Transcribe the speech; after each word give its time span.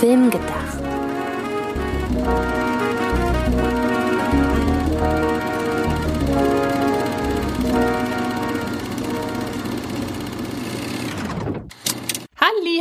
Film 0.00 0.30
gedacht. 0.30 0.86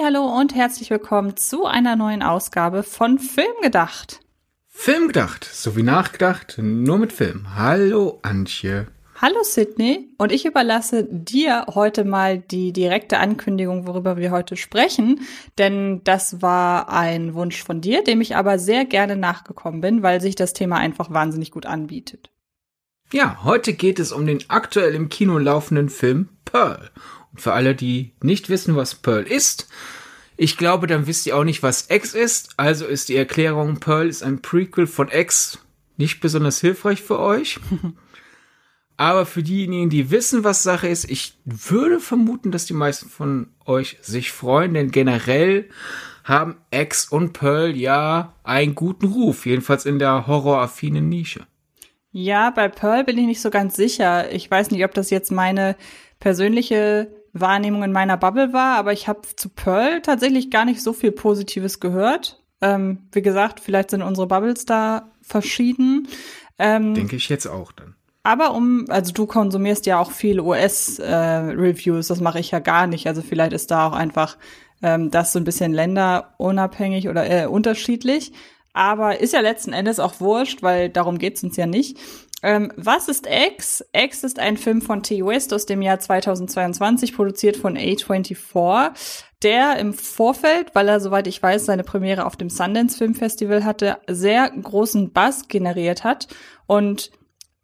Hallo 0.06 0.38
und 0.38 0.54
herzlich 0.54 0.92
willkommen 0.92 1.36
zu 1.36 1.66
einer 1.66 1.96
neuen 1.96 2.22
Ausgabe 2.22 2.84
von 2.84 3.18
Film 3.18 3.56
gedacht. 3.64 4.20
Film 4.68 5.08
gedacht, 5.08 5.44
so 5.44 5.76
wie 5.76 5.82
nachgedacht, 5.82 6.60
nur 6.60 7.00
mit 7.00 7.12
Film. 7.12 7.56
Hallo 7.56 8.20
Antje. 8.22 8.86
Hallo 9.18 9.44
Sydney 9.44 10.10
und 10.18 10.34
ich 10.34 10.46
überlasse 10.46 11.08
dir 11.10 11.68
heute 11.74 12.04
mal 12.04 12.38
die 12.38 12.74
direkte 12.74 13.18
Ankündigung, 13.18 13.88
worüber 13.88 14.18
wir 14.18 14.30
heute 14.30 14.58
sprechen, 14.58 15.22
denn 15.58 16.02
das 16.04 16.42
war 16.42 16.90
ein 16.90 17.34
Wunsch 17.34 17.64
von 17.64 17.80
dir, 17.80 18.04
dem 18.04 18.20
ich 18.20 18.36
aber 18.36 18.60
sehr 18.60 18.84
gerne 18.84 19.16
nachgekommen 19.16 19.80
bin, 19.80 20.04
weil 20.04 20.20
sich 20.20 20.36
das 20.36 20.52
Thema 20.52 20.80
einfach 20.80 21.12
wahnsinnig 21.12 21.52
gut 21.52 21.66
anbietet. 21.66 22.30
Ja, 23.14 23.42
heute 23.46 23.72
geht 23.72 24.00
es 24.00 24.12
um 24.12 24.26
den 24.26 24.44
aktuell 24.50 24.94
im 24.94 25.08
Kino 25.08 25.38
laufenden 25.38 25.88
Film 25.88 26.28
Pearl. 26.44 26.92
Und 27.32 27.40
für 27.40 27.54
alle, 27.54 27.74
die 27.74 28.12
nicht 28.22 28.50
wissen, 28.50 28.76
was 28.76 28.96
Pearl 28.96 29.24
ist, 29.24 29.70
ich 30.36 30.58
glaube, 30.58 30.88
dann 30.88 31.08
wisst 31.08 31.26
ihr 31.26 31.38
auch 31.38 31.46
nicht, 31.46 31.64
was 31.64 31.90
X 31.90 32.14
ist. 32.14 32.50
Also 32.58 32.86
ist 32.86 33.08
die 33.08 33.16
Erklärung, 33.16 33.80
Pearl 33.80 34.10
ist 34.10 34.24
ein 34.24 34.42
Prequel 34.42 34.88
von 34.88 35.08
X 35.10 35.60
nicht 35.98 36.20
besonders 36.20 36.60
hilfreich 36.60 37.02
für 37.02 37.20
euch. 37.20 37.60
Aber 38.98 39.26
für 39.26 39.44
diejenigen, 39.44 39.90
die 39.90 40.10
wissen, 40.10 40.44
was 40.44 40.64
Sache 40.64 40.88
ist, 40.88 41.10
ich 41.10 41.38
würde 41.44 42.00
vermuten, 42.00 42.52
dass 42.52 42.66
die 42.66 42.74
meisten 42.74 43.10
von 43.10 43.48
euch 43.66 43.98
sich 44.02 44.32
freuen, 44.32 44.74
denn 44.74 44.92
generell 44.92 45.70
haben 46.24 46.58
X 46.72 47.10
und 47.10 47.34
Pearl 47.34 47.76
ja 47.76 48.34
einen 48.44 48.74
guten 48.74 49.08
Ruf, 49.08 49.46
jedenfalls 49.46 49.86
in 49.86 50.00
der 50.00 50.28
horroraffinen 50.28 51.08
Nische. 51.08 51.46
Ja, 52.12 52.50
bei 52.50 52.70
Pearl 52.70 53.04
bin 53.04 53.18
ich 53.18 53.26
nicht 53.26 53.42
so 53.42 53.50
ganz 53.50 53.76
sicher. 53.76 54.32
Ich 54.32 54.50
weiß 54.50 54.72
nicht, 54.72 54.86
ob 54.86 54.94
das 54.94 55.10
jetzt 55.10 55.32
meine 55.32 55.76
persönliche 56.20 57.14
Wahrnehmung 57.34 57.84
in 57.84 57.92
meiner 57.92 58.16
Bubble 58.16 58.54
war, 58.54 58.78
aber 58.78 58.94
ich 58.94 59.10
habe 59.10 59.22
zu 59.36 59.50
Pearl 59.50 60.02
tatsächlich 60.02 60.50
gar 60.50 60.64
nicht 60.64 60.82
so 60.82 60.94
viel 60.94 61.12
Positives 61.12 61.82
gehört. 61.82 62.42
Ähm, 62.62 63.10
wie 63.12 63.22
gesagt, 63.22 63.60
vielleicht 63.60 63.90
sind 63.92 64.02
unsere 64.02 64.28
Bubbles 64.28 64.64
da 64.64 65.12
verschieden. 65.22 66.08
Ähm, 66.58 66.94
Denke 66.94 67.18
ich 67.18 67.28
jetzt 67.28 67.48
auch 67.48 67.74
dann. 67.74 67.95
Aber 68.26 68.56
um, 68.56 68.86
also 68.90 69.14
du 69.14 69.28
konsumierst 69.28 69.86
ja 69.86 70.00
auch 70.00 70.10
viel 70.10 70.40
US-Reviews, 70.40 72.08
äh, 72.08 72.10
das 72.10 72.22
mache 72.22 72.40
ich 72.40 72.50
ja 72.50 72.58
gar 72.58 72.88
nicht. 72.88 73.06
Also 73.06 73.22
vielleicht 73.22 73.54
ist 73.54 73.70
da 73.70 73.88
auch 73.88 73.94
einfach 73.94 74.38
ähm, 74.82 75.12
das 75.12 75.32
so 75.32 75.38
ein 75.38 75.44
bisschen 75.44 75.74
länderunabhängig 75.74 77.08
oder 77.08 77.30
äh, 77.30 77.46
unterschiedlich. 77.46 78.34
Aber 78.74 79.20
ist 79.20 79.34
ja 79.34 79.42
letzten 79.42 79.74
Endes 79.74 80.00
auch 80.00 80.20
wurscht, 80.22 80.64
weil 80.64 80.90
darum 80.90 81.20
geht's 81.20 81.44
uns 81.44 81.56
ja 81.56 81.68
nicht. 81.68 82.00
Ähm, 82.42 82.72
was 82.76 83.10
ist 83.10 83.28
X? 83.30 83.86
X 83.94 84.24
ist 84.24 84.40
ein 84.40 84.58
Film 84.58 84.82
von 84.82 85.04
T. 85.04 85.24
West 85.24 85.54
aus 85.54 85.68
dem 85.68 85.84
Jahr 85.84 86.00
2022, 86.00 87.16
produziert 87.16 87.58
von 87.58 87.78
A24, 87.78 88.90
der 89.44 89.78
im 89.78 89.94
Vorfeld, 89.94 90.74
weil 90.74 90.88
er, 90.90 91.00
soweit 91.00 91.28
ich 91.28 91.44
weiß, 91.44 91.66
seine 91.66 91.84
Premiere 91.84 92.26
auf 92.26 92.38
dem 92.38 92.50
Sundance 92.50 92.98
Film 92.98 93.14
Festival 93.14 93.64
hatte, 93.66 94.00
sehr 94.08 94.50
großen 94.50 95.14
Buzz 95.14 95.48
generiert 95.48 96.04
hat 96.04 96.28
und 96.66 97.12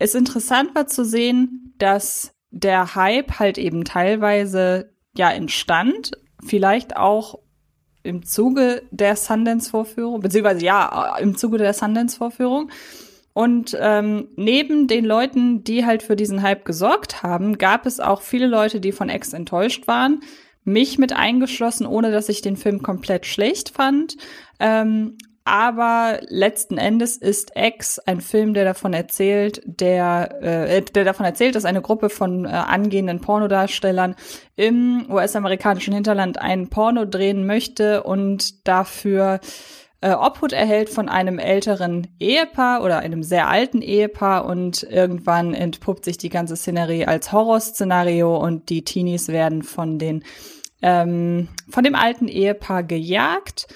es 0.02 0.16
interessant 0.16 0.74
war 0.74 0.88
zu 0.88 1.06
sehen, 1.06 1.76
dass 1.78 2.34
der 2.50 2.96
Hype 2.96 3.38
halt 3.38 3.60
eben 3.60 3.86
teilweise 3.86 4.92
ja 5.16 5.30
entstand, 5.30 6.12
vielleicht 6.44 6.98
auch 6.98 7.38
im 8.02 8.26
Zuge 8.26 8.82
der 8.90 9.16
Sundance-Vorführung, 9.16 10.22
beziehungsweise 10.22 10.66
ja, 10.66 11.18
im 11.18 11.38
Zuge 11.38 11.60
der 11.60 11.74
Sundance-Vorführung. 11.74 12.72
Und 13.34 13.78
ähm, 13.80 14.28
neben 14.36 14.88
den 14.88 15.06
Leuten, 15.06 15.64
die 15.64 15.86
halt 15.86 16.02
für 16.02 16.16
diesen 16.16 16.42
Hype 16.42 16.66
gesorgt 16.66 17.22
haben, 17.22 17.60
gab 17.60 17.86
es 17.86 18.00
auch 18.00 18.22
viele 18.22 18.48
Leute, 18.48 18.82
die 18.82 18.92
von 18.92 19.08
X 19.08 19.34
enttäuscht 19.34 19.88
waren. 19.88 20.22
Mich 20.64 20.98
mit 20.98 21.14
eingeschlossen, 21.14 21.86
ohne 21.86 22.12
dass 22.12 22.28
ich 22.28 22.42
den 22.42 22.58
Film 22.58 22.82
komplett 22.82 23.28
schlecht 23.28 23.70
fand. 23.70 24.18
Ähm, 24.60 25.18
aber 25.52 26.22
letzten 26.30 26.78
Endes 26.78 27.18
ist 27.18 27.52
X 27.58 28.00
ein 28.00 28.22
Film, 28.22 28.54
der 28.54 28.64
davon 28.64 28.94
erzählt, 28.94 29.62
der, 29.66 30.42
äh, 30.42 30.82
der 30.82 31.04
davon 31.04 31.26
erzählt, 31.26 31.56
dass 31.56 31.66
eine 31.66 31.82
Gruppe 31.82 32.10
von 32.10 32.46
äh, 32.46 32.48
angehenden 32.48 33.20
Pornodarstellern 33.20 34.16
im 34.56 35.08
US-amerikanischen 35.10 35.94
Hinterland 35.94 36.40
einen 36.40 36.70
Porno 36.70 37.04
drehen 37.04 37.46
möchte 37.46 38.04
und 38.04 38.66
dafür 38.66 39.42
äh, 40.00 40.14
Obhut 40.14 40.54
erhält 40.54 40.90
von 40.90 41.10
einem 41.10 41.38
älteren 41.38 42.08
Ehepaar 42.18 42.82
oder 42.82 43.00
einem 43.00 43.22
sehr 43.22 43.50
alten 43.50 43.82
Ehepaar 43.82 44.46
und 44.46 44.84
irgendwann 44.84 45.54
entpuppt 45.54 46.06
sich 46.06 46.18
die 46.18 46.30
ganze 46.30 46.56
Szenerie 46.56 47.08
als 47.08 47.34
Horrorszenario 47.34 48.38
und 48.38 48.70
die 48.70 48.86
Teenies 48.86 49.28
werden 49.28 49.64
von 49.64 50.00
den 50.00 50.24
ähm, 50.82 51.50
von 51.70 51.84
dem 51.84 51.96
alten 51.96 52.30
Ehepaar 52.30 52.84
gejagt 52.84 53.68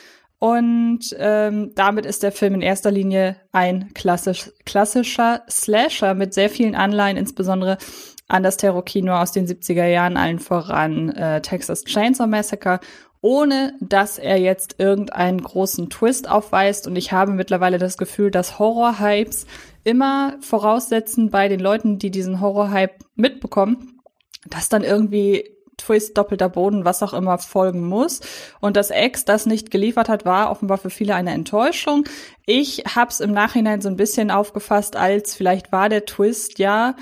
und 0.46 1.00
ähm, 1.18 1.72
damit 1.74 2.06
ist 2.06 2.22
der 2.22 2.32
Film 2.32 2.54
in 2.54 2.62
erster 2.62 2.92
Linie 2.92 3.36
ein 3.52 3.96
klassisch, 3.96 4.52
klassischer 4.64 5.42
Slasher 5.50 6.14
mit 6.14 6.36
sehr 6.36 6.52
vielen 6.52 6.76
Anleihen, 6.76 7.18
insbesondere 7.18 7.80
an 8.28 8.44
das 8.44 8.58
Terror-Kino 8.58 9.12
aus 9.12 9.32
den 9.32 9.48
70er 9.48 9.88
Jahren, 9.88 10.18
allen 10.18 10.38
voran 10.38 11.10
äh, 11.14 11.42
Texas 11.42 11.84
Chainsaw 11.86 12.28
Massacre, 12.28 12.80
ohne 13.22 13.74
dass 13.82 14.20
er 14.20 14.38
jetzt 14.38 14.76
irgendeinen 14.78 15.42
großen 15.42 15.90
Twist 15.90 16.30
aufweist. 16.30 16.86
Und 16.86 16.96
ich 16.96 17.12
habe 17.12 17.32
mittlerweile 17.32 17.80
das 17.80 17.98
Gefühl, 17.98 18.30
dass 18.30 18.60
Horror-Hypes 18.60 19.48
immer 19.84 20.36
voraussetzen 20.42 21.32
bei 21.32 21.48
den 21.48 21.60
Leuten, 21.60 21.98
die 21.98 22.12
diesen 22.12 22.40
Horror-Hype 22.40 23.00
mitbekommen, 23.16 24.00
dass 24.48 24.70
dann 24.70 24.84
irgendwie 24.84 25.55
Twist, 25.78 26.18
doppelter 26.18 26.50
Boden, 26.50 26.86
was 26.86 27.04
auch 27.04 27.14
immer 27.14 27.38
folgen 27.38 27.88
muss. 27.88 28.22
Und 28.62 28.78
dass 28.78 28.92
X 28.92 29.26
das 29.26 29.46
nicht 29.46 29.72
geliefert 29.72 30.10
hat, 30.10 30.26
war 30.26 30.52
offenbar 30.52 30.78
für 30.78 30.90
viele 30.90 31.16
eine 31.16 31.32
Enttäuschung. 31.32 32.06
Ich 32.46 32.84
hab's 32.96 33.20
im 33.20 33.32
Nachhinein 33.32 33.82
so 33.82 33.90
ein 33.90 33.98
bisschen 33.98 34.32
aufgefasst, 34.32 34.96
als 34.96 35.36
vielleicht 35.36 35.72
war 35.72 35.90
der 35.90 36.06
Twist 36.06 36.60
ja, 36.60 36.96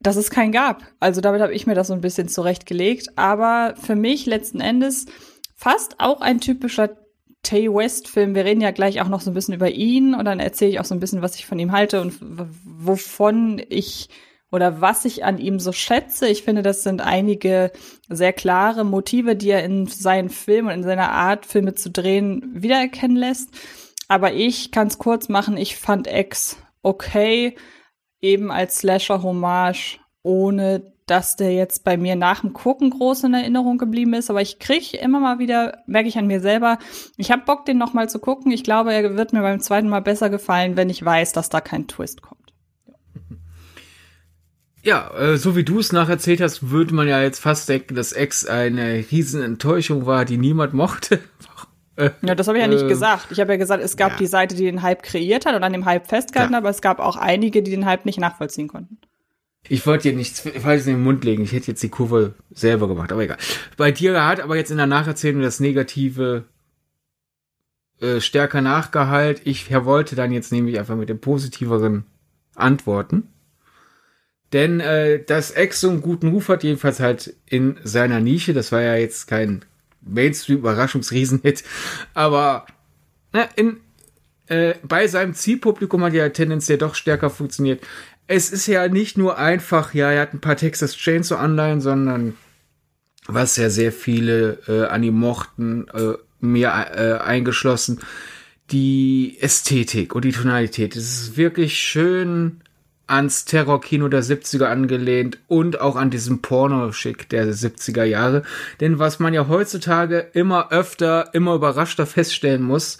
dass 0.00 0.16
es 0.16 0.30
keinen 0.30 0.52
gab. 0.52 0.82
Also 1.00 1.20
damit 1.20 1.40
habe 1.40 1.54
ich 1.54 1.66
mir 1.66 1.74
das 1.74 1.88
so 1.88 1.94
ein 1.94 2.00
bisschen 2.00 2.28
zurechtgelegt. 2.28 3.16
Aber 3.16 3.74
für 3.80 3.94
mich 3.94 4.26
letzten 4.26 4.60
Endes 4.60 5.06
fast 5.54 6.00
auch 6.00 6.20
ein 6.20 6.40
typischer 6.40 6.90
Tay 7.42 7.72
West 7.72 8.08
Film. 8.08 8.34
Wir 8.34 8.44
reden 8.44 8.60
ja 8.60 8.70
gleich 8.70 9.00
auch 9.00 9.08
noch 9.08 9.20
so 9.20 9.30
ein 9.30 9.34
bisschen 9.34 9.54
über 9.54 9.70
ihn 9.70 10.14
und 10.14 10.24
dann 10.24 10.40
erzähle 10.40 10.70
ich 10.70 10.80
auch 10.80 10.84
so 10.84 10.94
ein 10.94 11.00
bisschen, 11.00 11.22
was 11.22 11.36
ich 11.36 11.46
von 11.46 11.58
ihm 11.58 11.72
halte 11.72 12.00
und 12.00 12.18
wovon 12.20 13.60
ich 13.68 14.08
oder 14.52 14.80
was 14.80 15.04
ich 15.04 15.24
an 15.24 15.38
ihm 15.38 15.58
so 15.58 15.72
schätze. 15.72 16.28
Ich 16.28 16.42
finde, 16.42 16.62
das 16.62 16.82
sind 16.82 17.00
einige 17.00 17.72
sehr 18.08 18.32
klare 18.32 18.84
Motive, 18.84 19.34
die 19.34 19.50
er 19.50 19.64
in 19.64 19.86
seinen 19.86 20.28
Filmen 20.28 20.68
und 20.68 20.74
in 20.74 20.82
seiner 20.84 21.10
Art, 21.10 21.46
Filme 21.46 21.74
zu 21.74 21.90
drehen, 21.90 22.50
wiedererkennen 22.54 23.16
lässt. 23.16 23.50
Aber 24.08 24.34
ich 24.34 24.70
kann 24.70 24.88
es 24.88 24.98
kurz 24.98 25.28
machen, 25.28 25.56
ich 25.56 25.76
fand 25.76 26.06
X 26.06 26.58
okay, 26.82 27.56
eben 28.20 28.50
als 28.50 28.78
Slasher-Hommage, 28.78 30.00
ohne 30.22 30.92
dass 31.06 31.36
der 31.36 31.52
jetzt 31.52 31.84
bei 31.84 31.96
mir 31.96 32.14
nach 32.14 32.40
dem 32.40 32.52
Gucken 32.52 32.90
groß 32.90 33.24
in 33.24 33.34
Erinnerung 33.34 33.78
geblieben 33.78 34.14
ist. 34.14 34.30
Aber 34.30 34.40
ich 34.40 34.58
kriege 34.58 34.96
immer 34.98 35.20
mal 35.20 35.38
wieder, 35.38 35.78
merke 35.86 36.08
ich 36.08 36.18
an 36.18 36.26
mir 36.26 36.40
selber, 36.40 36.78
ich 37.16 37.30
habe 37.30 37.42
Bock, 37.44 37.64
den 37.64 37.78
noch 37.78 37.92
mal 37.92 38.08
zu 38.08 38.18
gucken. 38.18 38.52
Ich 38.52 38.64
glaube, 38.64 38.92
er 38.92 39.16
wird 39.16 39.32
mir 39.32 39.42
beim 39.42 39.60
zweiten 39.60 39.88
Mal 39.88 40.02
besser 40.02 40.30
gefallen, 40.30 40.76
wenn 40.76 40.90
ich 40.90 41.04
weiß, 41.04 41.32
dass 41.32 41.48
da 41.48 41.60
kein 41.60 41.88
Twist 41.88 42.22
kommt. 42.22 42.41
Ja, 44.82 45.14
äh, 45.14 45.36
so 45.36 45.54
wie 45.54 45.64
du 45.64 45.78
es 45.78 45.92
nacherzählt 45.92 46.40
hast, 46.40 46.70
würde 46.70 46.94
man 46.94 47.06
ja 47.06 47.22
jetzt 47.22 47.38
fast 47.38 47.68
denken, 47.68 47.94
dass 47.94 48.12
X 48.12 48.46
eine 48.46 49.04
riesen 49.10 49.42
Enttäuschung 49.42 50.06
war, 50.06 50.24
die 50.24 50.38
niemand 50.38 50.74
mochte. 50.74 51.20
Äh, 51.94 52.08
ja, 52.22 52.34
das 52.34 52.48
habe 52.48 52.56
ich 52.56 52.62
ja 52.62 52.68
nicht 52.70 52.84
äh, 52.84 52.88
gesagt. 52.88 53.26
Ich 53.32 53.38
habe 53.38 53.52
ja 53.52 53.58
gesagt, 53.58 53.82
es 53.82 53.98
gab 53.98 54.12
ja. 54.12 54.16
die 54.16 54.26
Seite, 54.26 54.54
die 54.54 54.64
den 54.64 54.80
Hype 54.80 55.02
kreiert 55.02 55.44
hat 55.44 55.54
und 55.54 55.62
an 55.62 55.74
dem 55.74 55.84
Hype 55.84 56.06
festgehalten, 56.06 56.54
ja. 56.54 56.58
aber 56.58 56.70
es 56.70 56.80
gab 56.80 57.00
auch 57.00 57.16
einige, 57.16 57.62
die 57.62 57.70
den 57.70 57.84
Hype 57.84 58.06
nicht 58.06 58.18
nachvollziehen 58.18 58.66
konnten. 58.66 58.96
Ich 59.68 59.86
wollte 59.86 60.08
dir 60.08 60.16
nichts 60.16 60.40
falsch 60.40 60.86
in 60.86 60.94
den 60.94 61.02
Mund 61.02 61.22
legen. 61.22 61.42
Ich 61.42 61.52
hätte 61.52 61.66
jetzt 61.70 61.82
die 61.82 61.90
Kurve 61.90 62.34
selber 62.50 62.88
gemacht, 62.88 63.12
aber 63.12 63.24
egal. 63.24 63.36
Bei 63.76 63.92
dir 63.92 64.24
hat 64.24 64.40
aber 64.40 64.56
jetzt 64.56 64.70
in 64.70 64.78
der 64.78 64.86
Nacherzählung 64.86 65.42
das 65.42 65.60
Negative 65.60 66.44
äh, 68.00 68.20
stärker 68.20 68.62
nachgehalt. 68.62 69.42
Ich 69.44 69.70
wollte 69.84 70.16
dann 70.16 70.32
jetzt 70.32 70.50
nämlich 70.50 70.78
einfach 70.78 70.96
mit 70.96 71.10
dem 71.10 71.20
positiveren 71.20 72.04
antworten. 72.54 73.31
Denn 74.52 74.80
äh, 74.80 75.22
dass 75.24 75.50
Ex 75.50 75.80
so 75.80 75.88
einen 75.88 76.02
guten 76.02 76.28
Ruf 76.28 76.48
hat, 76.48 76.62
jedenfalls 76.62 77.00
halt 77.00 77.34
in 77.46 77.78
seiner 77.84 78.20
Nische, 78.20 78.52
das 78.52 78.70
war 78.70 78.82
ja 78.82 78.96
jetzt 78.96 79.26
kein 79.26 79.64
Mainstream-Überraschungsriesenhit, 80.02 81.64
aber 82.12 82.66
na, 83.32 83.48
in, 83.56 83.78
äh, 84.46 84.74
bei 84.82 85.06
seinem 85.06 85.34
Zielpublikum 85.34 86.04
hat 86.04 86.12
ja 86.12 86.28
tendenziell 86.28 86.78
doch 86.78 86.94
stärker 86.94 87.30
funktioniert. 87.30 87.82
Es 88.26 88.50
ist 88.52 88.66
ja 88.66 88.88
nicht 88.88 89.16
nur 89.16 89.38
einfach, 89.38 89.94
ja, 89.94 90.10
er 90.10 90.22
hat 90.22 90.34
ein 90.34 90.40
paar 90.40 90.56
Texas 90.56 90.96
Chainsaw 90.96 91.38
Anleihen, 91.38 91.80
sondern 91.80 92.36
was 93.26 93.56
ja 93.56 93.70
sehr 93.70 93.92
viele 93.92 94.58
äh, 94.68 94.84
an 94.86 95.02
ihm 95.02 95.14
mochten, 95.14 95.88
äh, 95.88 96.14
mir 96.40 96.68
äh, 96.68 97.22
eingeschlossen, 97.22 98.00
die 98.70 99.38
Ästhetik 99.40 100.14
und 100.14 100.24
die 100.24 100.32
Tonalität. 100.32 100.96
Es 100.96 101.04
ist 101.04 101.36
wirklich 101.36 101.78
schön 101.78 102.60
ans 103.06 103.44
Terrorkino 103.44 104.08
der 104.08 104.22
70er 104.22 104.64
angelehnt 104.64 105.38
und 105.48 105.80
auch 105.80 105.96
an 105.96 106.10
diesem 106.10 106.40
Pornoschick 106.40 107.28
der 107.28 107.52
70er 107.52 108.04
Jahre. 108.04 108.42
Denn 108.80 108.98
was 108.98 109.18
man 109.18 109.34
ja 109.34 109.48
heutzutage 109.48 110.18
immer 110.32 110.72
öfter, 110.72 111.30
immer 111.34 111.54
überraschter 111.54 112.06
feststellen 112.06 112.62
muss, 112.62 112.98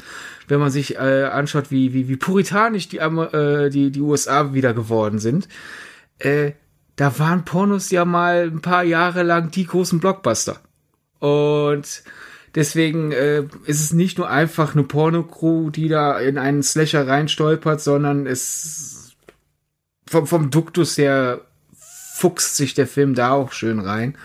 wenn 0.49 0.61
man 0.61 0.71
sich 0.71 0.97
äh, 0.97 1.25
anschaut, 1.25 1.71
wie, 1.71 1.95
wie, 1.95 2.09
wie 2.09 2.17
puritanisch 2.17 2.89
die, 2.89 2.99
äh, 2.99 3.71
die, 3.71 3.91
die 3.91 4.01
USA 4.01 4.53
wieder 4.53 4.75
geworden 4.75 5.19
sind, 5.19 5.49
äh, 6.19 6.53
da 6.97 7.19
waren 7.19 7.45
Pornos 7.45 7.91
ja 7.91 8.05
mal 8.05 8.51
ein 8.53 8.61
paar 8.61 8.85
Jahre 8.85 9.23
lang 9.23 9.51
die 9.51 9.67
großen 9.67 9.99
Blockbuster. 9.99 10.61
Und 11.21 12.03
deswegen 12.55 13.13
äh, 13.13 13.45
ist 13.65 13.81
es 13.81 13.93
nicht 13.93 14.19
nur 14.19 14.29
einfach 14.29 14.75
eine 14.75 14.85
Pornocrew, 14.85 15.71
die 15.71 15.89
da 15.89 16.19
in 16.19 16.37
einen 16.37 16.63
Slasher 16.63 17.07
reinstolpert, 17.07 17.81
sondern 17.81 18.27
es 18.27 18.92
vom, 20.13 20.27
vom 20.27 20.51
Duktus 20.51 20.99
her 20.99 21.41
fuchst 21.75 22.57
sich 22.57 22.75
der 22.75 22.87
Film 22.87 23.15
da 23.15 23.33
auch 23.33 23.53
schön 23.53 23.81
rein. 23.81 24.17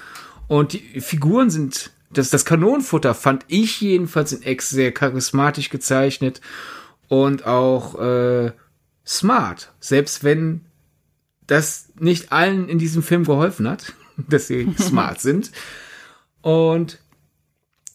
Und 0.48 0.74
die 0.74 1.02
Figuren 1.02 1.50
sind, 1.50 1.92
das, 2.12 2.30
das 2.30 2.46
Kanonenfutter 2.46 3.16
fand 3.16 3.46
ich 3.48 3.82
jedenfalls 3.82 4.34
in 4.34 4.44
Ex 4.44 4.70
sehr 4.70 4.92
charismatisch 4.92 5.70
gezeichnet 5.70 6.42
und 7.08 7.46
auch 7.46 8.00
äh, 8.00 8.52
smart. 9.06 9.72
Selbst 9.80 10.24
wenn 10.24 10.66
das 11.48 11.90
nicht 11.98 12.32
allen 12.34 12.68
in 12.68 12.80
diesem 12.80 13.02
Film 13.02 13.24
geholfen 13.24 13.68
hat, 13.68 13.94
dass 14.18 14.48
sie 14.48 14.74
smart 14.80 15.22
sind. 15.22 15.52
Und 16.42 17.00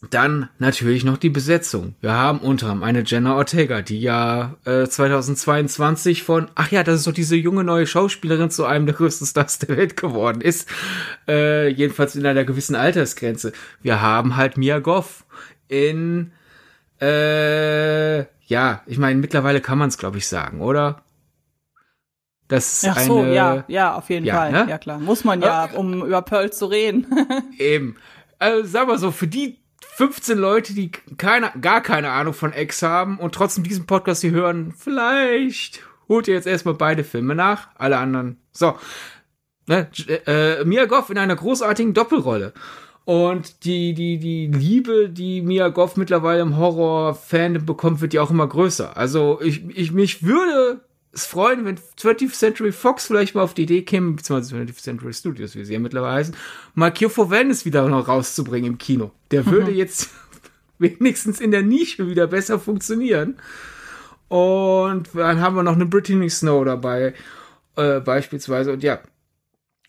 dann 0.09 0.49
natürlich 0.59 1.03
noch 1.03 1.17
die 1.17 1.29
Besetzung. 1.29 1.95
Wir 2.01 2.13
haben 2.13 2.39
unter 2.39 2.67
anderem 2.67 2.83
eine 2.83 3.03
Jenna 3.05 3.35
Ortega, 3.35 3.81
die 3.81 4.01
ja 4.01 4.55
äh, 4.65 4.85
2022 4.85 6.23
von, 6.23 6.49
ach 6.55 6.71
ja, 6.71 6.83
das 6.83 6.99
ist 6.99 7.07
doch 7.07 7.13
diese 7.13 7.35
junge 7.35 7.63
neue 7.63 7.87
Schauspielerin 7.87 8.49
zu 8.49 8.65
einem 8.65 8.85
der 8.85 8.95
größten 8.95 9.27
Stars 9.27 9.59
der 9.59 9.77
Welt 9.77 9.95
geworden 9.95 10.41
ist. 10.41 10.67
Äh, 11.27 11.69
jedenfalls 11.69 12.15
in 12.15 12.25
einer 12.25 12.43
gewissen 12.43 12.75
Altersgrenze. 12.75 13.53
Wir 13.81 14.01
haben 14.01 14.35
halt 14.35 14.57
Mia 14.57 14.79
Goff 14.79 15.25
in, 15.67 16.31
äh, 16.99 18.19
ja, 18.45 18.81
ich 18.85 18.97
meine, 18.97 19.19
mittlerweile 19.19 19.61
kann 19.61 19.77
man 19.77 19.89
es, 19.89 19.97
glaube 19.97 20.17
ich, 20.17 20.27
sagen, 20.27 20.61
oder? 20.61 21.03
Das 22.49 22.83
ist 22.83 22.89
Ach 22.89 22.99
so, 22.99 23.19
eine, 23.19 23.33
ja, 23.33 23.63
ja, 23.67 23.95
auf 23.95 24.09
jeden 24.09 24.25
ja, 24.25 24.35
Fall. 24.35 24.51
Ne? 24.51 24.67
Ja, 24.69 24.77
klar. 24.77 24.99
Muss 24.99 25.23
man 25.23 25.41
ja, 25.41 25.65
um 25.73 26.05
über 26.05 26.21
Pearl 26.21 26.51
zu 26.51 26.65
reden. 26.65 27.07
Eben. 27.57 27.95
Also, 28.37 28.67
sag 28.67 28.87
mal 28.87 28.99
so, 28.99 29.11
für 29.11 29.27
die 29.27 29.62
15 29.95 30.37
Leute, 30.37 30.73
die 30.73 30.91
keine, 31.17 31.51
gar 31.61 31.81
keine 31.81 32.11
Ahnung 32.11 32.33
von 32.33 32.53
X 32.53 32.81
haben 32.81 33.19
und 33.19 33.35
trotzdem 33.35 33.63
diesen 33.63 33.85
Podcast 33.85 34.21
hier 34.21 34.31
hören, 34.31 34.73
vielleicht 34.77 35.81
holt 36.09 36.27
ihr 36.27 36.33
jetzt 36.33 36.47
erstmal 36.47 36.75
beide 36.75 37.03
Filme 37.03 37.35
nach, 37.35 37.69
alle 37.75 37.97
anderen. 37.97 38.37
So. 38.51 38.75
Ne, 39.65 39.89
äh, 40.27 40.65
Mia 40.65 40.85
Goff 40.85 41.09
in 41.09 41.17
einer 41.17 41.35
großartigen 41.35 41.93
Doppelrolle. 41.93 42.53
Und 43.05 43.65
die, 43.65 43.93
die, 43.93 44.17
die 44.17 44.47
Liebe, 44.47 45.09
die 45.09 45.41
Mia 45.41 45.69
Goff 45.69 45.97
mittlerweile 45.97 46.41
im 46.41 46.57
Horror-Fandom 46.57 47.65
bekommt, 47.65 48.01
wird 48.01 48.13
ja 48.13 48.21
auch 48.21 48.31
immer 48.31 48.47
größer. 48.47 48.95
Also 48.95 49.39
ich, 49.41 49.63
ich 49.77 49.91
mich 49.91 50.23
würde 50.23 50.81
es 51.13 51.27
freuen, 51.27 51.63
wenn 51.65 51.77
20th 51.77 52.33
Century 52.33 52.71
Fox 52.71 53.05
vielleicht 53.05 53.35
mal 53.35 53.43
auf 53.43 53.53
die 53.53 53.63
Idee 53.63 53.83
käme, 53.83 54.13
beziehungsweise 54.13 54.55
20th 54.55 54.81
Century 54.81 55.13
Studios, 55.13 55.55
wie 55.55 55.63
sie 55.63 55.73
ja 55.73 55.79
mittlerweile 55.79 56.15
heißen, 56.15 56.35
mal 56.73 56.91
Cure 56.91 57.09
for 57.09 57.29
Venice 57.29 57.65
wieder 57.65 57.87
noch 57.87 58.07
rauszubringen 58.07 58.73
im 58.73 58.77
Kino. 58.79 59.11
Der 59.31 59.43
mhm. 59.43 59.51
würde 59.51 59.71
jetzt 59.71 60.09
wenigstens 60.79 61.39
in 61.39 61.51
der 61.51 61.61
Nische 61.61 62.07
wieder 62.09 62.27
besser 62.27 62.59
funktionieren. 62.59 63.37
Und 64.27 65.09
dann 65.13 65.39
haben 65.39 65.55
wir 65.55 65.63
noch 65.63 65.75
eine 65.75 65.85
Brittany 65.85 66.29
Snow 66.29 66.65
dabei, 66.65 67.13
äh, 67.75 67.99
beispielsweise. 67.99 68.73
Und 68.73 68.81
ja, 68.81 68.99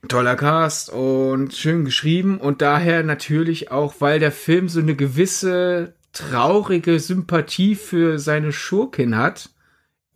toller 0.08 0.36
Cast 0.36 0.90
und 0.90 1.54
schön 1.54 1.86
geschrieben. 1.86 2.38
Und 2.38 2.60
daher 2.60 3.02
natürlich 3.02 3.70
auch, 3.70 3.94
weil 4.00 4.18
der 4.18 4.32
Film 4.32 4.68
so 4.68 4.80
eine 4.80 4.94
gewisse 4.94 5.94
traurige 6.12 7.00
Sympathie 7.00 7.74
für 7.74 8.18
seine 8.18 8.52
Schurkin 8.52 9.16
hat, 9.16 9.48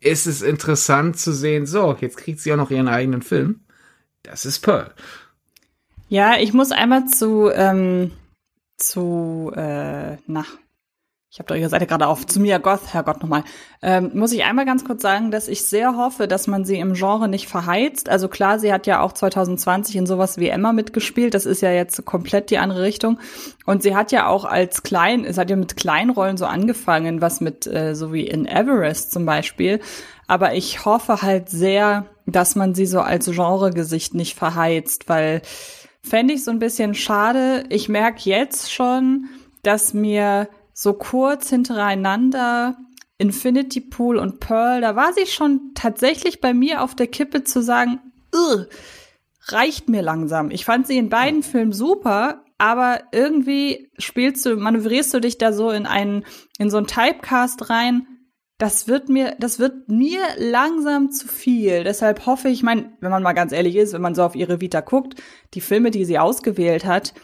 ist 0.00 0.26
es 0.26 0.42
interessant 0.42 1.18
zu 1.18 1.32
sehen, 1.32 1.66
so, 1.66 1.96
jetzt 2.00 2.16
kriegt 2.16 2.40
sie 2.40 2.52
auch 2.52 2.56
noch 2.56 2.70
ihren 2.70 2.88
eigenen 2.88 3.22
Film. 3.22 3.60
Das 4.22 4.44
ist 4.44 4.60
Pearl. 4.60 4.92
Ja, 6.08 6.38
ich 6.38 6.52
muss 6.52 6.70
einmal 6.70 7.06
zu, 7.06 7.50
ähm, 7.52 8.12
zu, 8.76 9.52
äh, 9.54 10.16
na, 10.26 10.44
ich 11.30 11.38
habe 11.38 11.48
doch 11.48 11.56
ihre 11.56 11.68
Seite 11.68 11.86
gerade 11.86 12.06
auf, 12.06 12.26
zu 12.26 12.40
Mia 12.40 12.56
Goth, 12.56 12.94
Herrgott 12.94 13.20
nochmal, 13.20 13.44
ähm, 13.82 14.12
muss 14.14 14.32
ich 14.32 14.44
einmal 14.44 14.64
ganz 14.64 14.84
kurz 14.84 15.02
sagen, 15.02 15.30
dass 15.30 15.46
ich 15.46 15.62
sehr 15.62 15.94
hoffe, 15.94 16.26
dass 16.26 16.46
man 16.46 16.64
sie 16.64 16.78
im 16.78 16.94
Genre 16.94 17.28
nicht 17.28 17.48
verheizt. 17.48 18.08
Also 18.08 18.28
klar, 18.28 18.58
sie 18.58 18.72
hat 18.72 18.86
ja 18.86 19.02
auch 19.02 19.12
2020 19.12 19.96
in 19.96 20.06
sowas 20.06 20.38
wie 20.38 20.48
Emma 20.48 20.72
mitgespielt, 20.72 21.34
das 21.34 21.44
ist 21.44 21.60
ja 21.60 21.70
jetzt 21.70 22.02
komplett 22.06 22.48
die 22.48 22.56
andere 22.56 22.80
Richtung. 22.80 23.20
Und 23.66 23.82
sie 23.82 23.94
hat 23.94 24.10
ja 24.10 24.26
auch 24.26 24.46
als 24.46 24.82
klein, 24.82 25.26
es 25.26 25.36
hat 25.36 25.50
ja 25.50 25.56
mit 25.56 25.76
Kleinrollen 25.76 26.38
so 26.38 26.46
angefangen, 26.46 27.20
was 27.20 27.42
mit, 27.42 27.66
äh, 27.66 27.94
so 27.94 28.10
wie 28.14 28.26
in 28.26 28.46
Everest 28.46 29.12
zum 29.12 29.26
Beispiel. 29.26 29.80
Aber 30.28 30.54
ich 30.54 30.86
hoffe 30.86 31.20
halt 31.20 31.50
sehr, 31.50 32.06
dass 32.24 32.56
man 32.56 32.74
sie 32.74 32.86
so 32.86 33.00
als 33.00 33.26
Genregesicht 33.26 34.14
nicht 34.14 34.34
verheizt, 34.34 35.10
weil 35.10 35.42
fände 36.02 36.32
ich 36.32 36.42
so 36.42 36.50
ein 36.50 36.58
bisschen 36.58 36.94
schade. 36.94 37.64
Ich 37.68 37.90
merke 37.90 38.20
jetzt 38.24 38.72
schon, 38.72 39.26
dass 39.62 39.92
mir 39.92 40.48
so 40.80 40.92
kurz 40.92 41.50
hintereinander 41.50 42.76
Infinity 43.18 43.80
Pool 43.80 44.16
und 44.16 44.38
Pearl, 44.38 44.80
da 44.80 44.94
war 44.94 45.12
sie 45.12 45.26
schon 45.26 45.72
tatsächlich 45.74 46.40
bei 46.40 46.54
mir 46.54 46.84
auf 46.84 46.94
der 46.94 47.08
Kippe 47.08 47.42
zu 47.42 47.64
sagen, 47.64 47.98
reicht 49.48 49.88
mir 49.88 50.02
langsam. 50.02 50.52
Ich 50.52 50.64
fand 50.64 50.86
sie 50.86 50.96
in 50.96 51.08
beiden 51.08 51.42
Filmen 51.42 51.72
super, 51.72 52.44
aber 52.58 53.00
irgendwie 53.10 53.90
spielst 53.98 54.46
du, 54.46 54.54
manövrierst 54.54 55.12
du 55.14 55.20
dich 55.20 55.36
da 55.36 55.52
so 55.52 55.70
in 55.70 55.84
einen, 55.84 56.24
in 56.60 56.70
so 56.70 56.76
einen 56.76 56.86
Typecast 56.86 57.70
rein. 57.70 58.06
Das 58.56 58.86
wird 58.86 59.08
mir, 59.08 59.34
das 59.40 59.58
wird 59.58 59.88
mir 59.88 60.20
langsam 60.36 61.10
zu 61.10 61.26
viel. 61.26 61.82
Deshalb 61.82 62.24
hoffe 62.24 62.50
ich, 62.50 62.58
ich 62.58 62.62
meine, 62.62 62.92
wenn 63.00 63.10
man 63.10 63.24
mal 63.24 63.32
ganz 63.32 63.50
ehrlich 63.50 63.74
ist, 63.74 63.94
wenn 63.94 64.02
man 64.02 64.14
so 64.14 64.22
auf 64.22 64.36
ihre 64.36 64.60
Vita 64.60 64.80
guckt, 64.80 65.20
die 65.54 65.60
Filme, 65.60 65.90
die 65.90 66.04
sie 66.04 66.20
ausgewählt 66.20 66.84
hat, 66.84 67.14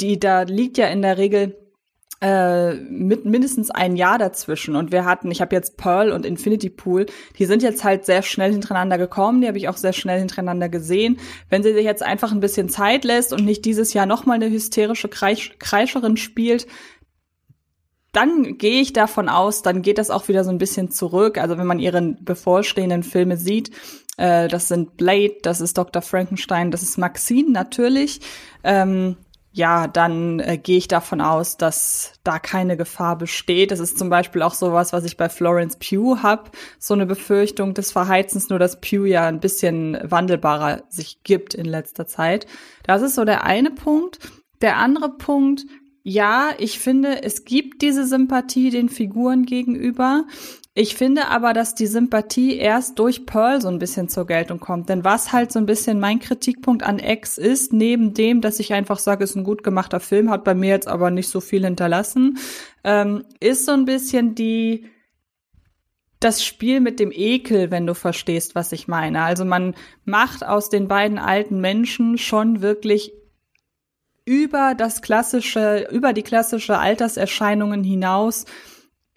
die, 0.00 0.18
da 0.18 0.42
liegt 0.42 0.78
ja 0.78 0.86
in 0.86 1.02
der 1.02 1.18
Regel 1.18 1.65
äh, 2.20 2.74
mit 2.74 3.24
mindestens 3.26 3.70
ein 3.70 3.96
Jahr 3.96 4.18
dazwischen 4.18 4.74
und 4.74 4.90
wir 4.90 5.04
hatten, 5.04 5.30
ich 5.30 5.40
habe 5.40 5.54
jetzt 5.54 5.76
Pearl 5.76 6.12
und 6.12 6.24
Infinity 6.24 6.70
Pool, 6.70 7.06
die 7.38 7.44
sind 7.44 7.62
jetzt 7.62 7.84
halt 7.84 8.06
sehr 8.06 8.22
schnell 8.22 8.52
hintereinander 8.52 8.96
gekommen, 8.96 9.42
die 9.42 9.48
habe 9.48 9.58
ich 9.58 9.68
auch 9.68 9.76
sehr 9.76 9.92
schnell 9.92 10.18
hintereinander 10.18 10.68
gesehen. 10.68 11.18
Wenn 11.50 11.62
sie 11.62 11.74
sich 11.74 11.84
jetzt 11.84 12.02
einfach 12.02 12.32
ein 12.32 12.40
bisschen 12.40 12.68
Zeit 12.68 13.04
lässt 13.04 13.32
und 13.32 13.44
nicht 13.44 13.64
dieses 13.64 13.92
Jahr 13.92 14.06
nochmal 14.06 14.36
eine 14.36 14.50
hysterische 14.50 15.08
Kreisch 15.08 15.54
Kreischerin 15.58 16.16
spielt, 16.16 16.66
dann 18.12 18.56
gehe 18.56 18.80
ich 18.80 18.94
davon 18.94 19.28
aus, 19.28 19.60
dann 19.60 19.82
geht 19.82 19.98
das 19.98 20.08
auch 20.08 20.28
wieder 20.28 20.42
so 20.42 20.48
ein 20.48 20.56
bisschen 20.56 20.90
zurück. 20.90 21.36
Also 21.36 21.58
wenn 21.58 21.66
man 21.66 21.78
ihren 21.78 22.24
bevorstehenden 22.24 23.02
Filme 23.02 23.36
sieht, 23.36 23.70
äh, 24.16 24.48
das 24.48 24.68
sind 24.68 24.96
Blade, 24.96 25.36
das 25.42 25.60
ist 25.60 25.76
Dr. 25.76 26.00
Frankenstein, 26.00 26.70
das 26.70 26.82
ist 26.82 26.96
Maxine 26.96 27.50
natürlich. 27.50 28.20
Ähm, 28.64 29.16
ja, 29.56 29.86
dann 29.86 30.38
äh, 30.38 30.58
gehe 30.58 30.76
ich 30.76 30.86
davon 30.86 31.22
aus, 31.22 31.56
dass 31.56 32.12
da 32.24 32.38
keine 32.38 32.76
Gefahr 32.76 33.16
besteht. 33.16 33.70
Das 33.70 33.80
ist 33.80 33.96
zum 33.96 34.10
Beispiel 34.10 34.42
auch 34.42 34.52
sowas, 34.52 34.92
was 34.92 35.06
ich 35.06 35.16
bei 35.16 35.30
Florence 35.30 35.78
Pugh 35.78 36.22
habe, 36.22 36.50
so 36.78 36.92
eine 36.92 37.06
Befürchtung 37.06 37.72
des 37.72 37.90
Verheizens, 37.90 38.50
nur 38.50 38.58
dass 38.58 38.82
Pugh 38.82 39.06
ja 39.06 39.26
ein 39.26 39.40
bisschen 39.40 39.96
wandelbarer 40.02 40.82
sich 40.90 41.22
gibt 41.22 41.54
in 41.54 41.64
letzter 41.64 42.06
Zeit. 42.06 42.46
Das 42.82 43.00
ist 43.00 43.14
so 43.14 43.24
der 43.24 43.44
eine 43.44 43.70
Punkt. 43.70 44.18
Der 44.60 44.76
andere 44.76 45.16
Punkt, 45.16 45.64
ja, 46.02 46.50
ich 46.58 46.78
finde, 46.78 47.22
es 47.22 47.46
gibt 47.46 47.80
diese 47.80 48.06
Sympathie 48.06 48.68
den 48.68 48.90
Figuren 48.90 49.46
gegenüber. 49.46 50.24
Ich 50.78 50.94
finde 50.94 51.28
aber, 51.28 51.54
dass 51.54 51.74
die 51.74 51.86
Sympathie 51.86 52.58
erst 52.58 52.98
durch 52.98 53.24
Pearl 53.24 53.62
so 53.62 53.68
ein 53.68 53.78
bisschen 53.78 54.10
zur 54.10 54.26
Geltung 54.26 54.60
kommt. 54.60 54.90
Denn 54.90 55.04
was 55.04 55.32
halt 55.32 55.50
so 55.50 55.58
ein 55.58 55.64
bisschen 55.64 55.98
mein 55.98 56.20
Kritikpunkt 56.20 56.82
an 56.82 56.98
X 56.98 57.38
ist, 57.38 57.72
neben 57.72 58.12
dem, 58.12 58.42
dass 58.42 58.60
ich 58.60 58.74
einfach 58.74 58.98
sage, 58.98 59.24
es 59.24 59.30
ist 59.30 59.36
ein 59.36 59.44
gut 59.44 59.62
gemachter 59.62 60.00
Film, 60.00 60.28
hat 60.30 60.44
bei 60.44 60.54
mir 60.54 60.68
jetzt 60.68 60.86
aber 60.86 61.10
nicht 61.10 61.30
so 61.30 61.40
viel 61.40 61.64
hinterlassen, 61.64 62.36
ähm, 62.84 63.24
ist 63.40 63.64
so 63.64 63.72
ein 63.72 63.86
bisschen 63.86 64.34
die, 64.34 64.84
das 66.20 66.44
Spiel 66.44 66.80
mit 66.80 67.00
dem 67.00 67.10
Ekel, 67.10 67.70
wenn 67.70 67.86
du 67.86 67.94
verstehst, 67.94 68.54
was 68.54 68.70
ich 68.72 68.86
meine. 68.86 69.22
Also 69.22 69.46
man 69.46 69.74
macht 70.04 70.44
aus 70.44 70.68
den 70.68 70.88
beiden 70.88 71.16
alten 71.16 71.58
Menschen 71.58 72.18
schon 72.18 72.60
wirklich 72.60 73.14
über 74.26 74.74
das 74.76 75.00
klassische, 75.00 75.88
über 75.90 76.12
die 76.12 76.22
klassische 76.22 76.76
Alterserscheinungen 76.76 77.82
hinaus 77.82 78.44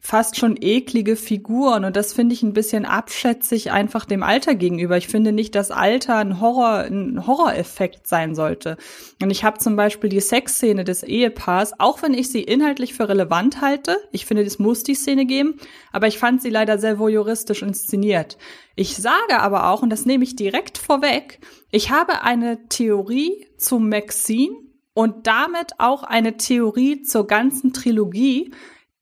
fast 0.02 0.38
schon 0.38 0.56
eklige 0.60 1.18
Figuren 1.18 1.84
und 1.84 1.96
das 1.96 2.14
finde 2.14 2.34
ich 2.34 2.42
ein 2.42 2.54
bisschen 2.54 2.86
abschätzig 2.86 3.72
einfach 3.72 4.06
dem 4.06 4.24
Alter 4.24 4.56
gegenüber. 4.56 4.96
Ich 4.96 5.10
finde 5.10 5.34
nicht, 5.34 5.56
dass 5.56 5.72
Alter 5.72 6.16
ein 6.16 6.40
Horror, 6.40 6.80
ein 6.80 7.28
Horroreffekt 7.28 8.08
sein 8.08 8.34
sollte. 8.34 8.78
Und 9.22 9.30
ich 9.30 9.44
habe 9.44 9.60
zum 9.60 9.76
Beispiel 9.76 10.10
die 10.10 10.22
Sexszene 10.22 10.86
des 10.86 11.04
Ehepaars, 11.04 11.80
auch 11.80 12.02
wenn 12.02 12.14
ich 12.14 12.32
sie 12.32 12.42
inhaltlich 12.42 12.94
für 12.94 13.10
relevant 13.10 13.60
halte, 13.60 13.98
ich 14.12 14.26
finde, 14.26 14.44
es 14.44 14.58
muss 14.58 14.84
die 14.84 14.96
Szene 14.96 15.26
geben, 15.26 15.58
aber 15.92 16.08
ich 16.08 16.18
fand 16.18 16.42
sie 16.42 16.50
leider 16.50 16.80
sehr 16.80 16.98
voyeuristisch 16.98 17.62
inszeniert. 17.62 18.38
Ich 18.76 18.96
sage 18.96 19.40
aber 19.40 19.70
auch, 19.70 19.82
und 19.82 19.90
das 19.90 20.06
nehme 20.06 20.24
ich 20.24 20.38
direkt 20.38 20.78
vorweg, 20.78 21.40
ich 21.72 21.92
habe 21.92 22.24
eine 22.24 22.68
Theorie 22.70 23.48
zu 23.58 23.80
Maxine 23.80 24.56
und 24.94 25.28
damit 25.28 25.74
auch 25.78 26.04
eine 26.04 26.38
Theorie 26.38 27.02
zur 27.02 27.28
ganzen 27.28 27.74
Trilogie, 27.74 28.54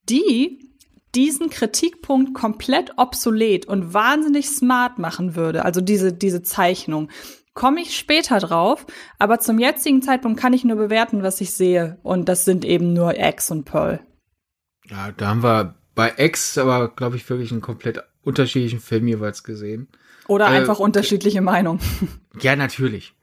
die 0.09 0.66
diesen 1.17 1.49
Kritikpunkt 1.49 2.35
komplett 2.35 2.93
obsolet 2.97 3.65
und 3.65 3.93
wahnsinnig 3.93 4.47
smart 4.47 4.99
machen 4.99 5.35
würde, 5.35 5.65
also 5.65 5.81
diese, 5.81 6.13
diese 6.13 6.43
Zeichnung, 6.43 7.09
komme 7.55 7.81
ich 7.81 7.97
später 7.97 8.37
drauf, 8.37 8.85
aber 9.17 9.39
zum 9.39 9.57
jetzigen 9.57 10.03
Zeitpunkt 10.03 10.39
kann 10.39 10.53
ich 10.53 10.63
nur 10.63 10.77
bewerten, 10.77 11.23
was 11.23 11.41
ich 11.41 11.53
sehe. 11.53 11.97
Und 12.03 12.29
das 12.29 12.45
sind 12.45 12.63
eben 12.63 12.93
nur 12.93 13.19
X 13.19 13.49
und 13.49 13.65
Pearl. 13.65 13.99
Ja, 14.85 15.11
da 15.11 15.27
haben 15.27 15.41
wir 15.41 15.73
bei 15.95 16.13
X 16.17 16.59
aber, 16.59 16.89
glaube 16.89 17.15
ich, 17.15 17.27
wirklich 17.27 17.51
einen 17.51 17.61
komplett 17.61 18.03
unterschiedlichen 18.21 18.79
Film 18.79 19.07
jeweils 19.07 19.43
gesehen. 19.43 19.87
Oder 20.27 20.45
äh, 20.45 20.49
einfach 20.49 20.79
unterschiedliche 20.79 21.41
Meinungen. 21.41 21.81
Ja, 22.39 22.55
natürlich. 22.55 23.15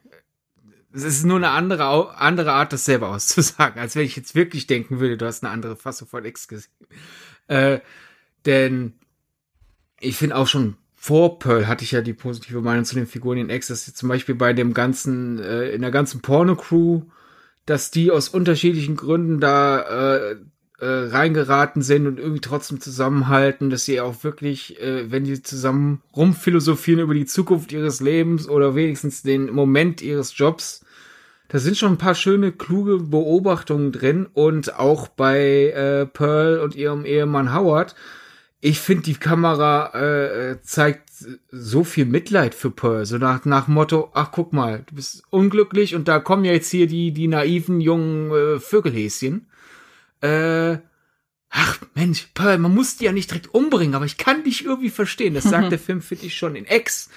Es 0.93 1.05
ist 1.05 1.25
nur 1.25 1.37
eine 1.37 1.51
andere, 1.51 2.17
andere 2.17 2.51
Art, 2.51 2.73
das 2.73 2.85
selber 2.85 3.11
auszusagen, 3.11 3.81
als 3.81 3.95
wenn 3.95 4.05
ich 4.05 4.17
jetzt 4.17 4.35
wirklich 4.35 4.67
denken 4.67 4.99
würde, 4.99 5.17
du 5.17 5.25
hast 5.25 5.45
eine 5.45 5.53
andere 5.53 5.77
Fassung 5.77 6.09
von 6.09 6.25
X 6.25 6.49
gesehen. 6.49 6.73
Äh, 7.49 7.81
denn 8.47 8.95
ich 10.01 10.17
finde 10.17 10.37
auch 10.37 10.47
schon 10.47 10.77
vor 10.95 11.39
Pearl 11.39 11.69
hatte 11.69 11.85
ich 11.85 11.93
ja 11.93 12.01
die 12.01 12.15
positive 12.15 12.63
Meinung 12.63 12.87
zu 12.87 12.95
den 12.95 13.07
Figuren 13.07 13.37
in 13.37 13.51
X, 13.51 13.69
dass 13.69 13.93
zum 13.93 14.09
Beispiel 14.09 14.35
bei 14.35 14.55
dem 14.55 14.73
ganzen, 14.73 15.39
äh, 15.39 15.69
in 15.69 15.83
der 15.83 15.91
ganzen 15.91 16.23
Porno-Crew, 16.23 17.03
dass 17.67 17.91
die 17.91 18.11
aus 18.11 18.31
unterschiedlichen 18.31 18.97
Gründen 18.97 19.39
da 19.39 19.81
äh, 20.31 20.37
äh, 20.79 20.87
reingeraten 20.87 21.83
sind 21.83 22.07
und 22.07 22.19
irgendwie 22.19 22.41
trotzdem 22.41 22.81
zusammenhalten, 22.81 23.71
dass 23.71 23.85
sie 23.85 24.01
auch 24.01 24.25
wirklich, 24.25 24.81
äh, 24.81 25.11
wenn 25.11 25.25
die 25.25 25.43
zusammen 25.43 26.03
rumphilosophieren 26.17 27.03
über 27.03 27.15
die 27.15 27.27
Zukunft 27.27 27.73
ihres 27.73 28.01
Lebens 28.01 28.49
oder 28.49 28.75
wenigstens 28.75 29.23
den 29.23 29.51
Moment 29.51 30.03
ihres 30.03 30.37
Jobs, 30.37 30.84
da 31.55 31.61
sind 31.61 31.79
schon 31.79 31.93
ein 31.93 31.99
paar 31.99 32.17
schöne, 32.17 32.51
kluge 32.51 32.99
Beobachtungen 32.99 33.93
drin 33.93 34.27
und 34.35 34.75
auch 34.77 35.07
bei 35.07 35.71
äh, 35.71 36.05
Pearl 36.05 36.59
und 36.59 36.75
ihrem 36.75 37.05
Ehemann 37.05 37.55
Howard. 37.55 37.95
Ich 38.61 38.81
finde, 38.81 39.05
die 39.05 39.15
Kamera 39.15 39.95
äh, 39.95 40.61
zeigt 40.63 41.11
so 41.53 41.85
viel 41.85 42.07
Mitleid 42.07 42.57
für 42.57 42.73
Pearl, 42.73 43.07
so 43.07 43.19
nach, 43.19 43.45
nach 43.45 43.69
Motto, 43.69 44.11
ach 44.15 44.33
guck 44.33 44.53
mal, 44.53 44.83
du 44.89 44.97
bist 44.97 45.23
unglücklich 45.31 45.95
und 45.95 46.09
da 46.09 46.19
kommen 46.19 46.45
ja 46.45 46.53
jetzt 46.53 46.73
hier 46.73 46.89
die, 46.89 47.13
die 47.13 47.29
naiven 47.29 47.81
jungen 47.81 48.33
äh, 48.33 48.59
Vögelhäschen. 48.59 49.47
Äh, 50.23 50.79
ach 51.51 51.79
Mensch, 51.95 52.31
Pearl, 52.35 52.59
man 52.59 52.75
muss 52.75 52.97
die 52.97 53.05
ja 53.05 53.13
nicht 53.13 53.31
direkt 53.31 53.55
umbringen, 53.55 53.95
aber 53.95 54.07
ich 54.07 54.17
kann 54.17 54.43
dich 54.43 54.65
irgendwie 54.65 54.91
verstehen. 54.91 55.35
Das 55.35 55.45
sagt 55.45 55.71
der 55.71 55.79
Film, 55.79 56.03
finde 56.03 56.27
ich, 56.27 56.35
schon 56.35 56.57
in 56.57 56.65
Ex. 56.65 57.11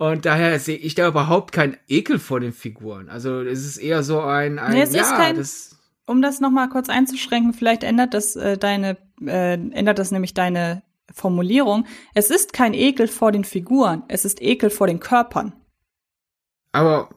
Und 0.00 0.24
daher 0.24 0.58
sehe 0.58 0.78
ich 0.78 0.94
da 0.94 1.06
überhaupt 1.06 1.52
keinen 1.52 1.76
Ekel 1.86 2.18
vor 2.18 2.40
den 2.40 2.54
Figuren. 2.54 3.10
Also 3.10 3.42
es 3.42 3.66
ist 3.66 3.76
eher 3.76 4.02
so 4.02 4.22
ein, 4.22 4.58
ein 4.58 4.72
nee, 4.72 4.80
es 4.80 4.94
ja, 4.94 5.02
ist 5.02 5.10
kein, 5.10 5.36
das 5.36 5.78
um 6.06 6.22
das 6.22 6.40
noch 6.40 6.48
mal 6.48 6.70
kurz 6.70 6.88
einzuschränken, 6.88 7.52
vielleicht 7.52 7.82
ändert 7.82 8.14
das 8.14 8.34
äh, 8.34 8.56
deine 8.56 8.96
äh, 9.20 9.52
ändert 9.52 9.98
das 9.98 10.10
nämlich 10.10 10.32
deine 10.32 10.82
Formulierung. 11.12 11.86
Es 12.14 12.30
ist 12.30 12.54
kein 12.54 12.72
Ekel 12.72 13.08
vor 13.08 13.30
den 13.30 13.44
Figuren, 13.44 14.02
es 14.08 14.24
ist 14.24 14.40
Ekel 14.40 14.70
vor 14.70 14.86
den 14.86 15.00
Körpern. 15.00 15.52
Aber 16.72 17.10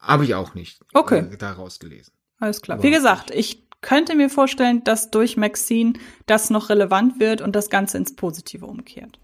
habe 0.00 0.24
ich 0.24 0.34
auch 0.34 0.54
nicht 0.54 0.80
okay. 0.92 1.20
äh, 1.20 1.36
daraus 1.36 1.78
gelesen. 1.78 2.14
Alles 2.40 2.62
klar. 2.62 2.82
Wie 2.82 2.90
gesagt, 2.90 3.30
ich 3.30 3.68
könnte 3.80 4.16
mir 4.16 4.28
vorstellen, 4.28 4.82
dass 4.82 5.12
durch 5.12 5.36
Maxine 5.36 5.92
das 6.26 6.50
noch 6.50 6.68
relevant 6.68 7.20
wird 7.20 7.42
und 7.42 7.54
das 7.54 7.70
Ganze 7.70 7.96
ins 7.96 8.16
Positive 8.16 8.66
umkehrt. 8.66 9.20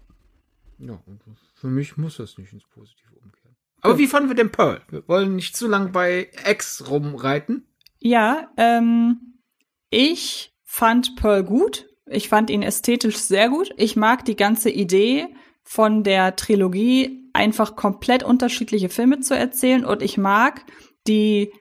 Ja, 0.77 0.97
für 1.61 1.67
mich 1.67 1.95
muss 1.95 2.17
das 2.17 2.39
nicht 2.39 2.51
ins 2.53 2.65
Positive 2.65 3.13
umkehren. 3.21 3.55
Aber 3.81 3.99
wie 3.99 4.07
fanden 4.07 4.29
wir 4.29 4.35
den 4.35 4.51
Pearl? 4.51 4.81
Wir 4.89 5.07
wollen 5.07 5.35
nicht 5.35 5.55
zu 5.55 5.67
lang 5.67 5.91
bei 5.91 6.31
X 6.47 6.89
rumreiten. 6.89 7.67
Ja, 7.99 8.51
ähm, 8.57 9.37
ich 9.91 10.55
fand 10.63 11.15
Pearl 11.15 11.43
gut. 11.43 11.87
Ich 12.07 12.29
fand 12.29 12.49
ihn 12.49 12.63
ästhetisch 12.63 13.17
sehr 13.17 13.49
gut. 13.49 13.71
Ich 13.77 13.95
mag 13.95 14.25
die 14.25 14.35
ganze 14.35 14.71
Idee 14.71 15.27
von 15.61 16.03
der 16.03 16.35
Trilogie, 16.35 17.29
einfach 17.33 17.75
komplett 17.75 18.23
unterschiedliche 18.23 18.89
Filme 18.89 19.19
zu 19.19 19.37
erzählen. 19.37 19.85
Und 19.85 20.01
ich 20.01 20.17
mag 20.17 20.65
die, 21.07 21.53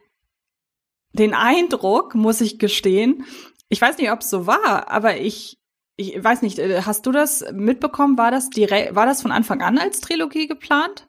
den 1.13 1.35
Eindruck, 1.35 2.15
muss 2.15 2.41
ich 2.41 2.59
gestehen. 2.59 3.27
Ich 3.69 3.83
weiß 3.83 3.99
nicht, 3.99 4.11
ob 4.11 4.21
es 4.21 4.31
so 4.31 4.47
war, 4.47 4.91
aber 4.91 5.19
ich 5.19 5.60
ich 6.01 6.25
weiß 6.25 6.43
nicht, 6.43 6.59
äh, 6.59 6.83
hast 6.83 7.05
du 7.07 7.13
das 7.13 7.45
mitbekommen? 7.53 8.17
War 8.17 8.31
das 8.31 8.51
direkt, 8.51 8.95
war 8.95 9.07
das 9.07 9.23
von 9.23 9.33
Anfang 9.33 9.61
an 9.61 9.79
als 9.79 10.01
Trilogie 10.01 10.47
geplant? 10.47 11.09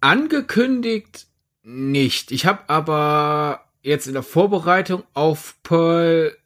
Angekündigt 0.00 1.26
nicht. 1.62 2.30
Ich 2.30 2.46
habe 2.46 2.68
aber 2.68 3.64
jetzt 3.82 4.06
in 4.06 4.14
der 4.14 4.22
Vorbereitung 4.22 5.04
auf 5.12 5.56
Pearl 5.62 6.36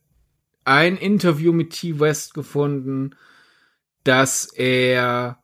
ein 0.64 0.96
Interview 0.96 1.52
mit 1.52 1.70
T. 1.70 1.98
West 2.00 2.34
gefunden, 2.34 3.16
dass 4.04 4.44
er, 4.46 5.42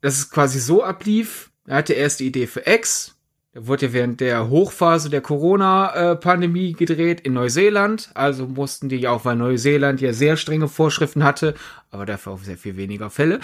dass 0.00 0.18
es 0.18 0.30
quasi 0.30 0.58
so 0.58 0.82
ablief. 0.82 1.52
Er 1.66 1.76
hatte 1.76 1.92
erst 1.92 2.20
die 2.20 2.26
Idee 2.26 2.46
für 2.46 2.66
X, 2.66 3.13
der 3.54 3.68
wurde 3.68 3.86
ja 3.86 3.92
während 3.92 4.20
der 4.20 4.48
Hochphase 4.50 5.10
der 5.10 5.20
Corona-Pandemie 5.20 6.72
gedreht 6.72 7.20
in 7.20 7.34
Neuseeland. 7.34 8.10
Also 8.14 8.46
mussten 8.46 8.88
die 8.88 8.96
ja 8.96 9.10
auch, 9.10 9.24
weil 9.24 9.36
Neuseeland 9.36 10.00
ja 10.00 10.12
sehr 10.12 10.36
strenge 10.36 10.68
Vorschriften 10.68 11.22
hatte, 11.22 11.54
aber 11.90 12.04
dafür 12.04 12.32
auch 12.32 12.42
sehr 12.42 12.58
viel 12.58 12.76
weniger 12.76 13.10
Fälle, 13.10 13.38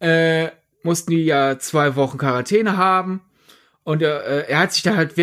äh, 0.00 0.48
mussten 0.82 1.12
die 1.12 1.24
ja 1.24 1.58
zwei 1.58 1.96
Wochen 1.96 2.18
Quarantäne 2.18 2.76
haben. 2.76 3.22
Und 3.84 4.02
äh, 4.02 4.42
er 4.42 4.58
hat 4.60 4.74
sich 4.74 4.82
da 4.82 4.94
halt, 4.96 5.14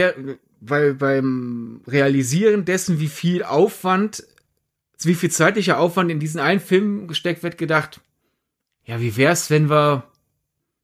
weil 0.59 0.95
beim 0.95 1.81
Realisieren 1.87 2.65
dessen, 2.65 2.99
wie 2.99 3.09
viel 3.09 3.43
Aufwand, 3.43 4.23
wie 5.03 5.13
viel 5.13 5.29
zeitlicher 5.29 5.79
Aufwand 5.79 6.09
in 6.09 6.19
diesen 6.19 6.41
einen 6.41 6.59
Film 6.61 7.07
gesteckt 7.07 7.43
wird, 7.43 7.59
gedacht, 7.59 8.01
ja, 8.85 8.99
wie 8.99 9.17
wär's, 9.17 9.51
wenn 9.51 9.69
wir 9.69 10.03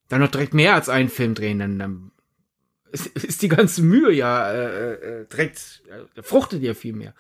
dann 0.09 0.21
noch 0.21 0.29
direkt 0.29 0.53
mehr 0.53 0.75
als 0.75 0.89
einen 0.89 1.09
Film 1.09 1.33
drehen, 1.33 1.57
dann, 1.57 1.79
dann 1.79 2.11
ist 2.91 3.41
die 3.41 3.47
ganze 3.47 3.81
Mühe 3.81 4.11
ja 4.11 4.51
äh, 4.51 4.93
äh, 4.93 5.25
direkt, 5.25 5.83
äh, 6.15 6.21
fruchtet 6.21 6.61
ja 6.61 6.73
viel 6.73 6.93
mehr. 6.93 7.13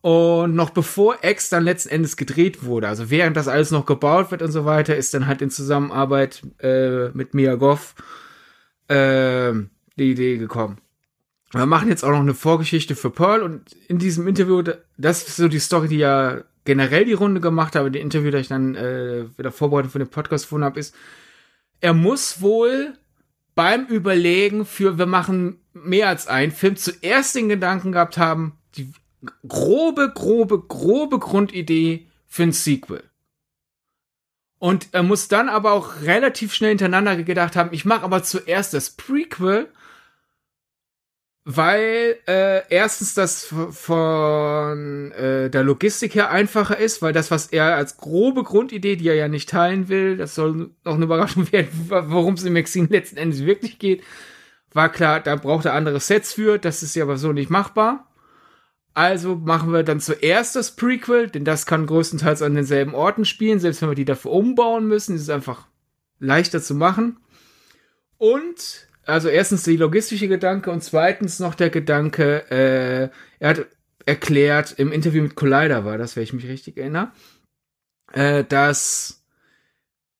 Und 0.00 0.56
noch 0.56 0.70
bevor 0.70 1.18
X 1.22 1.48
dann 1.48 1.62
letzten 1.62 1.90
Endes 1.90 2.16
gedreht 2.16 2.64
wurde, 2.64 2.88
also 2.88 3.08
während 3.08 3.36
das 3.36 3.46
alles 3.46 3.70
noch 3.70 3.86
gebaut 3.86 4.32
wird 4.32 4.42
und 4.42 4.50
so 4.50 4.64
weiter, 4.64 4.96
ist 4.96 5.14
dann 5.14 5.28
halt 5.28 5.42
in 5.42 5.50
Zusammenarbeit 5.50 6.42
äh, 6.58 7.10
mit 7.10 7.34
Mia 7.34 7.54
Goff 7.54 7.94
äh, 8.88 9.52
die 9.96 10.10
Idee 10.10 10.38
gekommen. 10.38 10.78
Wir 11.52 11.66
machen 11.66 11.88
jetzt 11.88 12.02
auch 12.02 12.10
noch 12.10 12.20
eine 12.20 12.34
Vorgeschichte 12.34 12.96
für 12.96 13.10
Pearl 13.10 13.42
und 13.42 13.72
in 13.86 13.98
diesem 13.98 14.26
Interview, 14.26 14.62
das 14.96 15.28
ist 15.28 15.36
so 15.36 15.46
die 15.46 15.60
Story, 15.60 15.86
die 15.86 15.98
ja 15.98 16.42
generell 16.64 17.04
die 17.04 17.12
Runde 17.12 17.40
gemacht 17.40 17.76
habe, 17.76 17.90
die 17.90 18.00
Interview, 18.00 18.30
das 18.30 18.42
ich 18.42 18.48
dann 18.48 18.74
äh, 18.74 19.26
wieder 19.36 19.52
vorbereitet 19.52 19.92
für 19.92 19.98
den 19.98 20.08
Podcast 20.08 20.44
gefunden 20.44 20.64
habe, 20.64 20.80
ist, 20.80 20.94
er 21.80 21.94
muss 21.94 22.40
wohl 22.40 22.94
beim 23.54 23.86
Überlegen 23.86 24.64
für 24.64 24.98
wir 24.98 25.06
machen 25.06 25.60
mehr 25.72 26.08
als 26.08 26.26
einen 26.26 26.52
Film 26.52 26.76
zuerst 26.76 27.34
den 27.34 27.48
Gedanken 27.48 27.92
gehabt 27.92 28.18
haben, 28.18 28.58
die 28.76 28.92
grobe, 29.46 30.12
grobe, 30.14 30.60
grobe 30.60 31.18
Grundidee 31.18 32.06
für 32.26 32.44
ein 32.44 32.52
Sequel. 32.52 33.02
Und 34.58 34.88
er 34.92 35.02
muss 35.02 35.28
dann 35.28 35.48
aber 35.48 35.72
auch 35.72 36.02
relativ 36.02 36.54
schnell 36.54 36.70
hintereinander 36.70 37.16
gedacht 37.16 37.56
haben, 37.56 37.70
ich 37.72 37.84
mache 37.84 38.04
aber 38.04 38.22
zuerst 38.22 38.74
das 38.74 38.90
Prequel 38.90 39.68
weil 41.44 42.18
äh, 42.28 42.62
erstens 42.68 43.14
das 43.14 43.52
von 43.70 45.10
äh, 45.12 45.50
der 45.50 45.64
Logistik 45.64 46.14
her 46.14 46.30
einfacher 46.30 46.78
ist, 46.78 47.02
weil 47.02 47.12
das, 47.12 47.32
was 47.32 47.46
er 47.46 47.74
als 47.74 47.96
grobe 47.96 48.44
Grundidee, 48.44 48.94
die 48.94 49.08
er 49.08 49.16
ja 49.16 49.26
nicht 49.26 49.48
teilen 49.48 49.88
will, 49.88 50.16
das 50.16 50.36
soll 50.36 50.70
noch 50.84 50.94
eine 50.94 51.04
Überraschung 51.04 51.50
werden, 51.52 51.68
worum 51.88 52.34
es 52.34 52.44
im 52.44 52.52
Maxine 52.52 52.86
letzten 52.90 53.16
Endes 53.16 53.44
wirklich 53.44 53.80
geht, 53.80 54.04
war 54.72 54.88
klar, 54.88 55.20
da 55.20 55.34
braucht 55.36 55.64
er 55.64 55.74
andere 55.74 55.98
Sets 55.98 56.32
für, 56.32 56.58
das 56.58 56.82
ist 56.82 56.94
ja 56.94 57.02
aber 57.02 57.16
so 57.16 57.32
nicht 57.32 57.50
machbar. 57.50 58.08
Also 58.94 59.36
machen 59.36 59.72
wir 59.72 59.82
dann 59.82 60.00
zuerst 60.00 60.54
das 60.54 60.76
Prequel, 60.76 61.28
denn 61.28 61.44
das 61.44 61.66
kann 61.66 61.86
größtenteils 61.86 62.42
an 62.42 62.54
denselben 62.54 62.94
Orten 62.94 63.24
spielen, 63.24 63.58
selbst 63.58 63.82
wenn 63.82 63.88
wir 63.88 63.94
die 63.96 64.04
dafür 64.04 64.32
umbauen 64.32 64.86
müssen, 64.86 65.16
ist 65.16 65.22
es 65.22 65.30
einfach 65.30 65.66
leichter 66.18 66.62
zu 66.62 66.74
machen. 66.74 67.16
Und 68.18 68.86
also 69.06 69.28
erstens 69.28 69.64
die 69.64 69.76
logistische 69.76 70.28
Gedanke 70.28 70.70
und 70.70 70.82
zweitens 70.82 71.38
noch 71.38 71.54
der 71.54 71.70
Gedanke, 71.70 72.50
äh, 72.50 73.10
er 73.38 73.48
hat 73.48 73.66
erklärt, 74.06 74.72
im 74.78 74.92
Interview 74.92 75.22
mit 75.22 75.34
Collider 75.34 75.84
war 75.84 75.98
das, 75.98 76.16
wenn 76.16 76.22
ich 76.22 76.32
mich 76.32 76.46
richtig 76.46 76.76
erinnere, 76.76 77.12
äh, 78.12 78.44
dass 78.44 79.24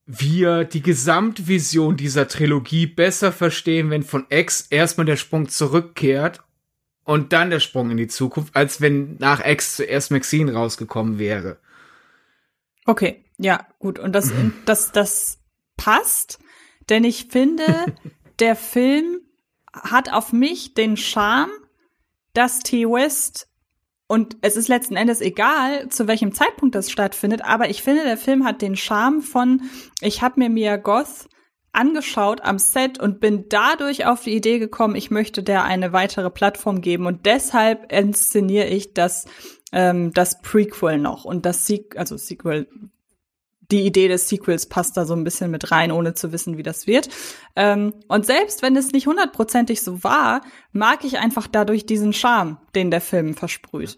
wir 0.07 0.65
die 0.65 0.83
Gesamtvision 0.83 1.97
dieser 1.97 2.29
Trilogie 2.29 2.87
besser 2.87 3.33
verstehen, 3.33 3.91
wenn 3.91 4.03
von 4.03 4.27
X 4.29 4.67
erstmal 4.69 5.07
der 5.07 5.17
Sprung 5.17 5.49
zurückkehrt 5.49 6.41
und 7.05 7.33
dann 7.33 7.51
der 7.51 7.61
Sprung 7.61 7.91
in 7.91 7.97
die 7.97 8.09
Zukunft, 8.09 8.55
als 8.57 8.81
wenn 8.81 9.17
nach 9.19 9.45
X 9.45 9.77
zuerst 9.77 10.11
Maxine 10.11 10.55
rausgekommen 10.55 11.19
wäre. 11.19 11.59
Okay, 12.85 13.25
ja, 13.39 13.67
gut. 13.79 13.99
Und 13.99 14.12
das, 14.12 14.33
das, 14.65 14.93
das 14.93 15.39
passt, 15.77 16.39
denn 16.89 17.05
ich 17.05 17.29
finde, 17.31 17.65
der 18.43 18.57
Film 18.57 19.21
hat 19.73 20.13
auf 20.13 20.33
mich 20.33 20.75
den 20.75 20.97
Charme, 20.97 21.53
dass 22.35 22.59
T. 22.59 22.87
West 22.87 23.49
und 24.09 24.37
es 24.43 24.57
ist 24.57 24.69
letzten 24.69 24.97
Endes 24.97 25.21
egal, 25.21 25.89
zu 25.89 26.09
welchem 26.09 26.35
Zeitpunkt 26.35 26.75
das 26.75 26.91
stattfindet, 26.91 27.43
aber 27.45 27.71
ich 27.71 27.83
finde, 27.83 28.03
der 28.03 28.19
Film 28.19 28.45
hat 28.45 28.61
den 28.61 28.77
Charme 28.77 29.23
von, 29.23 29.63
ich 30.01 30.23
habe 30.23 30.41
mir 30.41 30.51
Mia 30.51 30.77
Goth 30.77 31.29
angeschaut 31.71 32.43
am 32.43 32.59
Set 32.59 32.99
und 32.99 33.21
bin 33.21 33.47
dadurch 33.49 34.07
auf 34.07 34.25
die 34.25 34.35
Idee 34.35 34.59
gekommen, 34.59 34.97
ich 34.97 35.13
möchte 35.13 35.45
der 35.45 35.63
eine 35.63 35.93
weitere 35.93 36.29
Plattform 36.29 36.81
geben 36.81 37.07
und 37.07 37.25
deshalb 37.25 37.93
inszeniere 37.93 38.67
ich 38.67 38.93
das 38.93 39.25
ähm, 39.71 40.13
das 40.13 40.43
Prequel 40.43 40.99
noch 40.99 41.25
und 41.25 41.47
das 41.47 41.67
Sequel, 41.67 41.99
also 41.99 42.17
Sequel 42.17 42.67
die 43.71 43.87
Idee 43.87 44.09
des 44.09 44.28
Sequels 44.28 44.66
passt 44.66 44.97
da 44.97 45.04
so 45.04 45.14
ein 45.14 45.25
bisschen 45.25 45.50
mit 45.50 45.71
rein, 45.71 45.92
ohne 45.92 46.14
zu 46.14 46.33
wissen, 46.33 46.59
wie 46.59 46.62
das 46.62 46.87
wird. 46.87 47.09
Ähm, 47.57 47.95
und 48.09 48.26
selbst 48.26 48.62
wenn 48.62 48.76
es 48.76 48.92
nicht 48.92 49.07
hundertprozentig 49.07 49.83
so 49.83 50.02
war, 50.04 50.42
mag 50.73 51.04
ich 51.04 51.19
einfach 51.19 51.47
dadurch 51.47 51.87
diesen 51.87 52.12
Charme, 52.12 52.59
den 52.75 52.90
der 52.90 53.00
Film 53.00 53.35
versprüht. 53.35 53.97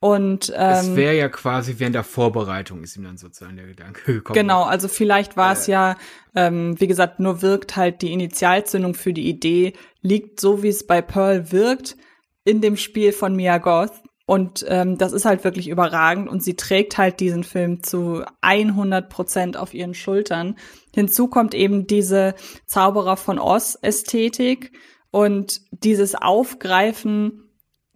Und 0.00 0.52
ähm, 0.56 0.70
es 0.72 0.96
wäre 0.96 1.16
ja 1.16 1.28
quasi 1.28 1.76
während 1.78 1.94
der 1.94 2.02
Vorbereitung 2.02 2.82
ist 2.82 2.96
ihm 2.96 3.04
dann 3.04 3.18
sozusagen 3.18 3.56
der 3.56 3.66
Gedanke 3.66 4.02
gekommen. 4.14 4.34
Genau, 4.34 4.64
also 4.64 4.88
vielleicht 4.88 5.36
war 5.36 5.52
es 5.52 5.68
äh, 5.68 5.72
ja, 5.72 5.96
ähm, 6.34 6.80
wie 6.80 6.88
gesagt, 6.88 7.20
nur 7.20 7.40
wirkt 7.40 7.76
halt 7.76 8.02
die 8.02 8.12
Initialzündung 8.12 8.94
für 8.94 9.12
die 9.12 9.28
Idee 9.28 9.74
liegt 10.00 10.40
so 10.40 10.64
wie 10.64 10.68
es 10.70 10.84
bei 10.88 11.02
Pearl 11.02 11.52
wirkt 11.52 11.96
in 12.44 12.60
dem 12.60 12.76
Spiel 12.76 13.12
von 13.12 13.36
Mia 13.36 13.58
Goth 13.58 14.01
und 14.32 14.64
ähm, 14.66 14.96
das 14.96 15.12
ist 15.12 15.26
halt 15.26 15.44
wirklich 15.44 15.68
überragend 15.68 16.26
und 16.26 16.42
sie 16.42 16.56
trägt 16.56 16.96
halt 16.96 17.20
diesen 17.20 17.44
Film 17.44 17.82
zu 17.82 18.24
100 18.40 19.10
Prozent 19.10 19.58
auf 19.58 19.74
ihren 19.74 19.92
Schultern. 19.92 20.56
Hinzu 20.94 21.28
kommt 21.28 21.52
eben 21.52 21.86
diese 21.86 22.34
Zauberer 22.64 23.18
von 23.18 23.38
Oz 23.38 23.78
Ästhetik 23.82 24.72
und 25.10 25.60
dieses 25.70 26.14
Aufgreifen 26.14 27.50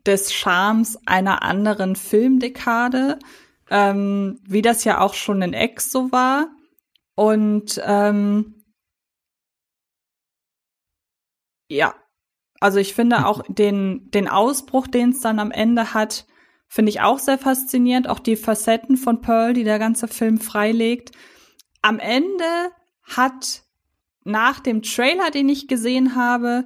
des 0.04 0.34
Charmes 0.34 0.98
einer 1.06 1.42
anderen 1.42 1.96
Filmdekade, 1.96 3.18
ähm, 3.70 4.38
wie 4.46 4.60
das 4.60 4.84
ja 4.84 5.00
auch 5.00 5.14
schon 5.14 5.40
in 5.40 5.54
X 5.54 5.90
so 5.90 6.12
war. 6.12 6.48
Und 7.14 7.80
ähm, 7.82 8.62
ja, 11.70 11.94
also 12.60 12.78
ich 12.78 12.94
finde 12.94 13.26
auch 13.26 13.42
den, 13.48 14.10
den 14.10 14.28
Ausbruch, 14.28 14.86
den 14.86 15.10
es 15.10 15.20
dann 15.20 15.38
am 15.38 15.50
Ende 15.50 15.94
hat, 15.94 16.26
finde 16.68 16.90
ich 16.90 17.00
auch 17.00 17.18
sehr 17.18 17.38
faszinierend. 17.38 18.08
Auch 18.08 18.18
die 18.18 18.36
Facetten 18.36 18.96
von 18.96 19.20
Pearl, 19.20 19.54
die 19.54 19.64
der 19.64 19.78
ganze 19.78 20.08
Film 20.08 20.38
freilegt. 20.38 21.12
Am 21.82 21.98
Ende 21.98 22.70
hat 23.02 23.62
nach 24.24 24.60
dem 24.60 24.82
Trailer, 24.82 25.30
den 25.30 25.48
ich 25.48 25.68
gesehen 25.68 26.16
habe, 26.16 26.64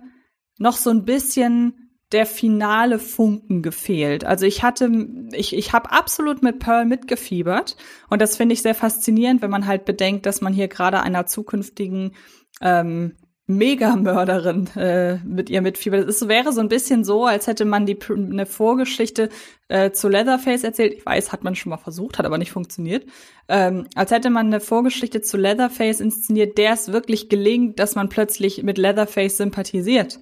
noch 0.58 0.76
so 0.76 0.90
ein 0.90 1.04
bisschen 1.04 1.90
der 2.12 2.26
finale 2.26 2.98
Funken 2.98 3.62
gefehlt. 3.62 4.24
Also 4.24 4.44
ich 4.46 4.62
hatte, 4.62 4.90
ich, 5.32 5.54
ich 5.54 5.72
habe 5.72 5.92
absolut 5.92 6.42
mit 6.42 6.58
Pearl 6.58 6.84
mitgefiebert 6.84 7.76
und 8.08 8.20
das 8.20 8.36
finde 8.36 8.54
ich 8.54 8.62
sehr 8.62 8.74
faszinierend, 8.74 9.42
wenn 9.42 9.50
man 9.50 9.66
halt 9.66 9.84
bedenkt, 9.84 10.26
dass 10.26 10.40
man 10.40 10.52
hier 10.52 10.66
gerade 10.66 11.02
einer 11.02 11.26
zukünftigen 11.26 12.16
ähm, 12.60 13.16
Megamörderin 13.50 14.68
äh, 14.76 15.18
mit 15.24 15.50
ihr 15.50 15.60
mitfiebert. 15.60 16.08
Es 16.08 16.26
wäre 16.28 16.52
so 16.52 16.60
ein 16.60 16.68
bisschen 16.68 17.04
so, 17.04 17.26
als 17.26 17.46
hätte 17.46 17.64
man 17.64 17.86
die 17.86 17.98
eine 18.08 18.46
Vorgeschichte 18.46 19.28
äh, 19.68 19.90
zu 19.90 20.08
Leatherface 20.08 20.64
erzählt. 20.64 20.94
Ich 20.94 21.04
weiß, 21.04 21.32
hat 21.32 21.44
man 21.44 21.54
schon 21.54 21.70
mal 21.70 21.76
versucht, 21.76 22.18
hat 22.18 22.26
aber 22.26 22.38
nicht 22.38 22.52
funktioniert. 22.52 23.06
Ähm, 23.48 23.86
als 23.94 24.10
hätte 24.10 24.30
man 24.30 24.46
eine 24.46 24.60
Vorgeschichte 24.60 25.20
zu 25.20 25.36
Leatherface 25.36 26.00
inszeniert, 26.00 26.56
der 26.58 26.72
es 26.72 26.92
wirklich 26.92 27.28
gelingt, 27.28 27.78
dass 27.78 27.94
man 27.94 28.08
plötzlich 28.08 28.62
mit 28.62 28.78
Leatherface 28.78 29.36
sympathisiert. 29.36 30.20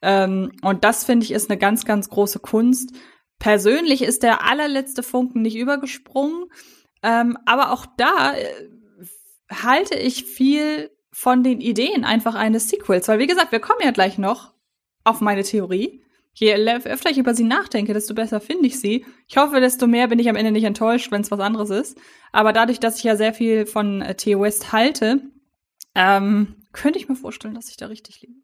Ähm, 0.00 0.52
und 0.62 0.84
das 0.84 1.04
finde 1.04 1.24
ich 1.24 1.32
ist 1.32 1.50
eine 1.50 1.58
ganz, 1.58 1.84
ganz 1.84 2.08
große 2.08 2.38
Kunst. 2.38 2.94
Persönlich 3.38 4.02
ist 4.02 4.22
der 4.22 4.48
allerletzte 4.48 5.02
Funken 5.02 5.42
nicht 5.42 5.56
übergesprungen, 5.56 6.46
ähm, 7.02 7.38
aber 7.46 7.72
auch 7.72 7.86
da 7.96 8.34
äh, 8.34 8.44
halte 9.50 9.96
ich 9.96 10.24
viel 10.24 10.90
von 11.18 11.42
den 11.42 11.60
Ideen 11.60 12.04
einfach 12.04 12.36
eines 12.36 12.68
Sequels. 12.68 13.08
Weil, 13.08 13.18
wie 13.18 13.26
gesagt, 13.26 13.50
wir 13.50 13.58
kommen 13.58 13.80
ja 13.82 13.90
gleich 13.90 14.18
noch 14.18 14.54
auf 15.02 15.20
meine 15.20 15.42
Theorie. 15.42 16.04
Je 16.32 16.54
öfter 16.54 17.10
ich 17.10 17.18
über 17.18 17.34
sie 17.34 17.42
nachdenke, 17.42 17.92
desto 17.92 18.14
besser 18.14 18.40
finde 18.40 18.68
ich 18.68 18.78
sie. 18.78 19.04
Ich 19.26 19.36
hoffe, 19.36 19.60
desto 19.60 19.88
mehr 19.88 20.06
bin 20.06 20.20
ich 20.20 20.28
am 20.28 20.36
Ende 20.36 20.52
nicht 20.52 20.62
enttäuscht, 20.62 21.10
wenn 21.10 21.22
es 21.22 21.32
was 21.32 21.40
anderes 21.40 21.70
ist. 21.70 21.98
Aber 22.30 22.52
dadurch, 22.52 22.78
dass 22.78 22.98
ich 22.98 23.02
ja 23.02 23.16
sehr 23.16 23.34
viel 23.34 23.66
von 23.66 24.00
äh, 24.00 24.14
T. 24.14 24.38
West 24.38 24.70
halte, 24.70 25.22
ähm, 25.96 26.54
könnte 26.72 27.00
ich 27.00 27.08
mir 27.08 27.16
vorstellen, 27.16 27.54
dass 27.54 27.68
ich 27.68 27.76
da 27.76 27.86
richtig 27.86 28.22
liege. 28.22 28.34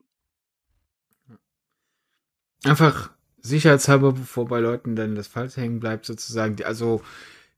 Einfach 2.65 3.13
sicherheitshalber, 3.39 4.15
bevor 4.15 4.49
bei 4.49 4.59
Leuten 4.59 4.97
dann 4.97 5.15
das 5.15 5.29
Falsch 5.29 5.57
hängen 5.57 5.79
bleibt, 5.79 6.07
sozusagen. 6.07 6.57
Also, 6.65 7.03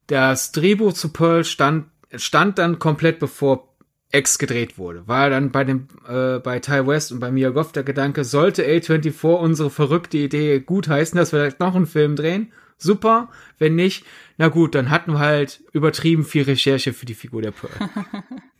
das 0.09 0.52
Drehbuch 0.52 0.92
zu 0.92 1.11
Pearl 1.11 1.44
stand, 1.44 1.87
stand 2.14 2.59
dann 2.59 2.79
komplett 2.79 3.18
bevor 3.18 3.76
X 4.12 4.38
gedreht 4.38 4.79
wurde. 4.79 5.07
War 5.09 5.31
dann 5.31 5.51
bei 5.51 5.64
dem 5.64 5.88
äh, 6.09 6.38
bei 6.38 6.61
Ty 6.61 6.87
West 6.87 7.12
und 7.12 7.21
bei 7.21 7.31
Mia 7.31 7.51
Goff 7.51 7.73
der 7.73 7.83
Gedanke, 7.83 8.25
sollte 8.25 8.64
A24 8.64 9.35
unsere 9.35 9.71
verrückte 9.71 10.19
Idee 10.19 10.61
gut 10.61 10.88
heißen, 10.88 11.16
dass 11.16 11.33
wir 11.33 11.40
vielleicht 11.40 11.61
noch 11.61 11.75
einen 11.75 11.87
Film 11.87 12.16
drehen? 12.16 12.53
Super. 12.79 13.29
Wenn 13.59 13.75
nicht, 13.75 14.05
na 14.37 14.49
gut, 14.49 14.75
dann 14.75 14.90
hatten 14.90 15.14
wir 15.14 15.19
halt 15.19 15.62
übertrieben 15.73 16.25
viel 16.25 16.42
Recherche 16.42 16.92
für 16.92 17.07
die 17.07 17.14
Figur 17.14 17.42
der 17.42 17.53
Pearl. 17.53 17.90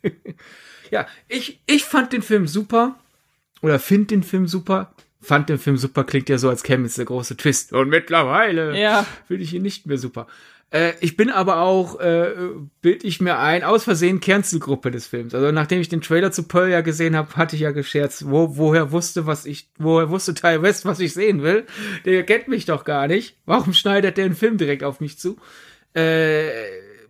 ja, 0.91 1.07
ich, 1.27 1.61
ich 1.65 1.85
fand 1.85 2.13
den 2.13 2.23
Film 2.23 2.47
super. 2.47 2.99
Oder 3.61 3.79
find 3.79 4.11
den 4.11 4.23
Film 4.23 4.47
super. 4.47 4.93
Fand 5.19 5.49
den 5.49 5.57
Film 5.57 5.77
super, 5.77 6.03
klingt 6.03 6.29
ja 6.29 6.37
so, 6.37 6.49
als 6.49 6.63
käme 6.63 6.83
jetzt 6.83 6.97
der 6.97 7.05
große 7.05 7.37
Twist. 7.37 7.73
Und 7.73 7.89
mittlerweile 7.89 8.79
ja. 8.79 9.05
finde 9.27 9.43
ich 9.43 9.53
ihn 9.53 9.63
nicht 9.63 9.85
mehr 9.85 9.97
super. 9.97 10.27
Äh, 10.69 10.93
ich 10.99 11.15
bin 11.15 11.29
aber 11.29 11.61
auch, 11.61 11.99
äh, 11.99 12.33
bild 12.81 13.03
ich 13.03 13.21
mir 13.21 13.39
ein, 13.39 13.63
aus 13.63 13.85
Versehen 13.85 14.19
Kernzielgruppe 14.19 14.91
des 14.91 15.07
Films. 15.07 15.33
Also 15.33 15.51
nachdem 15.51 15.79
ich 15.79 15.89
den 15.89 16.01
Trailer 16.01 16.31
zu 16.31 16.43
Pearl 16.43 16.69
ja 16.69 16.81
gesehen 16.81 17.15
habe, 17.15 17.35
hatte 17.35 17.55
ich 17.55 17.61
ja 17.61 17.71
gescherzt, 17.71 18.29
wo, 18.29 18.57
woher 18.57 18.91
wusste, 18.91 19.25
was 19.25 19.45
ich, 19.45 19.69
woher 19.77 20.09
wusste 20.09 20.33
Ty 20.33 20.61
West, 20.61 20.85
was 20.85 20.99
ich 20.99 21.13
sehen 21.13 21.41
will. 21.41 21.65
Der 22.05 22.23
kennt 22.23 22.47
mich 22.47 22.65
doch 22.65 22.83
gar 22.83 23.07
nicht. 23.07 23.37
Warum 23.45 23.73
schneidet 23.73 24.17
der 24.17 24.25
einen 24.25 24.35
Film 24.35 24.57
direkt 24.57 24.83
auf 24.83 24.99
mich 24.99 25.17
zu? 25.17 25.37
Äh, 25.93 26.49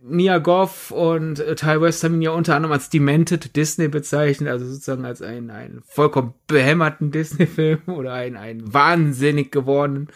Mia 0.00 0.38
Goff 0.38 0.92
und 0.92 1.40
äh, 1.40 1.56
Ty 1.56 1.80
West 1.80 2.04
haben 2.04 2.14
ihn 2.14 2.22
ja 2.22 2.30
unter 2.30 2.54
anderem 2.54 2.72
als 2.72 2.88
Demented 2.88 3.56
Disney 3.56 3.88
bezeichnet, 3.88 4.48
also 4.48 4.64
sozusagen 4.64 5.04
als 5.04 5.20
einen, 5.20 5.50
einen 5.50 5.82
vollkommen 5.84 6.34
behämmerten 6.46 7.10
Disney-Film 7.10 7.80
oder 7.86 8.12
einen, 8.12 8.36
einen 8.36 8.72
wahnsinnig 8.72 9.50
gewordenen. 9.50 10.08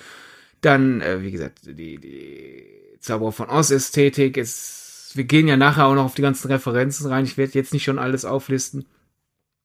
Dann, 0.60 1.00
äh, 1.00 1.22
wie 1.22 1.32
gesagt, 1.32 1.62
die, 1.66 1.98
die 1.98 2.81
Zauberer 3.02 3.32
von 3.32 3.50
Oz-Ästhetik. 3.50 4.36
Wir 4.36 5.24
gehen 5.24 5.48
ja 5.48 5.56
nachher 5.56 5.86
auch 5.86 5.94
noch 5.94 6.04
auf 6.04 6.14
die 6.14 6.22
ganzen 6.22 6.50
Referenzen 6.50 7.08
rein. 7.08 7.24
Ich 7.24 7.36
werde 7.36 7.52
jetzt 7.54 7.72
nicht 7.72 7.84
schon 7.84 7.98
alles 7.98 8.24
auflisten. 8.24 8.86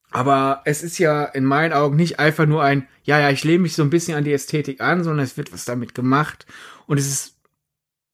Aber 0.10 0.62
es 0.65 0.84
ist 0.84 0.97
ja 0.97 1.23
in 1.23 1.45
meinen 1.45 1.73
Augen 1.73 1.95
nicht 1.95 2.19
einfach 2.19 2.45
nur 2.45 2.63
ein, 2.63 2.88
ja, 3.04 3.19
ja, 3.19 3.30
ich 3.30 3.43
lehne 3.43 3.60
mich 3.60 3.76
so 3.76 3.84
ein 3.84 3.89
bisschen 3.89 4.17
an 4.17 4.23
die 4.23 4.34
Ästhetik 4.34 4.82
an, 4.82 5.04
sondern 5.04 5.23
es 5.23 5.38
wird 5.38 5.54
was 5.54 5.65
damit 5.65 5.93
gemacht. 5.93 6.45
Und 6.88 6.97
es 6.97 7.08
ist, 7.08 7.38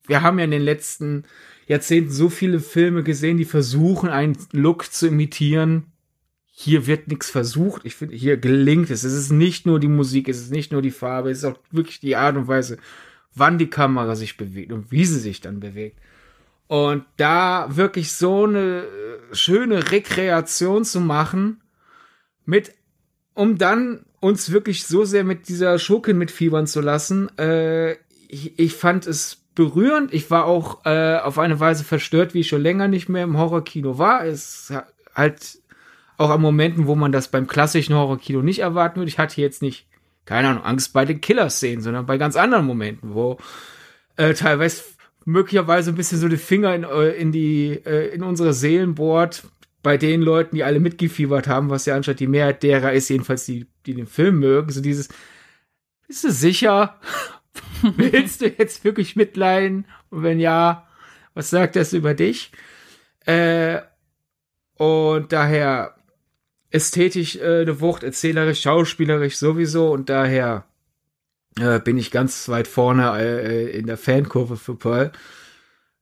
wir 0.08 0.22
haben 0.22 0.40
ja 0.40 0.46
in 0.46 0.52
den 0.52 0.62
letzten 0.62 1.24
Jahrzehnten 1.68 2.12
so 2.12 2.30
viele 2.30 2.60
Filme 2.60 3.04
gesehen, 3.04 3.38
die 3.38 3.46
versuchen, 3.46 4.10
einen 4.10 4.38
Look 4.52 4.92
zu 4.92 5.08
imitieren. 5.08 5.94
Hier 6.46 6.86
wird 6.88 7.08
nichts 7.08 7.30
versucht. 7.30 7.86
Ich 7.86 7.96
finde, 7.96 8.16
hier 8.16 8.38
gelingt 8.38 8.90
es. 8.90 9.04
Es 9.04 9.14
ist 9.14 9.32
nicht 9.32 9.66
nur 9.66 9.80
die 9.80 9.88
Musik, 9.88 10.28
es 10.28 10.42
ist 10.42 10.52
nicht 10.52 10.72
nur 10.72 10.82
die 10.82 10.92
Farbe, 10.92 11.30
es 11.30 11.40
ist 11.40 11.46
auch 11.46 11.60
wirklich 11.72 12.00
die 12.00 12.16
Art 12.16 12.36
und 12.36 12.48
Weise, 12.48 12.78
wann 13.36 13.58
die 13.58 13.70
Kamera 13.70 14.16
sich 14.16 14.38
bewegt 14.38 14.72
und 14.72 14.92
wie 14.92 15.06
sie 15.06 15.20
sich 15.20 15.42
dann 15.42 15.60
bewegt. 15.60 16.00
Und 16.68 17.06
da 17.18 17.68
wirklich 17.76 18.14
so 18.14 18.46
eine 18.46 18.84
äh, 18.84 19.36
schöne 19.36 19.92
Rekreation 19.92 20.86
zu 20.86 21.02
machen, 21.02 21.62
mit, 22.46 22.74
um 23.34 23.58
dann 23.58 24.06
uns 24.20 24.52
wirklich 24.52 24.86
so 24.86 25.04
sehr 25.04 25.24
mit 25.24 25.50
dieser 25.50 25.78
Schurkin 25.80 26.18
mitfiebern 26.18 26.68
zu 26.68 26.82
lassen, 26.82 27.30
äh, 27.38 27.94
ich, 28.28 28.58
ich 28.58 28.74
fand 28.74 29.06
es 29.06 29.44
berührend. 29.56 30.14
Ich 30.14 30.32
war 30.32 30.46
auch 30.46 30.86
äh, 30.86 31.18
auf 31.18 31.38
eine 31.38 31.60
Weise 31.60 31.84
verstört, 31.84 32.34
wie 32.34 32.40
ich 32.40 32.48
schon 32.48 32.62
länger 32.62 32.88
nicht 32.88 33.10
mehr 33.10 33.24
im 33.24 33.38
Horrorkino 33.38 33.98
war. 33.98 34.26
Es 34.26 34.74
halt 35.14 35.60
auch 36.18 36.30
an 36.30 36.42
Momenten, 36.42 36.88
wo 36.88 36.96
man 36.96 37.12
das 37.12 37.28
beim 37.28 37.48
klassischen 37.48 37.96
Horrorkino 37.96 38.42
nicht 38.42 38.60
erwarten 38.60 38.98
würde. 38.98 39.10
Ich 39.10 39.20
hatte 39.20 39.42
jetzt 39.42 39.62
nicht 39.62 39.88
keine 40.26 40.50
Ahnung, 40.50 40.64
Angst 40.64 40.94
bei 40.94 41.06
den 41.06 41.22
Killer-Szenen, 41.22 41.82
sondern 41.82 42.06
bei 42.06 42.18
ganz 42.18 42.36
anderen 42.36 42.66
Momenten, 42.66 43.14
wo 43.14 43.38
äh, 44.16 44.34
teilweise 44.34 44.84
möglicherweise 45.26 45.92
ein 45.92 45.96
bisschen 45.96 46.20
so 46.20 46.28
die 46.28 46.38
Finger 46.38 46.76
in, 46.76 46.84
äh, 46.84 47.10
in 47.12 47.32
die, 47.32 47.72
äh, 47.86 48.14
in 48.14 48.24
unsere 48.24 48.54
Seelen 48.54 48.96
bohrt, 48.96 49.44
bei 49.82 49.98
den 49.98 50.22
Leuten, 50.22 50.56
die 50.56 50.64
alle 50.64 50.80
mitgefiebert 50.80 51.48
haben, 51.48 51.70
was 51.70 51.86
ja 51.86 51.96
anscheinend 51.96 52.22
die 52.22 52.28
Mehrheit 52.28 52.64
derer 52.64 52.94
ist, 52.94 53.10
jedenfalls 53.10 53.46
die, 53.46 53.68
die 53.86 53.94
den 53.94 54.08
Film 54.08 54.40
mögen, 54.40 54.72
so 54.72 54.82
dieses, 54.82 55.10
bist 56.08 56.24
du 56.24 56.32
sicher? 56.32 57.00
Willst 57.82 58.42
du 58.42 58.48
jetzt 58.48 58.86
wirklich 58.86 59.18
mitleiden? 59.18 59.86
Und 60.10 60.24
wenn 60.24 60.40
ja, 60.40 60.88
was 61.34 61.50
sagt 61.50 61.76
das 61.76 61.92
über 61.92 62.14
dich? 62.14 62.52
Äh, 63.26 63.82
und 64.76 65.34
daher 65.34 65.96
ästhetisch 66.74 67.38
äh, 67.38 67.62
eine 67.62 67.80
Wucht, 67.80 68.04
erzählerisch, 68.04 68.62
schauspielerisch 68.62 69.38
sowieso 69.38 69.92
und 69.92 70.10
daher 70.10 70.66
äh, 71.60 71.80
bin 71.80 71.98
ich 71.98 72.12
ganz 72.12 72.50
weit 72.50 72.68
vorne 72.68 73.14
äh, 73.18 73.78
in 73.78 73.86
der 73.86 73.98
Fankurve 73.98 74.58
für 74.58 74.76
Pearl. 74.76 75.12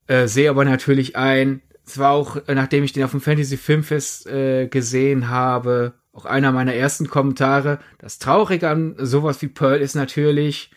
Äh, 0.08 0.28
sehe 0.28 0.50
aber 0.50 0.64
natürlich 0.64 1.18
ein, 1.18 1.62
zwar 1.84 2.12
auch, 2.12 2.38
äh, 2.48 2.56
nachdem 2.56 2.86
ich 2.86 2.94
den 2.94 3.04
auf 3.04 3.12
dem 3.12 3.22
Fantasy 3.22 3.58
Filmfest 3.58 4.28
äh, 4.28 4.68
gesehen 4.68 5.30
habe, 5.30 5.94
auch 6.14 6.26
einer 6.26 6.54
meiner 6.54 6.74
ersten 6.74 7.10
Kommentare, 7.10 7.80
das 8.00 8.18
Traurige 8.18 8.70
an 8.70 8.96
sowas 8.98 9.42
wie 9.42 9.48
Pearl 9.50 9.82
ist 9.82 9.96
natürlich, 9.96 10.72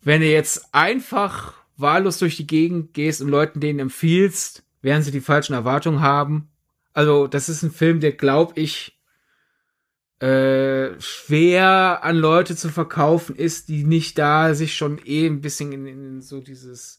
wenn 0.00 0.20
du 0.20 0.28
jetzt 0.28 0.72
einfach 0.72 1.54
wahllos 1.76 2.18
durch 2.18 2.36
die 2.36 2.46
Gegend 2.46 2.94
gehst 2.94 3.20
und 3.20 3.28
Leuten 3.28 3.58
denen 3.58 3.80
empfiehlst, 3.80 4.62
werden 4.80 5.02
sie 5.02 5.10
die 5.10 5.20
falschen 5.20 5.54
Erwartungen 5.54 6.02
haben. 6.02 6.48
Also, 6.92 7.26
das 7.26 7.48
ist 7.48 7.62
ein 7.62 7.72
Film, 7.72 8.00
der, 8.00 8.12
glaube 8.12 8.52
ich, 8.60 8.97
äh, 10.20 11.00
schwer 11.00 12.00
an 12.02 12.16
Leute 12.16 12.56
zu 12.56 12.70
verkaufen 12.70 13.36
ist, 13.36 13.68
die 13.68 13.84
nicht 13.84 14.18
da 14.18 14.54
sich 14.54 14.76
schon 14.76 15.00
eh 15.04 15.26
ein 15.26 15.40
bisschen 15.40 15.72
in, 15.72 15.86
in 15.86 16.20
so 16.22 16.40
dieses 16.40 16.98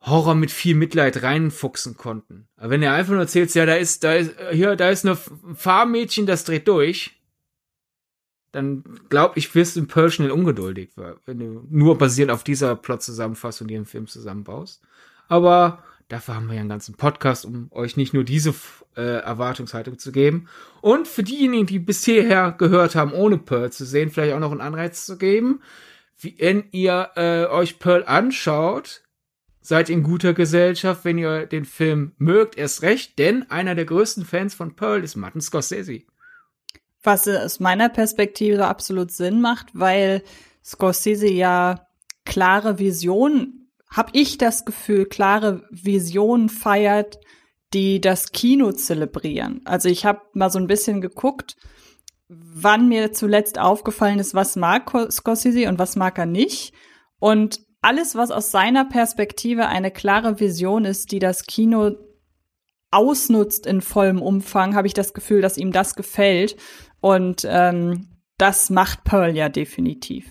Horror 0.00 0.34
mit 0.34 0.50
viel 0.50 0.74
Mitleid 0.74 1.22
reinfuchsen 1.22 1.96
konnten. 1.96 2.48
Aber 2.56 2.70
wenn 2.70 2.82
er 2.82 2.92
einfach 2.92 3.12
nur 3.12 3.22
erzählt, 3.22 3.54
ja, 3.54 3.64
da 3.64 3.74
ist, 3.74 4.04
da 4.04 4.14
ist, 4.14 4.34
hier, 4.52 4.76
da 4.76 4.90
ist 4.90 5.06
eine 5.06 5.16
Farmmädchen, 5.54 6.26
das 6.26 6.44
dreht 6.44 6.68
durch, 6.68 7.12
dann 8.52 8.84
glaub 9.08 9.36
ich, 9.36 9.54
wirst 9.54 9.76
du 9.76 9.80
in 9.80 9.88
Pearl 9.88 10.10
schnell 10.10 10.30
ungeduldig, 10.30 10.90
wenn 11.26 11.38
du 11.38 11.66
nur 11.70 11.96
basierend 11.98 12.32
auf 12.32 12.44
dieser 12.44 12.76
Plot-Zusammenfassung 12.76 13.66
dir 13.66 13.78
einen 13.78 13.86
Film 13.86 14.06
zusammenbaust. 14.06 14.82
Aber 15.28 15.82
dafür 16.14 16.36
haben 16.36 16.46
wir 16.46 16.54
ja 16.54 16.60
einen 16.60 16.68
ganzen 16.68 16.94
Podcast, 16.94 17.44
um 17.44 17.68
euch 17.72 17.96
nicht 17.96 18.14
nur 18.14 18.24
diese 18.24 18.54
äh, 18.96 19.02
Erwartungshaltung 19.02 19.98
zu 19.98 20.12
geben. 20.12 20.48
Und 20.80 21.08
für 21.08 21.24
diejenigen, 21.24 21.66
die 21.66 21.80
bis 21.80 22.04
hierher 22.04 22.52
gehört 22.52 22.94
haben, 22.94 23.12
ohne 23.12 23.38
Pearl 23.38 23.72
zu 23.72 23.84
sehen, 23.84 24.10
vielleicht 24.10 24.34
auch 24.34 24.40
noch 24.40 24.52
einen 24.52 24.60
Anreiz 24.60 25.06
zu 25.06 25.18
geben. 25.18 25.60
Wenn 26.20 26.64
ihr 26.70 27.10
äh, 27.16 27.46
euch 27.46 27.80
Pearl 27.80 28.04
anschaut, 28.04 29.02
seid 29.60 29.90
in 29.90 30.04
guter 30.04 30.34
Gesellschaft, 30.34 31.04
wenn 31.04 31.18
ihr 31.18 31.46
den 31.46 31.64
Film 31.64 32.12
mögt, 32.18 32.56
erst 32.56 32.82
recht, 32.82 33.18
denn 33.18 33.50
einer 33.50 33.74
der 33.74 33.84
größten 33.84 34.24
Fans 34.24 34.54
von 34.54 34.76
Pearl 34.76 35.02
ist 35.02 35.16
Martin 35.16 35.40
Scorsese. 35.40 36.02
Was 37.02 37.26
aus 37.26 37.58
meiner 37.60 37.88
Perspektive 37.88 38.66
absolut 38.66 39.10
Sinn 39.10 39.40
macht, 39.40 39.66
weil 39.72 40.22
Scorsese 40.64 41.28
ja 41.28 41.88
klare 42.24 42.78
Visionen, 42.78 43.63
habe 43.94 44.10
ich 44.12 44.38
das 44.38 44.64
Gefühl, 44.64 45.06
klare 45.06 45.62
Visionen 45.70 46.48
feiert, 46.48 47.20
die 47.72 48.00
das 48.00 48.32
Kino 48.32 48.72
zelebrieren. 48.72 49.60
Also 49.64 49.88
ich 49.88 50.04
habe 50.04 50.22
mal 50.32 50.50
so 50.50 50.58
ein 50.58 50.66
bisschen 50.66 51.00
geguckt, 51.00 51.56
wann 52.28 52.88
mir 52.88 53.12
zuletzt 53.12 53.58
aufgefallen 53.58 54.18
ist, 54.18 54.34
was 54.34 54.56
mag 54.56 54.90
Scorsese 55.10 55.68
und 55.68 55.78
was 55.78 55.94
mag 55.96 56.18
er 56.18 56.26
nicht. 56.26 56.74
Und 57.20 57.60
alles, 57.82 58.16
was 58.16 58.30
aus 58.30 58.50
seiner 58.50 58.84
Perspektive 58.84 59.66
eine 59.66 59.90
klare 59.90 60.40
Vision 60.40 60.84
ist, 60.84 61.12
die 61.12 61.18
das 61.20 61.44
Kino 61.46 61.92
ausnutzt 62.90 63.66
in 63.66 63.80
vollem 63.80 64.22
Umfang, 64.22 64.74
habe 64.74 64.86
ich 64.86 64.94
das 64.94 65.14
Gefühl, 65.14 65.40
dass 65.40 65.56
ihm 65.56 65.70
das 65.70 65.94
gefällt. 65.94 66.56
Und 67.00 67.46
ähm, 67.46 68.08
das 68.38 68.70
macht 68.70 69.04
Pearl 69.04 69.36
ja 69.36 69.48
definitiv. 69.48 70.30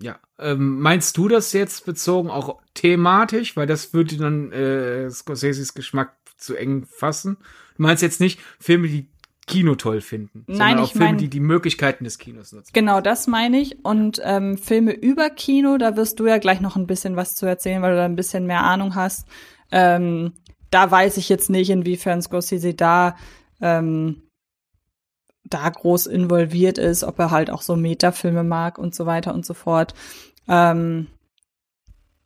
Ja, 0.00 0.18
ähm, 0.38 0.80
meinst 0.80 1.16
du 1.16 1.28
das 1.28 1.52
jetzt 1.52 1.86
bezogen 1.86 2.30
auch 2.30 2.60
thematisch? 2.74 3.56
Weil 3.56 3.66
das 3.66 3.92
würde 3.92 4.16
dann 4.16 4.52
äh, 4.52 5.10
Scorseses 5.10 5.74
Geschmack 5.74 6.14
zu 6.36 6.54
eng 6.56 6.86
fassen. 6.86 7.38
Du 7.76 7.82
meinst 7.82 8.02
jetzt 8.02 8.20
nicht 8.20 8.40
Filme, 8.58 8.88
die 8.88 9.08
Kino 9.46 9.74
toll 9.74 10.02
finden, 10.02 10.44
Nein, 10.46 10.56
sondern 10.56 10.78
auch 10.78 10.92
Filme, 10.92 11.06
mein, 11.06 11.18
die 11.18 11.28
die 11.28 11.40
Möglichkeiten 11.40 12.04
des 12.04 12.18
Kinos 12.18 12.52
nutzen. 12.52 12.70
Genau, 12.72 13.00
das 13.00 13.26
meine 13.26 13.58
ich. 13.58 13.84
Und 13.84 14.20
ähm, 14.22 14.58
Filme 14.58 14.92
über 14.92 15.30
Kino, 15.30 15.78
da 15.78 15.96
wirst 15.96 16.20
du 16.20 16.26
ja 16.26 16.38
gleich 16.38 16.60
noch 16.60 16.76
ein 16.76 16.86
bisschen 16.86 17.16
was 17.16 17.34
zu 17.34 17.46
erzählen, 17.46 17.80
weil 17.80 17.92
du 17.92 17.96
da 17.96 18.04
ein 18.04 18.16
bisschen 18.16 18.46
mehr 18.46 18.62
Ahnung 18.64 18.94
hast. 18.94 19.26
Ähm, 19.72 20.34
da 20.70 20.90
weiß 20.90 21.16
ich 21.16 21.30
jetzt 21.30 21.48
nicht, 21.48 21.70
inwiefern 21.70 22.20
Scorsese 22.20 22.74
da 22.74 23.16
ähm, 23.60 24.22
da 25.44 25.68
groß 25.68 26.06
involviert 26.06 26.78
ist, 26.78 27.04
ob 27.04 27.18
er 27.18 27.30
halt 27.30 27.50
auch 27.50 27.62
so 27.62 27.76
Metafilme 27.76 28.44
mag 28.44 28.78
und 28.78 28.94
so 28.94 29.06
weiter 29.06 29.34
und 29.34 29.46
so 29.46 29.54
fort. 29.54 29.94
Ähm, 30.48 31.08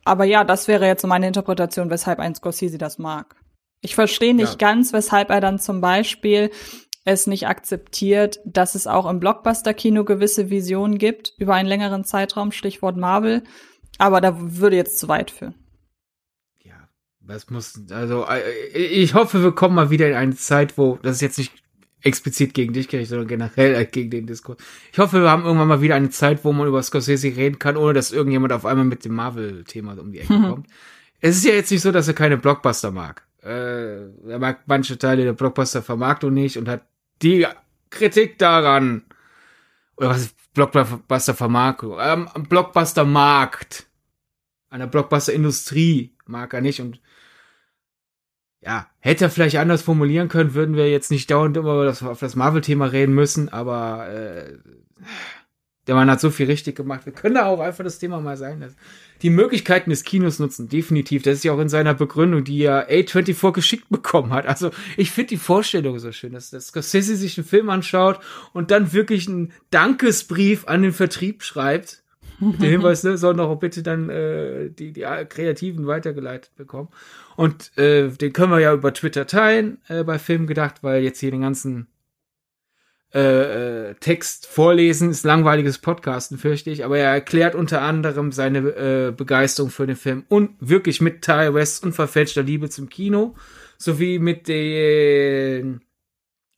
aber 0.05 0.25
ja, 0.25 0.43
das 0.43 0.67
wäre 0.67 0.85
jetzt 0.85 1.01
so 1.01 1.07
meine 1.07 1.27
Interpretation, 1.27 1.89
weshalb 1.89 2.19
ein 2.19 2.35
Scorsese 2.35 2.77
das 2.77 2.97
mag. 2.97 3.35
Ich 3.81 3.95
verstehe 3.95 4.33
nicht 4.33 4.61
ja. 4.61 4.69
ganz, 4.69 4.93
weshalb 4.93 5.29
er 5.29 5.41
dann 5.41 5.59
zum 5.59 5.81
Beispiel 5.81 6.51
es 7.05 7.27
nicht 7.27 7.47
akzeptiert, 7.47 8.39
dass 8.45 8.75
es 8.75 8.87
auch 8.87 9.09
im 9.09 9.19
Blockbuster-Kino 9.19 10.05
gewisse 10.05 10.49
Visionen 10.49 10.97
gibt 10.97 11.33
über 11.37 11.53
einen 11.53 11.67
längeren 11.67 12.05
Zeitraum, 12.05 12.51
Stichwort 12.51 12.95
Marvel. 12.95 13.43
Aber 13.97 14.21
da 14.21 14.35
würde 14.37 14.77
jetzt 14.77 14.99
zu 14.99 15.07
weit 15.09 15.31
führen. 15.31 15.55
Ja, 16.63 16.87
das 17.19 17.49
muss, 17.49 17.79
also 17.91 18.25
äh, 18.25 18.77
ich 18.77 19.13
hoffe, 19.13 19.43
wir 19.43 19.51
kommen 19.51 19.75
mal 19.75 19.89
wieder 19.89 20.07
in 20.09 20.15
eine 20.15 20.35
Zeit, 20.35 20.77
wo, 20.77 20.97
das 21.03 21.17
ist 21.17 21.21
jetzt 21.21 21.37
nicht 21.37 21.62
explizit 22.03 22.53
gegen 22.53 22.73
dich 22.73 22.87
gerichtet, 22.87 23.11
sondern 23.11 23.27
generell 23.27 23.75
äh, 23.75 23.85
gegen 23.85 24.11
den 24.11 24.27
Diskurs. 24.27 24.57
Ich 24.91 24.99
hoffe, 24.99 25.21
wir 25.21 25.31
haben 25.31 25.45
irgendwann 25.45 25.69
mal 25.69 25.81
wieder 25.81 25.95
eine 25.95 26.09
Zeit, 26.09 26.43
wo 26.43 26.51
man 26.51 26.67
über 26.67 26.83
Scorsese 26.83 27.35
reden 27.35 27.59
kann, 27.59 27.77
ohne 27.77 27.93
dass 27.93 28.11
irgendjemand 28.11 28.53
auf 28.53 28.65
einmal 28.65 28.85
mit 28.85 29.05
dem 29.05 29.15
Marvel-Thema 29.15 29.97
um 29.99 30.11
die 30.11 30.19
Ecke 30.19 30.33
mhm. 30.33 30.43
kommt. 30.49 30.67
Es 31.21 31.37
ist 31.37 31.45
ja 31.45 31.53
jetzt 31.53 31.71
nicht 31.71 31.81
so, 31.81 31.91
dass 31.91 32.07
er 32.07 32.13
keine 32.13 32.37
Blockbuster 32.37 32.91
mag. 32.91 33.25
Äh, 33.41 34.07
er 34.27 34.39
mag 34.39 34.61
manche 34.65 34.97
Teile 34.97 35.23
der 35.23 35.33
Blockbuster-Vermarktung 35.33 36.33
nicht 36.33 36.57
und 36.57 36.67
hat 36.67 36.85
die 37.21 37.47
Kritik 37.89 38.37
daran, 38.37 39.03
oder 39.95 40.09
was 40.09 40.21
ist 40.23 40.35
Blockbuster-Vermarktung? 40.53 41.97
Ähm, 41.99 42.29
Blockbuster-Markt. 42.49 43.87
Einer 44.69 44.87
Blockbuster-Industrie 44.87 46.15
mag 46.25 46.53
er 46.53 46.61
nicht 46.61 46.81
und 46.81 46.99
ja, 48.65 48.87
hätte 48.99 49.25
er 49.25 49.29
vielleicht 49.29 49.57
anders 49.57 49.81
formulieren 49.81 50.29
können, 50.29 50.53
würden 50.53 50.75
wir 50.75 50.89
jetzt 50.89 51.11
nicht 51.11 51.29
dauernd 51.29 51.57
immer 51.57 51.83
das, 51.85 52.03
auf 52.03 52.19
das 52.19 52.35
Marvel-Thema 52.35 52.85
reden 52.85 53.13
müssen, 53.13 53.49
aber 53.49 54.09
äh, 54.09 54.57
der 55.87 55.95
Mann 55.95 56.09
hat 56.09 56.21
so 56.21 56.29
viel 56.29 56.45
richtig 56.45 56.77
gemacht. 56.77 57.05
Wir 57.05 57.11
können 57.11 57.35
da 57.35 57.45
auch 57.45 57.59
einfach 57.59 57.83
das 57.83 57.99
Thema 57.99 58.21
mal 58.21 58.37
sein 58.37 58.61
lassen. 58.61 58.77
Die 59.21 59.29
Möglichkeiten 59.29 59.89
des 59.89 60.05
Kinos 60.05 60.39
nutzen, 60.39 60.69
definitiv. 60.69 61.23
Das 61.23 61.35
ist 61.35 61.43
ja 61.43 61.51
auch 61.51 61.59
in 61.59 61.67
seiner 61.67 61.93
Begründung, 61.93 62.45
die 62.45 62.63
er 62.63 62.89
A24 62.89 63.51
geschickt 63.51 63.89
bekommen 63.89 64.31
hat. 64.31 64.45
Also 64.45 64.71
ich 64.95 65.11
finde 65.11 65.29
die 65.29 65.37
Vorstellung 65.37 65.99
so 65.99 66.13
schön, 66.13 66.31
dass, 66.33 66.51
dass 66.51 66.67
Scorsese 66.67 67.17
sich 67.17 67.37
einen 67.37 67.45
Film 67.45 67.69
anschaut 67.69 68.19
und 68.53 68.71
dann 68.71 68.93
wirklich 68.93 69.27
einen 69.27 69.51
Dankesbrief 69.71 70.67
an 70.67 70.83
den 70.83 70.93
Vertrieb 70.93 71.43
schreibt 71.43 72.03
der 72.39 72.69
Hinweis 72.69 73.03
ne, 73.03 73.17
soll 73.17 73.35
noch 73.35 73.55
bitte 73.55 73.83
dann 73.83 74.09
äh, 74.09 74.69
die, 74.69 74.91
die 74.91 75.01
Kreativen 75.01 75.87
weitergeleitet 75.87 76.55
bekommen. 76.55 76.89
Und 77.35 77.77
äh, 77.77 78.09
den 78.09 78.33
können 78.33 78.51
wir 78.51 78.59
ja 78.59 78.73
über 78.73 78.93
Twitter 78.93 79.27
teilen 79.27 79.81
äh, 79.87 80.03
bei 80.03 80.19
Film 80.19 80.47
gedacht, 80.47 80.83
weil 80.83 81.03
jetzt 81.03 81.19
hier 81.19 81.31
den 81.31 81.41
ganzen 81.41 81.87
äh, 83.13 83.89
äh, 83.89 83.95
Text 83.99 84.47
vorlesen 84.47 85.11
ist 85.11 85.23
langweiliges 85.23 85.77
Podcasten, 85.77 86.39
fürchte 86.39 86.71
ich. 86.71 86.83
Aber 86.83 86.97
er 86.97 87.11
erklärt 87.11 87.53
unter 87.53 87.81
anderem 87.81 88.31
seine 88.31 88.59
äh, 88.59 89.11
Begeisterung 89.11 89.69
für 89.69 89.85
den 89.85 89.95
Film 89.95 90.25
und 90.29 90.51
wirklich 90.59 90.99
mit 90.99 91.21
Ty 91.21 91.53
West 91.53 91.83
unverfälschter 91.83 92.41
Liebe 92.41 92.69
zum 92.69 92.89
Kino 92.89 93.35
sowie 93.77 94.17
mit 94.17 94.47
den 94.47 95.81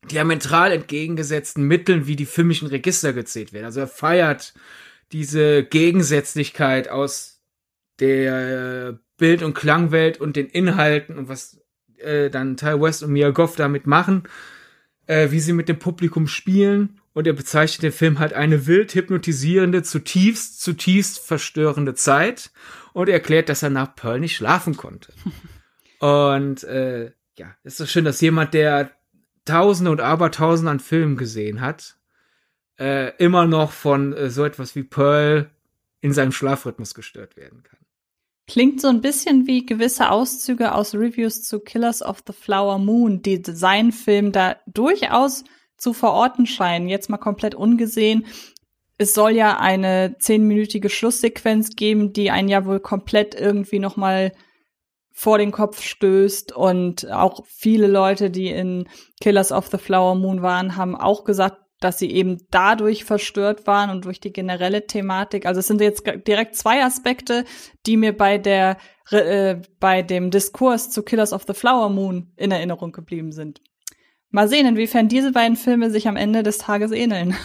diametral 0.10 0.72
entgegengesetzten 0.72 1.64
Mitteln, 1.64 2.08
wie 2.08 2.16
die 2.16 2.26
filmischen 2.26 2.70
Register 2.70 3.12
gezählt 3.12 3.52
werden. 3.52 3.66
Also 3.66 3.82
er 3.82 3.88
feiert 3.88 4.54
diese 5.12 5.64
Gegensätzlichkeit 5.64 6.88
aus 6.88 7.42
der 8.00 9.00
Bild- 9.18 9.44
und 9.44 9.54
Klangwelt 9.54 10.20
und 10.20 10.36
den 10.36 10.48
Inhalten 10.48 11.18
und 11.18 11.30
was 11.30 11.62
äh, 11.98 12.30
dann 12.30 12.58
Ty 12.58 12.80
West 12.82 13.04
und 13.04 13.12
Mia 13.12 13.30
Goff 13.32 13.56
damit 13.56 13.88
machen, 13.88 14.24
äh, 15.08 15.32
wie 15.32 15.40
sie 15.40 15.54
mit 15.54 15.70
dem 15.70 15.80
Publikum 15.80 16.28
spielen. 16.28 17.02
Und 17.14 17.28
er 17.28 17.34
bezeichnet 17.34 17.84
den 17.84 17.92
Film 17.94 18.20
halt 18.20 18.34
eine 18.34 18.68
wild 18.68 18.94
hypnotisierende, 18.94 19.84
zutiefst, 19.84 20.62
zutiefst 20.62 21.20
verstörende 21.20 21.94
Zeit 21.94 22.52
und 22.92 23.08
erklärt, 23.08 23.48
dass 23.48 23.64
er 23.64 23.70
nach 23.70 23.96
Pearl 23.96 24.20
nicht 24.20 24.36
schlafen 24.36 24.76
konnte. 24.76 25.14
und 26.00 26.64
äh, 26.66 27.12
ja, 27.38 27.56
ist 27.64 27.78
so 27.78 27.86
schön, 27.86 28.06
dass 28.06 28.22
jemand, 28.22 28.54
der 28.54 28.92
Tausende 29.46 29.92
und 29.92 30.02
Abertausende 30.02 30.72
an 30.72 30.80
Filmen 30.80 31.18
gesehen 31.18 31.62
hat, 31.62 31.98
äh, 32.80 33.16
immer 33.18 33.46
noch 33.46 33.72
von 33.72 34.14
äh, 34.14 34.30
so 34.30 34.44
etwas 34.44 34.76
wie 34.76 34.84
Pearl 34.84 35.50
in 36.02 36.14
seinem 36.14 36.32
Schlafrhythmus 36.32 36.94
gestört 36.94 37.38
werden 37.38 37.64
kann. 37.64 37.80
Klingt 38.48 38.80
so 38.80 38.88
ein 38.88 39.02
bisschen 39.02 39.48
wie 39.48 39.66
gewisse 39.66 40.12
Auszüge 40.12 40.76
aus 40.76 40.94
Reviews 40.94 41.44
zu 41.44 41.60
Killers 41.60 42.04
of 42.04 42.24
the 42.28 42.34
Flower 42.34 42.78
Moon, 42.78 43.22
die 43.24 43.42
Designfilm 43.42 44.32
da 44.32 44.58
durchaus 44.68 45.44
zu 45.78 45.94
verorten 45.94 46.46
scheinen. 46.46 46.88
Jetzt 46.88 47.10
mal 47.10 47.18
komplett 47.18 47.56
ungesehen. 47.56 48.28
Es 48.98 49.14
soll 49.14 49.32
ja 49.32 49.58
eine 49.60 50.18
zehnminütige 50.20 50.90
Schlusssequenz 50.90 51.76
geben, 51.76 52.14
die 52.14 52.30
einen 52.32 52.48
ja 52.48 52.66
wohl 52.66 52.80
komplett 52.80 53.36
irgendwie 53.36 53.80
noch 53.80 53.98
mal 53.98 54.32
vor 55.12 55.38
den 55.38 55.52
Kopf 55.52 55.82
stößt 55.82 56.52
und 56.52 57.10
auch 57.10 57.46
viele 57.46 57.88
Leute, 57.88 58.30
die 58.30 58.50
in 58.50 58.88
Killers 59.22 59.52
of 59.52 59.68
the 59.68 59.78
Flower 59.78 60.14
Moon 60.14 60.42
waren, 60.42 60.76
haben 60.76 60.96
auch 60.96 61.24
gesagt, 61.24 61.65
dass 61.80 62.00
sie 62.00 62.12
eben 62.12 62.38
dadurch 62.52 63.04
verstört 63.04 63.68
waren 63.68 63.90
und 63.90 64.06
durch 64.06 64.20
die 64.20 64.34
generelle 64.34 64.88
Thematik. 64.88 65.46
Also 65.46 65.60
es 65.60 65.68
sind 65.68 65.82
jetzt 65.82 66.04
direkt 66.28 66.56
zwei 66.56 66.84
Aspekte, 66.84 67.46
die 67.86 67.98
mir 67.98 68.16
bei 68.16 68.38
der 68.38 68.78
äh, 69.12 69.58
bei 69.80 70.02
dem 70.02 70.32
Diskurs 70.32 70.90
zu 70.90 71.04
Killers 71.04 71.34
of 71.34 71.44
the 71.48 71.54
Flower 71.54 71.90
Moon 71.90 72.32
in 72.38 72.52
Erinnerung 72.52 72.92
geblieben 72.92 73.32
sind. 73.32 73.62
Mal 74.32 74.48
sehen, 74.50 74.66
inwiefern 74.66 75.08
diese 75.08 75.32
beiden 75.32 75.56
Filme 75.56 75.92
sich 75.92 76.08
am 76.08 76.18
Ende 76.18 76.44
des 76.44 76.58
Tages 76.58 76.92
ähneln. 76.92 77.36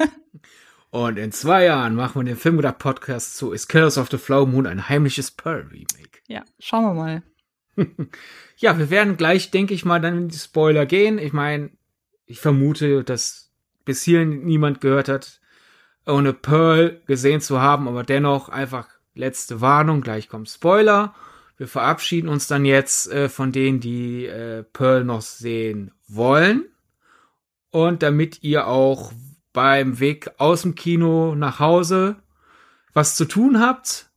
und 0.90 1.18
in 1.18 1.32
zwei 1.32 1.64
Jahren 1.64 1.94
machen 1.94 2.20
wir 2.20 2.24
den 2.24 2.36
Filmgedacht 2.36 2.78
Podcast 2.78 3.36
zu 3.36 3.52
Is 3.52 3.68
Killers 3.68 3.98
of 3.98 4.10
the 4.10 4.18
Flower 4.18 4.46
Moon 4.46 4.66
ein 4.66 4.88
heimliches 4.88 5.30
Pearl 5.30 5.68
Remake. 5.70 6.20
Ja, 6.26 6.44
schauen 6.58 6.84
wir 6.84 6.94
mal. 6.94 7.22
ja, 8.56 8.78
wir 8.78 8.90
werden 8.90 9.16
gleich, 9.16 9.50
denke 9.50 9.74
ich 9.74 9.84
mal, 9.84 10.00
dann 10.00 10.16
in 10.16 10.28
die 10.28 10.36
Spoiler 10.36 10.86
gehen. 10.86 11.18
Ich 11.18 11.32
meine, 11.32 11.70
ich 12.26 12.40
vermute, 12.40 13.02
dass 13.04 13.49
bis 13.84 14.02
hierhin 14.02 14.44
niemand 14.44 14.80
gehört 14.80 15.08
hat, 15.08 15.40
ohne 16.06 16.32
Pearl 16.32 17.00
gesehen 17.06 17.40
zu 17.40 17.60
haben, 17.60 17.88
aber 17.88 18.02
dennoch 18.02 18.48
einfach 18.48 18.88
letzte 19.14 19.60
Warnung, 19.60 20.00
gleich 20.00 20.28
kommt 20.28 20.48
Spoiler. 20.48 21.14
Wir 21.56 21.68
verabschieden 21.68 22.28
uns 22.28 22.46
dann 22.46 22.64
jetzt 22.64 23.10
äh, 23.12 23.28
von 23.28 23.52
denen, 23.52 23.80
die 23.80 24.26
äh, 24.26 24.62
Pearl 24.62 25.04
noch 25.04 25.20
sehen 25.20 25.92
wollen. 26.08 26.64
Und 27.70 28.02
damit 28.02 28.42
ihr 28.42 28.66
auch 28.66 29.12
beim 29.52 30.00
Weg 30.00 30.30
aus 30.38 30.62
dem 30.62 30.74
Kino 30.74 31.34
nach 31.34 31.60
Hause 31.60 32.16
was 32.92 33.14
zu 33.14 33.24
tun 33.24 33.60
habt, 33.60 34.10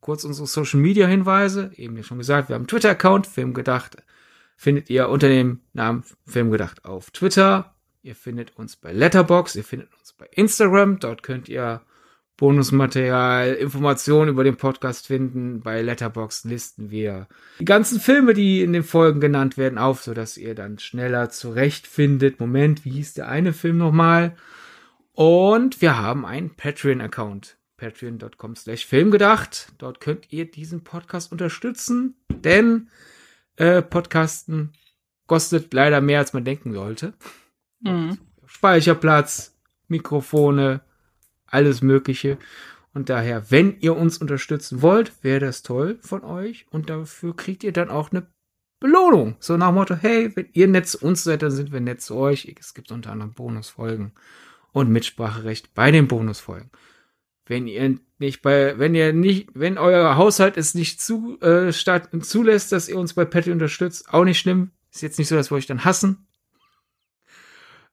kurz 0.00 0.24
unsere 0.24 0.46
Social 0.46 0.78
Media 0.78 1.06
Hinweise, 1.06 1.72
eben 1.74 1.96
ja 1.96 2.02
schon 2.02 2.18
gesagt, 2.18 2.48
wir 2.48 2.54
haben 2.54 2.62
einen 2.62 2.68
Twitter-Account, 2.68 3.26
Filmgedacht, 3.26 3.96
findet 4.56 4.90
ihr 4.90 5.08
unter 5.08 5.28
dem 5.28 5.60
Namen 5.72 6.04
Filmgedacht 6.26 6.84
auf 6.84 7.10
Twitter 7.10 7.74
Ihr 8.02 8.14
findet 8.14 8.56
uns 8.56 8.76
bei 8.76 8.92
Letterbox, 8.92 9.56
ihr 9.56 9.64
findet 9.64 9.92
uns 9.98 10.12
bei 10.14 10.26
Instagram. 10.32 10.98
Dort 11.00 11.22
könnt 11.22 11.48
ihr 11.48 11.82
Bonusmaterial, 12.40 13.52
Informationen 13.52 14.30
über 14.30 14.44
den 14.44 14.56
Podcast 14.56 15.08
finden. 15.08 15.60
Bei 15.60 15.82
Letterbox 15.82 16.44
listen 16.44 16.90
wir 16.90 17.28
die 17.58 17.66
ganzen 17.66 18.00
Filme, 18.00 18.32
die 18.32 18.62
in 18.62 18.72
den 18.72 18.82
Folgen 18.82 19.20
genannt 19.20 19.58
werden, 19.58 19.76
auf, 19.76 20.02
sodass 20.02 20.38
ihr 20.38 20.54
dann 20.54 20.78
schneller 20.78 21.28
zurechtfindet. 21.28 22.40
Moment, 22.40 22.86
wie 22.86 22.92
hieß 22.92 23.12
der 23.12 23.28
eine 23.28 23.52
Film 23.52 23.76
nochmal? 23.76 24.34
Und 25.12 25.82
wir 25.82 25.98
haben 25.98 26.24
einen 26.24 26.56
Patreon-Account. 26.56 27.58
Patreon.com 27.76 28.56
slash 28.56 28.86
Filmgedacht. 28.86 29.72
Dort 29.76 30.00
könnt 30.00 30.32
ihr 30.32 30.50
diesen 30.50 30.82
Podcast 30.82 31.32
unterstützen, 31.32 32.14
denn 32.30 32.88
äh, 33.56 33.82
Podcasten 33.82 34.72
kostet 35.26 35.74
leider 35.74 36.00
mehr, 36.00 36.20
als 36.20 36.32
man 36.32 36.44
denken 36.44 36.72
sollte. 36.72 37.12
Mhm. 37.80 38.18
Speicherplatz, 38.46 39.56
Mikrofone, 39.88 40.80
alles 41.46 41.82
Mögliche. 41.82 42.38
Und 42.92 43.08
daher, 43.08 43.50
wenn 43.50 43.78
ihr 43.80 43.96
uns 43.96 44.18
unterstützen 44.18 44.82
wollt, 44.82 45.12
wäre 45.22 45.40
das 45.40 45.62
toll 45.62 45.98
von 46.00 46.24
euch. 46.24 46.66
Und 46.70 46.90
dafür 46.90 47.36
kriegt 47.36 47.62
ihr 47.62 47.72
dann 47.72 47.88
auch 47.88 48.10
eine 48.10 48.26
Belohnung. 48.80 49.36
So 49.38 49.56
nach 49.56 49.68
dem 49.68 49.76
Motto, 49.76 49.94
hey, 49.94 50.34
wenn 50.34 50.48
ihr 50.52 50.66
nett 50.66 50.88
zu 50.88 50.98
uns 50.98 51.22
seid, 51.22 51.42
dann 51.42 51.50
sind 51.50 51.72
wir 51.72 51.80
nett 51.80 52.00
zu 52.00 52.16
euch. 52.16 52.52
Es 52.58 52.74
gibt 52.74 52.90
unter 52.90 53.12
anderem 53.12 53.32
Bonusfolgen 53.32 54.12
und 54.72 54.90
Mitspracherecht 54.90 55.74
bei 55.74 55.90
den 55.90 56.08
Bonusfolgen. 56.08 56.70
Wenn 57.46 57.66
ihr 57.66 57.98
nicht 58.18 58.42
bei, 58.42 58.78
wenn 58.78 58.94
ihr 58.94 59.12
nicht, 59.12 59.48
wenn 59.54 59.76
euer 59.76 60.16
Haushalt 60.16 60.56
es 60.56 60.74
nicht 60.74 61.00
zu, 61.00 61.40
äh, 61.40 61.72
statt, 61.72 62.10
zulässt, 62.22 62.72
dass 62.72 62.88
ihr 62.88 62.98
uns 62.98 63.14
bei 63.14 63.24
Patty 63.24 63.50
unterstützt, 63.50 64.12
auch 64.12 64.24
nicht 64.24 64.38
schlimm. 64.38 64.70
Ist 64.92 65.02
jetzt 65.02 65.18
nicht 65.18 65.28
so, 65.28 65.36
dass 65.36 65.50
wir 65.50 65.56
euch 65.56 65.66
dann 65.66 65.84
hassen. 65.84 66.26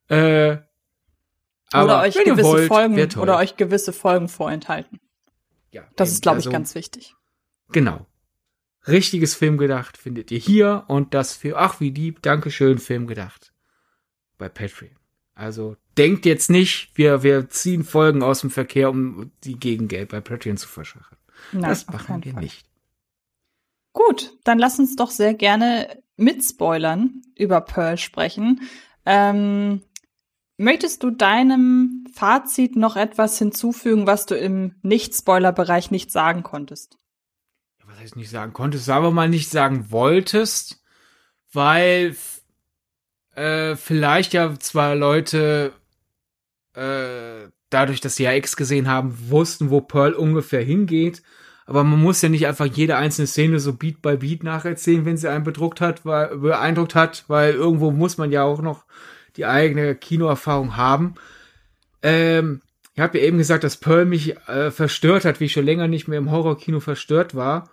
Äh, 0.09 0.57
oder 1.73 2.01
euch 2.01 2.15
gewisse 2.15 2.43
wollt, 2.43 2.67
Folgen 2.67 3.19
oder 3.19 3.37
euch 3.37 3.57
gewisse 3.57 3.91
Folgen 3.91 4.29
vorenthalten. 4.29 4.99
Ja, 5.71 5.83
das 5.95 6.09
eben, 6.09 6.13
ist, 6.15 6.21
glaube 6.21 6.39
ich, 6.39 6.45
also, 6.45 6.51
ganz 6.51 6.75
wichtig. 6.75 7.15
Genau. 7.71 8.05
Richtiges 8.87 9.35
Film 9.35 9.57
gedacht 9.57 9.97
findet 9.97 10.31
ihr 10.31 10.39
hier 10.39 10.85
und 10.87 11.13
das 11.13 11.35
für 11.35 11.57
ach 11.57 11.81
wie 11.81 11.89
lieb, 11.89 12.21
Dankeschön, 12.21 12.77
Film 12.77 13.05
gedacht 13.05 13.51
bei 14.37 14.47
Patreon. 14.47 14.95
Also 15.35 15.75
denkt 15.97 16.25
jetzt 16.25 16.49
nicht, 16.49 16.91
wir, 16.95 17.21
wir 17.21 17.49
ziehen 17.49 17.83
Folgen 17.83 18.23
aus 18.23 18.41
dem 18.41 18.49
Verkehr, 18.49 18.89
um 18.89 19.31
die 19.43 19.59
Gegengeld 19.59 20.09
bei 20.09 20.21
Patreon 20.21 20.57
zu 20.57 20.67
verschachen. 20.67 21.17
Nein, 21.51 21.69
das 21.69 21.87
machen 21.87 22.23
wir 22.23 22.33
Fall. 22.33 22.41
nicht. 22.41 22.65
Gut, 23.93 24.37
dann 24.43 24.57
lass 24.57 24.79
uns 24.79 24.95
doch 24.95 25.11
sehr 25.11 25.33
gerne 25.33 26.01
mit 26.15 26.43
Spoilern 26.43 27.21
über 27.35 27.61
Pearl 27.61 27.97
sprechen. 27.97 28.61
Ähm, 29.05 29.81
Möchtest 30.57 31.03
du 31.03 31.11
deinem 31.11 32.05
Fazit 32.13 32.75
noch 32.75 32.95
etwas 32.95 33.37
hinzufügen, 33.37 34.07
was 34.07 34.25
du 34.25 34.35
im 34.35 34.73
Nicht-Spoiler-Bereich 34.81 35.91
nicht 35.91 36.11
sagen 36.11 36.41
konntest? 36.41 36.97
Was 37.85 37.99
heißt 37.99 38.15
nicht 38.15 38.31
sagen 38.31 38.53
konntest, 38.53 38.85
sagen 38.85 39.05
wir 39.05 39.11
mal 39.11 39.29
nicht 39.29 39.49
sagen 39.49 39.91
wolltest, 39.91 40.83
weil 41.53 42.15
äh, 43.35 43.75
vielleicht 43.75 44.33
ja 44.33 44.57
zwei 44.59 44.95
Leute 44.95 45.73
äh, 46.73 47.49
dadurch, 47.69 48.01
dass 48.01 48.15
sie 48.15 48.23
ja 48.23 48.33
X 48.33 48.55
gesehen 48.55 48.87
haben, 48.87 49.29
wussten, 49.29 49.69
wo 49.69 49.81
Pearl 49.81 50.13
ungefähr 50.13 50.63
hingeht. 50.63 51.21
Aber 51.65 51.83
man 51.83 52.01
muss 52.01 52.21
ja 52.21 52.29
nicht 52.29 52.47
einfach 52.47 52.65
jede 52.65 52.95
einzelne 52.95 53.27
Szene 53.27 53.59
so 53.59 53.73
Beat 53.73 54.01
by 54.01 54.17
Beat 54.17 54.43
nacherzählen, 54.43 55.05
wenn 55.05 55.17
sie 55.17 55.29
einen 55.29 55.43
bedruckt 55.43 55.81
hat, 55.81 56.05
weil, 56.05 56.37
beeindruckt 56.37 56.95
hat, 56.95 57.25
weil 57.27 57.53
irgendwo 57.53 57.91
muss 57.91 58.17
man 58.17 58.31
ja 58.31 58.43
auch 58.43 58.61
noch 58.61 58.85
die 59.37 59.45
eigene 59.45 59.95
Kinoerfahrung 59.95 60.75
haben. 60.75 61.15
Ähm, 62.01 62.61
ich 62.93 62.99
habe 62.99 63.19
ja 63.19 63.25
eben 63.25 63.37
gesagt, 63.37 63.63
dass 63.63 63.77
Pearl 63.77 64.05
mich 64.05 64.35
äh, 64.47 64.71
verstört 64.71 65.23
hat, 65.23 65.39
wie 65.39 65.45
ich 65.45 65.53
schon 65.53 65.65
länger 65.65 65.87
nicht 65.87 66.07
mehr 66.07 66.17
im 66.17 66.31
Horrorkino 66.31 66.79
verstört 66.79 67.35
war. 67.35 67.69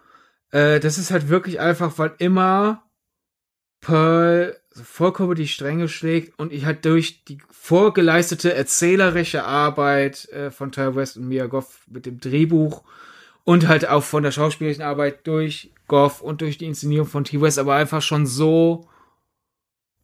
Äh, 0.51 0.81
das 0.81 0.99
ist 0.99 1.11
halt 1.11 1.29
wirklich 1.29 1.61
einfach, 1.61 1.99
weil 1.99 2.13
immer 2.19 2.83
Pearl 3.81 4.57
vollkommen 4.71 5.35
die 5.35 5.49
Stränge 5.49 5.89
schlägt 5.89 6.39
und 6.39 6.53
ich 6.53 6.65
halt 6.65 6.85
durch 6.85 7.25
die 7.25 7.39
vorgeleistete 7.51 8.53
erzählerische 8.55 9.45
Arbeit 9.45 10.29
äh, 10.31 10.51
von 10.51 10.73
Ty 10.73 10.95
West 10.95 11.17
und 11.17 11.29
Mia 11.29 11.47
Goff 11.47 11.81
mit 11.87 12.07
dem 12.07 12.21
Drehbuch 12.21 12.83
und 13.45 13.69
halt 13.69 13.89
auch 13.89 14.03
von 14.03 14.23
der 14.23 14.33
schauspielerischen 14.33 14.83
Arbeit 14.83 15.27
durch 15.27 15.71
Goff 15.87 16.21
und 16.21 16.41
durch 16.41 16.59
die 16.59 16.67
Inszenierung 16.67 17.07
von 17.07 17.25
T. 17.25 17.41
West 17.41 17.59
aber 17.59 17.75
einfach 17.75 18.03
schon 18.03 18.27
so 18.27 18.89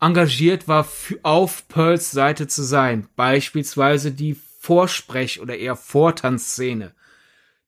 engagiert 0.01 0.67
war, 0.67 0.89
auf 1.23 1.69
Pearls 1.69 2.11
Seite 2.11 2.49
zu 2.49 2.63
sein. 2.63 3.09
Beispielsweise 3.17 4.13
die 4.13 4.37
Vorsprech- 4.61 5.41
oder 5.41 5.57
eher 5.57 5.77
Vortanzszene, 5.77 6.93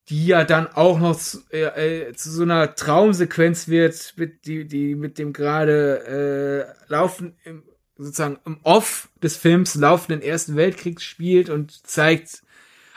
die 0.09 0.27
ja 0.27 0.45
dann 0.45 0.67
auch 0.67 0.99
noch 0.99 1.17
zu, 1.17 1.41
äh, 1.51 2.09
äh, 2.09 2.15
zu 2.15 2.31
so 2.31 2.43
einer 2.43 2.75
Traumsequenz 2.75 3.69
wird, 3.69 4.15
mit, 4.17 4.47
die, 4.47 4.67
die 4.67 4.95
mit 4.95 5.19
dem 5.19 5.33
gerade 5.33 6.77
äh, 6.89 6.93
laufen, 6.93 7.37
im, 7.45 7.63
sozusagen 7.97 8.39
im 8.45 8.59
Off 8.63 9.09
des 9.23 9.37
Films 9.37 9.75
laufenden 9.75 10.23
Ersten 10.23 10.57
Weltkrieg 10.57 11.01
spielt 11.01 11.51
und 11.51 11.87
zeigt, 11.87 12.43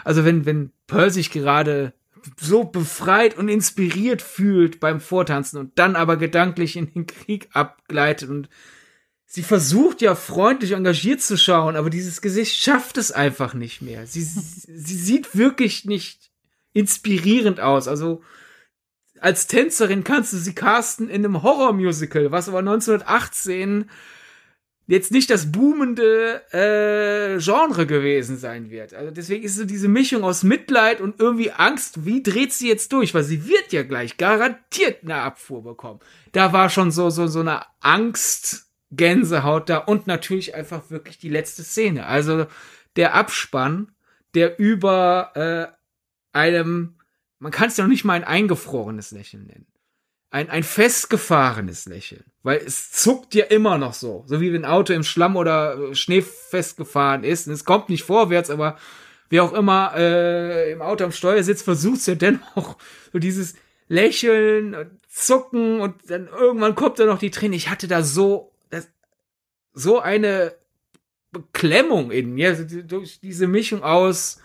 also 0.04 0.26
wenn, 0.26 0.46
wenn 0.46 0.72
Pearl 0.88 1.12
sich 1.12 1.32
gerade 1.32 1.94
so 2.40 2.64
befreit 2.64 3.38
und 3.38 3.50
inspiriert 3.50 4.22
fühlt 4.22 4.80
beim 4.80 5.00
Vortanzen 5.00 5.60
und 5.60 5.78
dann 5.78 5.96
aber 5.96 6.18
gedanklich 6.18 6.76
in 6.76 6.92
den 6.92 7.06
Krieg 7.06 7.50
abgleitet 7.54 8.30
und 8.30 8.50
sie 9.36 9.44
versucht 9.44 10.02
ja 10.02 10.16
freundlich 10.16 10.72
engagiert 10.72 11.22
zu 11.22 11.38
schauen, 11.38 11.76
aber 11.76 11.90
dieses 11.90 12.22
Gesicht 12.22 12.56
schafft 12.56 12.98
es 12.98 13.12
einfach 13.12 13.54
nicht 13.54 13.82
mehr. 13.82 14.08
Sie, 14.08 14.24
sie 14.24 14.96
sieht 14.96 15.36
wirklich 15.36 15.84
nicht 15.84 16.32
inspirierend 16.72 17.60
aus. 17.60 17.90
Also 17.90 18.24
als 19.20 19.48
Tänzerin 19.48 20.06
kannst 20.06 20.32
du 20.32 20.38
sie 20.38 20.56
casten 20.56 21.10
in 21.10 21.26
einem 21.26 21.44
Horrormusical, 21.44 22.32
was 22.32 22.48
aber 22.48 22.60
1918 22.60 23.90
jetzt 24.88 25.12
nicht 25.12 25.30
das 25.30 25.52
boomende 25.52 26.42
äh, 26.54 27.38
Genre 27.44 27.86
gewesen 27.86 28.38
sein 28.38 28.70
wird. 28.70 28.94
Also 28.94 29.12
deswegen 29.12 29.44
ist 29.44 29.58
so 29.58 29.66
diese 29.66 29.90
Mischung 29.90 30.24
aus 30.24 30.44
Mitleid 30.44 31.02
und 31.02 31.20
irgendwie 31.20 31.52
Angst, 31.52 32.06
wie 32.06 32.24
dreht 32.24 32.54
sie 32.54 32.70
jetzt 32.70 32.94
durch? 32.94 33.14
Weil 33.14 33.26
sie 33.26 33.50
wird 33.50 33.74
ja 33.74 33.84
gleich 33.84 34.16
garantiert 34.16 35.04
eine 35.04 35.16
Abfuhr 35.16 35.62
bekommen. 35.62 36.00
Da 36.32 36.54
war 36.54 36.70
schon 36.70 36.92
so 36.92 37.10
so 37.10 37.28
so 37.28 37.42
eine 37.42 37.64
Angst 37.82 38.66
Gänsehaut 38.92 39.70
da 39.70 39.78
und 39.78 40.08
natürlich 40.08 40.56
einfach 40.56 40.90
wirklich 40.90 41.18
die 41.18 41.30
letzte 41.30 41.64
Szene. 41.64 42.06
Also 42.06 42.48
der 42.96 43.14
Abspann, 43.14 43.92
der 44.34 44.60
über 44.60 45.32
äh, 45.36 46.38
einem, 46.38 46.96
man 47.40 47.52
kann 47.52 47.70
es 47.70 47.78
ja 47.78 47.84
noch 47.84 47.92
nicht 47.92 48.06
mal 48.06 48.14
ein 48.14 48.24
eingefrorenes 48.24 49.12
Lächeln 49.12 49.48
nennen. 49.48 49.68
Ein, 50.30 50.50
ein 50.50 50.64
festgefahrenes 50.64 51.86
Lächeln. 51.86 52.26
Weil 52.44 52.58
es 52.58 52.92
zuckt 52.92 53.34
ja 53.36 53.46
immer 53.46 53.78
noch 53.78 53.94
so. 53.94 54.24
So 54.28 54.42
wie 54.42 54.52
wenn 54.52 54.66
ein 54.66 54.72
Auto 54.72 54.94
im 54.94 55.04
Schlamm 55.04 55.36
oder 55.36 55.96
Schnee 55.96 56.22
festgefahren 56.22 57.24
ist. 57.24 57.48
Und 57.48 57.54
es 57.54 57.64
kommt 57.64 57.90
nicht 57.90 58.04
vorwärts, 58.04 58.50
aber 58.50 58.78
wer 59.30 59.44
auch 59.44 59.54
immer 59.54 59.94
äh, 59.96 60.72
im 60.72 60.82
Auto 60.82 61.06
am 61.06 61.12
Steuer 61.12 61.42
sitzt, 61.42 61.64
versucht 61.64 62.06
ja 62.06 62.16
dennoch 62.16 62.78
so 63.14 63.20
dieses 63.20 63.56
Lächeln, 63.88 64.76
und 64.76 64.92
Zucken 65.08 65.80
und 65.80 65.96
dann 66.10 66.28
irgendwann 66.28 66.76
kommt 66.76 67.00
da 67.00 67.06
noch 67.06 67.20
die 67.20 67.32
Träne. 67.32 67.56
Ich 67.56 67.70
hatte 67.70 67.88
da 67.88 68.04
so, 68.04 68.52
so 69.76 70.00
eine 70.00 70.56
Beklemmung 71.32 72.12
in 72.12 72.34
mir, 72.34 72.54
durch 72.56 73.20
diese 73.20 73.46
Mischung 73.46 73.84
aus 73.84 74.42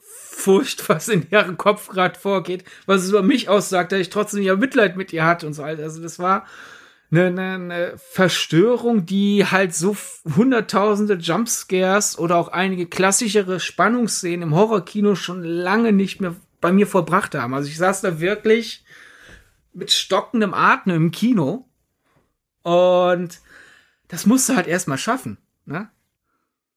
Furcht, 0.00 0.88
was 0.88 1.08
in 1.08 1.26
ihrem 1.30 1.56
Kopf 1.56 1.88
gerade 1.88 2.18
vorgeht, 2.18 2.64
was 2.86 3.02
es 3.02 3.10
über 3.10 3.22
mich 3.22 3.48
aussagt, 3.48 3.92
dass 3.92 4.00
ich 4.00 4.10
trotzdem 4.10 4.42
ja 4.42 4.56
Mitleid 4.56 4.96
mit 4.96 5.12
ihr 5.12 5.24
hatte 5.24 5.46
und 5.46 5.52
so. 5.52 5.62
Also 5.62 6.02
das 6.02 6.18
war 6.18 6.46
eine, 7.10 7.26
eine, 7.26 7.54
eine 7.54 7.94
Verstörung, 7.96 9.06
die 9.06 9.44
halt 9.46 9.74
so 9.74 9.96
hunderttausende 10.36 11.14
Jumpscares 11.14 12.18
oder 12.18 12.36
auch 12.36 12.48
einige 12.48 12.86
klassischere 12.86 13.60
Spannungsszenen 13.60 14.48
im 14.48 14.54
Horrorkino 14.54 15.14
schon 15.14 15.42
lange 15.42 15.92
nicht 15.92 16.20
mehr 16.20 16.34
bei 16.60 16.72
mir 16.72 16.86
vollbracht 16.86 17.34
haben. 17.34 17.54
Also 17.54 17.68
ich 17.68 17.76
saß 17.76 18.00
da 18.00 18.20
wirklich 18.20 18.84
mit 19.72 19.92
stockendem 19.92 20.54
Atem 20.54 20.94
im 20.94 21.10
Kino 21.10 21.68
und 22.62 23.40
das 24.08 24.26
musste 24.26 24.56
halt 24.56 24.66
erstmal 24.66 24.98
schaffen, 24.98 25.38
ne? 25.64 25.90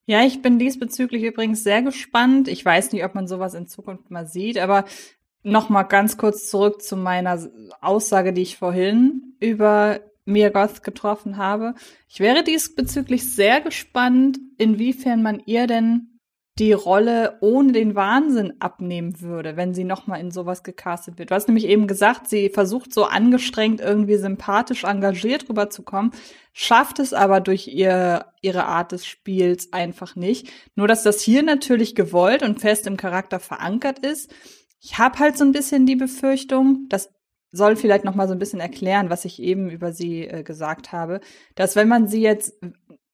Ja, 0.05 0.25
ich 0.25 0.41
bin 0.41 0.57
diesbezüglich 0.57 1.21
übrigens 1.21 1.63
sehr 1.63 1.83
gespannt. 1.83 2.47
Ich 2.47 2.65
weiß 2.65 2.93
nicht, 2.93 3.03
ob 3.05 3.13
man 3.13 3.27
sowas 3.27 3.53
in 3.53 3.67
Zukunft 3.67 4.09
mal 4.09 4.25
sieht, 4.25 4.57
aber 4.57 4.85
noch 5.43 5.69
mal 5.69 5.83
ganz 5.83 6.17
kurz 6.17 6.49
zurück 6.49 6.81
zu 6.81 6.97
meiner 6.97 7.39
Aussage, 7.79 8.33
die 8.33 8.41
ich 8.41 8.57
vorhin 8.57 9.35
über 9.39 9.99
Mia 10.25 10.49
Goth 10.49 10.81
getroffen 10.83 11.37
habe. 11.37 11.75
Ich 12.07 12.19
wäre 12.19 12.43
diesbezüglich 12.43 13.31
sehr 13.31 13.61
gespannt, 13.61 14.39
inwiefern 14.57 15.21
man 15.21 15.41
ihr 15.45 15.67
denn 15.67 16.18
die 16.59 16.73
Rolle 16.73 17.37
ohne 17.39 17.71
den 17.71 17.95
Wahnsinn 17.95 18.53
abnehmen 18.59 19.21
würde, 19.21 19.55
wenn 19.55 19.73
sie 19.73 19.85
nochmal 19.85 20.19
in 20.19 20.29
sowas 20.29 20.63
gecastet 20.63 21.17
wird. 21.17 21.31
Du 21.31 21.35
hast 21.35 21.47
nämlich 21.47 21.65
eben 21.65 21.87
gesagt, 21.87 22.27
sie 22.27 22.49
versucht 22.49 22.93
so 22.93 23.05
angestrengt 23.05 23.79
irgendwie 23.79 24.17
sympathisch 24.17 24.83
engagiert 24.83 25.47
rüberzukommen, 25.47 26.11
schafft 26.51 26.99
es 26.99 27.13
aber 27.13 27.39
durch 27.39 27.69
ihr, 27.69 28.25
ihre 28.41 28.65
Art 28.65 28.91
des 28.91 29.05
Spiels 29.05 29.71
einfach 29.71 30.17
nicht. 30.17 30.49
Nur, 30.75 30.89
dass 30.89 31.03
das 31.03 31.21
hier 31.21 31.43
natürlich 31.43 31.95
gewollt 31.95 32.43
und 32.43 32.59
fest 32.59 32.87
im 32.87 32.97
Charakter 32.97 33.39
verankert 33.39 33.99
ist. 33.99 34.33
Ich 34.81 34.97
habe 34.97 35.19
halt 35.19 35.37
so 35.37 35.45
ein 35.45 35.53
bisschen 35.53 35.85
die 35.85 35.95
Befürchtung, 35.95 36.87
das 36.89 37.09
soll 37.51 37.77
vielleicht 37.77 38.03
noch 38.03 38.15
mal 38.15 38.27
so 38.27 38.33
ein 38.33 38.39
bisschen 38.39 38.59
erklären, 38.59 39.09
was 39.09 39.23
ich 39.23 39.41
eben 39.41 39.69
über 39.69 39.93
sie 39.93 40.27
äh, 40.27 40.43
gesagt 40.43 40.91
habe, 40.91 41.21
dass 41.55 41.75
wenn 41.75 41.87
man 41.87 42.07
sie 42.07 42.21
jetzt 42.21 42.53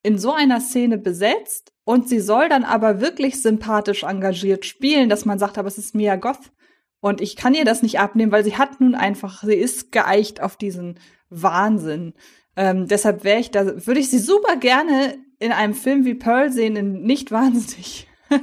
in 0.02 0.18
so 0.18 0.32
einer 0.32 0.60
Szene 0.60 0.98
besetzt 0.98 1.72
und 1.86 2.08
sie 2.08 2.18
soll 2.18 2.48
dann 2.48 2.64
aber 2.64 3.00
wirklich 3.00 3.40
sympathisch 3.40 4.02
engagiert 4.02 4.66
spielen, 4.66 5.08
dass 5.08 5.24
man 5.24 5.38
sagt, 5.38 5.56
aber 5.56 5.68
es 5.68 5.78
ist 5.78 5.94
Mia 5.94 6.16
Goth. 6.16 6.50
Und 6.98 7.20
ich 7.20 7.36
kann 7.36 7.54
ihr 7.54 7.64
das 7.64 7.82
nicht 7.82 8.00
abnehmen, 8.00 8.32
weil 8.32 8.42
sie 8.42 8.58
hat 8.58 8.80
nun 8.80 8.96
einfach, 8.96 9.44
sie 9.44 9.54
ist 9.54 9.92
geeicht 9.92 10.42
auf 10.42 10.56
diesen 10.56 10.98
Wahnsinn. 11.30 12.14
Ähm, 12.56 12.88
deshalb 12.88 13.22
wäre 13.22 13.38
ich 13.38 13.52
da, 13.52 13.86
würde 13.86 14.00
ich 14.00 14.10
sie 14.10 14.18
super 14.18 14.56
gerne 14.56 15.16
in 15.38 15.52
einem 15.52 15.74
Film 15.74 16.04
wie 16.04 16.14
Pearl 16.14 16.50
sehen, 16.50 16.74
in 16.74 17.02
nicht 17.02 17.30
wahnsinnig. 17.30 18.08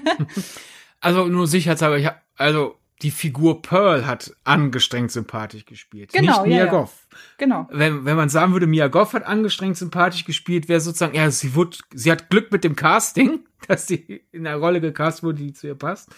also 1.01 1.25
nur 1.25 1.45
sicherheitshalber, 1.45 1.97
ich 1.97 2.05
hab, 2.05 2.21
also 2.37 2.77
die 3.01 3.11
Figur 3.11 3.61
Pearl 3.61 4.07
hat 4.07 4.33
angestrengt 4.45 5.11
sympathisch 5.11 5.65
gespielt. 5.65 6.13
Genau, 6.13 6.43
nicht 6.43 6.55
Mia 6.55 6.65
ja, 6.65 6.71
Goff. 6.71 7.02
Genau. 7.37 7.67
Wenn, 7.71 8.05
wenn 8.05 8.15
man 8.15 8.29
sagen 8.29 8.53
würde, 8.53 8.67
Mia 8.67 8.87
Goff 8.87 9.13
hat 9.13 9.25
angestrengt 9.25 9.77
sympathisch 9.77 10.25
gespielt, 10.25 10.69
wäre 10.69 10.81
sozusagen, 10.81 11.15
ja, 11.15 11.29
sie 11.31 11.55
wurde, 11.55 11.77
sie 11.93 12.11
hat 12.11 12.29
Glück 12.29 12.51
mit 12.51 12.63
dem 12.63 12.75
Casting, 12.75 13.45
dass 13.67 13.87
sie 13.87 14.23
in 14.31 14.43
der 14.43 14.57
Rolle 14.57 14.81
gecast 14.81 15.23
wurde, 15.23 15.39
die 15.39 15.53
zu 15.53 15.67
ihr 15.67 15.75
passt. 15.75 16.09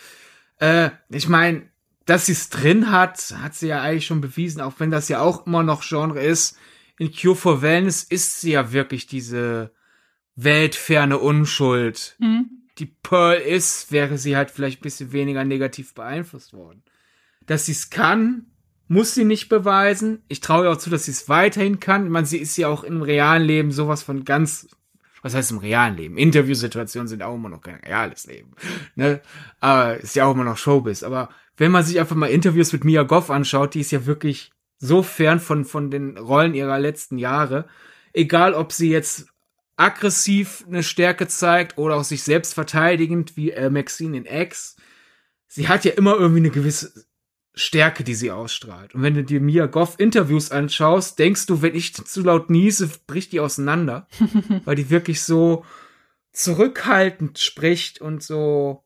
Äh, 0.59 0.89
ich 1.09 1.27
meine, 1.27 1.63
dass 2.05 2.27
sie 2.27 2.33
es 2.33 2.49
drin 2.49 2.91
hat, 2.91 3.35
hat 3.41 3.55
sie 3.55 3.67
ja 3.67 3.81
eigentlich 3.81 4.05
schon 4.05 4.21
bewiesen, 4.21 4.61
auch 4.61 4.73
wenn 4.77 4.91
das 4.91 5.09
ja 5.09 5.21
auch 5.21 5.47
immer 5.47 5.63
noch 5.63 5.83
Genre 5.83 6.21
ist. 6.21 6.57
In 6.97 7.11
Cure 7.11 7.35
for 7.35 7.61
Wellness 7.61 8.03
ist 8.03 8.41
sie 8.41 8.51
ja 8.51 8.71
wirklich 8.71 9.07
diese 9.07 9.71
weltferne 10.35 11.17
Unschuld. 11.17 12.15
Mhm 12.19 12.65
die 12.77 12.85
Pearl 12.85 13.39
ist, 13.39 13.91
wäre 13.91 14.17
sie 14.17 14.35
halt 14.35 14.51
vielleicht 14.51 14.79
ein 14.79 14.83
bisschen 14.83 15.11
weniger 15.11 15.45
negativ 15.45 15.93
beeinflusst 15.93 16.53
worden. 16.53 16.83
Dass 17.45 17.65
sie 17.67 17.71
es 17.71 17.89
kann, 17.89 18.47
muss 18.87 19.15
sie 19.15 19.25
nicht 19.25 19.49
beweisen. 19.49 20.23
Ich 20.27 20.41
traue 20.41 20.65
ihr 20.65 20.71
auch 20.71 20.77
zu, 20.77 20.89
dass 20.89 21.05
sie 21.05 21.11
es 21.11 21.27
weiterhin 21.27 21.79
kann. 21.79 22.09
Man, 22.09 22.25
sie 22.25 22.37
ist 22.37 22.57
ja 22.57 22.67
auch 22.67 22.83
im 22.83 23.01
realen 23.01 23.43
Leben 23.43 23.71
sowas 23.71 24.03
von 24.03 24.25
ganz, 24.25 24.67
was 25.21 25.33
heißt 25.33 25.51
im 25.51 25.57
realen 25.57 25.97
Leben? 25.97 26.17
Interviewsituationen 26.17 27.07
sind 27.07 27.23
auch 27.23 27.35
immer 27.35 27.49
noch 27.49 27.61
kein 27.61 27.79
reales 27.79 28.27
Leben. 28.27 28.51
Ne? 28.95 29.21
Aber 29.59 29.97
ist 29.97 30.15
ja 30.15 30.25
auch 30.25 30.33
immer 30.33 30.43
noch 30.43 30.57
Showbiz. 30.57 31.03
Aber 31.03 31.29
wenn 31.57 31.71
man 31.71 31.83
sich 31.83 31.99
einfach 31.99 32.15
mal 32.15 32.27
Interviews 32.27 32.73
mit 32.73 32.83
Mia 32.83 33.03
Goff 33.03 33.31
anschaut, 33.31 33.73
die 33.73 33.81
ist 33.81 33.91
ja 33.91 34.05
wirklich 34.05 34.51
so 34.77 35.01
fern 35.01 35.39
von, 35.39 35.65
von 35.65 35.89
den 35.89 36.17
Rollen 36.17 36.53
ihrer 36.53 36.79
letzten 36.79 37.17
Jahre. 37.17 37.65
Egal, 38.13 38.53
ob 38.53 38.71
sie 38.71 38.91
jetzt 38.91 39.27
aggressiv 39.77 40.63
eine 40.67 40.83
Stärke 40.83 41.27
zeigt 41.27 41.77
oder 41.77 41.95
auch 41.95 42.03
sich 42.03 42.23
selbst 42.23 42.53
verteidigend 42.53 43.35
wie 43.35 43.51
äh, 43.51 43.69
Maxine 43.69 44.17
in 44.17 44.25
X. 44.25 44.77
Sie 45.47 45.67
hat 45.67 45.85
ja 45.85 45.91
immer 45.91 46.15
irgendwie 46.15 46.39
eine 46.39 46.49
gewisse 46.49 47.05
Stärke, 47.55 48.03
die 48.03 48.15
sie 48.15 48.31
ausstrahlt. 48.31 48.93
Und 48.93 49.01
wenn 49.01 49.13
du 49.13 49.23
dir 49.23 49.39
Mia 49.39 49.65
Goff 49.65 49.95
Interviews 49.97 50.51
anschaust, 50.51 51.17
denkst 51.17 51.45
du, 51.45 51.61
wenn 51.61 51.73
ich 51.73 51.93
zu 51.93 52.21
laut 52.21 52.49
niese, 52.49 52.89
bricht 53.07 53.31
die 53.31 53.39
auseinander. 53.39 54.07
weil 54.65 54.75
die 54.75 54.89
wirklich 54.89 55.23
so 55.23 55.65
zurückhaltend 56.33 57.39
spricht 57.39 58.01
und 58.01 58.21
so 58.21 58.83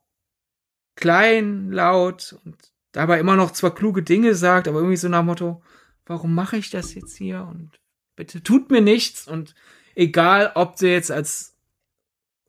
klein, 0.96 1.72
laut 1.72 2.38
und 2.46 2.56
dabei 2.92 3.20
immer 3.20 3.36
noch 3.36 3.52
zwar 3.52 3.74
kluge 3.74 4.04
Dinge 4.04 4.36
sagt, 4.36 4.68
aber 4.68 4.80
irgendwie 4.80 4.98
so 4.98 5.10
nach 5.10 5.24
Motto, 5.24 5.64
warum 6.06 6.36
mache 6.36 6.58
ich 6.58 6.70
das 6.70 6.94
jetzt 6.94 7.18
hier? 7.18 7.48
Und 7.50 7.80
bitte 8.16 8.44
tut 8.44 8.70
mir 8.70 8.82
nichts 8.82 9.28
und 9.28 9.56
egal 9.96 10.52
ob 10.56 10.78
sie 10.78 10.90
jetzt 10.90 11.12
als 11.12 11.56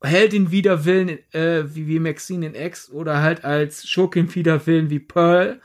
Heldin 0.02 0.50
wider 0.50 0.84
Willen, 0.84 1.18
äh, 1.32 1.74
wie, 1.74 1.86
wie 1.86 1.98
Maxine 1.98 2.46
in 2.46 2.54
X 2.54 2.90
oder 2.90 3.22
halt 3.22 3.44
als 3.44 3.88
Schurkin 3.88 4.34
wider 4.34 4.66
Willen 4.66 4.90
wie 4.90 5.00
Pearl, 5.00 5.60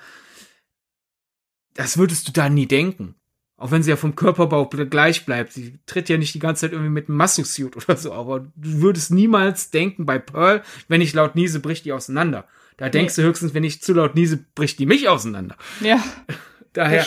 das 1.75 1.97
würdest 1.97 2.27
du 2.27 2.31
da 2.31 2.49
nie 2.49 2.65
denken. 2.65 3.15
Auch 3.57 3.71
wenn 3.71 3.83
sie 3.83 3.89
ja 3.89 3.95
vom 3.95 4.15
Körperbau 4.15 4.65
gleich 4.67 5.25
bleibt. 5.25 5.53
Sie 5.53 5.79
tritt 5.85 6.09
ja 6.09 6.17
nicht 6.17 6.35
die 6.35 6.39
ganze 6.39 6.61
Zeit 6.61 6.73
irgendwie 6.73 6.91
mit 6.91 7.07
einem 7.07 7.17
Massosuit 7.17 7.77
oder 7.77 7.95
so, 7.95 8.11
aber 8.11 8.41
du 8.55 8.81
würdest 8.81 9.11
niemals 9.11 9.69
denken, 9.69 10.05
bei 10.05 10.19
Pearl, 10.19 10.61
wenn 10.89 10.99
ich 10.99 11.13
laut 11.13 11.35
niese, 11.35 11.61
bricht 11.61 11.85
die 11.85 11.93
auseinander. 11.93 12.47
Da 12.77 12.89
denkst 12.89 13.15
nee. 13.15 13.23
du 13.23 13.29
höchstens, 13.29 13.53
wenn 13.53 13.63
ich 13.63 13.81
zu 13.81 13.93
laut 13.93 14.15
niese, 14.15 14.43
bricht 14.55 14.79
die 14.79 14.85
mich 14.85 15.07
auseinander. 15.07 15.55
Ja. 15.79 16.03
Daher, 16.73 17.05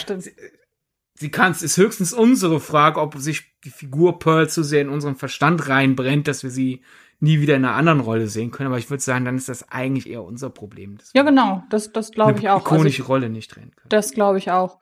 sie 1.18 1.31
kann 1.31 1.52
es, 1.52 1.62
ist 1.62 1.76
höchstens 1.76 2.12
unsere 2.12 2.61
Frage, 2.61 3.00
ob 3.00 3.16
sich 3.18 3.44
die 3.64 3.70
Figur 3.70 4.18
Pearl 4.18 4.48
zu 4.48 4.62
sehr 4.62 4.83
in 4.83 4.88
unseren 4.88 5.16
Verstand 5.16 5.68
reinbrennt, 5.68 6.28
dass 6.28 6.42
wir 6.42 6.50
sie 6.50 6.83
nie 7.20 7.40
wieder 7.40 7.57
in 7.57 7.64
einer 7.64 7.74
anderen 7.74 8.00
Rolle 8.00 8.28
sehen 8.28 8.50
können. 8.50 8.68
Aber 8.68 8.78
ich 8.78 8.90
würde 8.90 9.02
sagen, 9.02 9.24
dann 9.24 9.37
ist 9.37 9.48
das 9.48 9.68
eigentlich 9.70 10.09
eher 10.09 10.22
unser 10.22 10.50
Problem. 10.50 10.98
Ja, 11.14 11.24
genau. 11.24 11.64
Das, 11.70 11.92
das 11.92 12.12
glaube 12.12 12.38
ich 12.38 12.48
auch. 12.48 12.64
Also 12.64 12.76
ikonische 12.76 13.02
also, 13.02 13.12
Rolle 13.12 13.28
nicht 13.28 13.54
drehen 13.54 13.72
können. 13.74 13.88
Das 13.88 14.12
glaube 14.12 14.38
ich 14.38 14.50
auch. 14.50 14.78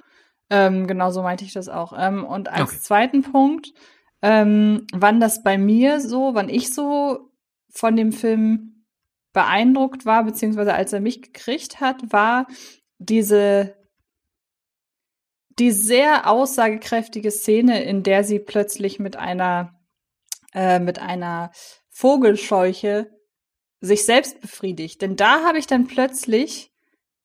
Ähm, 0.51 0.87
genau 0.87 1.11
so 1.11 1.23
meinte 1.23 1.45
ich 1.45 1.55
das 1.55 1.69
auch. 1.69 1.95
Ähm, 1.97 2.25
und 2.25 2.49
als 2.49 2.71
okay. 2.71 2.79
zweiten 2.81 3.23
Punkt, 3.23 3.73
ähm, 4.23 4.87
wann 4.93 5.21
das 5.21 5.43
bei 5.43 5.57
mir 5.57 6.01
so, 6.01 6.35
wann 6.35 6.49
ich 6.49 6.75
so 6.75 7.31
von 7.71 7.97
dem 7.97 8.13
Film 8.13 8.85
beeindruckt 9.33 10.07
war, 10.07 10.25
beziehungsweise 10.25 10.75
als 10.75 10.93
er 10.93 11.01
mich 11.01 11.23
gekriegt 11.23 11.81
hat, 11.81 12.13
war 12.13 12.47
diese 12.99 13.75
die 15.59 15.71
sehr 15.71 16.31
aussagekräftige 16.31 17.31
Szene, 17.31 17.83
in 17.85 18.03
der 18.03 18.25
sie 18.25 18.39
plötzlich 18.39 18.99
mit 18.99 19.17
einer 19.17 19.75
äh, 20.53 20.79
mit 20.79 20.99
einer 20.99 21.51
Vogelscheuche 21.89 23.11
sich 23.81 24.05
selbst 24.05 24.41
befriedigt. 24.41 25.03
Denn 25.03 25.17
da 25.17 25.45
habe 25.45 25.59
ich 25.59 25.67
dann 25.67 25.87
plötzlich 25.87 26.73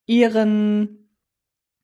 ihren 0.06 1.10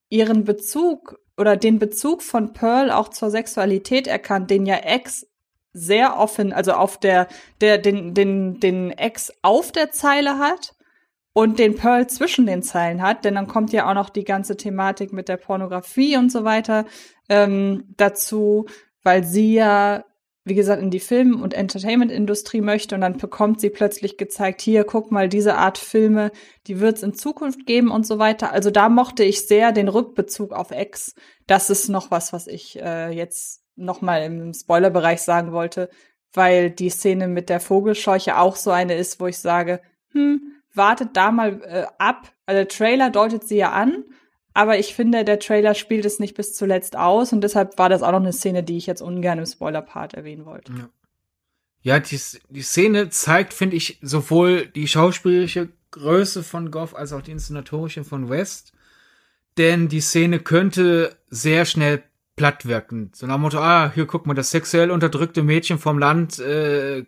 ihren 0.08 0.44
Bezug 0.44 1.18
oder 1.36 1.56
den 1.56 1.78
Bezug 1.78 2.22
von 2.22 2.52
Pearl 2.52 2.90
auch 2.90 3.08
zur 3.08 3.30
Sexualität 3.30 4.06
erkannt, 4.06 4.50
den 4.50 4.66
ja 4.66 4.76
Ex 4.76 5.26
sehr 5.72 6.18
offen, 6.18 6.52
also 6.52 6.72
auf 6.72 6.98
der, 6.98 7.28
der, 7.60 7.78
den, 7.78 8.14
den, 8.14 8.58
den 8.58 8.90
Ex 8.90 9.32
auf 9.42 9.70
der 9.70 9.90
Zeile 9.92 10.38
hat 10.38 10.74
und 11.32 11.58
den 11.58 11.76
Pearl 11.76 12.08
zwischen 12.08 12.46
den 12.46 12.62
Zeilen 12.62 13.02
hat, 13.02 13.24
denn 13.24 13.34
dann 13.34 13.46
kommt 13.46 13.72
ja 13.72 13.88
auch 13.88 13.94
noch 13.94 14.10
die 14.10 14.24
ganze 14.24 14.56
Thematik 14.56 15.12
mit 15.12 15.28
der 15.28 15.36
Pornografie 15.36 16.16
und 16.16 16.32
so 16.32 16.44
weiter 16.44 16.84
ähm, 17.28 17.84
dazu, 17.96 18.66
weil 19.02 19.24
sie 19.24 19.54
ja 19.54 20.04
wie 20.48 20.54
gesagt, 20.54 20.82
in 20.82 20.90
die 20.90 21.00
Film- 21.00 21.42
und 21.42 21.54
Entertainment-Industrie 21.54 22.60
möchte 22.60 22.94
und 22.94 23.02
dann 23.02 23.18
bekommt 23.18 23.60
sie 23.60 23.70
plötzlich 23.70 24.16
gezeigt, 24.16 24.60
hier, 24.60 24.84
guck 24.84 25.12
mal, 25.12 25.28
diese 25.28 25.56
Art 25.56 25.78
Filme, 25.78 26.32
die 26.66 26.80
wird 26.80 26.96
es 26.96 27.02
in 27.02 27.14
Zukunft 27.14 27.66
geben 27.66 27.90
und 27.90 28.06
so 28.06 28.18
weiter. 28.18 28.52
Also 28.52 28.70
da 28.70 28.88
mochte 28.88 29.24
ich 29.24 29.46
sehr 29.46 29.72
den 29.72 29.88
Rückbezug 29.88 30.52
auf 30.52 30.70
X. 30.70 31.14
Das 31.46 31.70
ist 31.70 31.88
noch 31.88 32.10
was, 32.10 32.32
was 32.32 32.46
ich 32.46 32.80
äh, 32.80 33.10
jetzt 33.10 33.62
noch 33.76 34.00
mal 34.00 34.22
im 34.22 34.52
Spoilerbereich 34.52 35.22
sagen 35.22 35.52
wollte, 35.52 35.88
weil 36.32 36.70
die 36.70 36.90
Szene 36.90 37.28
mit 37.28 37.48
der 37.48 37.60
Vogelscheuche 37.60 38.38
auch 38.38 38.56
so 38.56 38.70
eine 38.70 38.96
ist, 38.96 39.20
wo 39.20 39.26
ich 39.26 39.38
sage, 39.38 39.80
hm, 40.12 40.40
wartet 40.78 41.10
da 41.12 41.30
mal 41.30 41.60
äh, 41.62 41.84
ab. 41.98 42.32
Also 42.46 42.60
der 42.60 42.68
Trailer 42.68 43.10
deutet 43.10 43.46
sie 43.46 43.58
ja 43.58 43.72
an 43.72 44.04
aber 44.58 44.76
ich 44.76 44.92
finde, 44.92 45.24
der 45.24 45.38
Trailer 45.38 45.74
spielt 45.74 46.04
es 46.04 46.18
nicht 46.18 46.34
bis 46.34 46.52
zuletzt 46.52 46.96
aus 46.96 47.32
und 47.32 47.42
deshalb 47.42 47.78
war 47.78 47.88
das 47.88 48.02
auch 48.02 48.10
noch 48.10 48.18
eine 48.18 48.32
Szene, 48.32 48.64
die 48.64 48.76
ich 48.76 48.86
jetzt 48.88 49.00
ungern 49.00 49.38
im 49.38 49.46
Spoiler-Part 49.46 50.14
erwähnen 50.14 50.46
wollte. 50.46 50.72
Ja, 50.72 50.88
ja 51.82 52.00
die, 52.00 52.20
die 52.48 52.62
Szene 52.62 53.08
zeigt, 53.08 53.54
finde 53.54 53.76
ich, 53.76 54.00
sowohl 54.02 54.66
die 54.66 54.88
schauspielerische 54.88 55.68
Größe 55.92 56.42
von 56.42 56.72
Goff 56.72 56.96
als 56.96 57.12
auch 57.12 57.22
die 57.22 57.30
inszenatorische 57.30 58.02
von 58.02 58.28
West. 58.30 58.72
Denn 59.58 59.86
die 59.88 60.00
Szene 60.00 60.40
könnte 60.40 61.16
sehr 61.28 61.64
schnell 61.64 62.02
platt 62.34 62.66
wirken. 62.66 63.12
So 63.14 63.28
nach 63.28 63.36
dem 63.36 63.42
Motto, 63.42 63.60
ah, 63.60 63.92
hier 63.94 64.06
guck 64.06 64.26
mal, 64.26 64.34
das 64.34 64.50
sexuell 64.50 64.90
unterdrückte 64.90 65.44
Mädchen 65.44 65.78
vom 65.78 66.00
Land 66.00 66.40
äh, 66.40 67.04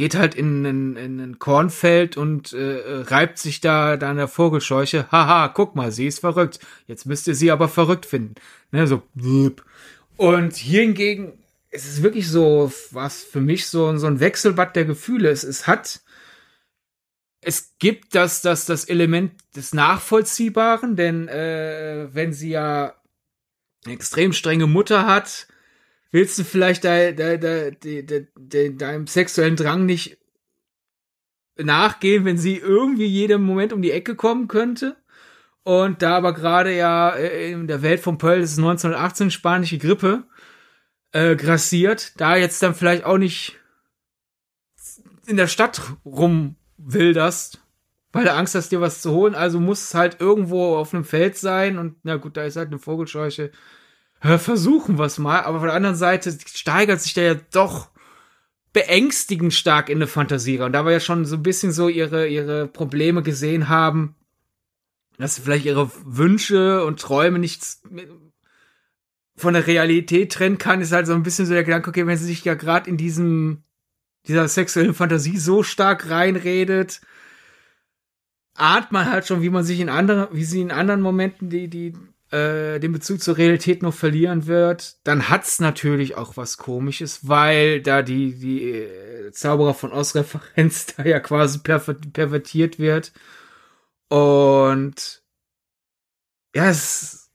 geht 0.00 0.14
halt 0.14 0.34
in, 0.34 0.64
in, 0.64 0.96
in 0.96 1.20
ein 1.20 1.38
Kornfeld 1.38 2.16
und 2.16 2.54
äh, 2.54 3.02
reibt 3.02 3.38
sich 3.38 3.60
da, 3.60 3.98
da 3.98 4.08
an 4.08 4.16
der 4.16 4.28
Vogelscheuche. 4.28 5.06
Haha, 5.12 5.48
guck 5.48 5.76
mal, 5.76 5.92
sie 5.92 6.06
ist 6.06 6.20
verrückt. 6.20 6.58
Jetzt 6.86 7.04
müsst 7.04 7.28
ihr 7.28 7.34
sie 7.34 7.50
aber 7.50 7.68
verrückt 7.68 8.06
finden. 8.06 8.36
Ne, 8.72 8.86
so. 8.86 9.02
Und 10.16 10.56
hier 10.56 10.80
hingegen, 10.80 11.34
es 11.68 11.84
ist 11.84 12.02
wirklich 12.02 12.28
so, 12.28 12.72
was 12.92 13.22
für 13.22 13.42
mich 13.42 13.66
so, 13.66 13.94
so 13.98 14.06
ein 14.06 14.20
Wechselbad 14.20 14.74
der 14.74 14.86
Gefühle. 14.86 15.28
Es, 15.28 15.44
es 15.44 15.66
hat, 15.66 16.00
es 17.42 17.74
gibt 17.78 18.14
das, 18.14 18.40
das, 18.40 18.64
das 18.64 18.86
Element 18.86 19.32
des 19.54 19.74
Nachvollziehbaren, 19.74 20.96
denn 20.96 21.28
äh, 21.28 22.08
wenn 22.10 22.32
sie 22.32 22.52
ja 22.52 22.94
eine 23.84 23.92
extrem 23.92 24.32
strenge 24.32 24.66
Mutter 24.66 25.04
hat, 25.04 25.46
willst 26.10 26.38
du 26.38 26.44
vielleicht 26.44 26.84
de, 26.84 27.12
de, 27.12 27.38
de, 27.38 28.02
de, 28.02 28.26
de, 28.36 28.76
deinem 28.76 29.06
sexuellen 29.06 29.56
Drang 29.56 29.86
nicht 29.86 30.18
nachgehen, 31.56 32.24
wenn 32.24 32.38
sie 32.38 32.56
irgendwie 32.56 33.06
jedem 33.06 33.42
Moment 33.42 33.72
um 33.72 33.82
die 33.82 33.92
Ecke 33.92 34.14
kommen 34.14 34.48
könnte? 34.48 34.96
Und 35.62 36.02
da 36.02 36.16
aber 36.16 36.32
gerade 36.32 36.74
ja 36.74 37.10
äh, 37.10 37.52
in 37.52 37.66
der 37.66 37.82
Welt 37.82 38.00
von 38.00 38.18
Pearl 38.18 38.40
ist 38.40 38.58
1918 38.58 39.30
spanische 39.30 39.78
Grippe 39.78 40.24
äh, 41.12 41.36
grassiert, 41.36 42.18
da 42.20 42.36
jetzt 42.36 42.62
dann 42.62 42.74
vielleicht 42.74 43.04
auch 43.04 43.18
nicht 43.18 43.58
in 45.26 45.36
der 45.36 45.46
Stadt 45.46 45.80
rumwilderst, 46.04 47.60
weil 48.12 48.24
du 48.24 48.32
Angst 48.32 48.54
hast, 48.54 48.70
dir 48.72 48.80
was 48.80 49.02
zu 49.02 49.12
holen. 49.12 49.34
Also 49.34 49.60
muss 49.60 49.82
es 49.82 49.94
halt 49.94 50.20
irgendwo 50.20 50.76
auf 50.76 50.94
einem 50.94 51.04
Feld 51.04 51.36
sein 51.36 51.78
und 51.78 51.96
na 52.02 52.16
gut, 52.16 52.36
da 52.36 52.44
ist 52.44 52.56
halt 52.56 52.68
eine 52.68 52.78
Vogelscheuche 52.78 53.52
versuchen 54.20 54.98
wir 54.98 55.06
es 55.06 55.18
mal, 55.18 55.40
aber 55.40 55.58
von 55.58 55.68
der 55.68 55.76
anderen 55.76 55.96
Seite 55.96 56.36
steigert 56.46 57.00
sich 57.00 57.14
der 57.14 57.24
ja 57.24 57.40
doch 57.52 57.90
beängstigend 58.72 59.52
stark 59.52 59.88
in 59.88 59.98
eine 59.98 60.06
Fantasie 60.06 60.60
Und 60.60 60.72
da 60.72 60.84
wir 60.84 60.92
ja 60.92 61.00
schon 61.00 61.24
so 61.24 61.36
ein 61.36 61.42
bisschen 61.42 61.72
so 61.72 61.88
ihre, 61.88 62.28
ihre 62.28 62.68
Probleme 62.68 63.22
gesehen 63.22 63.68
haben, 63.68 64.14
dass 65.18 65.34
sie 65.34 65.42
vielleicht 65.42 65.66
ihre 65.66 65.90
Wünsche 66.04 66.84
und 66.84 67.00
Träume 67.00 67.38
nicht 67.38 67.62
von 69.36 69.54
der 69.54 69.66
Realität 69.66 70.32
trennen 70.32 70.58
kann, 70.58 70.80
ist 70.80 70.92
halt 70.92 71.06
so 71.06 71.14
ein 71.14 71.22
bisschen 71.22 71.46
so 71.46 71.54
der 71.54 71.64
Gedanke, 71.64 71.90
okay, 71.90 72.06
wenn 72.06 72.16
sie 72.16 72.26
sich 72.26 72.44
ja 72.44 72.54
gerade 72.54 72.88
in 72.88 72.96
diesem, 72.96 73.62
dieser 74.28 74.46
sexuellen 74.48 74.94
Fantasie 74.94 75.38
so 75.38 75.62
stark 75.62 76.08
reinredet, 76.10 77.00
ahnt 78.54 78.92
man 78.92 79.10
halt 79.10 79.26
schon, 79.26 79.42
wie 79.42 79.50
man 79.50 79.64
sich 79.64 79.80
in 79.80 79.88
anderen, 79.88 80.28
wie 80.32 80.44
sie 80.44 80.60
in 80.60 80.70
anderen 80.70 81.00
Momenten 81.00 81.50
die, 81.50 81.68
die 81.68 81.94
äh, 82.30 82.78
den 82.78 82.92
Bezug 82.92 83.20
zur 83.20 83.36
Realität 83.36 83.82
noch 83.82 83.94
verlieren 83.94 84.46
wird, 84.46 85.04
dann 85.04 85.28
hat's 85.28 85.60
natürlich 85.60 86.16
auch 86.16 86.36
was 86.36 86.58
Komisches, 86.58 87.28
weil 87.28 87.82
da 87.82 88.02
die, 88.02 88.38
die 88.38 88.70
äh, 88.70 89.32
Zauberer 89.32 89.74
von 89.74 89.92
Oz-Referenz 89.92 90.86
da 90.96 91.04
ja 91.04 91.20
quasi 91.20 91.58
perver 91.58 91.94
pervertiert 91.94 92.78
wird. 92.78 93.12
Und 94.08 95.22
ja, 96.54 96.70
es, 96.70 97.30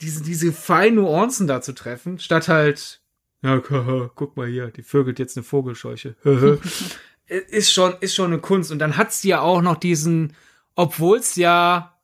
diese, 0.00 0.22
diese 0.22 0.52
feinen 0.52 0.96
Nuancen 0.96 1.46
da 1.46 1.60
zu 1.60 1.72
treffen, 1.72 2.18
statt 2.18 2.48
halt, 2.48 3.00
ja, 3.42 3.58
guck 4.14 4.36
mal 4.36 4.46
hier, 4.46 4.68
die 4.68 4.82
vögelt 4.82 5.18
jetzt 5.18 5.36
eine 5.36 5.44
Vogelscheuche. 5.44 6.16
ist 7.26 7.72
schon, 7.72 7.94
ist 8.00 8.14
schon 8.14 8.32
eine 8.32 8.40
Kunst. 8.40 8.70
Und 8.70 8.78
dann 8.78 8.96
hat's 8.96 9.22
ja 9.22 9.40
auch 9.40 9.62
noch 9.62 9.76
diesen, 9.76 10.34
obwohl's 10.74 11.36
ja 11.36 11.97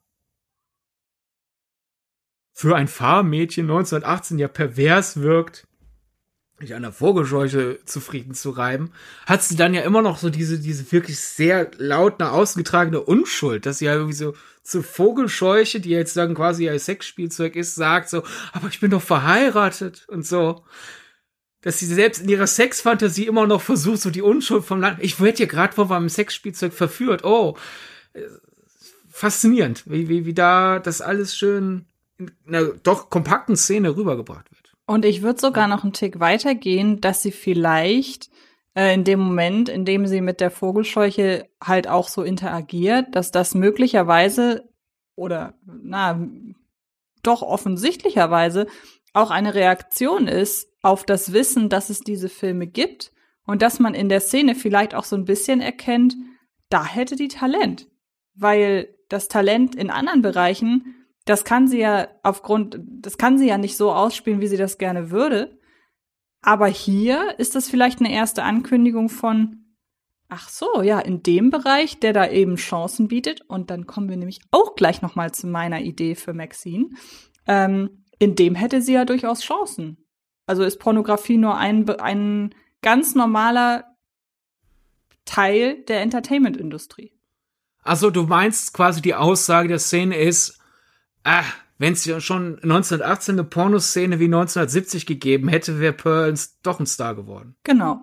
für 2.54 2.76
ein 2.76 2.86
Farmmädchen 2.86 3.64
1918 3.64 4.38
ja 4.38 4.46
pervers 4.46 5.20
wirkt, 5.20 5.66
sich 6.60 6.74
an 6.74 6.82
der 6.82 6.92
Vogelscheuche 6.92 7.80
zufrieden 7.84 8.32
zu 8.32 8.50
reiben, 8.50 8.92
hat 9.26 9.42
sie 9.42 9.56
dann 9.56 9.74
ja 9.74 9.82
immer 9.82 10.02
noch 10.02 10.18
so 10.18 10.30
diese, 10.30 10.60
diese 10.60 10.90
wirklich 10.92 11.18
sehr 11.18 11.72
laut 11.78 12.20
nach 12.20 12.30
außen 12.30 12.62
getragene 12.62 13.00
Unschuld, 13.00 13.66
dass 13.66 13.78
sie 13.78 13.86
ja 13.86 13.94
irgendwie 13.94 14.14
so 14.14 14.34
zur 14.62 14.84
Vogelscheuche, 14.84 15.80
die 15.80 15.90
jetzt 15.90 16.16
dann 16.16 16.34
quasi 16.34 16.66
ihr 16.66 16.78
Sexspielzeug 16.78 17.56
ist, 17.56 17.74
sagt 17.74 18.08
so, 18.08 18.22
aber 18.52 18.68
ich 18.68 18.78
bin 18.78 18.92
doch 18.92 19.02
verheiratet 19.02 20.06
und 20.08 20.24
so. 20.24 20.64
Dass 21.60 21.80
sie 21.80 21.86
selbst 21.86 22.22
in 22.22 22.28
ihrer 22.28 22.46
Sexfantasie 22.46 23.26
immer 23.26 23.46
noch 23.46 23.62
versucht, 23.62 24.00
so 24.00 24.10
die 24.10 24.22
Unschuld 24.22 24.64
vom 24.64 24.80
Land. 24.80 24.98
Ich 25.02 25.20
werde 25.20 25.38
hier 25.38 25.46
gerade 25.46 25.74
vor 25.74 25.86
meinem 25.86 26.08
Sexspielzeug 26.08 26.72
verführt. 26.72 27.24
Oh, 27.24 27.56
faszinierend, 29.10 29.82
wie, 29.86 30.08
wie, 30.08 30.24
wie 30.24 30.34
da 30.34 30.78
das 30.78 31.00
alles 31.00 31.36
schön 31.36 31.86
in 32.18 32.30
einer 32.46 32.64
doch 32.82 33.10
kompakten 33.10 33.56
Szene 33.56 33.96
rübergebracht 33.96 34.50
wird. 34.50 34.72
Und 34.86 35.04
ich 35.04 35.22
würde 35.22 35.40
sogar 35.40 35.68
noch 35.68 35.82
einen 35.82 35.92
Tick 35.92 36.20
weitergehen, 36.20 37.00
dass 37.00 37.22
sie 37.22 37.32
vielleicht 37.32 38.30
äh, 38.74 38.94
in 38.94 39.04
dem 39.04 39.20
Moment, 39.20 39.68
in 39.68 39.84
dem 39.84 40.06
sie 40.06 40.20
mit 40.20 40.40
der 40.40 40.50
Vogelscheuche 40.50 41.48
halt 41.62 41.88
auch 41.88 42.08
so 42.08 42.22
interagiert, 42.22 43.14
dass 43.14 43.30
das 43.30 43.54
möglicherweise 43.54 44.68
oder 45.16 45.54
na 45.64 46.28
doch 47.22 47.42
offensichtlicherweise 47.42 48.66
auch 49.12 49.30
eine 49.30 49.54
Reaktion 49.54 50.28
ist 50.28 50.68
auf 50.82 51.04
das 51.04 51.32
Wissen, 51.32 51.68
dass 51.68 51.88
es 51.88 52.00
diese 52.00 52.28
Filme 52.28 52.66
gibt 52.66 53.12
und 53.46 53.62
dass 53.62 53.78
man 53.78 53.94
in 53.94 54.08
der 54.08 54.20
Szene 54.20 54.54
vielleicht 54.54 54.94
auch 54.94 55.04
so 55.04 55.16
ein 55.16 55.24
bisschen 55.24 55.60
erkennt, 55.60 56.16
da 56.68 56.84
hätte 56.84 57.16
die 57.16 57.28
Talent, 57.28 57.88
weil 58.34 58.94
das 59.08 59.28
Talent 59.28 59.74
in 59.74 59.90
anderen 59.90 60.22
Bereichen 60.22 61.03
das 61.24 61.44
kann 61.44 61.68
sie 61.68 61.80
ja 61.80 62.08
aufgrund, 62.22 62.80
das 62.82 63.18
kann 63.18 63.38
sie 63.38 63.48
ja 63.48 63.58
nicht 63.58 63.76
so 63.76 63.92
ausspielen, 63.92 64.40
wie 64.40 64.46
sie 64.46 64.56
das 64.56 64.78
gerne 64.78 65.10
würde. 65.10 65.58
Aber 66.42 66.66
hier 66.66 67.38
ist 67.38 67.54
das 67.54 67.68
vielleicht 67.68 68.00
eine 68.00 68.12
erste 68.12 68.42
Ankündigung 68.42 69.08
von, 69.08 69.64
ach 70.28 70.50
so, 70.50 70.82
ja, 70.82 71.00
in 71.00 71.22
dem 71.22 71.48
Bereich, 71.48 72.00
der 72.00 72.12
da 72.12 72.28
eben 72.28 72.56
Chancen 72.56 73.08
bietet. 73.08 73.40
Und 73.42 73.70
dann 73.70 73.86
kommen 73.86 74.10
wir 74.10 74.18
nämlich 74.18 74.40
auch 74.50 74.74
gleich 74.74 75.00
noch 75.00 75.14
mal 75.14 75.32
zu 75.32 75.46
meiner 75.46 75.80
Idee 75.80 76.14
für 76.14 76.34
Maxine. 76.34 76.90
Ähm, 77.46 78.04
in 78.18 78.34
dem 78.34 78.54
hätte 78.54 78.82
sie 78.82 78.92
ja 78.92 79.06
durchaus 79.06 79.40
Chancen. 79.40 79.96
Also 80.46 80.62
ist 80.62 80.78
Pornografie 80.78 81.38
nur 81.38 81.56
ein, 81.56 81.88
ein 81.88 82.54
ganz 82.82 83.14
normaler 83.14 83.84
Teil 85.24 85.82
der 85.84 86.02
Entertainment-Industrie. 86.02 87.12
Also 87.82 88.10
du 88.10 88.24
meinst 88.24 88.74
quasi 88.74 89.00
die 89.00 89.14
Aussage 89.14 89.68
der 89.68 89.78
Szene 89.78 90.16
ist, 90.16 90.58
ah, 91.24 91.44
wenn 91.78 91.94
es 91.94 92.04
ja 92.04 92.20
schon 92.20 92.56
1918 92.62 93.34
eine 93.34 93.44
Pornoszene 93.44 94.20
wie 94.20 94.26
1970 94.26 95.06
gegeben 95.06 95.48
hätte, 95.48 95.80
wäre 95.80 95.92
Pearl 95.92 96.34
doch 96.62 96.78
ein 96.78 96.86
Star 96.86 97.14
geworden. 97.14 97.56
Genau. 97.64 98.00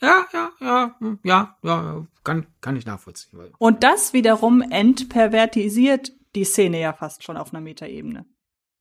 Ja, 0.00 0.26
ja, 0.32 0.50
ja, 0.60 0.96
hm, 1.00 1.18
ja, 1.24 1.56
ja, 1.62 2.06
kann, 2.22 2.46
kann 2.60 2.76
ich 2.76 2.86
nachvollziehen. 2.86 3.40
Und 3.58 3.82
das 3.82 4.12
wiederum 4.12 4.62
entpervertisiert 4.62 6.12
die 6.34 6.44
Szene 6.44 6.80
ja 6.80 6.92
fast 6.92 7.24
schon 7.24 7.36
auf 7.36 7.52
einer 7.52 7.60
Metaebene. 7.60 8.24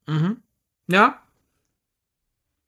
Mhm. 0.06 0.44
Ja. 0.88 1.24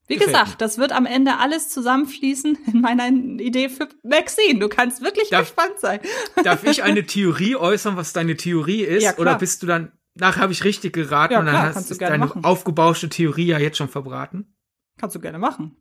Wie 0.08 0.16
Gefällt 0.16 0.32
gesagt, 0.32 0.50
mir. 0.52 0.58
das 0.58 0.80
wird 0.80 0.92
am 0.92 1.06
Ende 1.06 1.38
alles 1.38 1.70
zusammenfließen 1.70 2.58
in 2.74 2.82
meiner 2.82 3.10
Idee 3.10 3.70
für 3.70 3.88
Maxine. 4.02 4.60
Du 4.60 4.68
kannst 4.68 5.04
wirklich 5.04 5.30
darf, 5.30 5.42
gespannt 5.42 5.80
sein. 5.80 6.00
Darf 6.44 6.64
ich 6.64 6.82
eine 6.84 7.06
Theorie 7.06 7.56
äußern, 7.56 7.96
was 7.96 8.14
deine 8.14 8.36
Theorie 8.36 8.82
ist? 8.82 9.04
Ja, 9.04 9.18
oder 9.20 9.38
bist 9.38 9.62
du 9.62 9.68
dann 9.68 9.92
Nachher 10.20 10.42
habe 10.42 10.54
ich 10.54 10.64
richtig 10.64 10.94
geraten 10.94 11.34
ja, 11.34 11.40
und 11.40 11.46
dann 11.46 11.56
klar, 11.56 11.76
hast 11.76 11.92
du 11.92 11.96
deine 11.96 12.26
machen. 12.26 12.44
aufgebauschte 12.44 13.10
Theorie 13.10 13.48
ja 13.48 13.60
jetzt 13.60 13.78
schon 13.78 13.90
verbraten. 13.90 14.54
Kannst 14.98 15.16
du 15.16 15.20
gerne 15.20 15.40
machen. 15.40 15.78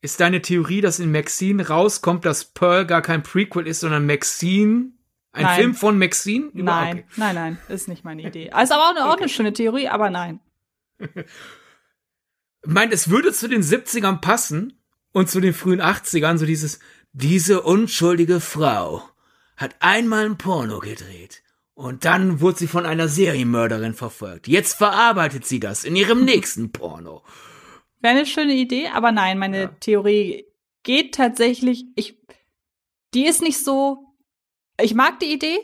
Ist 0.00 0.20
deine 0.20 0.42
Theorie, 0.42 0.80
dass 0.80 1.00
in 1.00 1.10
Maxine 1.10 1.68
rauskommt, 1.68 2.24
dass 2.24 2.44
Pearl 2.44 2.86
gar 2.86 3.02
kein 3.02 3.22
Prequel 3.22 3.66
ist, 3.66 3.80
sondern 3.80 4.06
Maxine? 4.06 4.92
Ein 5.32 5.44
nein. 5.44 5.60
Film 5.60 5.74
von 5.74 5.98
Maxine? 5.98 6.50
Nein, 6.52 6.98
okay. 6.98 7.06
nein, 7.16 7.34
nein, 7.34 7.58
ist 7.68 7.88
nicht 7.88 8.04
meine 8.04 8.22
Idee. 8.22 8.50
Also 8.50 8.74
aber 8.74 8.84
auch 8.84 8.90
eine, 8.90 9.00
okay. 9.04 9.10
auch 9.10 9.16
eine 9.18 9.28
schöne 9.28 9.52
Theorie, 9.52 9.88
aber 9.88 10.10
nein. 10.10 10.40
Ich 10.98 12.72
meine, 12.72 12.92
es 12.92 13.10
würde 13.10 13.32
zu 13.32 13.48
den 13.48 13.62
70ern 13.62 14.20
passen 14.20 14.80
und 15.12 15.28
zu 15.28 15.40
den 15.40 15.52
frühen 15.52 15.80
80ern, 15.80 16.38
so 16.38 16.46
dieses, 16.46 16.78
diese 17.12 17.62
unschuldige 17.62 18.40
Frau 18.40 19.02
hat 19.56 19.76
einmal 19.80 20.26
ein 20.26 20.38
Porno 20.38 20.78
gedreht. 20.78 21.42
Und 21.76 22.06
dann 22.06 22.40
wurde 22.40 22.60
sie 22.60 22.68
von 22.68 22.86
einer 22.86 23.06
Serienmörderin 23.06 23.92
verfolgt. 23.92 24.48
Jetzt 24.48 24.72
verarbeitet 24.72 25.44
sie 25.44 25.60
das 25.60 25.84
in 25.84 25.94
ihrem 25.94 26.24
nächsten 26.24 26.72
Porno. 26.72 27.22
Wäre 28.00 28.16
eine 28.16 28.24
schöne 28.24 28.54
Idee, 28.54 28.88
aber 28.88 29.12
nein, 29.12 29.38
meine 29.38 29.60
ja. 29.60 29.68
Theorie 29.80 30.46
geht 30.84 31.14
tatsächlich, 31.14 31.84
ich, 31.94 32.18
die 33.12 33.26
ist 33.26 33.42
nicht 33.42 33.62
so, 33.62 33.98
ich 34.80 34.94
mag 34.94 35.20
die 35.20 35.30
Idee, 35.30 35.58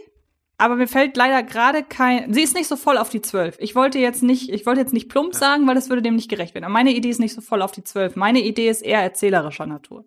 aber 0.59 0.77
mir 0.77 0.87
fällt 0.87 1.17
leider 1.17 1.43
gerade 1.43 1.83
kein, 1.83 2.35
sie 2.35 2.43
ist 2.43 2.55
nicht 2.55 2.69
so 2.69 2.77
voll 2.77 2.99
auf 2.99 3.09
die 3.09 3.23
zwölf. 3.23 3.57
Ich 3.59 3.75
wollte 3.75 3.99
jetzt 3.99 4.23
nicht, 4.23 4.51
ich 4.51 4.67
wollte 4.67 4.83
jetzt 4.83 4.93
nicht 4.93 5.09
plump 5.09 5.35
sagen, 5.35 5.67
weil 5.67 5.75
das 5.75 5.89
würde 5.89 6.03
dem 6.03 6.17
nicht 6.17 6.29
gerecht 6.29 6.55
werden. 6.55 6.65
Aber 6.65 6.75
meine 6.75 6.93
Idee 6.93 7.09
ist 7.09 7.21
nicht 7.21 7.35
so 7.35 7.41
voll 7.41 7.63
auf 7.63 7.73
die 7.73 7.85
zwölf. 7.85 8.17
Meine 8.17 8.43
Idee 8.43 8.69
ist 8.69 8.83
eher 8.83 9.01
erzählerischer 9.01 9.65
Natur. 9.65 10.05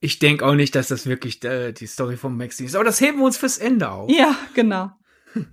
Ich 0.00 0.18
denke 0.18 0.44
auch 0.44 0.54
nicht, 0.54 0.74
dass 0.74 0.88
das 0.88 1.06
wirklich 1.06 1.42
äh, 1.44 1.72
die 1.72 1.86
Story 1.86 2.18
von 2.18 2.36
Maxi 2.36 2.66
ist. 2.66 2.74
Aber 2.74 2.84
das 2.84 3.00
heben 3.00 3.18
wir 3.18 3.24
uns 3.24 3.38
fürs 3.38 3.56
Ende 3.56 3.90
auf. 3.90 4.10
Ja, 4.10 4.36
genau. 4.52 4.90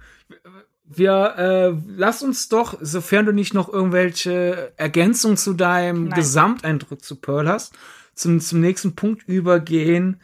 Wir 0.86 1.36
äh, 1.38 1.82
lass 1.96 2.22
uns 2.22 2.50
doch, 2.50 2.78
sofern 2.82 3.26
du 3.26 3.32
nicht 3.32 3.54
noch 3.54 3.72
irgendwelche 3.72 4.74
Ergänzungen 4.78 5.38
zu 5.38 5.54
deinem 5.54 6.06
Nein. 6.06 6.20
Gesamteindruck 6.20 7.04
zu 7.04 7.16
Pearl 7.16 7.48
hast, 7.48 7.74
zum, 8.14 8.40
zum 8.42 8.60
nächsten 8.60 8.94
Punkt 8.94 9.28
übergehen, 9.28 10.22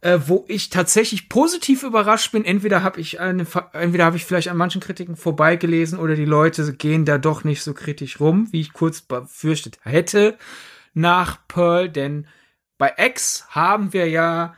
äh, 0.00 0.18
wo 0.26 0.44
ich 0.48 0.70
tatsächlich 0.70 1.28
positiv 1.28 1.82
überrascht 1.82 2.32
bin. 2.32 2.44
Entweder 2.44 2.82
habe 2.82 3.00
ich 3.00 3.20
eine, 3.20 3.46
entweder 3.72 4.06
habe 4.06 4.16
ich 4.16 4.24
vielleicht 4.24 4.48
an 4.48 4.56
manchen 4.56 4.80
Kritiken 4.80 5.14
vorbeigelesen 5.14 5.98
oder 5.98 6.14
die 6.14 6.24
Leute 6.24 6.72
gehen 6.72 7.04
da 7.04 7.18
doch 7.18 7.44
nicht 7.44 7.62
so 7.62 7.74
kritisch 7.74 8.18
rum, 8.18 8.48
wie 8.50 8.60
ich 8.60 8.72
kurz 8.72 9.02
befürchtet 9.02 9.78
hätte 9.82 10.38
nach 10.94 11.46
Pearl, 11.48 11.88
denn 11.88 12.26
bei 12.76 12.94
X 12.96 13.46
haben 13.50 13.92
wir 13.92 14.08
ja 14.08 14.54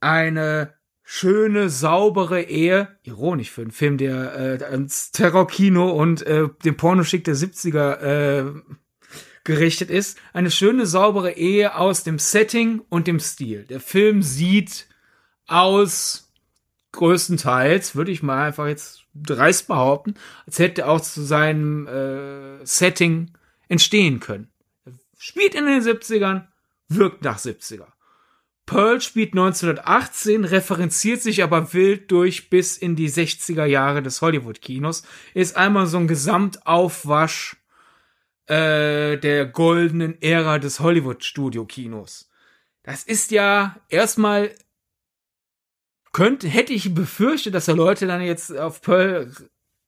eine 0.00 0.74
schöne, 1.14 1.68
saubere 1.68 2.40
Ehe, 2.40 2.96
ironisch 3.02 3.50
für 3.50 3.60
einen 3.60 3.70
Film, 3.70 3.98
der 3.98 4.34
äh, 4.34 4.64
ans 4.64 5.12
Terrorkino 5.12 5.90
und 5.90 6.22
äh, 6.22 6.48
den 6.64 6.74
Pornoschick 6.74 7.22
der 7.24 7.36
70er 7.36 8.00
äh, 8.00 8.62
gerichtet 9.44 9.90
ist. 9.90 10.18
Eine 10.32 10.50
schöne, 10.50 10.86
saubere 10.86 11.32
Ehe 11.32 11.76
aus 11.76 12.02
dem 12.02 12.18
Setting 12.18 12.80
und 12.88 13.08
dem 13.08 13.20
Stil. 13.20 13.64
Der 13.64 13.80
Film 13.80 14.22
sieht 14.22 14.88
aus, 15.46 16.32
größtenteils, 16.92 17.94
würde 17.94 18.10
ich 18.10 18.22
mal 18.22 18.46
einfach 18.46 18.66
jetzt 18.66 19.02
dreist 19.14 19.68
behaupten, 19.68 20.14
als 20.46 20.58
hätte 20.60 20.88
auch 20.88 21.02
zu 21.02 21.20
seinem 21.20 21.86
äh, 21.88 22.64
Setting 22.64 23.32
entstehen 23.68 24.18
können. 24.18 24.50
Er 24.86 24.94
spielt 25.18 25.54
in 25.54 25.66
den 25.66 25.82
70ern, 25.82 26.46
wirkt 26.88 27.22
nach 27.22 27.38
70er. 27.38 27.91
Pearl 28.72 29.02
spielt 29.02 29.34
1918, 29.34 30.46
referenziert 30.46 31.20
sich 31.20 31.42
aber 31.42 31.74
wild 31.74 32.10
durch 32.10 32.48
bis 32.48 32.78
in 32.78 32.96
die 32.96 33.10
60er 33.10 33.66
Jahre 33.66 34.02
des 34.02 34.22
Hollywood-Kinos, 34.22 35.02
ist 35.34 35.58
einmal 35.58 35.86
so 35.86 35.98
ein 35.98 36.08
Gesamtaufwasch 36.08 37.58
äh, 38.46 39.18
der 39.18 39.44
goldenen 39.44 40.22
Ära 40.22 40.58
des 40.58 40.80
Hollywood-Studio-Kinos. 40.80 42.30
Das 42.82 43.04
ist 43.04 43.30
ja 43.30 43.76
erstmal 43.90 44.52
könnte, 46.12 46.48
hätte 46.48 46.72
ich 46.72 46.94
befürchtet, 46.94 47.54
dass 47.54 47.66
da 47.66 47.72
Leute 47.72 48.06
dann 48.06 48.22
jetzt 48.22 48.56
auf 48.56 48.80
Pearl 48.80 49.30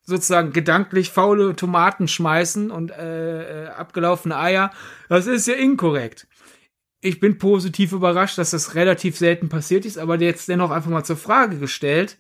sozusagen 0.02 0.52
gedanklich 0.52 1.08
faule 1.08 1.56
Tomaten 1.56 2.06
schmeißen 2.06 2.70
und 2.70 2.90
äh, 2.90 3.64
äh 3.64 3.68
abgelaufene 3.68 4.36
Eier. 4.36 4.72
Das 5.08 5.26
ist 5.26 5.46
ja 5.46 5.54
inkorrekt 5.54 6.26
ich 7.04 7.20
bin 7.20 7.36
positiv 7.36 7.92
überrascht, 7.92 8.38
dass 8.38 8.52
das 8.52 8.74
relativ 8.74 9.18
selten 9.18 9.50
passiert 9.50 9.84
ist, 9.84 9.98
aber 9.98 10.18
jetzt 10.18 10.48
dennoch 10.48 10.70
einfach 10.70 10.90
mal 10.90 11.04
zur 11.04 11.18
Frage 11.18 11.58
gestellt. 11.58 12.18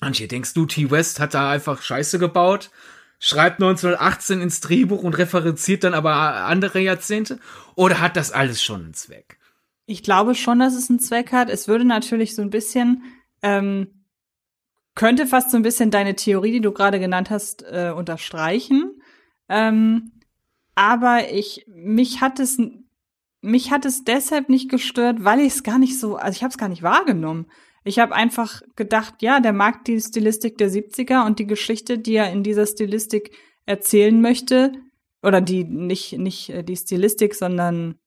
Manche, 0.00 0.28
denkst 0.28 0.52
du, 0.52 0.66
T. 0.66 0.90
West 0.90 1.18
hat 1.18 1.32
da 1.32 1.50
einfach 1.50 1.80
Scheiße 1.80 2.18
gebaut, 2.18 2.70
schreibt 3.18 3.62
1918 3.62 4.42
ins 4.42 4.60
Drehbuch 4.60 5.02
und 5.02 5.16
referenziert 5.16 5.84
dann 5.84 5.94
aber 5.94 6.12
andere 6.12 6.80
Jahrzehnte? 6.80 7.38
Oder 7.74 8.00
hat 8.00 8.18
das 8.18 8.32
alles 8.32 8.62
schon 8.62 8.84
einen 8.84 8.94
Zweck? 8.94 9.38
Ich 9.86 10.02
glaube 10.02 10.34
schon, 10.34 10.58
dass 10.58 10.74
es 10.74 10.90
einen 10.90 11.00
Zweck 11.00 11.32
hat. 11.32 11.48
Es 11.48 11.66
würde 11.66 11.86
natürlich 11.86 12.34
so 12.34 12.42
ein 12.42 12.50
bisschen, 12.50 13.04
ähm, 13.40 14.04
könnte 14.94 15.26
fast 15.26 15.50
so 15.50 15.56
ein 15.56 15.62
bisschen 15.62 15.90
deine 15.90 16.16
Theorie, 16.16 16.52
die 16.52 16.60
du 16.60 16.72
gerade 16.72 17.00
genannt 17.00 17.30
hast, 17.30 17.62
äh, 17.62 17.94
unterstreichen. 17.96 19.00
Ähm, 19.48 20.12
aber 20.74 21.32
ich, 21.32 21.64
mich 21.66 22.20
hat 22.20 22.40
es 22.40 22.58
mich 23.40 23.70
hat 23.70 23.84
es 23.84 24.04
deshalb 24.04 24.48
nicht 24.48 24.70
gestört, 24.70 25.24
weil 25.24 25.40
ich 25.40 25.54
es 25.54 25.62
gar 25.62 25.78
nicht 25.78 25.98
so, 25.98 26.16
also 26.16 26.36
ich 26.36 26.42
habe 26.42 26.50
es 26.50 26.58
gar 26.58 26.68
nicht 26.68 26.82
wahrgenommen. 26.82 27.46
Ich 27.84 27.98
habe 27.98 28.14
einfach 28.14 28.60
gedacht, 28.76 29.22
ja, 29.22 29.40
der 29.40 29.54
mag 29.54 29.84
die 29.86 30.00
Stilistik 30.00 30.58
der 30.58 30.70
70er 30.70 31.24
und 31.24 31.38
die 31.38 31.46
Geschichte, 31.46 31.98
die 31.98 32.14
er 32.14 32.30
in 32.30 32.42
dieser 32.42 32.66
Stilistik 32.66 33.30
erzählen 33.64 34.20
möchte, 34.20 34.72
oder 35.22 35.40
die 35.40 35.64
nicht 35.64 36.18
nicht 36.18 36.50
äh, 36.50 36.62
die 36.62 36.76
Stilistik, 36.76 37.34
sondern 37.34 37.98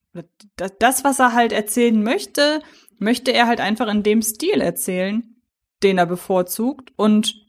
das, 0.80 1.04
was 1.04 1.20
er 1.20 1.34
halt 1.34 1.52
erzählen 1.52 2.04
möchte, 2.04 2.62
möchte 3.00 3.34
er 3.34 3.48
halt 3.48 3.60
einfach 3.60 3.88
in 3.88 4.04
dem 4.04 4.22
Stil 4.22 4.62
erzählen, 4.62 5.36
den 5.82 5.98
er 5.98 6.06
bevorzugt. 6.06 6.92
Und 6.96 7.43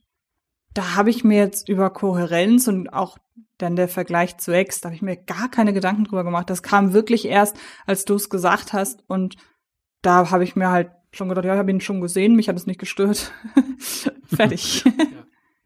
da 0.75 0.97
habe 0.97 1.11
ich 1.11 1.25
mir 1.25 1.39
jetzt 1.39 1.69
über 1.69 1.91
Kohärenz 1.91 2.69
und 2.69 2.93
auch 2.93 3.19
dann 3.59 3.77
der 3.77 3.89
Vergleich 3.89 4.37
zu 4.39 4.53
Ex, 4.53 4.81
da 4.81 4.89
habe 4.89 4.97
ich 4.97 5.03
mir 5.03 5.17
gar 5.17 5.49
keine 5.49 5.73
Gedanken 5.73 6.05
drüber 6.05 6.25
gemacht. 6.25 6.51
Das 6.51 6.63
kam 6.63 6.93
wirklich 6.93 7.25
erst, 7.27 7.57
als 7.87 8.05
du 8.05 8.15
es 8.15 8.29
gesagt 8.29 8.73
hast. 8.73 9.05
Und 9.07 9.37
da 10.03 10.31
habe 10.31 10.45
ich 10.45 10.57
mir 10.57 10.71
halt 10.71 10.91
schon 11.13 11.29
gedacht, 11.29 11.45
ja, 11.45 11.55
ich 11.55 11.59
habe 11.59 11.71
ihn 11.71 11.81
schon 11.81 12.01
gesehen, 12.01 12.35
mich 12.35 12.49
hat 12.49 12.57
es 12.57 12.67
nicht 12.67 12.81
gestört. 12.81 13.33
Fertig. 14.27 14.85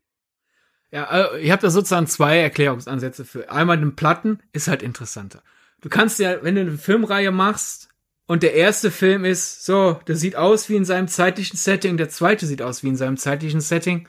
ja, 0.90 1.04
also 1.04 1.36
ich 1.36 1.50
habe 1.50 1.62
da 1.62 1.70
sozusagen 1.70 2.06
zwei 2.06 2.38
Erklärungsansätze 2.38 3.24
für. 3.24 3.50
Einmal 3.50 3.78
den 3.78 3.96
Platten 3.96 4.40
ist 4.52 4.68
halt 4.68 4.82
interessanter. 4.82 5.42
Du 5.80 5.88
kannst 5.88 6.18
ja, 6.18 6.42
wenn 6.42 6.56
du 6.56 6.60
eine 6.60 6.76
Filmreihe 6.76 7.30
machst 7.30 7.88
und 8.26 8.42
der 8.42 8.54
erste 8.54 8.90
Film 8.90 9.24
ist, 9.24 9.64
so, 9.64 9.98
der 10.06 10.16
sieht 10.16 10.36
aus 10.36 10.68
wie 10.68 10.76
in 10.76 10.84
seinem 10.84 11.08
zeitlichen 11.08 11.56
Setting, 11.56 11.96
der 11.96 12.10
zweite 12.10 12.46
sieht 12.46 12.60
aus 12.60 12.82
wie 12.82 12.88
in 12.88 12.96
seinem 12.96 13.16
zeitlichen 13.16 13.62
Setting. 13.62 14.06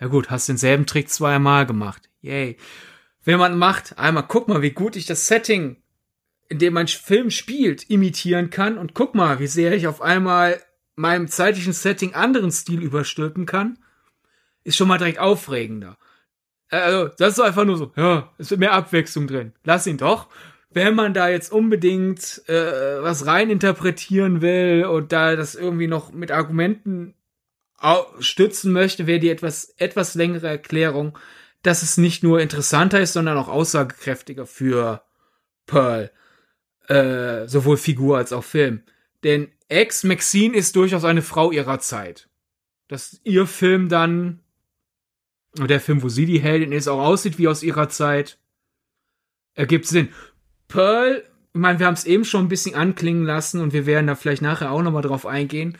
Ja 0.00 0.06
gut, 0.06 0.30
hast 0.30 0.48
denselben 0.48 0.86
Trick 0.86 1.08
zweimal 1.08 1.66
gemacht. 1.66 2.08
Yay 2.20 2.56
wenn 3.24 3.38
man 3.38 3.58
macht, 3.58 3.98
einmal 3.98 4.24
guck 4.26 4.48
mal, 4.48 4.62
wie 4.62 4.70
gut 4.70 4.96
ich 4.96 5.06
das 5.06 5.26
Setting, 5.26 5.76
in 6.48 6.58
dem 6.58 6.74
mein 6.74 6.88
Film 6.88 7.30
spielt, 7.30 7.88
imitieren 7.90 8.50
kann 8.50 8.78
und 8.78 8.94
guck 8.94 9.14
mal, 9.14 9.38
wie 9.38 9.46
sehr 9.46 9.72
ich 9.72 9.86
auf 9.86 10.00
einmal 10.00 10.60
meinem 10.96 11.28
zeitlichen 11.28 11.72
Setting 11.72 12.14
anderen 12.14 12.50
Stil 12.50 12.82
überstülpen 12.82 13.46
kann, 13.46 13.78
ist 14.64 14.76
schon 14.76 14.88
mal 14.88 14.98
direkt 14.98 15.18
aufregender. 15.18 15.96
Also, 16.70 17.08
das 17.18 17.34
ist 17.34 17.40
einfach 17.40 17.64
nur 17.64 17.76
so, 17.76 17.92
ja, 17.96 18.32
es 18.38 18.50
wird 18.50 18.60
mehr 18.60 18.72
Abwechslung 18.72 19.26
drin. 19.26 19.52
Lass 19.64 19.86
ihn 19.86 19.96
doch. 19.96 20.28
Wenn 20.72 20.94
man 20.94 21.14
da 21.14 21.28
jetzt 21.28 21.50
unbedingt 21.50 22.48
äh, 22.48 23.02
was 23.02 23.26
reininterpretieren 23.26 24.40
will 24.40 24.84
und 24.84 25.10
da 25.10 25.34
das 25.34 25.56
irgendwie 25.56 25.88
noch 25.88 26.12
mit 26.12 26.30
Argumenten 26.30 27.14
stützen 28.18 28.72
möchte, 28.72 29.06
wäre 29.06 29.20
die 29.20 29.30
etwas, 29.30 29.74
etwas 29.78 30.14
längere 30.14 30.48
Erklärung 30.48 31.16
dass 31.62 31.82
es 31.82 31.96
nicht 31.96 32.22
nur 32.22 32.40
interessanter 32.40 33.00
ist, 33.00 33.12
sondern 33.12 33.36
auch 33.36 33.48
aussagekräftiger 33.48 34.46
für 34.46 35.02
Pearl. 35.66 36.10
Äh, 36.88 37.46
sowohl 37.46 37.76
Figur 37.76 38.16
als 38.16 38.32
auch 38.32 38.44
Film. 38.44 38.82
Denn 39.22 39.52
Ex 39.68 40.02
Maxine 40.02 40.56
ist 40.56 40.74
durchaus 40.74 41.04
eine 41.04 41.22
Frau 41.22 41.52
ihrer 41.52 41.78
Zeit. 41.78 42.28
Dass 42.88 43.20
ihr 43.22 43.46
Film 43.46 43.88
dann, 43.88 44.40
der 45.54 45.80
Film, 45.80 46.02
wo 46.02 46.08
sie 46.08 46.26
die 46.26 46.40
Heldin 46.40 46.72
ist, 46.72 46.88
auch 46.88 47.00
aussieht 47.00 47.38
wie 47.38 47.46
aus 47.46 47.62
ihrer 47.62 47.88
Zeit, 47.88 48.38
ergibt 49.54 49.86
Sinn. 49.86 50.08
Pearl, 50.66 51.22
ich 51.52 51.60
meine, 51.60 51.78
wir 51.78 51.86
haben 51.86 51.94
es 51.94 52.04
eben 52.04 52.24
schon 52.24 52.46
ein 52.46 52.48
bisschen 52.48 52.74
anklingen 52.74 53.24
lassen 53.24 53.60
und 53.60 53.72
wir 53.72 53.86
werden 53.86 54.06
da 54.06 54.16
vielleicht 54.16 54.42
nachher 54.42 54.72
auch 54.72 54.82
nochmal 54.82 55.02
drauf 55.02 55.26
eingehen. 55.26 55.78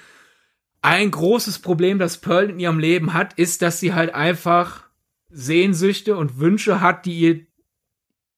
Ein 0.82 1.10
großes 1.10 1.58
Problem, 1.58 1.98
das 1.98 2.18
Pearl 2.18 2.50
in 2.50 2.58
ihrem 2.58 2.78
Leben 2.78 3.12
hat, 3.12 3.34
ist, 3.34 3.62
dass 3.62 3.80
sie 3.80 3.92
halt 3.92 4.14
einfach 4.14 4.88
Sehnsüchte 5.28 6.16
und 6.16 6.38
Wünsche 6.38 6.80
hat, 6.80 7.06
die 7.06 7.18
ihr 7.18 7.46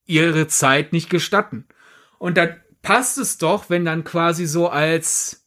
ihre 0.04 0.48
Zeit 0.48 0.92
nicht 0.92 1.08
gestatten. 1.10 1.66
Und 2.18 2.36
dann 2.36 2.60
passt 2.82 3.18
es 3.18 3.38
doch, 3.38 3.70
wenn 3.70 3.84
dann 3.84 4.04
quasi 4.04 4.46
so 4.46 4.68
als 4.68 5.46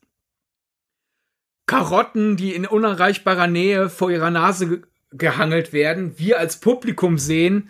Karotten, 1.68 2.38
die 2.38 2.54
in 2.54 2.66
unerreichbarer 2.66 3.48
Nähe 3.48 3.90
vor 3.90 4.12
ihrer 4.12 4.32
Nase 4.32 4.68
ge 4.68 4.82
gehangelt 5.12 5.72
werden, 5.72 6.20
wir 6.20 6.40
als 6.40 6.60
Publikum 6.60 7.18
sehen, 7.18 7.70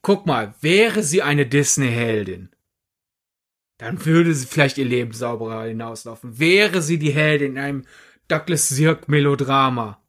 guck 0.00 0.26
mal, 0.26 0.54
wäre 0.60 1.04
sie 1.04 1.22
eine 1.22 1.46
Disney-Heldin, 1.46 2.50
dann 3.78 4.04
würde 4.04 4.34
sie 4.34 4.46
vielleicht 4.46 4.78
ihr 4.78 4.84
Leben 4.84 5.12
sauberer 5.12 5.64
hinauslaufen. 5.64 6.40
Wäre 6.40 6.82
sie 6.82 6.98
die 6.98 7.12
Heldin 7.12 7.52
in 7.52 7.58
einem 7.58 7.84
Douglas 8.32 8.68
Sirk 8.68 9.08
Melodrama, 9.08 10.02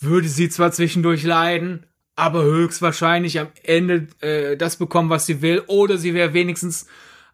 würde 0.00 0.28
sie 0.28 0.48
zwar 0.48 0.72
zwischendurch 0.72 1.22
leiden, 1.22 1.86
aber 2.16 2.42
höchstwahrscheinlich 2.42 3.38
am 3.38 3.48
Ende 3.62 4.08
äh, 4.20 4.56
das 4.56 4.76
bekommen, 4.76 5.10
was 5.10 5.26
sie 5.26 5.40
will, 5.40 5.62
oder 5.68 5.96
sie 5.96 6.12
wäre 6.12 6.34
wenigstens 6.34 6.86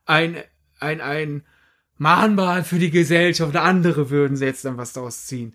ein, 0.05 0.37
ein, 0.79 1.01
ein 1.01 1.47
Mahnmal 1.97 2.63
für 2.63 2.79
die 2.79 2.91
Gesellschaft, 2.91 3.57
andere 3.57 4.11
würden 4.11 4.37
sie 4.37 4.45
jetzt 4.45 4.67
dann 4.67 4.77
was 4.77 4.93
daraus 4.93 5.27
ziehen. 5.27 5.55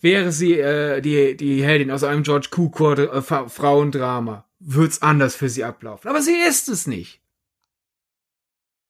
Wäre 0.00 0.30
sie 0.30 0.58
äh, 0.60 1.00
die, 1.00 1.36
die 1.36 1.64
Heldin 1.64 1.90
aus 1.90 2.04
einem 2.04 2.22
George 2.22 2.48
Cukor 2.50 2.96
äh, 2.96 3.22
Frauendrama, 3.22 4.46
wird's 4.60 5.02
anders 5.02 5.34
für 5.34 5.48
sie 5.48 5.64
ablaufen. 5.64 6.08
Aber 6.08 6.22
sie 6.22 6.36
ist 6.48 6.68
es 6.68 6.86
nicht. 6.86 7.20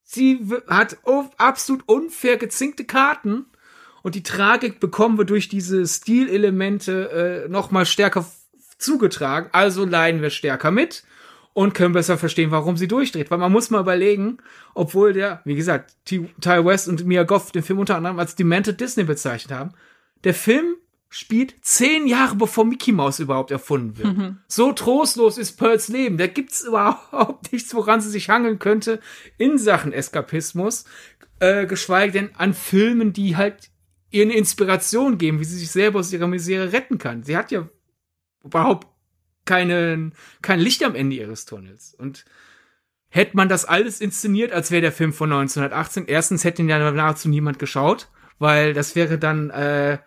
Sie 0.03 0.47
hat 0.67 0.99
absolut 1.39 1.89
unfair 1.89 2.37
gezinkte 2.37 2.85
Karten 2.85 3.47
und 4.03 4.15
die 4.15 4.23
Tragik 4.23 4.81
bekommen 4.81 5.19
wir 5.19 5.25
durch 5.25 5.49
diese 5.49 5.87
Stilelemente 5.87 7.45
äh, 7.47 7.49
noch 7.49 7.71
mal 7.71 7.87
stärker 7.87 8.25
zugetragen. 8.79 9.49
Also 9.53 9.85
leiden 9.85 10.23
wir 10.23 10.31
stärker 10.31 10.71
mit 10.71 11.05
und 11.53 11.75
können 11.75 11.93
besser 11.93 12.17
verstehen, 12.17 12.51
warum 12.51 12.77
sie 12.77 12.89
durchdreht. 12.89 13.31
Weil 13.31 13.39
man 13.39 13.53
muss 13.53 13.71
mal 13.71 13.81
überlegen, 13.81 14.39
obwohl 14.75 15.13
der, 15.13 15.43
wie 15.45 15.57
gesagt, 15.57 15.95
Ty 16.07 16.31
West 16.65 16.89
und 16.89 17.05
Mia 17.05 17.25
Goff 17.25 17.53
den 17.53 17.63
Film 17.63 17.79
unter 17.79 17.97
anderem 17.97 18.19
als 18.19 18.35
Demented 18.35 18.81
Disney 18.81 19.05
bezeichnet 19.05 19.57
haben, 19.57 19.73
der 20.25 20.35
Film 20.35 20.77
spielt 21.13 21.57
zehn 21.63 22.07
Jahre 22.07 22.37
bevor 22.37 22.65
Mickey 22.65 22.93
Mouse 22.93 23.19
überhaupt 23.19 23.51
erfunden 23.51 23.99
wird. 23.99 24.17
Mhm. 24.17 24.39
So 24.47 24.73
trostlos 24.73 25.39
ist 25.39 25.59
Pearls 25.59 25.89
Leben. 25.89 26.19
Da 26.19 26.29
gibt's 26.29 26.63
überhaupt 26.67 27.53
nichts, 27.53 27.75
woran 27.75 28.01
sie 28.01 28.11
sich 28.11 28.31
hangeln 28.31 28.59
könnte 28.61 29.01
in 29.37 29.59
Sachen 29.59 29.93
Eskapismus, 29.93 30.85
äh, 31.41 31.67
geschweige 31.67 32.13
denn 32.13 32.31
an 32.37 32.55
Filmen, 32.55 33.13
die 33.13 33.37
halt 33.37 33.70
ihr 34.11 34.25
eine 34.25 34.35
Inspiration 34.35 35.19
geben, 35.19 35.41
wie 35.41 35.45
sie 35.45 35.59
sich 35.59 35.71
selber 35.71 36.01
aus 36.01 36.13
ihrer 36.13 36.27
Misere 36.27 36.73
retten 36.73 36.99
kann. 36.99 37.23
Sie 37.23 37.37
hat 37.37 37.51
ja 37.51 37.69
überhaupt 38.45 38.89
keinen, 39.45 40.15
kein 40.43 40.61
Licht 40.61 40.85
am 40.85 40.95
Ende 40.95 41.17
ihres 41.17 41.45
Tunnels. 41.45 41.95
Und 41.95 42.25
hätte 43.09 43.37
man 43.37 43.49
das 43.49 43.65
alles 43.65 44.01
inszeniert, 44.01 44.53
als 44.53 44.71
wäre 44.71 44.83
der 44.83 44.93
Film 44.93 45.13
von 45.13 45.33
1918, 45.33 46.07
erstens 46.07 46.45
hätte 46.45 46.63
ihn 46.63 46.69
ja 46.69 46.91
nahezu 46.91 47.29
niemand 47.29 47.59
geschaut, 47.59 48.09
weil 48.39 48.75
das 48.75 48.95
wäre 48.97 49.19
dann 49.19 49.51
äh, 49.51 49.99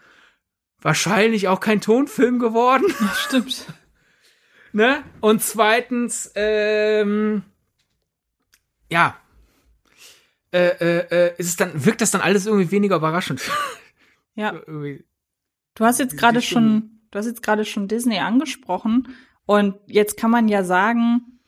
wahrscheinlich 0.82 1.48
auch 1.48 1.60
kein 1.60 1.82
Tonfilm 1.82 2.40
geworden. 2.40 2.86
Ja, 3.00 3.14
stimmt. 3.16 3.66
ne? 4.74 5.04
Und 5.22 5.42
zweitens, 5.44 6.32
ähm, 6.36 7.44
ja, 8.90 9.18
äh, 10.52 10.68
äh, 10.68 11.08
äh, 11.10 11.34
ist 11.38 11.48
es 11.48 11.56
dann, 11.56 11.86
wirkt 11.86 12.02
das 12.02 12.12
dann 12.12 12.22
alles 12.22 12.46
irgendwie 12.46 12.72
weniger 12.72 12.98
überraschend. 12.98 13.42
Ja. 14.36 14.54
du 15.76 15.86
hast 15.86 16.00
jetzt 16.00 16.18
gerade 16.18 16.42
schon, 16.42 17.02
du 17.12 17.20
hast 17.20 17.28
jetzt 17.28 17.44
gerade 17.44 17.66
schon 17.66 17.88
Disney 17.88 18.20
angesprochen 18.20 19.10
und 19.46 19.76
jetzt 19.88 20.18
kann 20.18 20.32
man 20.32 20.48
ja 20.48 20.64
sagen, 20.64 21.40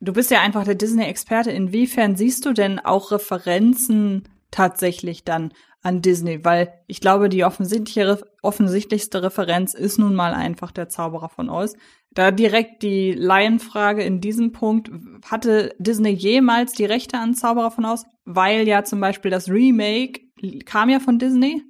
du 0.00 0.12
bist 0.12 0.30
ja 0.30 0.40
einfach 0.40 0.64
der 0.64 0.74
Disney-Experte. 0.74 1.50
Inwiefern 1.50 2.16
siehst 2.16 2.44
du 2.44 2.52
denn 2.52 2.78
auch 2.78 3.12
Referenzen 3.12 4.24
tatsächlich 4.50 5.24
dann 5.24 5.52
an 5.82 6.00
Disney, 6.00 6.44
weil 6.44 6.72
ich 6.86 7.00
glaube, 7.00 7.28
die 7.28 7.44
offensichtliche, 7.44 8.22
offensichtlichste 8.42 9.22
Referenz 9.22 9.74
ist 9.74 9.98
nun 9.98 10.14
mal 10.14 10.32
einfach 10.32 10.70
der 10.70 10.88
Zauberer 10.88 11.28
von 11.28 11.50
Oz. 11.50 11.74
Da 12.12 12.30
direkt 12.30 12.82
die 12.82 13.12
Laienfrage 13.12 14.02
in 14.02 14.20
diesem 14.20 14.52
Punkt, 14.52 14.90
hatte 15.24 15.74
Disney 15.78 16.10
jemals 16.10 16.72
die 16.72 16.84
Rechte 16.84 17.18
an 17.18 17.34
Zauberer 17.34 17.70
von 17.70 17.84
Oz? 17.84 18.04
Weil 18.24 18.68
ja 18.68 18.84
zum 18.84 19.00
Beispiel 19.00 19.30
das 19.30 19.48
Remake 19.48 20.20
kam 20.64 20.88
ja 20.88 21.00
von 21.00 21.18
Disney. 21.18 21.62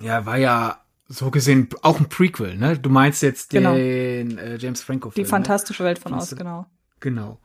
Ja, 0.00 0.26
war 0.26 0.36
ja 0.36 0.80
so 1.08 1.30
gesehen 1.30 1.68
auch 1.82 2.00
ein 2.00 2.08
Prequel, 2.08 2.56
ne? 2.56 2.78
Du 2.78 2.90
meinst 2.90 3.22
jetzt 3.22 3.50
genau. 3.50 3.74
den 3.74 4.38
äh, 4.38 4.56
James 4.56 4.82
Franco 4.82 5.10
Film. 5.10 5.14
Die 5.14 5.22
ne? 5.22 5.28
fantastische? 5.28 5.84
Welt 5.84 5.98
von 5.98 6.14
Oz, 6.14 6.34
genau. 6.34 6.66
Genau. 7.00 7.38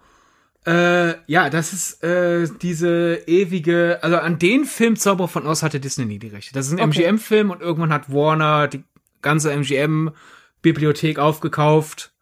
Äh, 0.66 1.16
ja, 1.26 1.49
das 1.49 1.74
ist 1.74 2.04
äh, 2.04 2.47
diese 2.62 3.24
ewige, 3.26 3.99
also 4.02 4.18
an 4.18 4.38
den 4.38 4.66
Film 4.66 4.95
Zauber 4.95 5.28
von 5.28 5.47
Oz 5.47 5.64
hatte 5.64 5.80
Disney 5.80 6.06
nie 6.06 6.20
die 6.20 6.28
Rechte. 6.28 6.54
Das 6.54 6.68
ist 6.68 6.74
ein 6.74 6.80
okay. 6.80 7.04
MGM-Film 7.04 7.49
und 7.49 7.62
irgendwann 7.62 7.93
hat 7.93 8.12
Warner 8.12 8.68
die 8.68 8.84
ganze 9.22 9.52
MGM-Bibliothek 9.52 11.18
aufgekauft. 11.18 12.14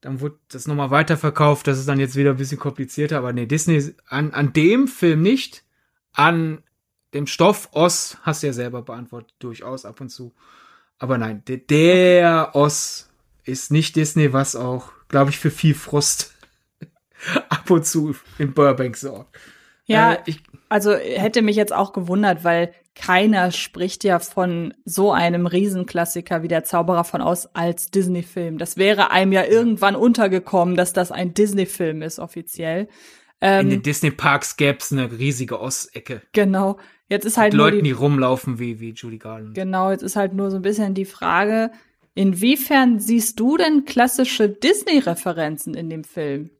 Dann 0.00 0.20
wurde 0.20 0.38
das 0.48 0.66
nochmal 0.66 0.90
weiterverkauft. 0.90 1.66
Das 1.66 1.78
ist 1.78 1.88
dann 1.88 2.00
jetzt 2.00 2.16
wieder 2.16 2.30
ein 2.30 2.36
bisschen 2.36 2.58
komplizierter, 2.58 3.18
aber 3.18 3.32
nee, 3.32 3.46
Disney 3.46 3.94
an, 4.08 4.32
an 4.32 4.52
dem 4.52 4.88
Film 4.88 5.22
nicht. 5.22 5.64
An 6.12 6.62
dem 7.16 7.26
Stoff 7.26 7.68
Oz 7.72 8.18
hast 8.22 8.42
du 8.42 8.48
ja 8.48 8.52
selber 8.52 8.82
beantwortet, 8.82 9.34
durchaus 9.38 9.84
ab 9.84 10.00
und 10.00 10.10
zu. 10.10 10.32
Aber 10.98 11.18
nein, 11.18 11.42
der, 11.46 11.58
der 11.58 12.50
Oz 12.54 13.08
ist 13.44 13.70
nicht 13.70 13.96
Disney, 13.96 14.32
was 14.32 14.56
auch, 14.56 14.92
glaube 15.08 15.30
ich, 15.30 15.38
für 15.38 15.50
viel 15.50 15.74
Frust 15.74 16.34
ab 17.48 17.70
und 17.70 17.86
zu 17.86 18.14
in 18.38 18.54
Burbank 18.54 18.96
sorgt. 18.96 19.36
Ja, 19.86 20.14
äh, 20.14 20.18
ich, 20.26 20.42
also 20.68 20.94
hätte 20.94 21.42
mich 21.42 21.56
jetzt 21.56 21.72
auch 21.72 21.92
gewundert, 21.92 22.44
weil 22.44 22.72
keiner 22.94 23.52
spricht 23.52 24.04
ja 24.04 24.18
von 24.18 24.74
so 24.84 25.12
einem 25.12 25.46
Riesenklassiker 25.46 26.42
wie 26.42 26.48
der 26.48 26.64
Zauberer 26.64 27.04
von 27.04 27.20
Oz 27.20 27.48
als 27.52 27.90
Disney-Film. 27.90 28.58
Das 28.58 28.76
wäre 28.76 29.10
einem 29.10 29.32
ja 29.32 29.44
irgendwann 29.44 29.94
untergekommen, 29.96 30.76
dass 30.76 30.92
das 30.92 31.12
ein 31.12 31.34
Disney-Film 31.34 32.02
ist, 32.02 32.18
offiziell. 32.18 32.88
Ähm, 33.40 33.66
in 33.66 33.70
den 33.70 33.82
Disney-Parks 33.82 34.56
gäbe 34.56 34.78
es 34.78 34.92
eine 34.92 35.10
riesige 35.12 35.60
Oz-Ecke. 35.60 36.22
Genau. 36.32 36.78
Jetzt 37.08 37.24
ist 37.24 37.36
halt 37.36 37.52
Mit 37.52 37.58
Leuten, 37.58 37.76
die, 37.78 37.84
die 37.84 37.92
rumlaufen 37.92 38.58
wie, 38.58 38.80
wie 38.80 38.90
Judy 38.90 39.18
Garland. 39.18 39.54
Genau, 39.54 39.90
jetzt 39.90 40.02
ist 40.02 40.16
halt 40.16 40.32
nur 40.32 40.50
so 40.50 40.56
ein 40.56 40.62
bisschen 40.62 40.94
die 40.94 41.04
Frage, 41.04 41.70
inwiefern 42.14 42.98
siehst 42.98 43.38
du 43.38 43.56
denn 43.56 43.84
klassische 43.84 44.48
Disney-Referenzen 44.48 45.74
in 45.74 45.88
dem 45.90 46.02
Film? 46.02 46.50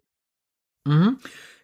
Mhm. 0.87 1.19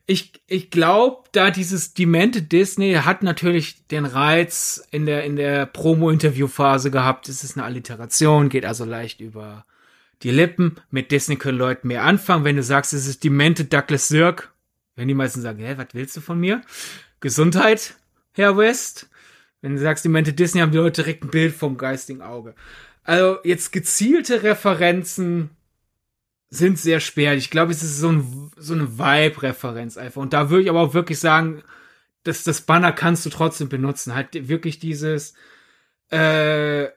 Ich, 0.07 0.33
ich 0.49 0.71
glaube, 0.71 1.29
da 1.31 1.51
dieses 1.51 1.95
Demente 1.95 2.43
Disney 2.43 2.95
hat 2.95 3.23
natürlich 3.23 3.87
den 3.87 4.05
Reiz 4.05 4.85
in 4.91 5.07
der, 5.07 5.23
in 5.25 5.37
der 5.37 5.67
Promo-Interview-Phase 5.67 6.91
gehabt. 6.91 7.29
Es 7.29 7.45
ist 7.45 7.57
eine 7.57 7.65
Alliteration, 7.65 8.49
geht 8.49 8.67
also 8.67 8.85
leicht 8.85 9.21
über 9.21 9.65
die 10.25 10.33
Lippen. 10.33 10.77
Mit 10.91 11.13
Disney 11.13 11.37
können 11.37 11.59
Leute 11.59 11.87
mehr 11.87 12.03
anfangen. 12.03 12.45
Wenn 12.45 12.57
du 12.57 12.65
sagst, 12.65 12.93
es 12.93 13.07
ist 13.07 13.23
Demente 13.23 13.65
Douglas 13.65 14.09
Sirk, 14.09 14.51
wenn 14.97 15.09
die 15.09 15.14
meisten 15.14 15.40
sagen, 15.40 15.59
hä, 15.59 15.74
was 15.76 15.88
willst 15.93 16.16
du 16.16 16.20
von 16.20 16.38
mir? 16.38 16.62
Gesundheit, 17.20 17.95
Herr 18.32 18.57
West. 18.57 19.09
Wenn 19.61 19.76
du 19.76 19.80
sagst, 19.80 20.05
Demente 20.05 20.32
Disney, 20.32 20.61
haben 20.61 20.72
die 20.72 20.78
Leute 20.78 21.03
direkt 21.03 21.24
ein 21.24 21.30
Bild 21.30 21.55
vom 21.55 21.76
geistigen 21.76 22.20
Auge. 22.20 22.55
Also 23.05 23.38
jetzt 23.45 23.72
gezielte 23.72 24.43
Referenzen 24.43 25.51
sind 26.51 26.78
sehr 26.78 27.01
schwer. 27.01 27.34
Ich 27.34 27.51
glaube, 27.51 27.72
es 27.72 27.82
ist 27.82 27.99
so, 27.99 28.11
ein, 28.11 28.51
so 28.57 28.74
eine 28.74 28.99
Vibe-Referenz 28.99 29.97
einfach. 29.97 30.20
Und 30.20 30.32
da 30.32 30.51
würde 30.51 30.64
ich 30.64 30.70
aber 30.70 30.80
auch 30.80 30.95
wirklich 30.95 31.18
sagen, 31.18 31.62
dass 32.24 32.45
das 32.45 32.61
Banner 32.61 32.93
kannst 32.93 33.24
du 33.24 33.30
trotzdem 33.30 33.68
benutzen. 33.68 34.14
Halt 34.14 34.49
wirklich 34.49 34.78
dieses, 34.78 35.34
äh, 36.11 36.88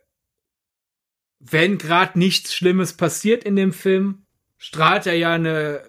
wenn 1.39 1.77
gerade 1.77 2.19
nichts 2.19 2.53
Schlimmes 2.53 2.93
passiert 2.93 3.43
in 3.43 3.55
dem 3.55 3.71
Film, 3.71 4.25
strahlt 4.57 5.05
er 5.07 5.15
ja 5.15 5.33
eine 5.33 5.83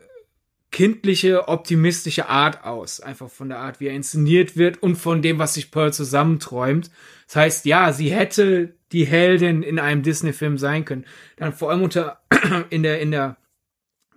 kindliche, 0.76 1.48
optimistische 1.48 2.28
Art 2.28 2.64
aus. 2.64 3.00
Einfach 3.00 3.30
von 3.30 3.48
der 3.48 3.60
Art, 3.60 3.80
wie 3.80 3.86
er 3.86 3.94
inszeniert 3.94 4.58
wird 4.58 4.82
und 4.82 4.96
von 4.96 5.22
dem, 5.22 5.38
was 5.38 5.54
sich 5.54 5.70
Pearl 5.70 5.90
zusammenträumt. 5.90 6.90
Das 7.26 7.36
heißt, 7.36 7.64
ja, 7.64 7.94
sie 7.94 8.10
hätte 8.10 8.74
die 8.92 9.06
Heldin 9.06 9.62
in 9.62 9.78
einem 9.78 10.02
Disney-Film 10.02 10.58
sein 10.58 10.84
können. 10.84 11.06
Dann 11.38 11.54
vor 11.54 11.70
allem 11.70 11.82
unter, 11.82 12.20
in 12.68 12.82
der, 12.82 13.00
in 13.00 13.10
der 13.10 13.38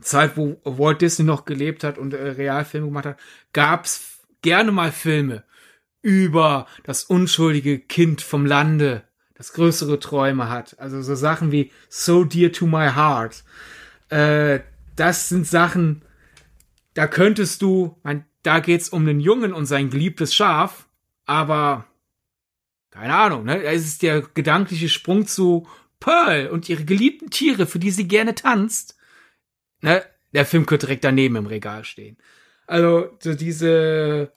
Zeit, 0.02 0.36
wo 0.36 0.60
Walt 0.66 1.00
Disney 1.00 1.24
noch 1.24 1.46
gelebt 1.46 1.86
hat 1.86 1.98
und 1.98 2.14
äh, 2.14 2.32
Realfilme 2.32 2.88
gemacht 2.88 3.06
hat, 3.06 3.20
gab's 3.54 4.20
gerne 4.42 4.74
mal 4.74 4.92
Filme 4.92 5.46
über 6.02 6.68
das 6.84 7.06
unschuldige 7.06 7.80
Kind 7.80 8.20
vom 8.20 8.46
Lande, 8.46 9.04
das 9.34 9.54
größere 9.54 9.98
Träume 10.02 10.50
hat. 10.50 10.78
Also 10.78 11.02
so 11.04 11.16
Sachen 11.16 11.54
wie 11.54 11.72
So 11.88 12.26
Dear 12.26 12.52
to 12.52 12.68
My 12.68 12.90
Heart. 12.90 13.46
Äh, 14.10 14.60
das 14.98 15.30
sind 15.30 15.48
Sachen, 15.48 16.02
da 17.00 17.08
könntest 17.08 17.62
du, 17.62 17.98
mein, 18.04 18.26
da 18.44 18.60
geht's 18.60 18.90
um 18.90 19.06
den 19.06 19.20
Jungen 19.20 19.54
und 19.54 19.66
sein 19.66 19.90
geliebtes 19.90 20.36
Schaf, 20.36 20.88
aber 21.26 21.86
keine 22.92 23.16
Ahnung, 23.16 23.46
ne? 23.46 23.64
Es 23.64 23.86
ist 23.86 24.02
der 24.02 24.22
gedankliche 24.22 24.90
Sprung 24.90 25.26
zu 25.26 25.68
Pearl 26.00 26.48
und 26.48 26.70
ihre 26.70 26.86
geliebten 26.86 27.30
Tiere, 27.30 27.68
für 27.68 27.80
die 27.80 27.92
sie 27.92 28.08
gerne 28.08 28.36
tanzt 28.36 29.00
ne, 29.82 30.04
der 30.34 30.46
Film 30.46 30.66
könnte 30.66 30.88
direkt 30.88 31.04
daneben 31.04 31.36
im 31.36 31.46
Regal 31.46 31.84
stehen. 31.84 32.18
Also 32.68 33.18
so 33.20 33.34
diese 33.34 34.32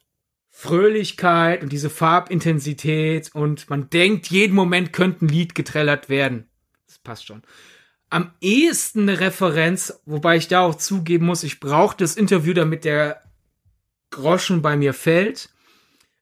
Fröhlichkeit 0.48 1.62
und 1.62 1.72
diese 1.72 1.90
Farbintensität 1.90 3.30
und 3.34 3.68
man 3.70 3.90
denkt, 3.90 4.28
jeden 4.28 4.54
Moment 4.54 4.92
könnte 4.92 5.24
ein 5.24 5.28
Lied 5.28 5.54
getrellert 5.54 6.08
werden. 6.08 6.48
Das 6.86 6.98
passt 6.98 7.26
schon. 7.26 7.42
Am 8.12 8.30
ehesten 8.42 9.08
eine 9.08 9.20
Referenz, 9.20 10.02
wobei 10.04 10.36
ich 10.36 10.46
da 10.46 10.60
auch 10.60 10.74
zugeben 10.74 11.24
muss, 11.24 11.44
ich 11.44 11.60
brauche 11.60 11.96
das 11.96 12.14
Interview, 12.14 12.52
damit 12.52 12.84
der 12.84 13.22
Groschen 14.10 14.60
bei 14.60 14.76
mir 14.76 14.92
fällt. 14.92 15.48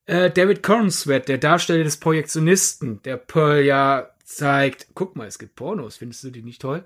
Äh, 0.07 0.31
David 0.31 0.63
Cornsweat, 0.63 1.27
der 1.27 1.39
Darsteller 1.39 1.83
des 1.83 1.97
Projektionisten, 1.97 3.03
der 3.03 3.17
Pearl 3.17 3.65
ja 3.65 4.09
zeigt, 4.23 4.87
guck 4.95 5.17
mal, 5.17 5.27
es 5.27 5.41
gibt 5.41 5.57
Pornos, 5.57 5.97
findest 5.97 6.23
du 6.23 6.31
die 6.31 6.45
nicht 6.45 6.63
toll? 6.63 6.85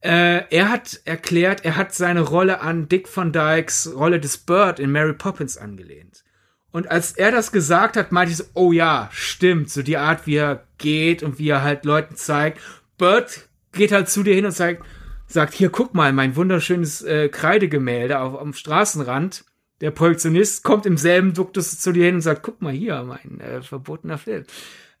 Äh, 0.00 0.44
er 0.48 0.70
hat 0.70 1.02
erklärt, 1.04 1.66
er 1.66 1.76
hat 1.76 1.94
seine 1.94 2.22
Rolle 2.22 2.62
an 2.62 2.88
Dick 2.88 3.14
Van 3.14 3.34
Dykes 3.34 3.92
Rolle 3.94 4.20
des 4.20 4.38
Bird 4.38 4.80
in 4.80 4.90
Mary 4.90 5.12
Poppins 5.12 5.58
angelehnt. 5.58 6.24
Und 6.70 6.90
als 6.90 7.12
er 7.12 7.30
das 7.30 7.52
gesagt 7.52 7.94
hat, 7.94 8.10
meinte 8.10 8.30
ich 8.30 8.38
so, 8.38 8.44
oh 8.54 8.72
ja, 8.72 9.10
stimmt, 9.12 9.68
so 9.68 9.82
die 9.82 9.98
Art, 9.98 10.26
wie 10.26 10.36
er 10.36 10.64
geht 10.78 11.22
und 11.22 11.38
wie 11.38 11.50
er 11.50 11.62
halt 11.62 11.84
Leuten 11.84 12.16
zeigt. 12.16 12.58
Bird 12.96 13.49
geht 13.72 13.92
halt 13.92 14.08
zu 14.08 14.22
dir 14.22 14.34
hin 14.34 14.46
und 14.46 14.52
zeigt, 14.52 14.84
sagt, 15.26 15.54
hier, 15.54 15.70
guck 15.70 15.94
mal, 15.94 16.12
mein 16.12 16.36
wunderschönes 16.36 17.02
äh, 17.02 17.28
Kreidegemälde 17.28 18.18
auf, 18.20 18.40
am 18.40 18.52
Straßenrand. 18.52 19.44
Der 19.80 19.90
Projektionist 19.90 20.62
kommt 20.64 20.86
im 20.86 20.96
selben 20.96 21.32
Duktus 21.32 21.78
zu 21.78 21.92
dir 21.92 22.06
hin 22.06 22.16
und 22.16 22.20
sagt, 22.20 22.42
guck 22.42 22.60
mal 22.60 22.72
hier, 22.72 23.02
mein 23.02 23.40
äh, 23.40 23.62
verbotener 23.62 24.18
Film. 24.18 24.44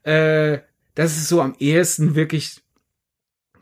Äh, 0.02 0.58
das 0.94 1.16
ist 1.16 1.28
so 1.28 1.42
am 1.42 1.54
ehesten 1.58 2.14
wirklich 2.14 2.62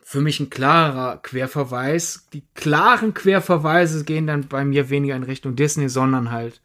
für 0.02 0.20
mich 0.20 0.40
ein 0.40 0.48
klarer 0.48 1.18
Querverweis. 1.18 2.28
Die 2.32 2.44
klaren 2.54 3.12
Querverweise 3.12 4.04
gehen 4.04 4.26
dann 4.26 4.48
bei 4.48 4.64
mir 4.64 4.88
weniger 4.90 5.16
in 5.16 5.22
Richtung 5.22 5.54
Disney, 5.54 5.88
sondern 5.88 6.30
halt 6.30 6.62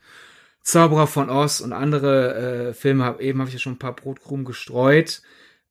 Zauberer 0.62 1.08
von 1.08 1.30
Oz 1.30 1.60
und 1.60 1.74
andere 1.74 2.70
äh, 2.70 2.74
Filme. 2.74 3.04
Hab, 3.04 3.20
eben 3.20 3.40
habe 3.40 3.50
ich 3.50 3.56
ja 3.56 3.60
schon 3.60 3.74
ein 3.74 3.80
paar 3.80 3.96
Brotkrumen 3.96 4.46
gestreut. 4.46 5.22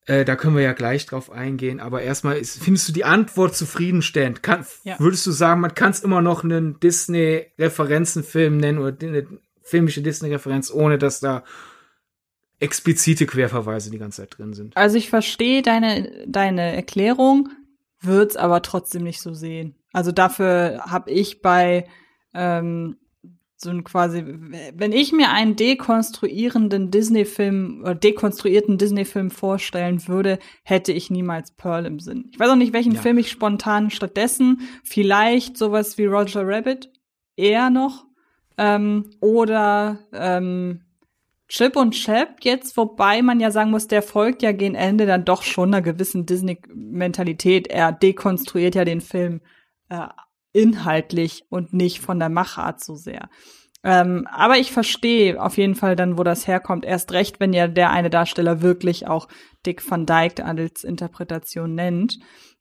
Äh, 0.07 0.25
da 0.25 0.35
können 0.35 0.57
wir 0.57 0.63
ja 0.63 0.73
gleich 0.73 1.07
drauf 1.07 1.31
eingehen. 1.31 1.81
Aber 1.81 2.03
erstmal, 2.03 2.37
ist, 2.37 2.63
findest 2.63 2.89
du 2.89 2.93
die 2.93 3.05
Antwort 3.05 3.57
zufriedenstellend? 3.57 4.43
Kann, 4.43 4.67
ja. 4.83 4.99
Würdest 4.99 5.27
du 5.27 5.31
sagen, 5.31 5.61
man 5.61 5.75
kann 5.75 5.93
es 5.93 6.01
immer 6.01 6.23
noch 6.23 6.43
einen 6.43 6.81
Disney-Referenzenfilm 6.81 8.57
nennen 8.57 8.79
oder 8.79 8.97
eine 9.01 9.27
filmische 9.63 10.03
Disney-Referenz, 10.03 10.73
ohne 10.73 10.99
dass 10.99 11.21
da 11.21 11.45
explizite 12.59 13.27
Querverweise 13.27 13.91
die 13.91 13.99
ganze 13.99 14.23
Zeit 14.23 14.39
drin 14.39 14.55
sind? 14.55 14.77
Also 14.77 14.97
ich 14.97 15.09
verstehe 15.09 15.63
deine, 15.63 16.25
deine 16.27 16.75
Erklärung 16.75 17.51
würde 18.01 18.31
es 18.31 18.37
aber 18.37 18.63
trotzdem 18.63 19.05
nicht 19.05 19.21
so 19.21 19.33
sehen. 19.33 19.77
Also 19.93 20.11
dafür 20.11 20.83
habe 20.87 21.11
ich 21.11 21.43
bei 21.43 21.87
ähm, 22.35 22.97
so 23.63 23.71
ein 23.71 23.85
quasi, 23.85 24.25
wenn 24.27 24.93
ich 24.93 25.13
mir 25.13 25.31
einen 25.31 25.57
dekonstruierenden 25.57 26.91
Disney-Film 26.91 27.81
oder 27.83 27.95
dekonstruierten 27.95 28.79
Disney-Film 28.79 29.31
vorstellen 29.31 30.07
würde, 30.09 30.39
hätte 30.63 30.93
ich 30.93 31.11
niemals 31.11 31.53
Pearl 31.53 31.87
im 31.87 32.01
Sinn. 32.01 32.31
Ich 32.33 32.39
weiß 32.39 32.51
auch 32.51 32.57
nicht, 32.57 32.73
welchen 32.73 32.95
ja. 32.95 33.01
Film 33.01 33.19
ich 33.19 33.31
spontan 33.31 33.91
stattdessen, 33.91 34.61
vielleicht 34.85 35.57
sowas 35.57 35.99
wie 35.99 36.07
Roger 36.07 36.47
Rabbit, 36.47 36.93
eher 37.37 37.71
noch, 37.71 38.07
ähm, 38.59 39.11
oder 39.21 39.99
ähm, 40.13 40.83
Chip 41.49 41.77
und 41.77 41.93
Chap 41.93 42.39
jetzt, 42.43 42.77
wobei 42.77 43.21
man 43.21 43.39
ja 43.39 43.51
sagen 43.51 43.71
muss, 43.71 43.87
der 43.87 44.03
folgt 44.03 44.43
ja 44.43 44.53
gegen 44.53 44.75
Ende 44.75 45.05
dann 45.05 45.25
doch 45.25 45.43
schon 45.43 45.69
einer 45.69 45.83
gewissen 45.83 46.25
Disney-Mentalität. 46.25 47.69
Er 47.69 47.93
dekonstruiert 47.93 48.75
ja 48.75 48.85
den 48.85 49.03
Film 49.03 49.41
äh, 49.91 50.09
inhaltlich 50.53 51.45
und 51.49 51.73
nicht 51.73 52.01
von 52.01 52.19
der 52.19 52.29
Machart 52.29 52.83
so 52.83 52.95
sehr. 52.95 53.29
Ähm, 53.85 54.29
aber 54.31 54.59
ich 54.59 54.71
verstehe 54.71 55.43
auf 55.43 55.57
jeden 55.57 55.75
Fall 55.75 55.97
dann, 55.97 56.17
wo 56.17 56.23
das 56.23 56.47
herkommt. 56.47 56.85
Erst 56.85 57.13
recht, 57.13 57.41
wenn 57.41 57.53
ja 57.53 57.67
der 57.67 57.91
eine 57.91 58.11
Darsteller 58.11 58.63
wirklich 58.63 59.09
auch 59.09 59.29
Dick 59.67 59.89
van 59.89 60.07
Dyke 60.07 60.45
als 60.45 60.85
Interpretation 60.85 61.75
nennt. 61.75 62.19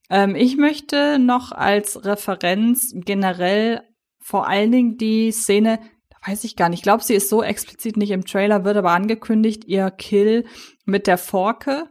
Ähm, 0.10 0.36
ich 0.36 0.58
möchte 0.58 1.20
noch 1.20 1.52
als 1.52 2.06
Referenz 2.06 2.94
generell 2.96 3.82
vor 4.20 4.48
allen 4.48 4.72
Dingen 4.72 4.98
die 4.98 5.32
Szene 5.32 5.80
weiß 6.26 6.44
ich 6.44 6.56
gar 6.56 6.70
nicht. 6.70 6.80
Ich 6.80 6.84
glaube, 6.84 7.04
sie 7.04 7.16
ist 7.16 7.30
so 7.30 7.42
explizit 7.44 7.98
nicht 7.98 8.12
im 8.12 8.26
Trailer, 8.26 8.64
wird 8.64 8.78
aber 8.78 8.92
angekündigt, 8.92 9.66
ihr 9.66 9.89
Kill 9.89 10.46
mit 10.86 11.08
der 11.08 11.18
Forke. 11.18 11.89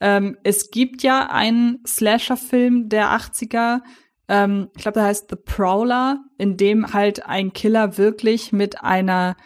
Ähm, 0.00 0.36
es 0.44 0.70
gibt 0.70 1.02
ja 1.02 1.28
einen 1.30 1.82
Slasher-Film 1.86 2.88
der 2.88 3.08
80er, 3.08 3.80
ähm, 4.28 4.68
ich 4.74 4.82
glaube, 4.82 5.00
der 5.00 5.04
heißt 5.04 5.28
The 5.30 5.36
Prowler, 5.36 6.24
in 6.38 6.56
dem 6.56 6.92
halt 6.92 7.26
ein 7.26 7.52
Killer 7.52 7.98
wirklich 7.98 8.52
mit 8.52 8.82
einer 8.82 9.36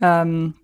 ähm, 0.00 0.54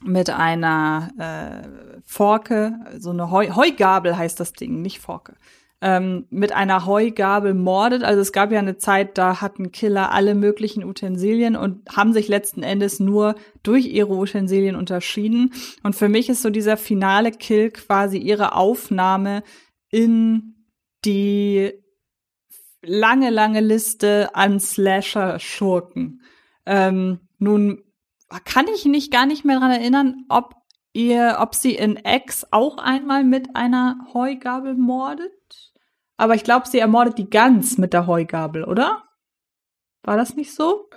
mit 0.00 0.30
einer 0.30 1.10
äh, 1.18 2.00
Forke, 2.04 2.74
so 2.98 3.10
eine 3.10 3.30
Heu 3.30 3.50
Heugabel 3.50 4.16
heißt 4.16 4.38
das 4.38 4.52
Ding, 4.52 4.80
nicht 4.80 5.00
Forke, 5.00 5.34
ähm, 5.80 6.26
mit 6.30 6.52
einer 6.52 6.86
Heugabel 6.86 7.54
mordet. 7.54 8.02
Also 8.02 8.20
es 8.20 8.32
gab 8.32 8.52
ja 8.52 8.58
eine 8.58 8.78
Zeit, 8.78 9.18
da 9.18 9.40
hatten 9.40 9.72
Killer 9.72 10.12
alle 10.12 10.34
möglichen 10.34 10.84
Utensilien 10.84 11.56
und 11.56 11.88
haben 11.94 12.12
sich 12.12 12.28
letzten 12.28 12.62
Endes 12.62 13.00
nur 13.00 13.34
durch 13.62 13.86
ihre 13.86 14.14
Utensilien 14.14 14.76
unterschieden. 14.76 15.52
Und 15.82 15.96
für 15.96 16.08
mich 16.08 16.28
ist 16.28 16.42
so 16.42 16.50
dieser 16.50 16.76
finale 16.76 17.32
Kill 17.32 17.70
quasi 17.70 18.18
ihre 18.18 18.54
Aufnahme 18.54 19.42
in 19.90 20.54
die 21.04 21.72
lange, 22.82 23.30
lange 23.30 23.60
Liste 23.60 24.34
an 24.34 24.60
Slasher-Schurken. 24.60 26.22
Ähm, 26.66 27.20
nun 27.38 27.82
kann 28.44 28.66
ich 28.74 28.84
mich 28.84 29.10
gar 29.10 29.26
nicht 29.26 29.44
mehr 29.44 29.58
dran 29.58 29.70
erinnern, 29.70 30.24
ob 30.28 30.54
ihr, 30.92 31.38
ob 31.40 31.54
sie 31.54 31.74
in 31.74 31.98
X 32.04 32.46
auch 32.50 32.78
einmal 32.78 33.24
mit 33.24 33.54
einer 33.54 33.98
Heugabel 34.12 34.74
mordet. 34.74 35.32
Aber 36.16 36.34
ich 36.34 36.44
glaube, 36.44 36.68
sie 36.68 36.78
ermordet 36.78 37.18
die 37.18 37.30
Gans 37.30 37.78
mit 37.78 37.92
der 37.92 38.06
Heugabel, 38.06 38.64
oder? 38.64 39.04
War 40.02 40.16
das 40.16 40.34
nicht 40.34 40.52
so? 40.54 40.90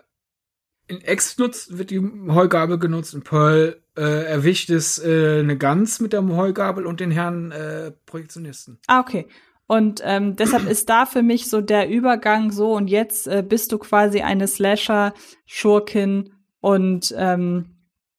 In 0.88 1.00
X 1.02 1.38
nutzt, 1.38 1.78
wird 1.78 1.92
die 1.92 2.02
Heugabel 2.30 2.80
genutzt 2.80 3.14
und 3.14 3.24
Pearl 3.24 3.82
äh, 3.96 4.26
erwischt 4.26 4.70
es 4.70 5.00
äh, 5.00 5.40
eine 5.40 5.58
Gans 5.58 6.00
mit 6.00 6.14
der 6.14 6.26
Heugabel 6.28 6.86
und 6.86 7.00
den 7.00 7.12
Herrn 7.12 7.52
äh, 7.52 7.92
Projektionisten. 8.06 8.80
Ah, 8.88 9.00
okay. 9.00 9.28
Und 9.72 10.02
ähm, 10.04 10.36
deshalb 10.36 10.70
ist 10.70 10.90
da 10.90 11.06
für 11.06 11.24
mich 11.24 11.50
so 11.50 11.62
der 11.62 11.88
Übergang 11.88 12.52
so 12.52 12.74
und 12.76 12.90
jetzt 12.90 13.26
äh, 13.26 13.42
bist 13.42 13.72
du 13.72 13.78
quasi 13.78 14.20
eine 14.20 14.46
Slasher-Schurkin 14.46 16.34
und 16.60 17.16
ähm, 17.18 17.78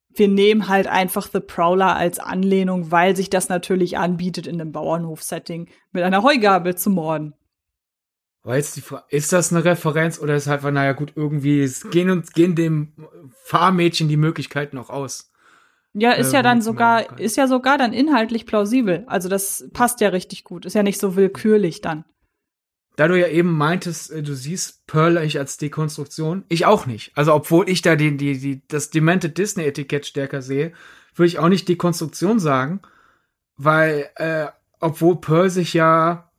wir 0.08 0.28
nehmen 0.28 0.68
halt 0.68 0.86
einfach 0.86 1.28
The 1.30 1.40
Prowler 1.40 1.94
als 1.94 2.18
Anlehnung, 2.18 2.90
weil 2.90 3.14
sich 3.16 3.28
das 3.28 3.50
natürlich 3.50 3.98
anbietet, 3.98 4.46
in 4.46 4.58
einem 4.62 4.72
Bauernhof-Setting 4.72 5.68
mit 5.90 6.02
einer 6.04 6.22
Heugabel 6.22 6.74
zu 6.74 6.88
morden. 6.88 7.34
Aber 8.42 8.56
jetzt 8.56 8.74
die 8.76 8.80
Frage, 8.80 9.04
ist 9.10 9.34
das 9.34 9.52
eine 9.52 9.62
Referenz 9.62 10.18
oder 10.18 10.34
ist 10.34 10.46
halt, 10.46 10.62
naja, 10.62 10.92
gut, 10.92 11.12
irgendwie 11.16 11.70
gehen 11.90 12.08
uns, 12.08 12.32
gehen 12.32 12.54
dem 12.54 12.94
Fahrmädchen 13.44 14.08
die 14.08 14.16
Möglichkeiten 14.16 14.76
noch 14.76 14.88
aus? 14.88 15.30
Ja, 15.94 16.12
ist 16.12 16.32
äh, 16.32 16.36
ja 16.36 16.42
dann 16.42 16.62
sogar, 16.62 17.18
ist 17.18 17.36
ja 17.36 17.46
sogar 17.46 17.76
dann 17.76 17.92
inhaltlich 17.92 18.46
plausibel. 18.46 19.04
Also 19.06 19.28
das 19.28 19.68
passt 19.72 20.00
ja 20.00 20.08
richtig 20.08 20.44
gut. 20.44 20.64
Ist 20.64 20.74
ja 20.74 20.82
nicht 20.82 20.98
so 20.98 21.16
willkürlich 21.16 21.80
dann. 21.80 22.04
Da 22.96 23.08
du 23.08 23.18
ja 23.18 23.28
eben 23.28 23.56
meintest, 23.56 24.10
äh, 24.10 24.22
du 24.22 24.34
siehst 24.34 24.86
Pearl 24.86 25.18
eigentlich 25.18 25.38
als 25.38 25.56
Dekonstruktion, 25.56 26.44
ich 26.48 26.66
auch 26.66 26.86
nicht. 26.86 27.12
Also 27.14 27.34
obwohl 27.34 27.68
ich 27.68 27.82
da 27.82 27.96
die, 27.96 28.16
die, 28.16 28.38
die, 28.38 28.62
das 28.68 28.90
Demented 28.90 29.38
Disney-Etikett 29.38 30.06
stärker 30.06 30.42
sehe, 30.42 30.72
würde 31.14 31.28
ich 31.28 31.38
auch 31.38 31.48
nicht 31.48 31.68
Dekonstruktion 31.68 32.38
sagen, 32.38 32.80
weil 33.56 34.08
äh, 34.16 34.46
obwohl 34.80 35.20
Pearl 35.20 35.50
sich 35.50 35.74
ja 35.74 36.30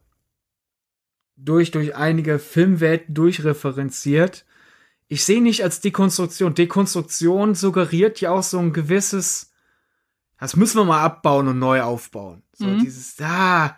durch, 1.35 1.71
durch 1.71 1.95
einige 1.95 2.39
Filmwelten 2.39 3.13
durchreferenziert, 3.13 4.45
ich 5.13 5.25
sehe 5.25 5.43
nicht 5.43 5.63
als 5.63 5.79
Dekonstruktion. 5.79 6.55
Dekonstruktion 6.55 7.53
suggeriert 7.53 8.19
ja 8.19 8.31
auch 8.31 8.41
so 8.41 8.57
ein 8.57 8.73
gewisses, 8.73 9.53
das 10.39 10.55
müssen 10.55 10.77
wir 10.77 10.85
mal 10.85 11.03
abbauen 11.03 11.47
und 11.47 11.59
neu 11.59 11.83
aufbauen. 11.83 12.41
So 12.53 12.65
mhm. 12.65 12.79
dieses, 12.79 13.15
ah, 13.21 13.77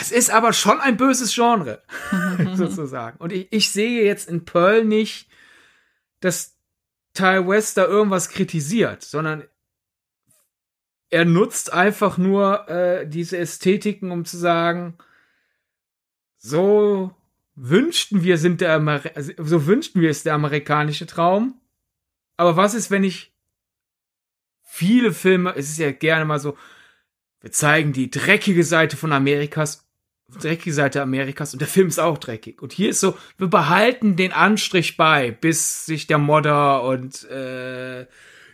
es 0.00 0.10
ist 0.10 0.30
aber 0.30 0.52
schon 0.52 0.80
ein 0.80 0.96
böses 0.96 1.32
Genre, 1.32 1.84
sozusagen. 2.54 3.18
Und 3.18 3.32
ich, 3.32 3.52
ich 3.52 3.70
sehe 3.70 4.04
jetzt 4.04 4.28
in 4.28 4.44
Pearl 4.44 4.84
nicht, 4.84 5.28
dass 6.18 6.56
Ty 7.14 7.46
West 7.46 7.76
da 7.76 7.84
irgendwas 7.84 8.30
kritisiert, 8.30 9.04
sondern 9.04 9.44
er 11.08 11.24
nutzt 11.24 11.72
einfach 11.72 12.18
nur 12.18 12.68
äh, 12.68 13.08
diese 13.08 13.38
Ästhetiken, 13.38 14.10
um 14.10 14.24
zu 14.24 14.36
sagen, 14.36 14.98
so 16.36 17.14
wünschten 17.54 18.22
wir 18.22 18.38
sind 18.38 18.60
der 18.60 18.74
Amer 18.74 19.02
so 19.16 19.66
wünschten 19.66 20.00
wir 20.00 20.10
es 20.10 20.22
der 20.22 20.34
amerikanische 20.34 21.06
Traum. 21.06 21.60
Aber 22.36 22.56
was 22.56 22.74
ist, 22.74 22.90
wenn 22.90 23.04
ich 23.04 23.34
viele 24.62 25.12
Filme, 25.12 25.54
es 25.56 25.70
ist 25.70 25.78
ja 25.78 25.92
gerne 25.92 26.24
mal 26.24 26.38
so, 26.38 26.56
wir 27.40 27.52
zeigen 27.52 27.92
die 27.92 28.10
dreckige 28.10 28.64
Seite 28.64 28.96
von 28.96 29.12
Amerikas, 29.12 29.86
dreckige 30.40 30.72
Seite 30.72 31.02
Amerikas 31.02 31.52
und 31.52 31.60
der 31.60 31.68
Film 31.68 31.88
ist 31.88 31.98
auch 31.98 32.18
dreckig. 32.18 32.62
Und 32.62 32.72
hier 32.72 32.90
ist 32.90 33.00
so, 33.00 33.16
wir 33.36 33.48
behalten 33.48 34.16
den 34.16 34.32
Anstrich 34.32 34.96
bei, 34.96 35.32
bis 35.32 35.86
sich 35.86 36.06
der 36.06 36.18
Modder 36.18 36.82
und 36.84 37.24
äh, 37.24 38.06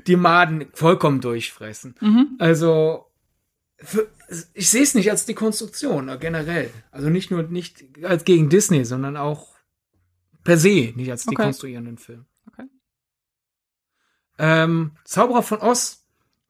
die 0.07 0.16
Maden 0.16 0.66
vollkommen 0.72 1.20
durchfressen. 1.20 1.94
Mhm. 2.01 2.36
Also 2.38 3.05
ich 4.54 4.70
sehe 4.70 4.82
es 4.82 4.94
nicht 4.94 5.10
als 5.10 5.26
Dekonstruktion 5.26 6.08
äh, 6.08 6.18
generell. 6.18 6.70
Also 6.90 7.10
nicht 7.10 7.30
nur 7.30 7.42
nicht 7.44 7.84
als 8.02 8.24
gegen 8.24 8.48
Disney, 8.48 8.84
sondern 8.84 9.16
auch 9.16 9.54
per 10.44 10.56
se 10.56 10.92
nicht 10.96 11.10
als 11.10 11.26
okay. 11.26 11.36
dekonstruierenden 11.36 11.98
Film. 11.98 12.26
Okay. 12.48 12.68
Ähm, 14.38 14.92
Zauberer 15.04 15.42
von 15.42 15.60
Oz 15.60 16.06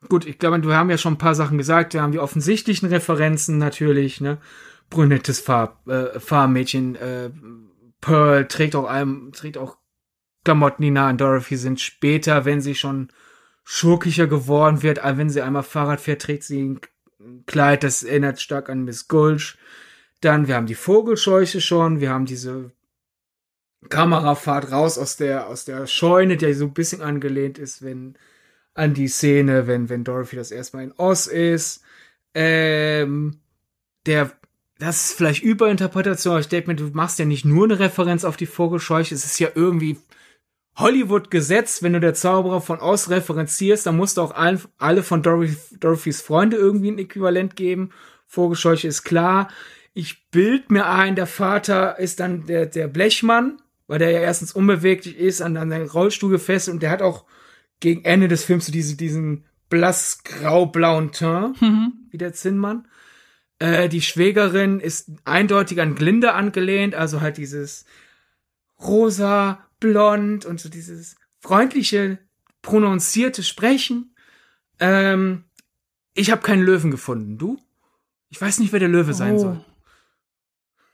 Gut, 0.08 0.26
ich 0.26 0.38
glaube, 0.38 0.62
wir 0.62 0.76
haben 0.76 0.90
ja 0.90 0.98
schon 0.98 1.14
ein 1.14 1.18
paar 1.18 1.34
Sachen 1.34 1.58
gesagt. 1.58 1.94
Wir 1.94 2.02
haben 2.02 2.12
die 2.12 2.18
offensichtlichen 2.18 2.88
Referenzen 2.88 3.58
natürlich, 3.58 4.20
ne? 4.20 4.38
brünettes 4.90 5.40
Farb, 5.40 5.86
äh, 5.88 6.20
Farmmädchen. 6.20 6.94
Äh, 6.96 7.30
Pearl 8.00 8.46
trägt 8.46 8.76
auch 8.76 8.86
einem, 8.86 9.32
trägt 9.32 9.58
auch 9.58 9.78
Klamotten, 10.44 10.82
die 10.82 10.90
nah 10.90 11.08
an 11.08 11.18
Dorothy 11.18 11.56
sind. 11.56 11.80
Später, 11.80 12.44
wenn 12.44 12.60
sie 12.60 12.74
schon 12.74 13.08
schurkischer 13.64 14.28
geworden 14.28 14.82
wird, 14.82 15.00
wenn 15.02 15.30
sie 15.30 15.42
einmal 15.42 15.64
Fahrrad 15.64 16.00
fährt, 16.00 16.22
trägt 16.22 16.44
sie 16.44 16.78
Kleid, 17.46 17.82
das 17.82 18.02
erinnert 18.02 18.40
stark 18.40 18.68
an 18.68 18.84
Miss 18.84 19.08
Gulch. 19.08 19.56
Dann, 20.20 20.48
wir 20.48 20.54
haben 20.56 20.66
die 20.66 20.74
Vogelscheuche 20.74 21.60
schon, 21.60 22.00
wir 22.00 22.10
haben 22.10 22.26
diese 22.26 22.72
Kamerafahrt 23.88 24.72
raus 24.72 24.98
aus 24.98 25.16
der, 25.16 25.46
aus 25.46 25.64
der 25.64 25.86
Scheune, 25.86 26.36
die 26.36 26.52
so 26.54 26.64
ein 26.64 26.74
bisschen 26.74 27.02
angelehnt 27.02 27.58
ist, 27.58 27.82
wenn, 27.82 28.16
an 28.76 28.94
die 28.94 29.08
Szene, 29.08 29.66
wenn, 29.66 29.88
wenn 29.88 30.04
Dorothy 30.04 30.36
das 30.36 30.50
erstmal 30.50 30.84
in 30.84 30.92
Oz 30.96 31.26
ist. 31.26 31.82
Ähm, 32.34 33.40
der, 34.04 34.32
das 34.78 35.06
ist 35.06 35.12
vielleicht 35.16 35.42
Überinterpretation, 35.42 36.32
aber 36.32 36.40
ich 36.40 36.48
denke 36.48 36.70
mir, 36.70 36.76
du 36.76 36.90
machst 36.92 37.18
ja 37.18 37.24
nicht 37.24 37.44
nur 37.44 37.64
eine 37.64 37.78
Referenz 37.78 38.24
auf 38.24 38.36
die 38.36 38.46
Vogelscheuche, 38.46 39.14
es 39.14 39.24
ist 39.24 39.38
ja 39.38 39.48
irgendwie 39.54 39.98
Hollywood-Gesetz, 40.76 41.82
wenn 41.82 41.94
du 41.94 42.00
der 42.00 42.14
Zauberer 42.14 42.60
von 42.60 42.80
Oz 42.80 43.08
referenzierst, 43.08 43.86
dann 43.86 43.96
musst 43.96 44.18
du 44.18 44.22
auch 44.22 44.34
allen, 44.34 44.60
alle 44.78 45.02
von 45.02 45.22
Dorothy, 45.22 45.56
Dorothys 45.80 46.20
Freunde 46.20 46.56
irgendwie 46.56 46.90
ein 46.90 46.98
Äquivalent 46.98 47.56
geben. 47.56 47.90
Vogelscheuche 48.26 48.88
ist 48.88 49.02
klar. 49.02 49.48
Ich 49.94 50.28
bild 50.30 50.70
mir 50.70 50.86
ein, 50.86 51.16
der 51.16 51.26
Vater 51.26 51.98
ist 51.98 52.20
dann 52.20 52.46
der, 52.46 52.66
der 52.66 52.88
Blechmann, 52.88 53.62
weil 53.86 53.98
der 53.98 54.10
ja 54.10 54.20
erstens 54.20 54.52
unbeweglich 54.52 55.16
ist, 55.16 55.40
an, 55.40 55.56
an 55.56 55.70
seinen 55.70 55.88
Rollstuhl 55.88 56.30
gefesselt 56.30 56.74
und 56.74 56.82
der 56.82 56.90
hat 56.90 57.00
auch 57.00 57.24
gegen 57.80 58.04
Ende 58.04 58.28
des 58.28 58.44
Films 58.44 58.66
so 58.66 58.72
diese, 58.72 58.96
diesen 58.96 59.44
blass 59.70 60.22
grau-blauen 60.24 61.12
Teint, 61.12 61.60
mhm. 61.62 61.92
wie 62.10 62.18
der 62.18 62.34
Zinnmann. 62.34 62.86
Äh, 63.58 63.88
die 63.88 64.02
Schwägerin 64.02 64.80
ist 64.80 65.10
eindeutig 65.24 65.80
an 65.80 65.94
Glinde 65.94 66.34
angelehnt, 66.34 66.94
also 66.94 67.22
halt 67.22 67.38
dieses 67.38 67.86
rosa, 68.78 69.65
blond 69.80 70.44
und 70.44 70.60
so 70.60 70.68
dieses 70.68 71.16
freundliche, 71.40 72.18
prononzierte 72.62 73.42
Sprechen. 73.42 74.14
Ähm, 74.80 75.44
ich 76.14 76.30
habe 76.30 76.42
keinen 76.42 76.62
Löwen 76.62 76.90
gefunden. 76.90 77.38
Du? 77.38 77.58
Ich 78.30 78.40
weiß 78.40 78.58
nicht, 78.58 78.72
wer 78.72 78.80
der 78.80 78.88
Löwe 78.88 79.10
oh. 79.10 79.14
sein 79.14 79.38
soll. 79.38 79.64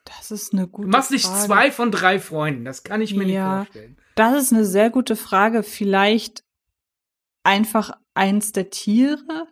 Das 0.04 0.30
ist 0.30 0.52
eine 0.52 0.66
gute 0.66 0.88
Frage. 0.88 0.90
Du 0.90 0.96
machst 0.98 1.10
nicht 1.10 1.26
Frage. 1.26 1.46
zwei 1.46 1.72
von 1.72 1.90
drei 1.90 2.18
Freunden. 2.18 2.64
Das 2.64 2.82
kann 2.82 3.00
ich 3.00 3.14
mir 3.14 3.26
ja, 3.26 3.60
nicht 3.60 3.66
vorstellen. 3.68 3.96
Das 4.14 4.42
ist 4.42 4.52
eine 4.52 4.64
sehr 4.64 4.90
gute 4.90 5.16
Frage. 5.16 5.62
Vielleicht 5.62 6.44
einfach 7.44 7.92
eins 8.14 8.52
der 8.52 8.70
Tiere? 8.70 9.46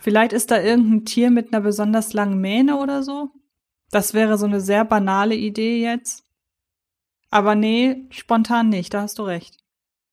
Vielleicht 0.00 0.32
ist 0.32 0.50
da 0.50 0.60
irgendein 0.60 1.04
Tier 1.04 1.30
mit 1.30 1.52
einer 1.52 1.62
besonders 1.62 2.12
langen 2.12 2.40
Mähne 2.40 2.76
oder 2.76 3.02
so? 3.02 3.30
Das 3.90 4.14
wäre 4.14 4.38
so 4.38 4.46
eine 4.46 4.60
sehr 4.60 4.84
banale 4.84 5.34
Idee 5.34 5.82
jetzt. 5.82 6.24
Aber 7.36 7.54
nee, 7.54 8.06
spontan 8.08 8.70
nicht, 8.70 8.94
da 8.94 9.02
hast 9.02 9.18
du 9.18 9.24
recht. 9.24 9.58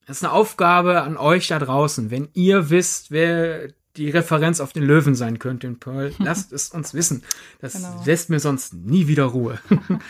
Das 0.05 0.17
ist 0.17 0.25
eine 0.25 0.33
Aufgabe 0.33 1.03
an 1.03 1.15
euch 1.15 1.47
da 1.47 1.57
draußen. 1.57 2.11
Wenn 2.11 2.27
ihr 2.33 2.69
wisst, 2.69 3.11
wer 3.11 3.69
die 3.95 4.09
Referenz 4.09 4.59
auf 4.59 4.73
den 4.73 4.83
Löwen 4.83 5.15
sein 5.15 5.39
könnte 5.39 5.67
in 5.67 5.79
Pearl, 5.79 6.13
lasst 6.19 6.51
es 6.51 6.71
uns 6.71 6.93
wissen. 6.93 7.23
Das 7.61 7.75
genau. 7.75 8.03
lässt 8.05 8.29
mir 8.29 8.41
sonst 8.41 8.73
nie 8.73 9.07
wieder 9.07 9.23
Ruhe. 9.23 9.57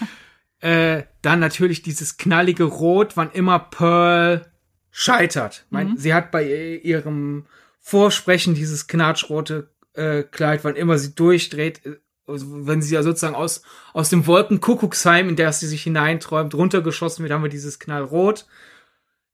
äh, 0.59 1.03
dann 1.21 1.39
natürlich 1.39 1.83
dieses 1.83 2.17
knallige 2.17 2.63
Rot, 2.63 3.15
wann 3.15 3.29
immer 3.29 3.59
Pearl 3.59 4.51
scheitert. 4.89 5.67
Mhm. 5.69 5.77
Mein, 5.77 5.97
sie 5.97 6.15
hat 6.15 6.31
bei 6.31 6.79
ihrem 6.83 7.45
Vorsprechen 7.79 8.55
dieses 8.55 8.87
knatschrote 8.87 9.69
äh, 9.93 10.23
Kleid, 10.23 10.63
wann 10.63 10.75
immer 10.75 10.97
sie 10.97 11.13
durchdreht, 11.13 11.85
äh, 11.85 11.97
wenn 12.27 12.81
sie 12.81 12.95
ja 12.95 13.03
sozusagen 13.03 13.35
aus, 13.35 13.63
aus 13.93 14.09
dem 14.09 14.25
Wolkenkuckucksheim, 14.27 15.29
in 15.29 15.35
das 15.35 15.59
sie 15.59 15.67
sich 15.67 15.83
hineinträumt, 15.83 16.55
runtergeschossen 16.55 17.23
wird, 17.23 17.33
haben 17.33 17.43
wir 17.43 17.49
dieses 17.49 17.79
Knallrot. 17.79 18.45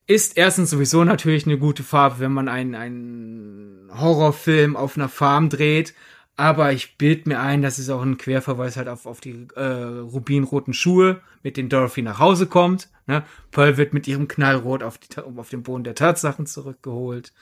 Ist 0.07 0.37
erstens 0.37 0.71
sowieso 0.71 1.03
natürlich 1.03 1.45
eine 1.45 1.59
gute 1.59 1.83
Farbe, 1.83 2.19
wenn 2.19 2.31
man 2.31 2.47
einen, 2.47 2.73
einen 2.73 3.91
Horrorfilm 3.93 4.75
auf 4.75 4.97
einer 4.97 5.09
Farm 5.09 5.49
dreht. 5.49 5.93
Aber 6.35 6.71
ich 6.71 6.97
bild 6.97 7.27
mir 7.27 7.41
ein, 7.41 7.61
das 7.61 7.79
ist 7.79 7.89
auch 7.89 8.01
ein 8.01 8.17
Querverweis 8.17 8.77
halt 8.77 8.87
auf, 8.87 9.05
auf 9.05 9.19
die 9.19 9.47
äh, 9.55 9.61
rubinroten 9.61 10.73
Schuhe, 10.73 11.19
mit 11.43 11.57
denen 11.57 11.67
Dorothy 11.67 12.01
nach 12.01 12.17
Hause 12.17 12.47
kommt. 12.47 12.89
Ne? 13.07 13.23
Pearl 13.51 13.75
wird 13.75 13.93
mit 13.93 14.07
ihrem 14.07 14.29
Knallrot 14.29 14.81
auf, 14.81 14.97
die, 14.97 15.09
auf 15.19 15.49
den 15.49 15.63
Boden 15.63 15.83
der 15.83 15.95
Tatsachen 15.95 16.45
zurückgeholt. 16.45 17.33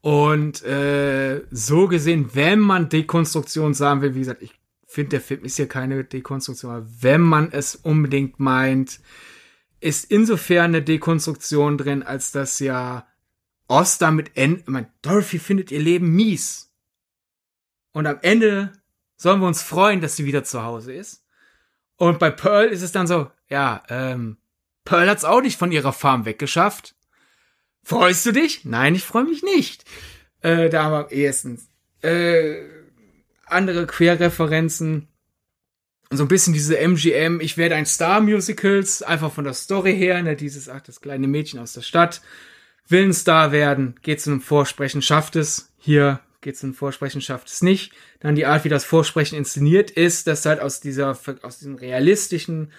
Und 0.00 0.62
äh, 0.62 1.42
so 1.50 1.88
gesehen, 1.88 2.30
wenn 2.34 2.60
man 2.60 2.88
Dekonstruktion 2.88 3.74
sagen 3.74 4.02
will, 4.02 4.14
wie 4.14 4.20
gesagt, 4.20 4.42
ich 4.42 4.54
finde, 4.86 5.10
der 5.10 5.20
Film 5.20 5.44
ist 5.44 5.58
ja 5.58 5.66
keine 5.66 6.04
Dekonstruktion, 6.04 6.72
aber 6.72 6.86
wenn 7.00 7.20
man 7.20 7.50
es 7.52 7.76
unbedingt 7.76 8.38
meint, 8.38 9.00
ist 9.80 10.10
insofern 10.10 10.66
eine 10.66 10.82
Dekonstruktion 10.82 11.76
drin, 11.76 12.02
als 12.02 12.32
dass 12.32 12.58
ja 12.60 13.06
Oz 13.68 13.98
damit 13.98 14.36
endet. 14.36 14.62
Ich 14.62 14.68
meine, 14.68 14.90
Dorothy 15.02 15.38
findet 15.38 15.70
ihr 15.70 15.80
Leben 15.80 16.14
mies. 16.14 16.72
Und 17.92 18.06
am 18.06 18.18
Ende 18.22 18.72
sollen 19.16 19.40
wir 19.40 19.46
uns 19.46 19.62
freuen, 19.62 20.00
dass 20.00 20.16
sie 20.16 20.24
wieder 20.24 20.44
zu 20.44 20.62
Hause 20.62 20.92
ist. 20.92 21.24
Und 21.96 22.18
bei 22.18 22.30
Pearl 22.30 22.66
ist 22.66 22.82
es 22.82 22.92
dann 22.92 23.06
so, 23.06 23.30
ja, 23.48 23.82
ähm, 23.88 24.36
Pearl 24.84 25.08
hat's 25.08 25.24
auch 25.24 25.40
nicht 25.40 25.58
von 25.58 25.72
ihrer 25.72 25.92
Farm 25.92 26.24
weggeschafft. 26.24 26.95
Freust 27.86 28.26
du 28.26 28.32
dich? 28.32 28.64
Nein, 28.64 28.96
ich 28.96 29.04
freue 29.04 29.22
mich 29.22 29.44
nicht. 29.44 29.84
Äh, 30.40 30.70
da 30.70 30.82
haben 30.82 30.90
wir 30.90 31.04
am 31.04 31.08
ehesten. 31.08 31.60
Äh, 32.02 32.56
andere 33.46 33.86
Querreferenzen. 33.86 35.06
So 36.10 36.24
ein 36.24 36.28
bisschen 36.28 36.52
diese 36.52 36.76
MGM, 36.78 37.38
ich 37.40 37.56
werde 37.56 37.76
ein 37.76 37.86
Star 37.86 38.20
Musicals, 38.20 39.02
einfach 39.02 39.30
von 39.30 39.44
der 39.44 39.54
Story 39.54 39.96
her, 39.96 40.20
ne, 40.20 40.34
dieses, 40.34 40.68
ach, 40.68 40.80
das 40.80 41.00
kleine 41.00 41.28
Mädchen 41.28 41.60
aus 41.60 41.74
der 41.74 41.82
Stadt, 41.82 42.22
will 42.88 43.04
ein 43.04 43.12
Star 43.12 43.52
werden, 43.52 43.94
geht 44.02 44.20
zu 44.20 44.30
einem 44.30 44.40
Vorsprechen, 44.40 45.00
schafft 45.00 45.36
es. 45.36 45.72
Hier 45.78 46.18
geht 46.40 46.58
zum 46.58 46.74
Vorsprechen, 46.74 47.20
schafft 47.20 47.46
es 47.46 47.62
nicht. 47.62 47.92
Dann 48.18 48.34
die 48.34 48.46
Art, 48.46 48.64
wie 48.64 48.68
das 48.68 48.84
Vorsprechen 48.84 49.38
inszeniert 49.38 49.92
ist, 49.92 50.26
dass 50.26 50.44
halt 50.44 50.58
aus 50.58 50.80
dieser, 50.80 51.16
aus 51.42 51.58
diesem 51.60 51.76
realistischen 51.76 52.72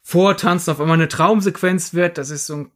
Vortanzen 0.00 0.72
auf 0.72 0.80
einmal 0.80 0.96
eine 0.96 1.08
Traumsequenz 1.08 1.92
wird. 1.92 2.16
Das 2.16 2.30
ist 2.30 2.46
so 2.46 2.56
ein 2.56 2.70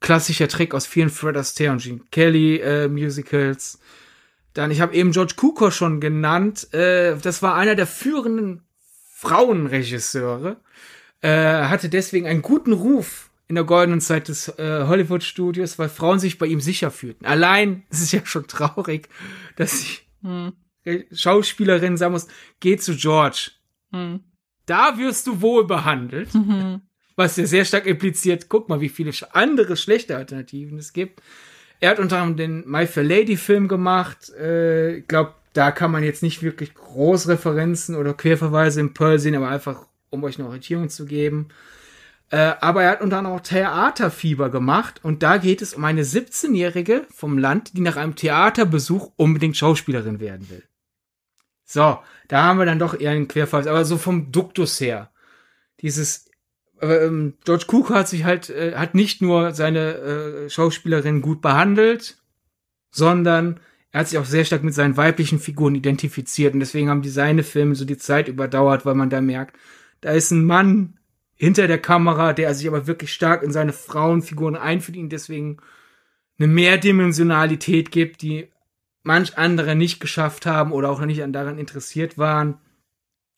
klassischer 0.00 0.48
Trick 0.48 0.74
aus 0.74 0.86
vielen 0.86 1.10
Fred 1.10 1.36
Astaire 1.36 1.72
und 1.72 1.82
Gene 1.82 2.00
Kelly 2.10 2.56
äh, 2.58 2.88
Musicals. 2.88 3.78
Dann, 4.52 4.70
ich 4.70 4.80
habe 4.80 4.94
eben 4.94 5.12
George 5.12 5.34
Cukor 5.36 5.70
schon 5.70 6.00
genannt. 6.00 6.72
Äh, 6.72 7.16
das 7.18 7.42
war 7.42 7.54
einer 7.54 7.74
der 7.74 7.86
führenden 7.86 8.62
Frauenregisseure. 9.14 10.58
Äh, 11.22 11.64
hatte 11.64 11.88
deswegen 11.88 12.26
einen 12.26 12.42
guten 12.42 12.72
Ruf 12.72 13.30
in 13.48 13.54
der 13.54 13.64
goldenen 13.64 14.00
Zeit 14.00 14.28
des 14.28 14.48
äh, 14.58 14.84
Hollywood-Studios, 14.86 15.78
weil 15.78 15.88
Frauen 15.88 16.18
sich 16.18 16.38
bei 16.38 16.46
ihm 16.46 16.60
sicher 16.60 16.90
fühlten. 16.90 17.24
Allein, 17.24 17.84
es 17.90 18.02
ist 18.02 18.12
ja 18.12 18.24
schon 18.24 18.46
traurig, 18.46 19.08
dass 19.56 19.82
die 19.82 20.26
hm. 20.26 20.52
Schauspielerin 21.12 21.96
sagen 21.96 22.12
muss, 22.12 22.28
geh 22.60 22.76
zu 22.76 22.94
George. 22.96 23.50
Hm. 23.92 24.20
Da 24.66 24.98
wirst 24.98 25.26
du 25.26 25.40
wohl 25.40 25.66
behandelt. 25.66 26.34
Mhm. 26.34 26.82
Was 27.16 27.36
ja 27.36 27.46
sehr 27.46 27.64
stark 27.64 27.86
impliziert, 27.86 28.48
guck 28.48 28.68
mal, 28.68 28.80
wie 28.80 28.90
viele 28.90 29.12
andere 29.32 29.76
schlechte 29.76 30.16
Alternativen 30.16 30.78
es 30.78 30.92
gibt. 30.92 31.22
Er 31.80 31.90
hat 31.90 31.98
unter 31.98 32.18
anderem 32.18 32.36
den 32.36 32.70
My 32.70 32.86
Fair 32.86 33.04
Lady 33.04 33.36
Film 33.36 33.68
gemacht. 33.68 34.30
Äh, 34.38 34.98
ich 34.98 35.08
glaube, 35.08 35.34
da 35.52 35.70
kann 35.70 35.90
man 35.90 36.04
jetzt 36.04 36.22
nicht 36.22 36.42
wirklich 36.42 36.74
Großreferenzen 36.74 37.96
oder 37.96 38.12
Querverweise 38.12 38.80
im 38.80 38.92
Pearl 38.92 39.18
sehen, 39.18 39.34
aber 39.34 39.48
einfach, 39.48 39.86
um 40.10 40.22
euch 40.24 40.38
eine 40.38 40.46
Orientierung 40.46 40.90
zu 40.90 41.06
geben. 41.06 41.48
Äh, 42.30 42.54
aber 42.60 42.82
er 42.82 42.90
hat 42.90 43.00
unter 43.00 43.18
anderem 43.18 43.38
auch 43.38 43.42
Theaterfieber 43.42 44.50
gemacht 44.50 45.00
und 45.02 45.22
da 45.22 45.38
geht 45.38 45.62
es 45.62 45.74
um 45.74 45.84
eine 45.84 46.02
17-Jährige 46.02 47.06
vom 47.10 47.38
Land, 47.38 47.76
die 47.76 47.80
nach 47.80 47.96
einem 47.96 48.16
Theaterbesuch 48.16 49.12
unbedingt 49.16 49.56
Schauspielerin 49.56 50.20
werden 50.20 50.50
will. 50.50 50.64
So, 51.64 51.98
da 52.28 52.42
haben 52.42 52.58
wir 52.58 52.66
dann 52.66 52.78
doch 52.78 52.98
eher 52.98 53.12
einen 53.12 53.28
Querfall, 53.28 53.68
aber 53.68 53.84
so 53.84 53.96
vom 53.96 54.32
Duktus 54.32 54.80
her. 54.80 55.10
Dieses 55.80 56.25
ähm, 56.80 57.34
George 57.44 57.66
Cook 57.68 57.90
hat 57.90 58.08
sich 58.08 58.24
halt 58.24 58.50
äh, 58.50 58.74
hat 58.76 58.94
nicht 58.94 59.22
nur 59.22 59.52
seine 59.52 59.94
äh, 59.94 60.50
Schauspielerin 60.50 61.22
gut 61.22 61.40
behandelt, 61.40 62.18
sondern 62.90 63.60
er 63.92 64.00
hat 64.00 64.08
sich 64.08 64.18
auch 64.18 64.24
sehr 64.26 64.44
stark 64.44 64.62
mit 64.62 64.74
seinen 64.74 64.96
weiblichen 64.96 65.38
Figuren 65.38 65.74
identifiziert 65.74 66.54
und 66.54 66.60
deswegen 66.60 66.90
haben 66.90 67.02
die 67.02 67.08
seine 67.08 67.42
Filme 67.42 67.74
so 67.74 67.84
die 67.84 67.96
Zeit 67.96 68.28
überdauert, 68.28 68.84
weil 68.84 68.94
man 68.94 69.10
da 69.10 69.20
merkt, 69.20 69.56
da 70.00 70.10
ist 70.10 70.30
ein 70.30 70.44
Mann, 70.44 70.98
hinter 71.36 71.66
der 71.66 71.78
Kamera, 71.78 72.32
der 72.32 72.54
sich 72.54 72.66
aber 72.66 72.86
wirklich 72.86 73.12
stark 73.12 73.42
in 73.42 73.52
seine 73.52 73.72
Frauenfiguren 73.72 74.56
einführt, 74.56 74.96
ihn 74.96 75.10
deswegen 75.10 75.58
eine 76.38 76.48
Mehrdimensionalität 76.48 77.90
gibt, 77.90 78.22
die 78.22 78.48
manch 79.02 79.38
andere 79.38 79.76
nicht 79.76 80.00
geschafft 80.00 80.46
haben 80.46 80.72
oder 80.72 80.90
auch 80.90 81.00
nicht 81.00 81.22
daran 81.28 81.58
interessiert 81.58 82.18
waren. 82.18 82.58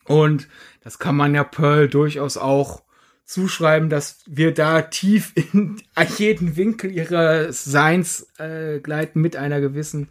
Und 0.04 0.48
das 0.80 0.98
kann 0.98 1.16
man 1.16 1.34
ja 1.34 1.44
Pearl 1.44 1.88
durchaus 1.88 2.36
auch 2.36 2.82
zuschreiben, 3.28 3.90
dass 3.90 4.22
wir 4.26 4.54
da 4.54 4.82
tief 4.82 5.32
in 5.34 5.82
jeden 6.18 6.56
Winkel 6.56 6.90
ihres 6.90 7.62
Seins 7.62 8.26
äh, 8.38 8.80
gleiten 8.80 9.20
mit 9.20 9.36
einer 9.36 9.60
gewissen 9.60 10.08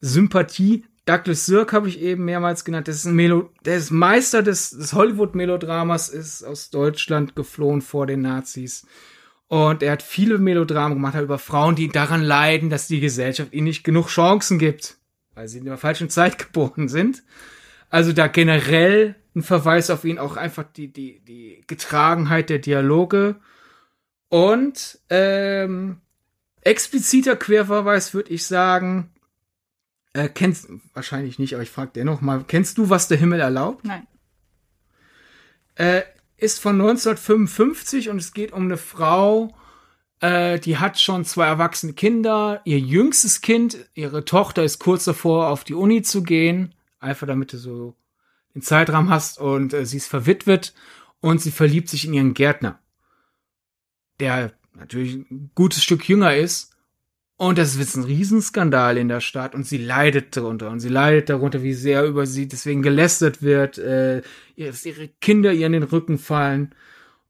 Sympathie. 0.00 0.84
Douglas 1.04 1.46
Sirk 1.46 1.72
habe 1.72 1.88
ich 1.88 2.00
eben 2.00 2.24
mehrmals 2.24 2.64
genannt. 2.64 2.88
Das 2.88 2.96
ist 2.96 3.04
ein 3.06 3.14
Melo 3.14 3.50
der 3.64 3.76
ist 3.76 3.92
Meister 3.92 4.42
des, 4.42 4.70
des 4.70 4.92
Hollywood-Melodramas, 4.92 6.08
ist 6.08 6.42
aus 6.42 6.70
Deutschland 6.70 7.36
geflohen 7.36 7.80
vor 7.80 8.06
den 8.06 8.22
Nazis. 8.22 8.86
Und 9.46 9.82
er 9.82 9.92
hat 9.92 10.02
viele 10.02 10.38
Melodramen 10.38 10.96
gemacht 10.96 11.14
hat 11.14 11.22
über 11.22 11.38
Frauen, 11.38 11.76
die 11.76 11.88
daran 11.88 12.22
leiden, 12.22 12.70
dass 12.70 12.88
die 12.88 13.00
Gesellschaft 13.00 13.52
ihnen 13.52 13.66
nicht 13.66 13.84
genug 13.84 14.08
Chancen 14.08 14.58
gibt, 14.58 14.96
weil 15.34 15.46
sie 15.46 15.58
in 15.58 15.64
der 15.64 15.78
falschen 15.78 16.10
Zeit 16.10 16.38
geboren 16.46 16.88
sind. 16.88 17.22
Also 17.92 18.14
da 18.14 18.26
generell 18.26 19.16
ein 19.36 19.42
Verweis 19.42 19.90
auf 19.90 20.06
ihn, 20.06 20.18
auch 20.18 20.38
einfach 20.38 20.64
die, 20.64 20.90
die, 20.90 21.20
die 21.20 21.62
Getragenheit 21.66 22.48
der 22.48 22.58
Dialoge. 22.58 23.36
Und 24.30 24.98
ähm, 25.10 25.98
expliziter 26.62 27.36
Querverweis 27.36 28.14
würde 28.14 28.30
ich 28.30 28.46
sagen, 28.46 29.10
äh, 30.14 30.30
kennst 30.30 30.70
wahrscheinlich 30.94 31.38
nicht, 31.38 31.52
aber 31.52 31.62
ich 31.62 31.70
frage 31.70 31.90
dennoch 31.94 32.22
mal, 32.22 32.42
kennst 32.48 32.78
du, 32.78 32.88
was 32.88 33.08
der 33.08 33.18
Himmel 33.18 33.40
erlaubt? 33.40 33.84
Nein. 33.84 34.06
Äh, 35.74 36.00
ist 36.38 36.60
von 36.60 36.80
1955 36.80 38.08
und 38.08 38.16
es 38.16 38.32
geht 38.32 38.52
um 38.52 38.62
eine 38.62 38.78
Frau, 38.78 39.54
äh, 40.20 40.58
die 40.58 40.78
hat 40.78 40.98
schon 40.98 41.26
zwei 41.26 41.44
erwachsene 41.44 41.92
Kinder. 41.92 42.62
Ihr 42.64 42.78
jüngstes 42.78 43.42
Kind, 43.42 43.76
ihre 43.92 44.24
Tochter 44.24 44.64
ist 44.64 44.78
kurz 44.78 45.04
davor, 45.04 45.48
auf 45.48 45.62
die 45.64 45.74
Uni 45.74 46.00
zu 46.00 46.22
gehen. 46.22 46.74
Einfach 47.02 47.26
damit 47.26 47.52
du 47.52 47.58
so 47.58 47.94
den 48.54 48.62
Zeitrahmen 48.62 49.10
hast 49.10 49.38
und 49.38 49.74
äh, 49.74 49.84
sie 49.84 49.96
ist 49.96 50.08
verwitwet 50.08 50.72
und 51.20 51.40
sie 51.40 51.50
verliebt 51.50 51.88
sich 51.88 52.06
in 52.06 52.14
ihren 52.14 52.34
Gärtner, 52.34 52.78
der 54.20 54.52
natürlich 54.74 55.14
ein 55.14 55.50
gutes 55.54 55.82
Stück 55.82 56.08
jünger 56.08 56.36
ist. 56.36 56.70
Und 57.36 57.58
das 57.58 57.74
ist 57.74 57.96
ein 57.96 58.04
Riesenskandal 58.04 58.96
in 58.96 59.08
der 59.08 59.20
Stadt 59.20 59.56
und 59.56 59.66
sie 59.66 59.78
leidet 59.78 60.36
darunter 60.36 60.70
und 60.70 60.78
sie 60.78 60.88
leidet 60.88 61.28
darunter, 61.28 61.62
wie 61.64 61.74
sehr 61.74 62.04
über 62.04 62.24
sie 62.24 62.46
deswegen 62.46 62.82
gelästert 62.82 63.42
wird, 63.42 63.78
äh, 63.78 64.22
dass 64.56 64.86
ihre 64.86 65.08
Kinder 65.08 65.52
ihr 65.52 65.66
in 65.66 65.72
den 65.72 65.82
Rücken 65.82 66.18
fallen. 66.18 66.72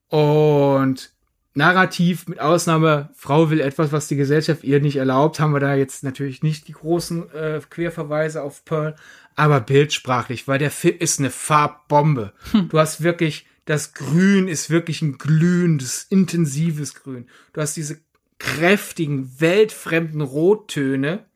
Und 0.08 1.14
narrativ 1.54 2.28
mit 2.28 2.40
Ausnahme 2.40 3.10
Frau 3.14 3.50
will 3.50 3.60
etwas, 3.60 3.92
was 3.92 4.08
die 4.08 4.16
Gesellschaft 4.16 4.64
ihr 4.64 4.80
nicht 4.80 4.96
erlaubt, 4.96 5.40
haben 5.40 5.54
wir 5.54 5.60
da 5.60 5.74
jetzt 5.74 6.04
natürlich 6.04 6.42
nicht 6.42 6.68
die 6.68 6.72
großen 6.72 7.30
äh, 7.32 7.60
Querverweise 7.68 8.42
auf 8.42 8.64
Pearl, 8.64 8.96
aber 9.36 9.60
bildsprachlich, 9.60 10.48
weil 10.48 10.58
der 10.58 10.70
Film 10.70 10.96
ist 10.98 11.18
eine 11.18 11.30
Farbbombe. 11.30 12.32
Hm. 12.52 12.68
Du 12.68 12.78
hast 12.78 13.02
wirklich 13.02 13.46
das 13.64 13.94
Grün 13.94 14.48
ist 14.48 14.70
wirklich 14.70 15.02
ein 15.02 15.18
glühendes, 15.18 16.06
intensives 16.08 16.94
Grün. 16.94 17.28
Du 17.52 17.60
hast 17.60 17.76
diese 17.76 18.00
kräftigen, 18.38 19.40
weltfremden 19.40 20.20
Rottöne. 20.20 21.26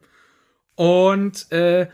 Und 0.74 1.51
äh, 1.53 1.88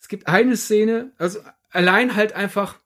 es 0.00 0.08
gibt 0.08 0.28
eine 0.28 0.56
Szene, 0.56 1.12
also 1.18 1.40
allein 1.70 2.14
halt 2.14 2.32
einfach, 2.32 2.78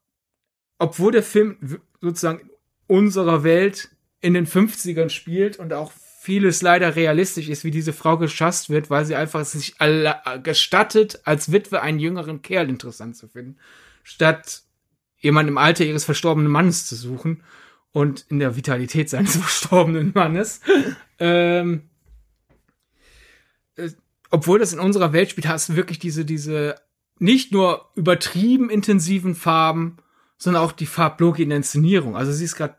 obwohl 0.78 1.12
der 1.12 1.22
Film 1.22 1.80
sozusagen 2.00 2.50
unserer 2.86 3.44
Welt 3.44 3.90
in 4.20 4.34
den 4.34 4.46
50ern 4.46 5.10
spielt 5.10 5.58
und 5.58 5.72
auch 5.72 5.92
vieles 6.22 6.62
leider 6.62 6.94
realistisch 6.94 7.48
ist, 7.48 7.64
wie 7.64 7.72
diese 7.72 7.92
Frau 7.92 8.16
geschasst 8.16 8.70
wird, 8.70 8.90
weil 8.90 9.04
sie 9.04 9.16
einfach 9.16 9.44
sich 9.44 9.74
gestattet, 10.44 11.20
als 11.24 11.50
Witwe 11.50 11.82
einen 11.82 11.98
jüngeren 11.98 12.42
Kerl 12.42 12.68
interessant 12.68 13.16
zu 13.16 13.26
finden, 13.26 13.56
statt 14.04 14.62
jemand 15.18 15.48
im 15.48 15.58
Alter 15.58 15.84
ihres 15.84 16.04
verstorbenen 16.04 16.50
Mannes 16.50 16.86
zu 16.86 16.94
suchen 16.94 17.42
und 17.90 18.24
in 18.28 18.38
der 18.38 18.54
Vitalität 18.54 19.10
seines 19.10 19.36
verstorbenen 19.36 20.12
Mannes. 20.14 20.60
ähm, 21.18 21.90
äh, 23.74 23.90
obwohl 24.30 24.60
das 24.60 24.72
in 24.72 24.78
unserer 24.78 25.12
Welt 25.12 25.30
spielt, 25.30 25.48
hast 25.48 25.70
du 25.70 25.76
wirklich 25.76 25.98
diese, 25.98 26.24
diese 26.24 26.76
nicht 27.18 27.50
nur 27.50 27.90
übertrieben 27.96 28.70
intensiven 28.70 29.34
Farben, 29.34 29.96
sondern 30.38 30.62
auch 30.62 30.70
die 30.70 30.86
Farblogik 30.86 31.42
in 31.42 31.48
der 31.48 31.56
Inszenierung. 31.56 32.14
Also 32.14 32.30
sie 32.30 32.44
ist 32.44 32.54
gerade 32.54 32.76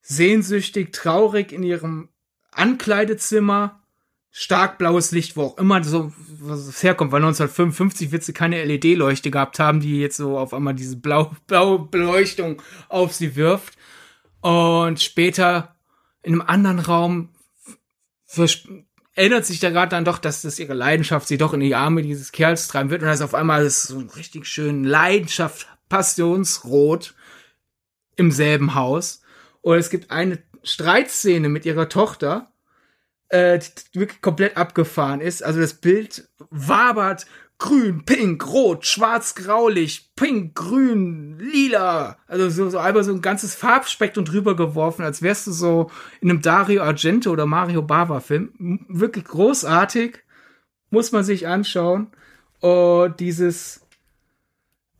sehnsüchtig, 0.00 0.94
traurig 0.94 1.52
in 1.52 1.62
ihrem 1.62 2.08
Ankleidezimmer, 2.60 3.80
stark 4.30 4.78
blaues 4.78 5.12
Licht, 5.12 5.36
wo 5.36 5.42
auch 5.42 5.58
immer 5.58 5.82
so 5.82 6.12
was 6.40 6.82
herkommt, 6.82 7.10
weil 7.12 7.22
1955 7.22 8.12
wird 8.12 8.22
sie 8.22 8.32
keine 8.32 8.64
LED-Leuchte 8.64 9.30
gehabt 9.30 9.58
haben, 9.58 9.80
die 9.80 10.00
jetzt 10.00 10.16
so 10.16 10.38
auf 10.38 10.54
einmal 10.54 10.74
diese 10.74 10.96
blau, 10.96 11.32
blaue 11.46 11.80
Beleuchtung 11.80 12.60
auf 12.88 13.12
sie 13.14 13.34
wirft. 13.36 13.74
Und 14.40 15.00
später 15.00 15.74
in 16.22 16.34
einem 16.34 16.42
anderen 16.42 16.78
Raum 16.80 17.28
erinnert 19.14 19.44
sich 19.44 19.58
der 19.58 19.70
gerade 19.70 19.90
dann 19.90 20.04
doch, 20.04 20.18
dass 20.18 20.42
das 20.42 20.58
ihre 20.58 20.74
Leidenschaft 20.74 21.28
sie 21.28 21.38
doch 21.38 21.52
in 21.52 21.60
die 21.60 21.74
Arme 21.74 22.02
dieses 22.02 22.32
Kerls 22.32 22.68
treiben 22.68 22.90
wird. 22.90 23.02
Und 23.02 23.08
das 23.08 23.22
auf 23.22 23.34
einmal 23.34 23.64
ist 23.64 23.84
so 23.84 23.98
ein 23.98 24.10
richtig 24.10 24.46
schön 24.46 24.84
Leidenschaft, 24.84 25.66
Passionsrot 25.88 27.14
im 28.16 28.30
selben 28.30 28.74
Haus. 28.74 29.22
Und 29.62 29.78
es 29.78 29.90
gibt 29.90 30.10
eine 30.10 30.38
Streitszene 30.62 31.48
mit 31.48 31.66
ihrer 31.66 31.88
Tochter, 31.88 32.52
äh, 33.28 33.60
wirklich 33.92 34.20
komplett 34.20 34.56
abgefahren 34.56 35.20
ist. 35.20 35.42
Also 35.42 35.60
das 35.60 35.74
Bild 35.74 36.28
wabert 36.50 37.26
grün, 37.60 38.04
pink, 38.04 38.46
rot, 38.46 38.86
schwarz, 38.86 39.34
graulich, 39.36 40.10
pink, 40.16 40.56
grün, 40.56 41.38
lila. 41.38 42.16
Also 42.26 42.48
so, 42.48 42.70
so 42.70 42.78
einfach 42.78 43.04
so 43.04 43.12
ein 43.12 43.20
ganzes 43.20 43.54
Farbspektrum 43.54 44.24
drüber 44.24 44.56
geworfen, 44.56 45.04
als 45.04 45.22
wärst 45.22 45.46
du 45.46 45.52
so 45.52 45.90
in 46.20 46.30
einem 46.30 46.42
Dario 46.42 46.82
Argento 46.82 47.30
oder 47.30 47.46
Mario 47.46 47.82
Bava 47.82 48.20
Film. 48.20 48.84
Wirklich 48.88 49.24
großartig. 49.24 50.18
Muss 50.90 51.12
man 51.12 51.22
sich 51.22 51.46
anschauen. 51.46 52.08
Und 52.58 53.20
dieses, 53.20 53.86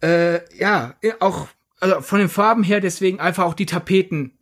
äh, 0.03 0.41
ja, 0.57 0.95
auch, 1.19 1.49
also 1.81 2.01
von 2.01 2.21
den 2.21 2.29
Farben 2.29 2.63
her 2.63 2.81
deswegen 2.81 3.19
einfach 3.19 3.45
auch 3.45 3.55
die 3.55 3.67
Tapeten 3.67 4.39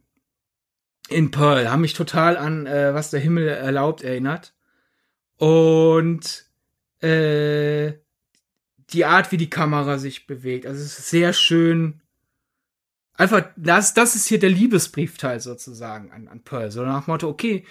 in 1.09 1.31
Pearl 1.31 1.71
haben 1.71 1.81
mich 1.81 1.95
total 1.95 2.37
an, 2.37 2.67
äh, 2.67 2.95
was 2.95 3.11
der 3.11 3.21
Himmel 3.21 3.49
erlaubt 3.49 4.03
erinnert. 4.03 4.55
Und, 5.37 6.47
äh, 7.01 7.93
die 8.91 9.05
Art, 9.05 9.33
wie 9.33 9.37
die 9.37 9.51
Kamera 9.51 9.99
sich 9.99 10.27
bewegt. 10.27 10.67
Also 10.67 10.83
es 10.83 10.99
ist 10.99 11.11
sehr 11.11 11.33
schön. 11.33 12.01
Einfach, 13.15 13.45
das, 13.57 13.95
das 13.95 14.15
ist 14.15 14.27
hier 14.27 14.39
der 14.39 14.51
Liebesbriefteil 14.51 15.41
sozusagen 15.41 16.13
an, 16.13 16.29
an 16.29 16.43
Pearl. 16.43 16.71
So 16.71 16.83
nach 16.83 17.07
Motto, 17.07 17.29
okay, 17.29 17.65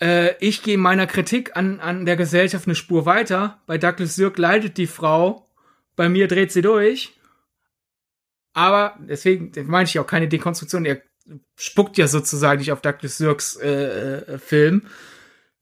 äh, 0.00 0.34
ich 0.40 0.62
gehe 0.62 0.78
meiner 0.78 1.06
Kritik 1.06 1.56
an, 1.56 1.80
an 1.80 2.06
der 2.06 2.16
Gesellschaft 2.16 2.66
eine 2.66 2.74
Spur 2.74 3.06
weiter. 3.06 3.60
Bei 3.66 3.78
Douglas 3.78 4.14
Sirk 4.14 4.38
leidet 4.38 4.76
die 4.76 4.86
Frau, 4.86 5.48
bei 5.96 6.08
mir 6.08 6.28
dreht 6.28 6.52
sie 6.52 6.62
durch. 6.62 7.16
Aber 8.52 8.96
deswegen 9.00 9.52
meine 9.66 9.84
ich 9.84 9.98
auch 9.98 10.06
keine 10.06 10.28
Dekonstruktion. 10.28 10.84
Er 10.84 11.02
spuckt 11.56 11.98
ja 11.98 12.06
sozusagen 12.06 12.58
nicht 12.58 12.72
auf 12.72 12.80
Douglas 12.80 13.18
Sirks 13.18 13.56
äh, 13.56 14.18
äh, 14.18 14.38
Film, 14.38 14.82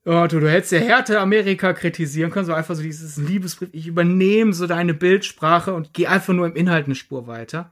ja, 0.05 0.27
du, 0.27 0.39
du 0.39 0.49
hättest 0.49 0.71
ja 0.71 0.79
Härte 0.79 1.19
Amerika 1.19 1.73
kritisieren 1.73 2.31
können, 2.31 2.45
so 2.45 2.53
einfach 2.53 2.75
so 2.75 2.81
dieses 2.81 3.17
Liebesbrief. 3.17 3.69
Ich 3.73 3.85
übernehme 3.85 4.53
so 4.53 4.65
deine 4.65 4.93
Bildsprache 4.93 5.73
und 5.73 5.93
gehe 5.93 6.09
einfach 6.09 6.33
nur 6.33 6.47
im 6.47 6.55
Inhalt 6.55 6.85
eine 6.85 6.95
Spur 6.95 7.27
weiter. 7.27 7.71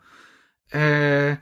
Äh, 0.70 1.38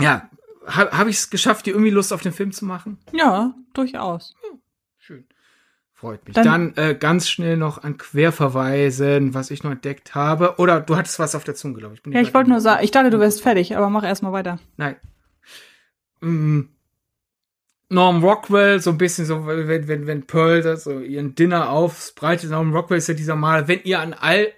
ja, 0.00 0.28
habe 0.66 0.90
hab 0.98 1.06
ich 1.06 1.16
es 1.16 1.30
geschafft, 1.30 1.66
dir 1.66 1.70
irgendwie 1.70 1.90
Lust 1.90 2.12
auf 2.12 2.22
den 2.22 2.32
Film 2.32 2.52
zu 2.52 2.64
machen? 2.64 2.98
Ja, 3.12 3.54
durchaus. 3.72 4.34
Ja, 4.42 4.58
schön. 4.98 5.24
Freut 5.92 6.26
mich. 6.26 6.34
Dann, 6.34 6.74
Dann 6.74 6.74
äh, 6.76 6.94
ganz 6.94 7.28
schnell 7.28 7.56
noch 7.56 7.82
an 7.82 7.96
Querverweisen, 7.96 9.34
was 9.34 9.52
ich 9.52 9.62
noch 9.62 9.70
entdeckt 9.70 10.16
habe. 10.16 10.56
Oder 10.58 10.80
du 10.80 10.96
hattest 10.96 11.20
was 11.20 11.36
auf 11.36 11.44
der 11.44 11.54
Zunge, 11.54 11.78
glaube 11.78 11.94
ich. 11.94 12.02
Bin 12.02 12.12
ja, 12.12 12.20
ich 12.20 12.34
wollte 12.34 12.50
nur 12.50 12.60
sagen, 12.60 12.82
ich 12.82 12.90
dachte, 12.90 13.10
du 13.10 13.20
wärst 13.20 13.40
fertig, 13.40 13.76
aber 13.76 13.88
mach 13.88 14.02
erst 14.02 14.22
mal 14.22 14.32
weiter. 14.32 14.58
Nein. 14.76 14.96
Mm, 16.22 16.68
Norm 17.88 18.24
Rockwell, 18.24 18.80
so 18.80 18.90
ein 18.90 18.98
bisschen 18.98 19.26
so, 19.26 19.46
wenn, 19.46 19.86
wenn, 19.86 20.06
wenn 20.06 20.26
Pearl 20.26 20.62
das 20.62 20.84
so 20.84 20.98
ihren 21.00 21.34
Dinner 21.34 21.68
aufbreitet, 21.68 22.50
Norm 22.50 22.74
Rockwell 22.74 22.98
ist 22.98 23.08
ja 23.08 23.14
dieser 23.14 23.36
Mal, 23.36 23.68
wenn 23.68 23.80
ihr 23.84 24.00
an 24.00 24.14
all, 24.14 24.50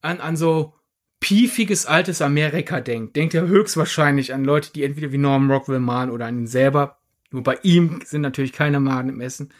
an, 0.00 0.20
an 0.20 0.36
so 0.36 0.74
piefiges 1.20 1.86
altes 1.86 2.20
Amerika 2.20 2.80
denkt, 2.80 3.14
denkt 3.14 3.34
ihr 3.34 3.46
höchstwahrscheinlich 3.46 4.34
an 4.34 4.44
Leute, 4.44 4.72
die 4.72 4.82
entweder 4.82 5.12
wie 5.12 5.18
Norm 5.18 5.50
Rockwell 5.50 5.80
malen 5.80 6.10
oder 6.10 6.26
an 6.26 6.38
ihn 6.38 6.46
selber. 6.46 6.98
Nur 7.30 7.42
bei 7.42 7.58
ihm 7.62 8.00
sind 8.04 8.22
natürlich 8.22 8.52
keine 8.52 8.80
Malen 8.80 9.10
im 9.10 9.20
Essen. 9.20 9.52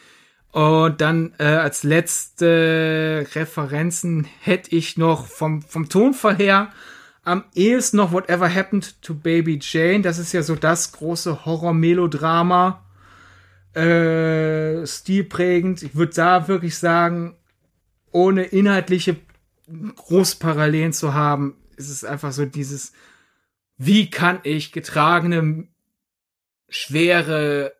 Und 0.50 1.00
dann 1.00 1.34
äh, 1.38 1.44
als 1.44 1.82
letzte 1.82 3.26
Referenzen 3.34 4.26
hätte 4.40 4.74
ich 4.74 4.96
noch 4.96 5.26
vom, 5.26 5.62
vom 5.62 5.88
Tonfall 5.88 6.36
her 6.36 6.72
am 7.28 7.44
ehesten 7.54 7.98
noch 7.98 8.12
Whatever 8.12 8.52
Happened 8.52 9.00
to 9.02 9.14
Baby 9.14 9.58
Jane. 9.60 10.02
Das 10.02 10.18
ist 10.18 10.32
ja 10.32 10.42
so 10.42 10.56
das 10.56 10.92
große 10.92 11.44
Horror-Melodrama. 11.44 12.84
Äh, 13.74 14.86
stilprägend. 14.86 15.82
Ich 15.82 15.94
würde 15.94 16.14
da 16.14 16.48
wirklich 16.48 16.76
sagen, 16.78 17.36
ohne 18.10 18.44
inhaltliche 18.44 19.16
Großparallelen 19.68 20.92
zu 20.92 21.14
haben, 21.14 21.56
ist 21.76 21.90
es 21.90 22.02
einfach 22.02 22.32
so 22.32 22.46
dieses, 22.46 22.92
wie 23.76 24.10
kann 24.10 24.40
ich 24.42 24.72
getragene, 24.72 25.68
schwere 26.68 27.74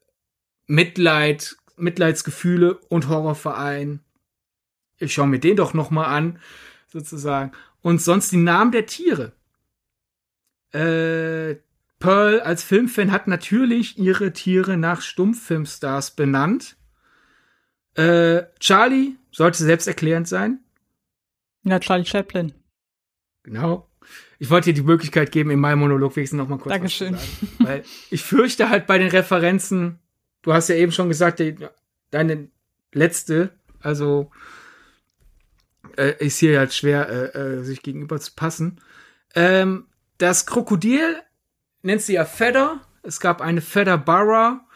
Mitleid, 0.66 1.56
Mitleidsgefühle 1.76 2.76
und 2.88 3.08
Horror 3.08 3.34
vereinen? 3.34 4.04
ich 4.98 5.14
schaue 5.14 5.26
mir 5.26 5.38
den 5.38 5.56
doch 5.56 5.74
noch 5.74 5.90
mal 5.90 6.06
an, 6.06 6.38
sozusagen. 6.88 7.52
Und 7.82 8.02
sonst 8.02 8.32
die 8.32 8.38
Namen 8.38 8.72
der 8.72 8.86
Tiere. 8.86 9.32
Äh, 10.72 11.56
Pearl 11.98 12.40
als 12.40 12.62
Filmfan 12.62 13.10
hat 13.10 13.26
natürlich 13.26 13.98
ihre 13.98 14.32
Tiere 14.32 14.76
nach 14.76 15.00
Stummfilmstars 15.00 16.12
benannt. 16.12 16.76
Äh, 17.94 18.44
Charlie 18.60 19.16
sollte 19.32 19.64
selbsterklärend 19.64 20.28
sein. 20.28 20.60
Ja, 21.64 21.80
Charlie 21.80 22.04
Chaplin. 22.04 22.52
Genau. 23.42 23.88
Ich 24.38 24.50
wollte 24.50 24.66
dir 24.72 24.74
die 24.74 24.86
Möglichkeit 24.86 25.32
geben, 25.32 25.50
in 25.50 25.58
meinem 25.58 25.80
Monolog 25.80 26.14
wenigstens 26.14 26.38
noch 26.38 26.48
mal 26.48 26.58
kurz 26.58 26.72
Dankeschön. 26.72 27.14
was 27.14 27.22
zu 27.22 27.46
sagen. 27.46 27.56
Weil 27.58 27.84
ich 28.10 28.22
fürchte 28.22 28.70
halt 28.70 28.86
bei 28.86 28.98
den 28.98 29.08
Referenzen, 29.08 29.98
du 30.42 30.52
hast 30.52 30.68
ja 30.68 30.76
eben 30.76 30.92
schon 30.92 31.08
gesagt, 31.08 31.40
die, 31.40 31.56
deine 32.10 32.48
letzte, 32.92 33.50
also 33.80 34.30
äh, 35.96 36.14
ist 36.24 36.38
hier 36.38 36.58
halt 36.58 36.72
schwer, 36.72 37.08
äh, 37.08 37.38
äh, 37.38 37.62
sich 37.64 37.82
gegenüber 37.82 38.20
zu 38.20 38.32
passen. 38.34 38.80
Ähm, 39.34 39.86
das 40.18 40.46
Krokodil 40.46 41.22
nennt 41.82 42.02
sie 42.02 42.14
ja 42.14 42.24
Feather. 42.24 42.80
Es 43.02 43.20
gab 43.20 43.40
eine 43.40 43.60
Feather 43.60 43.98
Barra. 43.98 44.66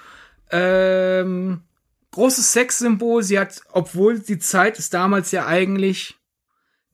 Ähm, 0.51 1.63
großes 2.13 2.53
Sexsymbol. 2.53 3.23
Sie 3.23 3.39
hat, 3.39 3.61
obwohl 3.73 4.19
die 4.21 4.39
Zeit 4.39 4.79
es 4.79 4.91
damals 4.91 5.33
ja 5.33 5.47
eigentlich 5.47 6.19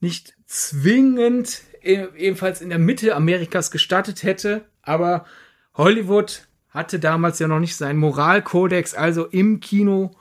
nicht 0.01 0.35
zwingend 0.47 1.63
e- 1.83 2.09
ebenfalls 2.17 2.61
in 2.61 2.71
der 2.71 2.79
Mitte 2.79 3.15
Amerikas 3.15 3.71
gestattet 3.71 4.23
hätte, 4.23 4.65
aber 4.83 5.27
Hollywood 5.75 6.49
hatte 6.71 6.99
damals 6.99 7.39
ja 7.39 7.49
noch 7.49 7.61
nicht 7.61 7.77
seinen 7.77 7.99
Moralkodex, 7.99 8.95
also 8.95 9.27
im 9.27 9.61
Kino 9.61 10.17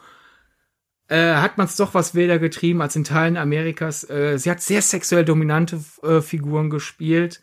äh, 1.07 1.35
hat 1.35 1.57
man 1.57 1.67
es 1.67 1.75
doch 1.75 1.93
was 1.93 2.15
wilder 2.15 2.39
getrieben 2.39 2.81
als 2.81 2.95
in 2.95 3.03
Teilen 3.03 3.37
Amerikas. 3.37 4.09
Äh, 4.09 4.37
sie 4.37 4.51
hat 4.51 4.61
sehr 4.61 4.81
sexuell 4.81 5.23
dominante 5.23 5.79
äh, 6.03 6.21
Figuren 6.21 6.69
gespielt. 6.69 7.41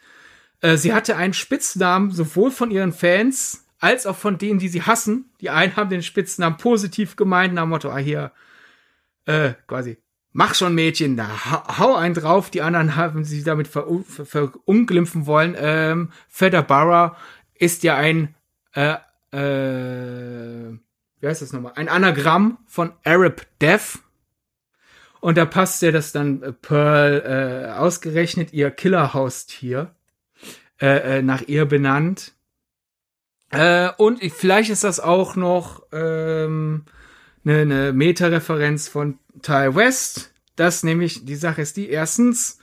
Äh, 0.61 0.77
sie 0.77 0.93
hatte 0.93 1.17
einen 1.17 1.35
Spitznamen 1.35 2.11
sowohl 2.11 2.51
von 2.51 2.71
ihren 2.71 2.93
Fans 2.93 3.65
als 3.81 4.07
auch 4.07 4.17
von 4.17 4.39
denen, 4.39 4.59
die 4.59 4.69
sie 4.69 4.83
hassen. 4.83 5.31
Die 5.41 5.51
einen 5.51 5.77
haben 5.77 5.91
den 5.91 6.03
Spitznamen 6.03 6.57
positiv 6.57 7.17
gemeint, 7.17 7.53
nach 7.53 7.65
dem 7.65 7.69
Motto, 7.69 7.91
ah 7.91 7.99
hier, 7.99 8.33
äh, 9.27 9.53
quasi, 9.67 9.99
mach 10.33 10.55
schon 10.55 10.75
Mädchen, 10.75 11.17
da 11.17 11.79
hau, 11.79 11.95
einen 11.95 12.15
drauf. 12.15 12.51
Die 12.51 12.63
anderen 12.63 12.97
haben 12.97 13.25
sie 13.25 13.45
damit 13.45 13.69
verunglimpfen 13.69 15.23
ver, 15.23 15.27
wollen. 15.27 15.55
Ähm, 15.59 16.11
Featherborough 16.29 17.17
ist 17.55 17.83
ja 17.83 17.97
ein, 17.97 18.35
äh, 18.75 18.97
äh, 19.33 20.79
wie 21.21 21.27
heißt 21.27 21.43
das 21.43 21.53
nochmal? 21.53 21.73
Ein 21.77 21.89
Anagramm 21.89 22.59
von 22.67 22.93
Arab 23.05 23.47
Death. 23.61 23.99
Und 25.21 25.39
da 25.39 25.47
passt 25.47 25.81
ja 25.83 25.91
das 25.91 26.13
dann 26.13 26.43
äh, 26.43 26.53
Pearl 26.53 27.23
äh, 27.67 27.73
ausgerechnet 27.73 28.53
ihr 28.53 28.71
Killerhaustier 28.71 29.95
äh, 30.85 31.19
äh, 31.19 31.23
nach 31.23 31.41
ihr 31.41 31.65
benannt. 31.65 32.35
Äh, 33.51 33.89
und 33.97 34.23
ich, 34.23 34.35
vielleicht 34.35 34.69
ist 34.69 34.85
das 34.85 35.01
auch 35.01 35.35
noch 35.35 35.83
ähm, 35.93 36.85
eine, 37.43 37.61
eine 37.61 37.93
Meta-Referenz 37.95 38.89
von 38.89 39.19
Ty 39.41 39.75
West. 39.75 40.35
Das 40.57 40.83
nämlich, 40.83 41.25
die 41.25 41.37
Sache 41.37 41.63
ist 41.63 41.79
die, 41.79 41.89
erstens, 41.89 42.59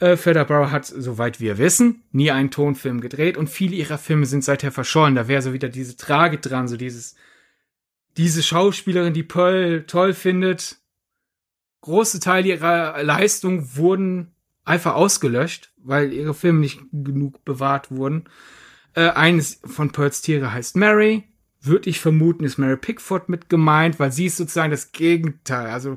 äh, 0.00 0.16
Featherborough 0.16 0.72
hat, 0.72 0.86
soweit 0.86 1.38
wir 1.38 1.56
wissen, 1.58 2.02
nie 2.10 2.32
einen 2.32 2.50
Tonfilm 2.50 3.00
gedreht 3.00 3.36
und 3.36 3.48
viele 3.48 3.76
ihrer 3.76 3.98
Filme 3.98 4.26
sind 4.26 4.42
seither 4.42 4.72
verschollen. 4.72 5.14
Da 5.14 5.28
wäre 5.28 5.42
so 5.42 5.52
wieder 5.52 5.68
diese 5.68 5.96
Tragik 5.96 6.42
dran, 6.42 6.66
so 6.66 6.76
dieses, 6.76 7.14
diese 8.16 8.42
Schauspielerin, 8.42 9.14
die 9.14 9.22
Pearl 9.22 9.84
toll 9.86 10.14
findet. 10.14 10.78
Große 11.82 12.18
Teile 12.18 12.48
ihrer 12.48 13.04
Leistung 13.04 13.76
wurden 13.76 14.34
einfach 14.64 14.94
ausgelöscht, 14.94 15.71
weil 15.84 16.12
ihre 16.12 16.34
Filme 16.34 16.60
nicht 16.60 16.80
genug 16.92 17.44
bewahrt 17.44 17.90
wurden. 17.90 18.24
Äh, 18.94 19.10
eines 19.10 19.60
von 19.64 19.90
Pearls 19.90 20.22
Tiere 20.22 20.52
heißt 20.52 20.76
Mary. 20.76 21.24
Würde 21.60 21.88
ich 21.88 22.00
vermuten, 22.00 22.44
ist 22.44 22.58
Mary 22.58 22.76
Pickford 22.76 23.28
mit 23.28 23.48
gemeint, 23.48 24.00
weil 24.00 24.10
sie 24.10 24.26
ist 24.26 24.36
sozusagen 24.36 24.72
das 24.72 24.92
Gegenteil. 24.92 25.68
Also 25.68 25.96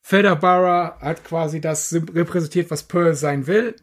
Featherborough 0.00 1.00
hat 1.00 1.24
quasi 1.24 1.60
das 1.60 1.92
repräsentiert, 1.92 2.70
was 2.70 2.84
Pearl 2.84 3.14
sein 3.14 3.46
will. 3.46 3.74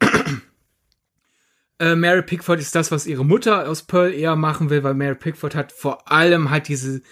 äh, 1.78 1.94
Mary 1.94 2.22
Pickford 2.22 2.60
ist 2.60 2.74
das, 2.74 2.90
was 2.90 3.06
ihre 3.06 3.24
Mutter 3.24 3.68
aus 3.68 3.82
Pearl 3.82 4.12
eher 4.12 4.36
machen 4.36 4.70
will, 4.70 4.82
weil 4.82 4.94
Mary 4.94 5.14
Pickford 5.14 5.54
hat 5.54 5.72
vor 5.72 6.10
allem 6.10 6.50
halt 6.50 6.68
diese 6.68 7.02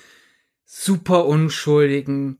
super 0.64 1.26
unschuldigen, 1.26 2.38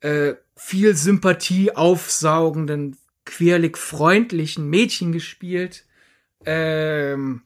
äh, 0.00 0.34
viel 0.56 0.94
Sympathie 0.96 1.74
aufsaugenden, 1.74 2.96
quirlig 3.24 3.76
freundlichen 3.76 4.68
Mädchen 4.68 5.12
gespielt. 5.12 5.86
Ähm, 6.44 7.42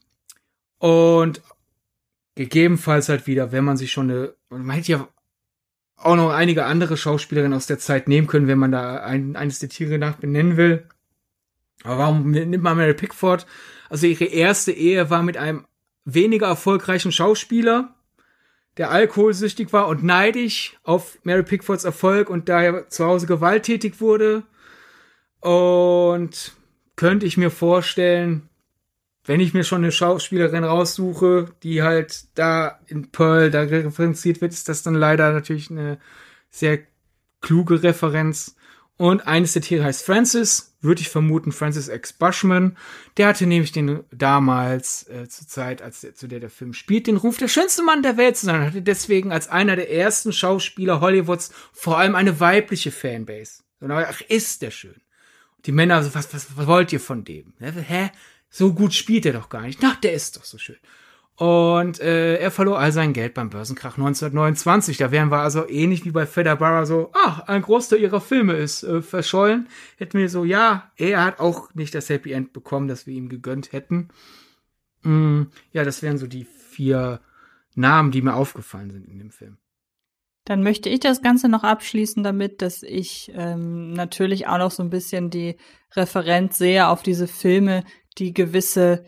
und 0.77 1.41
gegebenenfalls 2.35 3.09
halt 3.09 3.27
wieder, 3.27 3.51
wenn 3.51 3.65
man 3.65 3.77
sich 3.77 3.91
schon 3.91 4.09
eine, 4.09 4.33
man 4.49 4.69
hätte 4.71 4.91
ja 4.91 5.07
auch 5.97 6.15
noch 6.15 6.31
einige 6.31 6.65
andere 6.65 6.95
Schauspielerinnen 6.95 7.55
aus 7.55 7.67
der 7.67 7.79
Zeit 7.79 8.07
nehmen 8.07 8.27
können, 8.27 8.47
wenn 8.47 8.57
man 8.57 8.71
da 8.71 9.03
ein, 9.03 9.35
eines 9.35 9.59
der 9.59 9.69
Tiere 9.69 9.97
nach 9.97 10.15
benennen 10.15 10.55
will. 10.55 10.87
Aber 11.83 11.97
warum 11.97 12.31
nimmt 12.31 12.63
man 12.63 12.77
Mary 12.77 12.93
Pickford? 12.93 13.45
Also 13.89 14.07
ihre 14.07 14.25
erste 14.25 14.71
Ehe 14.71 15.09
war 15.09 15.23
mit 15.23 15.37
einem 15.37 15.65
weniger 16.05 16.47
erfolgreichen 16.47 17.11
Schauspieler, 17.11 17.95
der 18.77 18.91
alkoholsüchtig 18.91 19.73
war 19.73 19.87
und 19.87 20.03
neidisch 20.03 20.77
auf 20.83 21.19
Mary 21.23 21.43
Pickfords 21.43 21.83
Erfolg 21.83 22.29
und 22.29 22.49
daher 22.49 22.89
zu 22.89 23.05
Hause 23.05 23.27
gewalttätig 23.27 23.99
wurde. 23.99 24.43
Und 25.41 26.53
könnte 26.95 27.25
ich 27.25 27.37
mir 27.37 27.49
vorstellen, 27.49 28.49
wenn 29.25 29.39
ich 29.39 29.53
mir 29.53 29.63
schon 29.63 29.83
eine 29.83 29.91
Schauspielerin 29.91 30.63
raussuche, 30.63 31.53
die 31.63 31.83
halt 31.83 32.25
da 32.35 32.79
in 32.87 33.11
Pearl 33.11 33.51
da 33.51 33.61
referenziert 33.61 34.41
wird, 34.41 34.53
ist 34.53 34.67
das 34.69 34.83
dann 34.83 34.95
leider 34.95 35.31
natürlich 35.31 35.69
eine 35.69 35.99
sehr 36.49 36.79
kluge 37.41 37.83
Referenz. 37.83 38.55
Und 38.97 39.27
eines 39.27 39.53
der 39.53 39.61
Tiere 39.61 39.85
heißt 39.85 40.05
Francis, 40.05 40.75
würde 40.81 41.01
ich 41.01 41.09
vermuten, 41.09 41.51
Francis 41.51 41.87
X. 41.87 42.11
Bushman. 42.11 42.75
Der 43.17 43.27
hatte 43.27 43.45
nämlich 43.45 43.71
den 43.71 44.03
damals, 44.11 45.07
äh, 45.07 45.27
zur 45.29 45.47
Zeit, 45.47 45.81
als 45.81 46.01
der, 46.01 46.15
zu 46.15 46.27
der 46.27 46.39
der 46.39 46.49
Film 46.49 46.73
spielt, 46.73 47.07
den 47.07 47.17
Ruf, 47.17 47.37
der 47.37 47.47
schönste 47.47 47.83
Mann 47.83 48.03
der 48.03 48.17
Welt 48.17 48.35
zu 48.35 48.45
sein. 48.45 48.65
Hatte 48.65 48.81
deswegen 48.81 49.31
als 49.31 49.47
einer 49.47 49.75
der 49.75 49.91
ersten 49.91 50.33
Schauspieler 50.33 50.99
Hollywoods 50.99 51.51
vor 51.71 51.97
allem 51.97 52.15
eine 52.15 52.39
weibliche 52.39 52.91
Fanbase. 52.91 53.63
Und 53.79 53.91
ach, 53.91 54.21
ist 54.27 54.61
der 54.61 54.71
schön. 54.71 54.99
Die 55.65 55.71
Männer 55.71 56.03
so, 56.03 56.13
was, 56.15 56.33
was, 56.33 56.57
was 56.57 56.67
wollt 56.67 56.93
ihr 56.93 56.99
von 56.99 57.23
dem? 57.23 57.53
Hä? 57.59 58.11
So 58.49 58.73
gut 58.73 58.93
spielt 58.93 59.25
er 59.25 59.33
doch 59.33 59.49
gar 59.49 59.61
nicht. 59.61 59.79
Ach, 59.83 59.95
der 59.97 60.13
ist 60.13 60.37
doch 60.37 60.43
so 60.43 60.57
schön. 60.57 60.77
Und 61.39 62.01
äh, 62.01 62.35
er 62.37 62.51
verlor 62.51 62.79
all 62.79 62.91
sein 62.91 63.13
Geld 63.13 63.33
beim 63.33 63.49
Börsenkrach 63.49 63.97
1929. 63.97 64.97
Da 64.97 65.09
wären 65.11 65.31
wir 65.31 65.37
also 65.37 65.69
ähnlich 65.69 66.03
wie 66.03 66.11
bei 66.11 66.25
Federbara 66.25 66.85
so, 66.85 67.11
ach, 67.13 67.47
ein 67.47 67.61
Großteil 67.61 67.99
ihrer 67.99 68.19
Filme 68.19 68.53
ist 68.53 68.83
äh, 68.83 69.01
verschollen. 69.01 69.69
Hätten 69.97 70.17
wir 70.17 70.27
so, 70.27 70.43
ja, 70.43 70.91
er 70.97 71.23
hat 71.23 71.39
auch 71.39 71.73
nicht 71.73 71.95
das 71.95 72.09
Happy 72.09 72.33
End 72.33 72.51
bekommen, 72.51 72.89
das 72.89 73.07
wir 73.07 73.13
ihm 73.13 73.29
gegönnt 73.29 73.71
hätten. 73.71 74.09
Mm, 75.03 75.43
ja, 75.71 75.85
das 75.85 76.01
wären 76.01 76.17
so 76.17 76.27
die 76.27 76.43
vier 76.43 77.21
Namen, 77.73 78.11
die 78.11 78.21
mir 78.21 78.33
aufgefallen 78.33 78.91
sind 78.91 79.07
in 79.07 79.19
dem 79.19 79.31
Film. 79.31 79.57
Dann 80.49 80.63
möchte 80.63 80.89
ich 80.89 80.99
das 80.99 81.21
Ganze 81.21 81.47
noch 81.47 81.63
abschließen 81.63 82.23
damit, 82.23 82.63
dass 82.63 82.81
ich 82.81 83.31
ähm, 83.35 83.93
natürlich 83.93 84.47
auch 84.47 84.57
noch 84.57 84.71
so 84.71 84.81
ein 84.81 84.89
bisschen 84.89 85.29
die 85.29 85.57
Referenz 85.95 86.57
sehe 86.57 86.87
auf 86.87 87.03
diese 87.03 87.27
Filme, 87.27 87.83
die 88.17 88.33
gewisse 88.33 89.05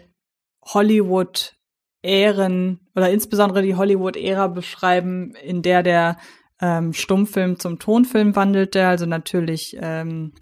Hollywood-Ähren 0.63 2.81
oder 2.95 3.09
insbesondere 3.09 3.63
die 3.63 3.73
Hollywood-Ära 3.73 4.49
beschreiben, 4.49 5.33
in 5.43 5.63
der 5.63 5.81
der 5.81 6.17
ähm, 6.61 6.93
Stummfilm 6.93 7.57
zum 7.57 7.79
Tonfilm 7.79 8.35
wandelte. 8.35 8.85
Also 8.85 9.07
natürlich 9.07 9.75
ähm, 9.81 10.33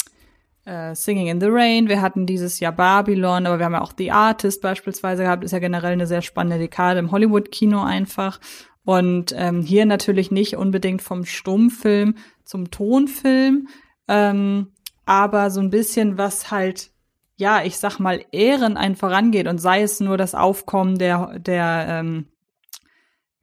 äh, 0.66 0.94
Singing 0.96 1.28
in 1.28 1.40
the 1.40 1.48
Rain. 1.50 1.88
Wir 1.88 2.02
hatten 2.02 2.26
dieses 2.26 2.60
Jahr 2.60 2.74
Babylon, 2.74 3.46
aber 3.46 3.58
wir 3.58 3.66
haben 3.66 3.74
ja 3.74 3.82
auch 3.82 3.94
The 3.98 4.12
Artist 4.12 4.62
beispielsweise 4.62 5.24
gehabt. 5.24 5.46
Ist 5.46 5.52
ja 5.52 5.60
generell 5.60 5.94
eine 5.94 6.08
sehr 6.08 6.22
spannende 6.22 6.60
Dekade 6.60 7.00
im 7.00 7.12
Hollywood-Kino 7.12 7.82
einfach. 7.82 8.42
Und 8.90 9.36
ähm, 9.38 9.62
hier 9.62 9.86
natürlich 9.86 10.32
nicht 10.32 10.58
unbedingt 10.58 11.04
vom 11.04 11.24
Stummfilm 11.24 12.16
zum 12.44 12.72
Tonfilm, 12.72 13.68
ähm, 14.08 14.72
aber 15.06 15.52
so 15.52 15.60
ein 15.62 15.70
bisschen 15.70 16.18
was 16.18 16.50
halt, 16.50 16.90
ja, 17.36 17.62
ich 17.64 17.78
sag 17.78 18.00
mal, 18.00 18.26
Ehren 18.32 18.78
ein 18.78 18.96
vorangeht 18.96 19.46
und 19.48 19.60
sei 19.60 19.84
es 19.84 20.00
nur 20.00 20.18
das 20.18 20.34
Aufkommen 20.34 20.98
der, 20.98 21.38
der, 21.38 21.86
ähm, 21.88 22.30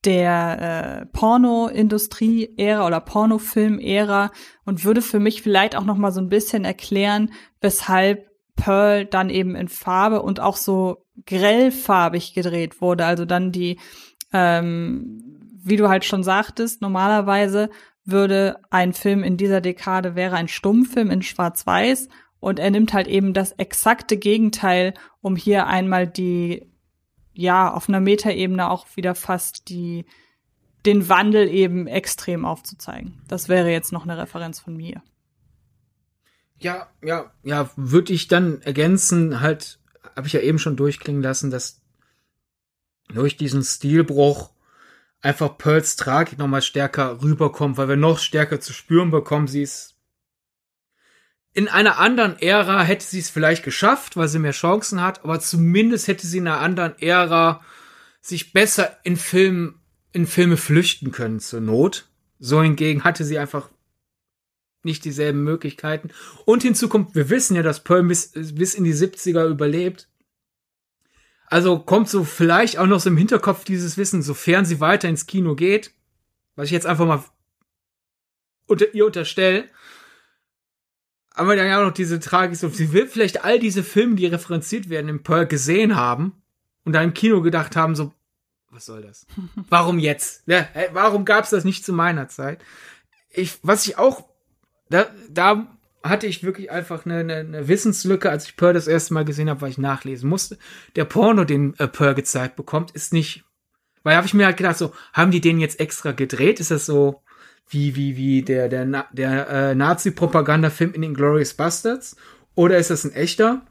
der 0.04 1.04
äh, 1.04 1.06
Porno-Industrie-Ära 1.16 2.84
oder 2.84 2.98
Pornofilm-Ära 2.98 4.32
und 4.64 4.82
würde 4.82 5.00
für 5.00 5.20
mich 5.20 5.42
vielleicht 5.42 5.76
auch 5.76 5.84
noch 5.84 5.96
mal 5.96 6.10
so 6.10 6.20
ein 6.20 6.28
bisschen 6.28 6.64
erklären, 6.64 7.30
weshalb 7.60 8.26
Pearl 8.56 9.04
dann 9.04 9.30
eben 9.30 9.54
in 9.54 9.68
Farbe 9.68 10.22
und 10.22 10.40
auch 10.40 10.56
so 10.56 11.04
grellfarbig 11.24 12.34
gedreht 12.34 12.80
wurde. 12.80 13.04
Also 13.04 13.24
dann 13.24 13.52
die 13.52 13.78
ähm, 14.32 15.25
wie 15.66 15.76
du 15.76 15.88
halt 15.88 16.04
schon 16.04 16.22
sagtest, 16.22 16.80
normalerweise 16.80 17.70
würde 18.04 18.60
ein 18.70 18.92
Film 18.92 19.24
in 19.24 19.36
dieser 19.36 19.60
Dekade 19.60 20.14
wäre 20.14 20.36
ein 20.36 20.48
Stummfilm 20.48 21.10
in 21.10 21.22
Schwarz-Weiß 21.22 22.08
und 22.38 22.60
er 22.60 22.70
nimmt 22.70 22.92
halt 22.92 23.08
eben 23.08 23.34
das 23.34 23.52
exakte 23.52 24.16
Gegenteil, 24.16 24.94
um 25.20 25.34
hier 25.34 25.66
einmal 25.66 26.06
die, 26.06 26.70
ja, 27.32 27.72
auf 27.72 27.88
einer 27.88 28.00
Metaebene 28.00 28.70
auch 28.70 28.86
wieder 28.94 29.16
fast 29.16 29.68
die, 29.68 30.06
den 30.86 31.08
Wandel 31.08 31.48
eben 31.48 31.88
extrem 31.88 32.44
aufzuzeigen. 32.44 33.20
Das 33.26 33.48
wäre 33.48 33.70
jetzt 33.70 33.92
noch 33.92 34.04
eine 34.04 34.16
Referenz 34.16 34.60
von 34.60 34.76
mir. 34.76 35.02
Ja, 36.58 36.88
ja, 37.02 37.32
ja, 37.42 37.70
würde 37.74 38.12
ich 38.12 38.28
dann 38.28 38.62
ergänzen, 38.62 39.40
halt, 39.40 39.80
habe 40.14 40.28
ich 40.28 40.32
ja 40.32 40.40
eben 40.40 40.60
schon 40.60 40.76
durchklingen 40.76 41.22
lassen, 41.22 41.50
dass 41.50 41.82
durch 43.08 43.36
diesen 43.36 43.62
Stilbruch 43.62 44.50
einfach 45.20 45.58
Pearls 45.58 45.96
Tragik 45.96 46.38
nochmal 46.38 46.62
stärker 46.62 47.22
rüberkommt, 47.22 47.76
weil 47.76 47.88
wir 47.88 47.96
noch 47.96 48.18
stärker 48.18 48.60
zu 48.60 48.72
spüren 48.72 49.10
bekommen, 49.10 49.48
sie 49.48 49.62
ist 49.62 49.96
in 51.56 51.68
einer 51.68 51.96
anderen 51.98 52.38
Ära 52.38 52.82
hätte 52.82 53.06
sie 53.06 53.18
es 53.18 53.30
vielleicht 53.30 53.64
geschafft, 53.64 54.18
weil 54.18 54.28
sie 54.28 54.38
mehr 54.38 54.52
Chancen 54.52 55.00
hat, 55.00 55.24
aber 55.24 55.40
zumindest 55.40 56.06
hätte 56.06 56.26
sie 56.26 56.36
in 56.36 56.46
einer 56.46 56.60
anderen 56.60 56.98
Ära 56.98 57.62
sich 58.20 58.52
besser 58.52 58.98
in 59.04 59.16
Filmen, 59.16 59.80
in 60.12 60.26
Filme 60.26 60.58
flüchten 60.58 61.12
können 61.12 61.40
zur 61.40 61.62
Not. 61.62 62.10
So 62.38 62.62
hingegen 62.62 63.04
hatte 63.04 63.24
sie 63.24 63.38
einfach 63.38 63.70
nicht 64.82 65.06
dieselben 65.06 65.44
Möglichkeiten. 65.44 66.10
Und 66.44 66.62
hinzu 66.62 66.90
kommt, 66.90 67.14
wir 67.14 67.30
wissen 67.30 67.56
ja, 67.56 67.62
dass 67.62 67.82
Pearl 67.82 68.02
bis, 68.02 68.32
bis 68.34 68.74
in 68.74 68.84
die 68.84 68.94
70er 68.94 69.46
überlebt. 69.48 70.08
Also 71.46 71.78
kommt 71.78 72.08
so 72.08 72.24
vielleicht 72.24 72.78
auch 72.78 72.86
noch 72.86 73.00
so 73.00 73.08
im 73.08 73.16
Hinterkopf 73.16 73.64
dieses 73.64 73.96
Wissen, 73.96 74.22
sofern 74.22 74.64
sie 74.64 74.80
weiter 74.80 75.08
ins 75.08 75.26
Kino 75.26 75.54
geht, 75.54 75.92
was 76.56 76.66
ich 76.66 76.72
jetzt 76.72 76.86
einfach 76.86 77.06
mal 77.06 77.24
unter 78.66 78.92
ihr 78.94 79.06
unterstelle. 79.06 79.68
Aber 81.30 81.54
dann 81.54 81.68
ja 81.68 81.80
auch 81.80 81.86
noch 81.86 81.94
diese 81.94 82.18
Tragik, 82.18 82.56
so, 82.56 82.68
sie 82.68 82.92
will 82.92 83.06
vielleicht 83.06 83.44
all 83.44 83.58
diese 83.58 83.84
Filme, 83.84 84.16
die 84.16 84.26
referenziert 84.26 84.88
werden, 84.88 85.08
im 85.08 85.22
Pearl 85.22 85.46
gesehen 85.46 85.94
haben 85.94 86.42
und 86.84 86.94
da 86.94 87.02
im 87.02 87.14
Kino 87.14 87.42
gedacht 87.42 87.76
haben, 87.76 87.94
so, 87.94 88.12
was 88.70 88.86
soll 88.86 89.02
das? 89.02 89.26
Warum 89.68 89.98
jetzt? 89.98 90.42
Ja, 90.46 90.66
warum 90.92 91.24
gab's 91.24 91.50
das 91.50 91.64
nicht 91.64 91.84
zu 91.84 91.92
meiner 91.92 92.28
Zeit? 92.28 92.60
Ich, 93.30 93.58
was 93.62 93.86
ich 93.86 93.98
auch, 93.98 94.24
da, 94.88 95.06
da 95.28 95.75
hatte 96.08 96.26
ich 96.26 96.42
wirklich 96.42 96.70
einfach 96.70 97.04
eine, 97.04 97.18
eine, 97.18 97.36
eine 97.36 97.68
Wissenslücke, 97.68 98.30
als 98.30 98.46
ich 98.46 98.56
Pearl 98.56 98.74
das 98.74 98.86
erste 98.86 99.14
Mal 99.14 99.24
gesehen 99.24 99.50
habe, 99.50 99.60
weil 99.60 99.70
ich 99.70 99.78
nachlesen 99.78 100.28
musste. 100.28 100.58
Der 100.94 101.04
Porno, 101.04 101.44
den 101.44 101.74
äh, 101.78 101.88
Pearl 101.88 102.14
gezeigt 102.14 102.56
bekommt, 102.56 102.90
ist 102.92 103.12
nicht. 103.12 103.44
Weil 104.02 104.16
habe 104.16 104.26
ich 104.26 104.34
mir 104.34 104.46
halt 104.46 104.56
gedacht, 104.56 104.78
so, 104.78 104.92
haben 105.12 105.30
die 105.30 105.40
den 105.40 105.58
jetzt 105.58 105.80
extra 105.80 106.12
gedreht? 106.12 106.60
Ist 106.60 106.70
das 106.70 106.86
so 106.86 107.22
wie, 107.68 107.96
wie, 107.96 108.16
wie 108.16 108.42
der, 108.42 108.68
der, 108.68 109.06
der 109.12 109.48
äh, 109.48 109.74
Nazi-Propaganda-Film 109.74 110.94
in 110.94 111.02
den 111.02 111.14
Glorious 111.14 111.54
Bastards? 111.54 112.16
Oder 112.54 112.78
ist 112.78 112.90
das 112.90 113.04
ein 113.04 113.12
echter? 113.12 113.66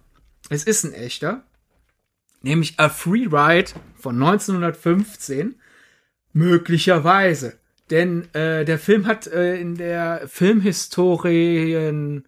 Es 0.49 0.64
ist 0.64 0.84
ein 0.84 0.94
echter. 0.94 1.44
Nämlich 2.41 2.80
A 2.80 2.90
Free 2.90 3.28
Ride 3.32 3.72
von 3.95 4.16
1915. 4.22 5.56
Möglicherweise. 6.34 7.57
Denn 7.91 8.34
äh, 8.34 8.66
der 8.66 8.80
Film 8.80 9.06
hat 9.06 9.28
äh, 9.28 9.60
in 9.60 9.76
der 9.76 10.28
Filmhistorien 10.28 12.28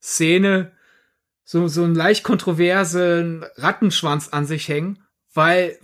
Szene 0.00 0.72
so, 1.44 1.68
so 1.68 1.84
einen 1.84 1.94
leicht 1.94 2.24
kontroversen 2.24 3.44
Rattenschwanz 3.56 4.28
an 4.28 4.46
sich 4.46 4.68
hängen, 4.68 5.02
weil 5.34 5.78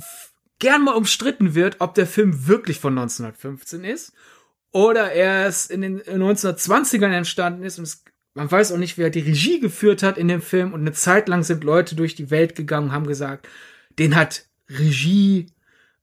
gern 0.59 0.85
mal 0.85 0.95
umstritten 0.95 1.55
wird, 1.55 1.77
ob 1.81 1.95
der 1.95 2.07
Film 2.07 2.47
wirklich 2.47 2.81
von 2.81 2.99
1915 2.99 3.85
ist 3.85 4.12
oder 4.70 5.12
erst 5.12 5.70
in 5.70 5.82
den 5.82 6.01
1920ern 6.01 7.12
entstanden 7.12 7.62
ist. 7.62 7.78
Und 7.78 7.85
es, 7.85 8.05
man 8.35 8.51
weiß 8.51 8.73
auch 8.73 8.78
nicht, 8.78 8.99
wer 8.99 9.11
die 9.11 9.20
Regie 9.20 9.61
geführt 9.61 10.03
hat 10.03 10.19
in 10.19 10.28
dem 10.28 10.43
Film. 10.43 10.73
Und 10.73 10.81
eine 10.81 10.93
Zeit 10.93 11.28
lang 11.28 11.43
sind 11.43 11.65
Leute 11.65 11.95
durch 11.95 12.15
die 12.15 12.31
Welt 12.31 12.55
gegangen 12.55 12.89
und 12.89 12.93
haben 12.93 13.07
gesagt, 13.07 13.49
den 13.99 14.15
hat 14.15 14.45
Regie 14.69 15.47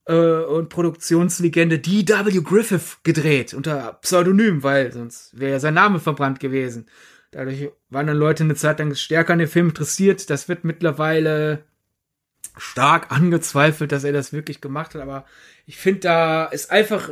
äh, 0.06 0.14
und 0.14 0.68
Produktionslegende 0.68 1.78
D.W. 1.78 2.40
Griffith 2.42 2.98
gedreht 3.02 3.54
unter 3.54 3.98
Pseudonym, 4.02 4.62
weil 4.62 4.92
sonst 4.92 5.38
wäre 5.38 5.52
ja 5.52 5.60
sein 5.60 5.74
Name 5.74 6.00
verbrannt 6.00 6.40
gewesen. 6.40 6.86
Dadurch 7.32 7.70
waren 7.90 8.06
dann 8.06 8.16
Leute 8.16 8.44
eine 8.44 8.54
Zeit 8.54 8.78
lang 8.78 8.94
stärker 8.94 9.34
an 9.34 9.40
dem 9.40 9.48
Film 9.48 9.68
interessiert. 9.68 10.30
Das 10.30 10.48
wird 10.48 10.64
mittlerweile 10.64 11.64
stark 12.56 13.10
angezweifelt, 13.12 13.92
dass 13.92 14.04
er 14.04 14.12
das 14.12 14.32
wirklich 14.32 14.60
gemacht 14.60 14.94
hat. 14.94 15.02
Aber 15.02 15.26
ich 15.66 15.76
finde, 15.76 16.00
da 16.00 16.44
ist 16.46 16.70
einfach. 16.70 17.10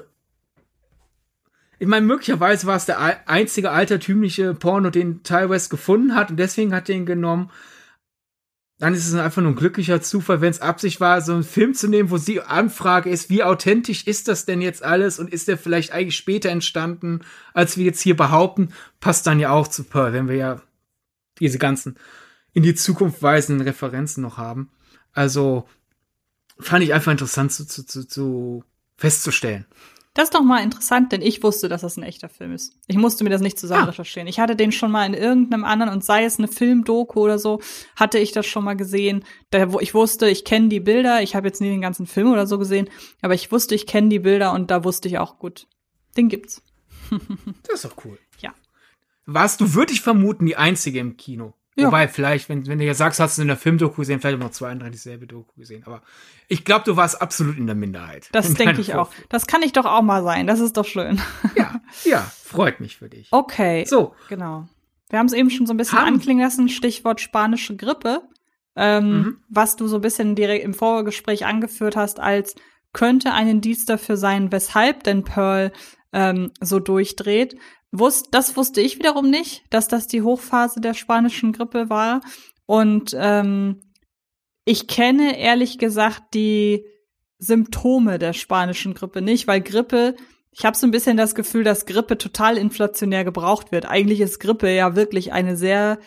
Ich 1.80 1.88
meine, 1.88 2.06
möglicherweise 2.06 2.66
war 2.68 2.76
es 2.76 2.86
der 2.86 3.28
einzige 3.28 3.72
altertümliche 3.72 4.54
Porno, 4.54 4.90
den 4.90 5.24
Ty 5.24 5.50
West 5.50 5.68
gefunden 5.70 6.14
hat 6.14 6.30
und 6.30 6.36
deswegen 6.36 6.72
hat 6.72 6.88
er 6.88 6.94
ihn 6.94 7.04
genommen 7.04 7.50
dann 8.85 8.93
ist 8.93 9.09
es 9.09 9.15
einfach 9.15 9.40
nur 9.40 9.52
ein 9.52 9.56
glücklicher 9.56 10.02
Zufall, 10.02 10.43
wenn 10.43 10.51
es 10.51 10.61
Absicht 10.61 11.01
war, 11.01 11.23
so 11.23 11.32
einen 11.32 11.43
Film 11.43 11.73
zu 11.73 11.89
nehmen, 11.89 12.11
wo 12.11 12.19
die 12.19 12.43
Anfrage 12.43 13.09
ist, 13.09 13.31
wie 13.31 13.43
authentisch 13.43 14.06
ist 14.06 14.28
das 14.28 14.44
denn 14.44 14.61
jetzt 14.61 14.85
alles 14.85 15.19
und 15.19 15.32
ist 15.32 15.48
der 15.48 15.56
vielleicht 15.56 15.93
eigentlich 15.93 16.16
später 16.16 16.51
entstanden, 16.51 17.20
als 17.55 17.78
wir 17.78 17.86
jetzt 17.86 18.02
hier 18.02 18.15
behaupten, 18.15 18.74
passt 19.01 19.27
dann 19.27 19.40
ja 19.40 19.48
auch 19.48 19.69
zu 19.69 19.85
Pearl, 19.85 20.12
wenn 20.12 20.28
wir 20.28 20.36
ja 20.36 20.61
diese 21.40 21.56
ganzen 21.56 21.97
in 22.52 22.62
die 22.62 22.74
Zukunft 22.74 23.23
weisenden 23.23 23.66
Referenzen 23.66 24.23
noch 24.23 24.36
haben. 24.36 24.70
Also 25.15 25.66
fand 26.61 26.85
ich 26.85 26.93
einfach 26.93 27.12
interessant 27.12 27.52
zu, 27.52 27.66
zu, 27.66 27.86
zu, 27.86 28.06
zu 28.06 28.65
festzustellen. 28.98 29.65
Das 30.15 30.24
ist 30.28 30.35
doch 30.35 30.43
mal 30.43 30.62
interessant, 30.62 31.11
denn 31.11 31.23
ich 31.23 31.43
wusste, 31.43 31.69
dass 31.69 31.81
das 31.81 31.97
ein 31.97 32.05
echter 32.05 32.28
Film 32.28 32.53
ist. 32.53 32.78
Ich 32.86 32.97
musste 32.97 33.24
mir 33.24 33.31
das 33.31 33.41
nicht 33.41 33.59
zusammen 33.59 33.82
ah. 33.82 33.86
recherchieren. 33.86 34.28
Ich 34.28 34.39
hatte 34.39 34.55
den 34.55 34.70
schon 34.70 34.93
mal 34.93 35.05
in 35.07 35.15
irgendeinem 35.15 35.65
anderen 35.65 35.93
und 35.93 36.05
sei 36.05 36.24
es 36.24 36.39
eine 36.39 36.47
Filmdoku 36.47 37.20
oder 37.20 37.41
so, 37.41 37.61
hatte 37.97 38.20
ich 38.20 38.31
das 38.31 38.47
schon 38.47 38.65
mal 38.65 38.77
gesehen. 38.77 39.24
Da, 39.51 39.73
wo 39.73 39.81
ich 39.81 39.93
wusste, 39.93 40.28
ich 40.28 40.45
kenne 40.45 40.69
die 40.69 40.78
Bilder. 40.78 41.20
Ich 41.20 41.35
habe 41.35 41.49
jetzt 41.49 41.61
nie 41.61 41.69
den 41.69 41.81
ganzen 41.81 42.07
Film 42.07 42.31
oder 42.31 42.47
so 42.47 42.59
gesehen, 42.59 42.89
aber 43.23 43.35
ich 43.35 43.51
wusste, 43.51 43.74
ich 43.74 43.89
kenne 43.89 44.09
die 44.09 44.20
Bilder 44.20 44.53
und 44.53 44.70
da 44.70 44.85
wusste 44.85 45.09
ich 45.09 45.19
auch 45.19 45.41
gut, 45.41 45.66
den 46.16 46.28
gibt's. 46.28 46.62
das 47.65 47.82
ist 47.82 47.85
doch 47.85 48.05
cool. 48.05 48.16
Ja. 48.39 48.55
Warst 49.27 49.61
du, 49.61 49.74
würde 49.74 49.93
ich 49.93 50.01
vermuten, 50.01 50.47
die 50.47 50.57
einzige 50.57 51.01
im 51.01 51.16
Kino? 51.16 51.55
Ja. 51.76 51.88
Wobei, 51.88 52.06
vielleicht, 52.06 52.48
wenn, 52.48 52.66
wenn 52.66 52.78
du 52.78 52.84
ja 52.84 52.94
sagst, 52.94 53.18
hast 53.18 53.36
du 53.36 53.42
in 53.42 53.48
der 53.48 53.56
Filmdoku 53.56 53.96
gesehen, 53.96 54.20
vielleicht 54.20 54.36
auch 54.36 54.44
noch 54.44 54.52
zwei 54.52 54.70
andere 54.70 54.90
dieselbe 54.90 55.26
Doku 55.26 55.52
gesehen. 55.56 55.82
Aber 55.86 56.02
ich 56.46 56.64
glaube, 56.64 56.84
du 56.84 56.96
warst 56.96 57.20
absolut 57.20 57.59
in 57.59 57.66
der 57.66 57.74
Minderheit. 57.74 58.28
Das 58.32 58.55
denke 58.55 58.80
ich 58.80 58.94
auch. 58.94 59.10
Das 59.28 59.46
kann 59.46 59.62
ich 59.62 59.72
doch 59.72 59.84
auch 59.84 60.02
mal 60.02 60.22
sein. 60.22 60.46
Das 60.46 60.60
ist 60.60 60.76
doch 60.76 60.84
schön. 60.84 61.20
Ja, 61.56 61.80
ja, 62.05 62.20
freut 62.20 62.78
mich 62.78 62.98
für 62.98 63.09
dich. 63.09 63.28
Okay. 63.32 63.84
So. 63.86 64.14
Genau. 64.28 64.68
Wir 65.10 65.18
haben 65.18 65.26
es 65.26 65.32
eben 65.32 65.51
schon 65.51 65.66
so 65.66 65.74
ein 65.74 65.76
bisschen 65.76 65.98
haben. 65.98 66.14
anklingen 66.14 66.44
lassen, 66.44 66.68
Stichwort 66.68 67.20
spanische 67.20 67.76
Grippe. 67.76 68.22
Ähm, 68.76 69.10
mhm. 69.10 69.38
Was 69.48 69.76
du 69.76 69.88
so 69.88 69.96
ein 69.96 70.02
bisschen 70.02 70.36
direkt 70.36 70.64
im 70.64 70.74
Vorgespräch 70.74 71.44
angeführt 71.44 71.96
hast, 71.96 72.20
als 72.20 72.55
könnte 72.92 73.32
ein 73.32 73.48
Indiz 73.48 73.84
dafür 73.84 74.16
sein, 74.16 74.52
weshalb 74.52 75.02
denn 75.02 75.24
Pearl 75.24 75.72
ähm, 76.15 76.53
so 76.61 76.78
durchdreht. 76.78 77.57
Wusst, 77.93 78.28
das 78.31 78.57
wusste 78.57 78.81
ich 78.81 78.99
wiederum 78.99 79.28
nicht, 79.28 79.65
dass 79.70 79.89
das 79.89 80.07
die 80.07 80.23
Hochphase 80.23 80.81
der 80.81 80.95
spanischen 80.95 81.53
Grippe 81.53 81.91
war. 81.91 82.23
Und 82.66 83.15
ähm, 83.19 83.81
ich 84.65 84.86
kenne 84.86 85.39
ehrlich 85.39 85.78
gesagt 85.78 86.35
die 86.35 86.86
Symptome 87.39 88.19
der 88.19 88.32
spanischen 88.32 88.95
Grippe 88.95 89.20
nicht, 89.20 89.47
weil 89.47 89.61
Grippe, 89.61 90.15
ich 90.51 90.65
habe 90.65 90.77
so 90.77 90.86
ein 90.86 90.93
bisschen 90.93 91.16
das 91.16 91.35
Gefühl, 91.35 91.65
dass 91.65 91.85
Grippe 91.85 92.16
total 92.16 92.57
inflationär 92.57 93.24
gebraucht 93.24 93.73
wird. 93.73 93.86
Eigentlich 93.86 94.20
ist 94.20 94.41
Grippe 94.41 94.70
ja 94.70 94.97
wirklich 94.97 95.32
eine 95.32 95.57
sehr 95.57 95.99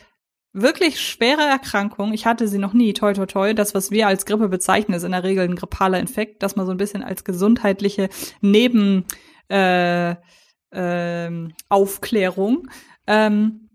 wirklich 0.54 1.00
schwere 1.00 1.44
Erkrankung. 1.44 2.14
Ich 2.14 2.26
hatte 2.26 2.48
sie 2.48 2.58
noch 2.58 2.74
nie, 2.74 2.94
toi 2.94 3.14
toi 3.14 3.28
toi. 3.28 3.54
Das, 3.54 3.76
was 3.76 3.92
wir 3.92 4.08
als 4.08 4.26
Grippe 4.26 4.50
bezeichnen, 4.50 4.96
ist 4.96 5.04
in 5.04 5.12
der 5.12 5.24
Regel 5.24 5.44
ein 5.44 5.56
grippaler 5.56 6.00
Infekt, 6.00 6.42
das 6.42 6.56
man 6.56 6.66
so 6.66 6.72
ein 6.72 6.78
bisschen 6.78 7.04
als 7.04 7.24
gesundheitliche 7.24 8.10
Neben 8.42 9.06
äh, 9.50 10.16
ähm, 10.72 11.54
Aufklärung. 11.70 12.70
Ähm, 13.06 13.70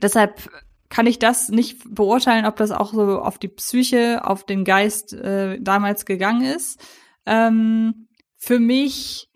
deshalb 0.00 0.48
kann 0.88 1.06
ich 1.06 1.18
das 1.18 1.50
nicht 1.50 1.82
beurteilen, 1.94 2.46
ob 2.46 2.56
das 2.56 2.70
auch 2.70 2.92
so 2.92 3.20
auf 3.20 3.38
die 3.38 3.48
Psyche, 3.48 4.24
auf 4.24 4.44
den 4.44 4.64
Geist 4.64 5.12
äh, 5.12 5.60
damals 5.60 6.06
gegangen 6.06 6.42
ist. 6.42 6.80
Ähm, 7.26 8.08
für 8.36 8.58
mich 8.58 9.28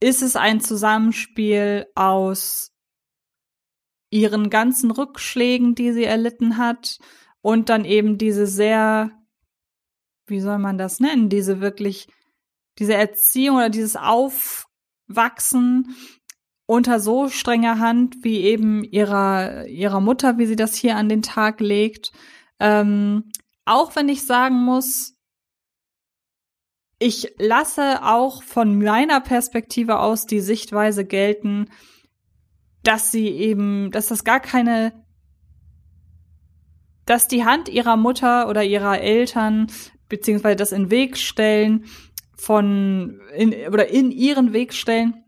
ist 0.00 0.22
es 0.22 0.36
ein 0.36 0.60
Zusammenspiel 0.60 1.86
aus 1.94 2.72
ihren 4.10 4.50
ganzen 4.50 4.92
Rückschlägen, 4.92 5.74
die 5.74 5.92
sie 5.92 6.04
erlitten 6.04 6.56
hat, 6.58 6.98
und 7.44 7.68
dann 7.68 7.84
eben 7.84 8.16
diese 8.16 8.46
sehr, 8.46 9.10
wie 10.26 10.40
soll 10.40 10.56
man 10.56 10.78
das 10.78 10.98
nennen, 10.98 11.28
diese 11.28 11.60
wirklich, 11.60 12.08
diese 12.78 12.94
Erziehung 12.94 13.56
oder 13.56 13.70
dieses 13.70 13.96
Auf, 13.96 14.66
wachsen 15.06 15.94
unter 16.66 16.98
so 16.98 17.28
strenger 17.28 17.78
Hand 17.78 18.16
wie 18.22 18.40
eben 18.40 18.84
ihrer, 18.84 19.66
ihrer 19.66 20.00
Mutter, 20.00 20.38
wie 20.38 20.46
sie 20.46 20.56
das 20.56 20.74
hier 20.74 20.96
an 20.96 21.08
den 21.08 21.22
Tag 21.22 21.60
legt. 21.60 22.12
Ähm, 22.58 23.30
auch 23.66 23.94
wenn 23.96 24.08
ich 24.08 24.24
sagen 24.24 24.56
muss, 24.56 25.14
ich 26.98 27.34
lasse 27.38 28.02
auch 28.02 28.42
von 28.42 28.78
meiner 28.78 29.20
Perspektive 29.20 29.98
aus 29.98 30.26
die 30.26 30.40
Sichtweise 30.40 31.04
gelten, 31.04 31.68
dass 32.82 33.10
sie 33.10 33.28
eben, 33.28 33.90
dass 33.90 34.06
das 34.06 34.24
gar 34.24 34.40
keine, 34.40 35.04
dass 37.04 37.28
die 37.28 37.44
Hand 37.44 37.68
ihrer 37.68 37.96
Mutter 37.96 38.48
oder 38.48 38.62
ihrer 38.62 39.00
Eltern 39.00 39.66
beziehungsweise 40.08 40.56
das 40.56 40.72
in 40.72 40.90
Weg 40.90 41.18
stellen 41.18 41.84
von 42.44 43.20
in, 43.34 43.54
oder 43.68 43.88
in 43.88 44.10
ihren 44.10 44.52
Weg 44.52 44.74
stellen, 44.74 45.24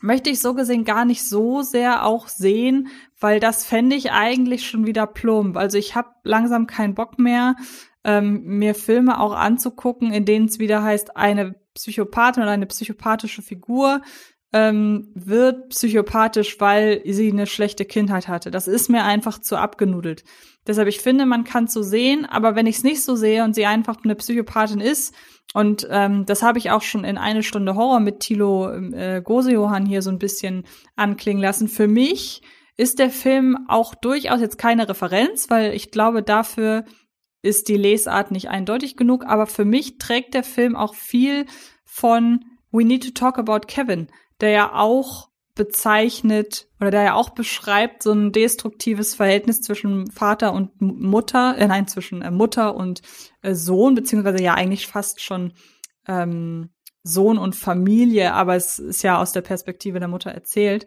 möchte 0.00 0.30
ich 0.30 0.40
so 0.40 0.54
gesehen 0.54 0.84
gar 0.84 1.04
nicht 1.04 1.26
so 1.26 1.62
sehr 1.62 2.04
auch 2.04 2.28
sehen, 2.28 2.88
weil 3.18 3.40
das 3.40 3.64
fände 3.64 3.96
ich 3.96 4.12
eigentlich 4.12 4.68
schon 4.68 4.86
wieder 4.86 5.06
plump. 5.06 5.56
Also 5.56 5.78
ich 5.78 5.94
habe 5.94 6.10
langsam 6.24 6.66
keinen 6.66 6.94
Bock 6.94 7.18
mehr, 7.18 7.56
ähm, 8.04 8.42
mir 8.44 8.74
Filme 8.74 9.20
auch 9.20 9.34
anzugucken, 9.34 10.12
in 10.12 10.24
denen 10.24 10.46
es 10.46 10.58
wieder 10.58 10.82
heißt, 10.82 11.16
eine 11.16 11.54
Psychopathin 11.74 12.42
oder 12.42 12.52
eine 12.52 12.66
psychopathische 12.66 13.42
Figur 13.42 14.02
ähm, 14.52 15.12
wird 15.14 15.70
psychopathisch, 15.70 16.60
weil 16.60 17.02
sie 17.04 17.30
eine 17.30 17.46
schlechte 17.46 17.84
Kindheit 17.84 18.28
hatte. 18.28 18.50
Das 18.50 18.68
ist 18.68 18.88
mir 18.88 19.04
einfach 19.04 19.38
zu 19.40 19.56
abgenudelt. 19.56 20.24
Deshalb, 20.66 20.88
ich 20.88 21.00
finde, 21.00 21.26
man 21.26 21.44
kann 21.44 21.64
es 21.64 21.72
so 21.72 21.82
sehen, 21.82 22.24
aber 22.24 22.56
wenn 22.56 22.66
ich 22.66 22.76
es 22.76 22.82
nicht 22.82 23.02
so 23.02 23.14
sehe 23.16 23.44
und 23.44 23.54
sie 23.54 23.66
einfach 23.66 23.96
eine 24.02 24.14
Psychopathin 24.14 24.80
ist, 24.80 25.14
und 25.54 25.86
ähm, 25.90 26.26
das 26.26 26.42
habe 26.42 26.58
ich 26.58 26.70
auch 26.70 26.82
schon 26.82 27.04
in 27.04 27.18
eine 27.18 27.42
Stunde 27.42 27.76
Horror 27.76 28.00
mit 28.00 28.20
Thilo 28.20 28.70
äh, 28.70 29.22
Gosejohann 29.24 29.86
hier 29.86 30.02
so 30.02 30.10
ein 30.10 30.18
bisschen 30.18 30.64
anklingen 30.96 31.42
lassen. 31.42 31.68
Für 31.68 31.86
mich 31.86 32.42
ist 32.76 32.98
der 32.98 33.10
Film 33.10 33.56
auch 33.68 33.94
durchaus 33.94 34.40
jetzt 34.40 34.58
keine 34.58 34.88
Referenz, 34.88 35.48
weil 35.48 35.72
ich 35.72 35.90
glaube, 35.90 36.22
dafür 36.22 36.84
ist 37.42 37.68
die 37.68 37.76
Lesart 37.76 38.32
nicht 38.32 38.50
eindeutig 38.50 38.96
genug. 38.96 39.24
Aber 39.24 39.46
für 39.46 39.64
mich 39.64 39.98
trägt 39.98 40.34
der 40.34 40.42
Film 40.42 40.76
auch 40.76 40.94
viel 40.94 41.46
von 41.84 42.44
We 42.72 42.84
Need 42.84 43.04
to 43.04 43.10
Talk 43.12 43.38
About 43.38 43.66
Kevin, 43.66 44.08
der 44.40 44.50
ja 44.50 44.74
auch 44.74 45.30
bezeichnet 45.56 46.68
oder 46.80 46.92
der 46.92 47.02
ja 47.02 47.14
auch 47.14 47.30
beschreibt 47.30 48.02
so 48.02 48.12
ein 48.12 48.30
destruktives 48.30 49.16
Verhältnis 49.16 49.62
zwischen 49.62 50.08
Vater 50.10 50.52
und 50.52 50.80
Mutter, 50.80 51.56
äh, 51.58 51.66
nein, 51.66 51.88
zwischen 51.88 52.22
äh, 52.22 52.30
Mutter 52.30 52.76
und 52.76 53.02
äh, 53.42 53.54
Sohn, 53.54 53.96
beziehungsweise 53.96 54.42
ja 54.42 54.54
eigentlich 54.54 54.86
fast 54.86 55.20
schon 55.20 55.54
ähm, 56.06 56.70
Sohn 57.02 57.38
und 57.38 57.56
Familie, 57.56 58.34
aber 58.34 58.54
es 58.54 58.78
ist 58.78 59.02
ja 59.02 59.20
aus 59.20 59.32
der 59.32 59.40
Perspektive 59.40 59.98
der 59.98 60.08
Mutter 60.08 60.30
erzählt. 60.30 60.86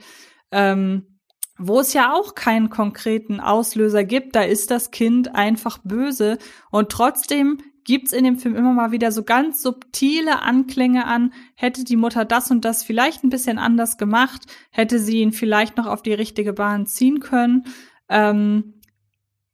Ähm, 0.52 1.20
wo 1.58 1.82
es 1.82 1.92
ja 1.92 2.14
auch 2.14 2.36
keinen 2.36 2.70
konkreten 2.70 3.42
Auslöser 3.42 4.06
gibt, 4.06 4.36
da 4.36 4.44
ist 4.44 4.72
das 4.72 4.92
Kind 4.92 5.36
einfach 5.36 5.80
böse 5.84 6.38
und 6.72 6.90
trotzdem 6.90 7.58
gibt's 7.84 8.14
in 8.14 8.24
dem 8.24 8.38
Film 8.38 8.56
immer 8.56 8.74
mal 8.74 8.92
wieder 8.92 9.12
so 9.12 9.24
ganz 9.24 9.62
subtile 9.62 10.42
Anklänge 10.42 11.06
an, 11.06 11.34
hätte 11.56 11.84
die 11.84 11.98
Mutter 11.98 12.26
das 12.26 12.52
und 12.52 12.66
das 12.66 12.84
vielleicht 12.84 13.24
ein 13.24 13.30
bisschen 13.30 13.58
anders 13.60 13.98
gemacht, 13.98 14.46
hätte 14.72 15.00
sie 15.00 15.22
ihn 15.22 15.32
vielleicht 15.32 15.78
noch 15.78 15.86
auf 15.86 16.02
die 16.02 16.14
richtige 16.14 16.54
Bahn 16.54 16.86
ziehen 16.86 17.20
können. 17.20 17.66
Ähm, 18.10 18.82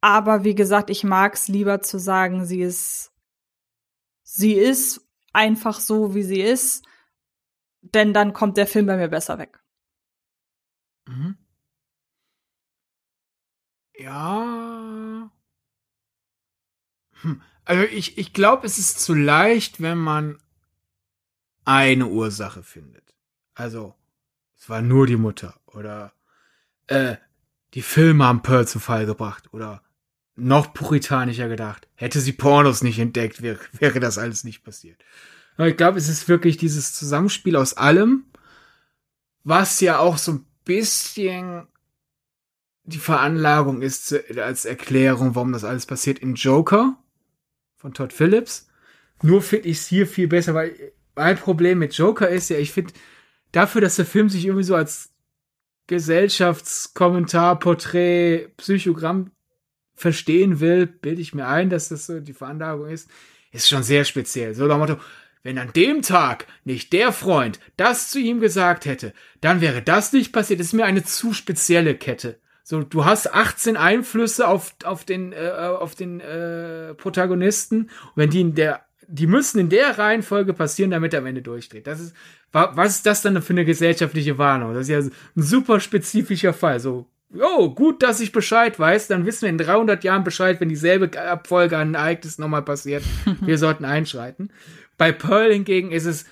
aber 0.01 0.43
wie 0.43 0.55
gesagt, 0.55 0.89
ich 0.89 1.03
mag's 1.03 1.47
lieber 1.47 1.81
zu 1.81 1.97
sagen, 1.97 2.45
sie 2.45 2.61
ist, 2.61 3.11
sie 4.23 4.53
ist 4.53 5.01
einfach 5.33 5.79
so, 5.79 6.13
wie 6.15 6.23
sie 6.23 6.41
ist, 6.41 6.85
denn 7.81 8.13
dann 8.13 8.33
kommt 8.33 8.57
der 8.57 8.67
Film 8.67 8.85
bei 8.85 8.97
mir 8.97 9.09
besser 9.09 9.37
weg. 9.37 9.59
Mhm. 11.07 11.37
Ja. 13.97 15.31
Hm. 17.21 17.41
Also 17.65 17.83
ich, 17.83 18.17
ich 18.17 18.31
glaube, 18.31 18.65
es 18.65 18.77
ist 18.77 18.99
zu 18.99 19.13
leicht, 19.13 19.81
wenn 19.81 19.97
man 19.97 20.37
eine 21.65 22.07
Ursache 22.07 22.63
findet. 22.63 23.15
Also, 23.55 23.95
es 24.57 24.69
war 24.69 24.81
nur 24.81 25.07
die 25.07 25.17
Mutter 25.17 25.59
oder 25.65 26.13
äh, 26.87 27.15
die 27.73 27.81
Filme 27.81 28.25
haben 28.25 28.43
Pearl 28.43 28.67
zu 28.67 28.79
Fall 28.79 29.07
gebracht 29.07 29.49
oder 29.51 29.81
noch 30.35 30.73
puritanischer 30.73 31.47
gedacht. 31.47 31.87
Hätte 31.95 32.19
sie 32.19 32.33
Pornos 32.33 32.83
nicht 32.83 32.99
entdeckt, 32.99 33.41
wäre, 33.41 33.59
wäre 33.73 33.99
das 33.99 34.17
alles 34.17 34.43
nicht 34.43 34.63
passiert. 34.63 35.03
Aber 35.57 35.67
ich 35.67 35.77
glaube, 35.77 35.97
es 35.97 36.09
ist 36.09 36.27
wirklich 36.27 36.57
dieses 36.57 36.93
Zusammenspiel 36.93 37.55
aus 37.55 37.75
allem, 37.75 38.25
was 39.43 39.79
ja 39.79 39.99
auch 39.99 40.17
so 40.17 40.33
ein 40.33 40.45
bisschen 40.65 41.67
die 42.83 42.99
Veranlagung 42.99 43.81
ist 43.81 44.13
als 44.37 44.65
Erklärung, 44.65 45.33
warum 45.33 45.53
das 45.53 45.63
alles 45.63 45.85
passiert 45.85 46.19
in 46.19 46.35
Joker 46.35 46.97
von 47.85 47.93
Todd 47.93 48.13
Phillips. 48.13 48.67
Nur 49.21 49.43
finde 49.43 49.67
ich 49.69 49.77
es 49.77 49.87
hier 49.87 50.07
viel 50.07 50.27
besser, 50.27 50.55
weil 50.55 50.75
mein 51.15 51.37
Problem 51.37 51.77
mit 51.77 51.93
Joker 51.93 52.27
ist 52.27 52.49
ja, 52.49 52.57
ich 52.57 52.71
finde, 52.71 52.93
dafür, 53.51 53.79
dass 53.79 53.95
der 53.95 54.07
Film 54.07 54.27
sich 54.27 54.45
irgendwie 54.45 54.63
so 54.63 54.75
als 54.75 55.13
Gesellschaftskommentar, 55.85 57.59
Porträt, 57.59 58.47
Psychogramm 58.57 59.29
verstehen 59.93 60.59
will, 60.59 60.87
bilde 60.87 61.21
ich 61.21 61.35
mir 61.35 61.47
ein, 61.47 61.69
dass 61.69 61.89
das 61.89 62.07
so 62.07 62.19
die 62.19 62.33
Veranlagung 62.33 62.87
ist, 62.87 63.07
ist 63.51 63.69
schon 63.69 63.83
sehr 63.83 64.03
speziell. 64.03 64.55
So 64.55 64.65
nach 64.65 64.79
Motto, 64.79 64.97
wenn 65.43 65.59
an 65.59 65.71
dem 65.73 66.01
Tag 66.01 66.47
nicht 66.63 66.91
der 66.91 67.13
Freund 67.13 67.59
das 67.77 68.09
zu 68.09 68.17
ihm 68.17 68.39
gesagt 68.39 68.85
hätte, 68.85 69.13
dann 69.41 69.61
wäre 69.61 69.83
das 69.83 70.11
nicht 70.11 70.33
passiert. 70.33 70.59
Das 70.59 70.67
ist 70.67 70.73
mir 70.73 70.85
eine 70.85 71.03
zu 71.03 71.33
spezielle 71.33 71.95
Kette. 71.95 72.39
So, 72.67 72.81
du 72.81 73.05
hast 73.05 73.31
18 73.31 73.77
Einflüsse 73.77 74.47
auf, 74.47 74.73
auf 74.85 75.05
den, 75.05 75.33
äh, 75.33 75.51
auf 75.51 75.93
den 75.93 76.19
äh, 76.19 76.95
Protagonisten. 76.95 77.83
Und 77.83 77.91
wenn 78.15 78.31
die 78.31 78.41
in 78.41 78.55
der, 78.55 78.81
die 79.07 79.27
müssen 79.27 79.59
in 79.59 79.69
der 79.69 79.99
Reihenfolge 79.99 80.51
passieren, 80.53 80.89
damit 80.89 81.13
er 81.13 81.19
am 81.19 81.27
Ende 81.27 81.43
durchdreht. 81.43 81.85
Das 81.85 81.99
ist, 81.99 82.15
was 82.51 82.95
ist 82.95 83.05
das 83.05 83.21
dann 83.21 83.39
für 83.43 83.53
eine 83.53 83.65
gesellschaftliche 83.65 84.39
Warnung? 84.39 84.73
Das 84.73 84.89
ist 84.89 84.89
ja 84.89 84.97
ein 84.97 85.11
super 85.35 85.79
spezifischer 85.79 86.53
Fall. 86.53 86.79
So, 86.79 87.05
oh, 87.39 87.69
gut, 87.69 88.01
dass 88.01 88.19
ich 88.19 88.31
Bescheid 88.31 88.79
weiß, 88.79 89.09
dann 89.09 89.27
wissen 89.27 89.43
wir 89.43 89.49
in 89.49 89.59
300 89.59 90.03
Jahren 90.03 90.23
Bescheid, 90.23 90.59
wenn 90.59 90.69
dieselbe 90.69 91.21
Abfolge 91.21 91.77
an 91.77 91.93
Ereignissen 91.93 92.41
nochmal 92.41 92.63
passiert. 92.63 93.03
wir 93.41 93.59
sollten 93.59 93.85
einschreiten. 93.85 94.51
Bei 94.97 95.11
Pearl 95.11 95.53
hingegen 95.53 95.91
ist 95.91 96.05
es, 96.05 96.25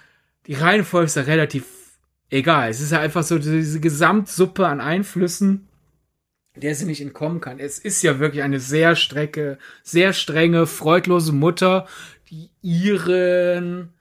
die 0.47 0.55
Reihenfolge 0.55 1.05
ist 1.05 1.15
ja 1.15 1.21
relativ 1.21 1.65
egal. 2.31 2.71
Es 2.71 2.81
ist 2.81 2.91
ja 2.91 3.01
einfach 3.01 3.21
so 3.21 3.37
diese 3.37 3.79
Gesamtsuppe 3.79 4.65
an 4.65 4.81
Einflüssen, 4.81 5.67
der 6.55 6.75
sie 6.75 6.85
nicht 6.85 7.01
entkommen 7.01 7.41
kann. 7.41 7.59
Es 7.59 7.79
ist 7.79 8.03
ja 8.03 8.19
wirklich 8.19 8.43
eine 8.43 8.59
sehr 8.59 8.95
strecke, 8.95 9.57
sehr 9.81 10.13
strenge, 10.13 10.67
freudlose 10.67 11.33
Mutter, 11.33 11.87
die 12.29 12.49
ihren 12.61 13.93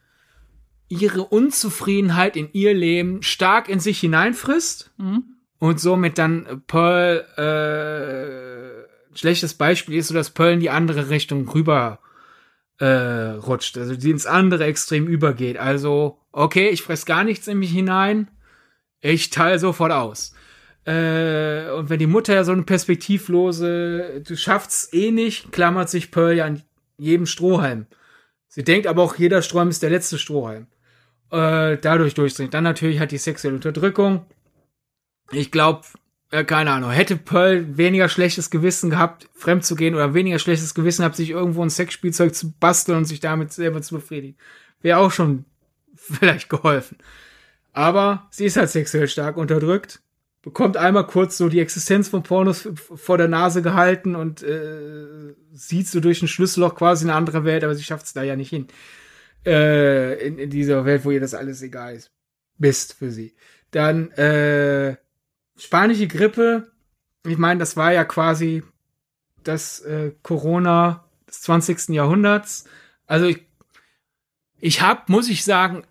ihre 0.89 1.24
Unzufriedenheit 1.24 2.37
in 2.37 2.51
ihr 2.53 2.74
Leben 2.74 3.23
stark 3.23 3.70
in 3.70 3.81
sich 3.81 4.01
hineinfrisst 4.01 4.91
mhm. 4.99 5.24
und 5.59 5.81
somit 5.81 6.19
dann 6.19 6.62
Pearl 6.66 7.24
äh, 7.39 9.16
schlechtes 9.16 9.55
Beispiel 9.55 9.97
ist, 9.97 10.09
so 10.09 10.15
dass 10.15 10.31
Pearl 10.31 10.53
in 10.53 10.61
die 10.61 10.69
andere 10.69 11.09
Richtung 11.09 11.49
rüber 11.49 12.01
äh, 12.79 12.85
rutscht, 12.87 13.79
also 13.79 13.97
die 13.97 14.11
ins 14.11 14.27
andere 14.27 14.65
Extrem 14.65 15.07
übergeht. 15.07 15.57
Also 15.57 16.19
okay, 16.31 16.69
ich 16.69 16.83
fress 16.83 17.07
gar 17.07 17.24
nichts 17.24 17.47
in 17.47 17.59
mich 17.59 17.70
hinein, 17.70 18.29
ich 19.01 19.31
teile 19.31 19.59
sofort 19.59 19.93
aus. 19.93 20.35
Äh, 20.85 21.71
und 21.71 21.91
wenn 21.91 21.99
die 21.99 22.07
Mutter 22.07 22.35
ja 22.35 22.45
so 22.45 22.53
eine 22.53 22.63
perspektivlose, 22.63 24.23
du 24.27 24.37
schaffst 24.37 24.93
eh 24.95 25.11
nicht, 25.11 25.53
klammert 25.53 25.89
sich 25.89 26.11
Pearl 26.11 26.37
ja 26.37 26.47
an 26.47 26.63
jedem 26.97 27.27
Strohhalm. 27.27 27.87
Sie 28.49 28.65
denkt 28.65 28.87
aber 28.87 29.03
auch, 29.03 29.17
jeder 29.17 29.43
Strohhalm 29.43 29.69
ist 29.69 29.83
der 29.83 29.91
letzte 29.91 30.19
Strohhalm. 30.19 30.67
Äh, 31.31 31.79
dadurch 31.79 32.15
durchdringt. 32.15 32.53
Dann 32.53 32.65
natürlich 32.65 33.01
hat 33.01 33.11
die 33.11 33.19
sexuelle 33.19 33.55
Unterdrückung. 33.55 34.27
Ich 35.31 35.51
glaube, 35.51 35.87
äh, 36.31 36.45
keine 36.45 36.73
Ahnung, 36.73 36.91
hätte 36.91 37.17
Pearl 37.17 37.79
weniger 37.79 38.09
schlechtes 38.09 38.51
Gewissen 38.51 38.91
gehabt, 38.91 39.31
fremd 39.35 39.65
zu 39.65 39.75
gehen 39.75 39.95
oder 39.95 40.13
weniger 40.13 40.39
schlechtes 40.39 40.75
Gewissen 40.75 41.03
gehabt, 41.03 41.17
sich 41.17 41.31
irgendwo 41.31 41.63
ein 41.63 41.71
Sexspielzeug 41.71 42.35
zu 42.35 42.53
basteln 42.53 42.99
und 42.99 43.05
sich 43.07 43.21
damit 43.21 43.53
selber 43.53 43.81
zu 43.81 43.95
befriedigen. 43.95 44.37
Wäre 44.83 44.99
auch 44.99 45.11
schon 45.11 45.47
vielleicht 45.95 46.51
geholfen. 46.51 46.99
Aber 47.73 48.29
sie 48.31 48.45
ist 48.45 48.59
halt 48.59 48.69
sexuell 48.69 49.09
stark 49.09 49.39
unterdrückt 49.39 50.02
bekommt 50.43 50.77
einmal 50.77 51.06
kurz 51.06 51.39
so 51.39 51.48
die 51.48 51.60
Existenz 51.60 52.09
von 52.09 52.24
Pornos 52.24 52.69
vor 52.74 53.16
der 53.16 53.28
Nase 53.28 53.62
gehalten 53.62 54.16
und 54.16 54.43
äh, 54.43 55.35
sieht 55.52 55.86
so 55.86 56.01
durch 56.01 56.20
ein 56.20 56.28
Schlüsselloch 56.28 56.74
quasi 56.74 57.05
eine 57.05 57.14
andere 57.14 57.44
Welt, 57.44 57.62
aber 57.62 57.74
sie 57.74 57.85
schafft 57.85 58.06
es 58.06 58.12
da 58.12 58.23
ja 58.23 58.35
nicht 58.35 58.51
hin. 58.51 58.66
Äh, 59.47 60.27
in, 60.27 60.39
in 60.39 60.51
dieser 60.51 60.85
Welt, 60.85 61.05
wo 61.05 61.10
ihr 61.10 61.20
das 61.20 61.35
alles 61.35 61.62
egal 61.62 61.94
ist. 61.94 62.10
Bist 62.59 62.94
für 62.94 63.10
sie. 63.10 63.35
Dann 63.70 64.10
äh, 64.12 64.97
spanische 65.56 66.09
Grippe. 66.09 66.70
Ich 67.27 67.39
meine, 67.39 67.60
das 67.60 67.77
war 67.77 67.93
ja 67.93 68.05
quasi 68.05 68.62
das 69.44 69.81
äh, 69.81 70.12
Corona 70.23 71.05
des 71.28 71.43
20. 71.43 71.89
Jahrhunderts. 71.90 72.64
Also 73.06 73.27
ich, 73.27 73.47
ich 74.59 74.81
habe, 74.81 75.02
muss 75.06 75.28
ich 75.28 75.44
sagen, 75.44 75.85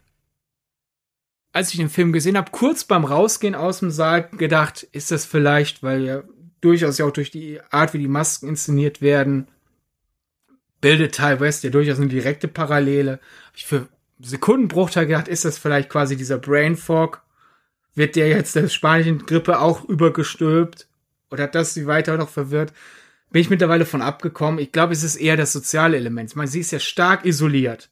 als 1.54 1.72
ich 1.72 1.78
den 1.78 1.90
Film 1.90 2.14
gesehen 2.14 2.38
habe, 2.38 2.52
kurz 2.52 2.84
beim 2.84 3.04
Rausgehen 3.04 3.56
aus 3.56 3.80
dem 3.80 3.92
Saal 3.92 4.30
gedacht, 4.30 4.84
ist 4.92 5.12
das 5.12 5.26
vielleicht, 5.26 5.84
weil 5.84 6.04
ja 6.04 6.24
durchaus 6.62 6.98
ja 6.98 7.06
auch 7.06 7.12
durch 7.12 7.32
die 7.32 7.60
Art, 7.72 7.94
wie 7.94 8.00
die 8.00 8.08
Masken 8.08 8.48
inszeniert 8.48 9.02
werden, 9.02 9.48
bildet 10.80 11.16
Ty 11.16 11.40
West 11.40 11.64
ja 11.64 11.70
durchaus 11.70 11.98
eine 11.98 12.08
direkte 12.08 12.48
Parallele. 12.48 13.20
Hab 13.48 13.56
ich 13.56 13.66
für 13.66 13.88
Sekundenbruchteil 14.20 15.08
gedacht, 15.08 15.28
ist 15.28 15.46
das 15.46 15.58
vielleicht 15.58 15.90
quasi 15.90 16.16
dieser 16.16 16.38
Brain 16.38 16.76
Fog? 16.76 17.22
Wird 17.96 18.16
der 18.16 18.30
jetzt 18.30 18.56
der 18.56 18.70
spanischen 18.70 19.26
Grippe 19.26 19.60
auch 19.60 19.84
übergestülpt? 19.84 20.88
Oder 21.30 21.44
hat 21.44 21.56
das 21.56 21.74
sie 21.74 21.88
weiter 21.88 22.18
noch 22.18 22.30
verwirrt? 22.30 22.74
Bin 23.32 23.42
ich 23.42 23.50
mittlerweile 23.50 23.86
von 23.86 24.02
abgekommen. 24.02 24.60
Ich 24.60 24.72
glaube, 24.72 24.94
es 24.94 25.04
ist 25.04 25.16
eher 25.16 25.38
das 25.38 25.54
soziale 25.54 25.98
Element. 25.98 26.36
Man, 26.36 26.48
sie 26.48 26.60
ist 26.60 26.72
ja 26.72 26.80
stark 26.80 27.26
isoliert. 27.26 27.90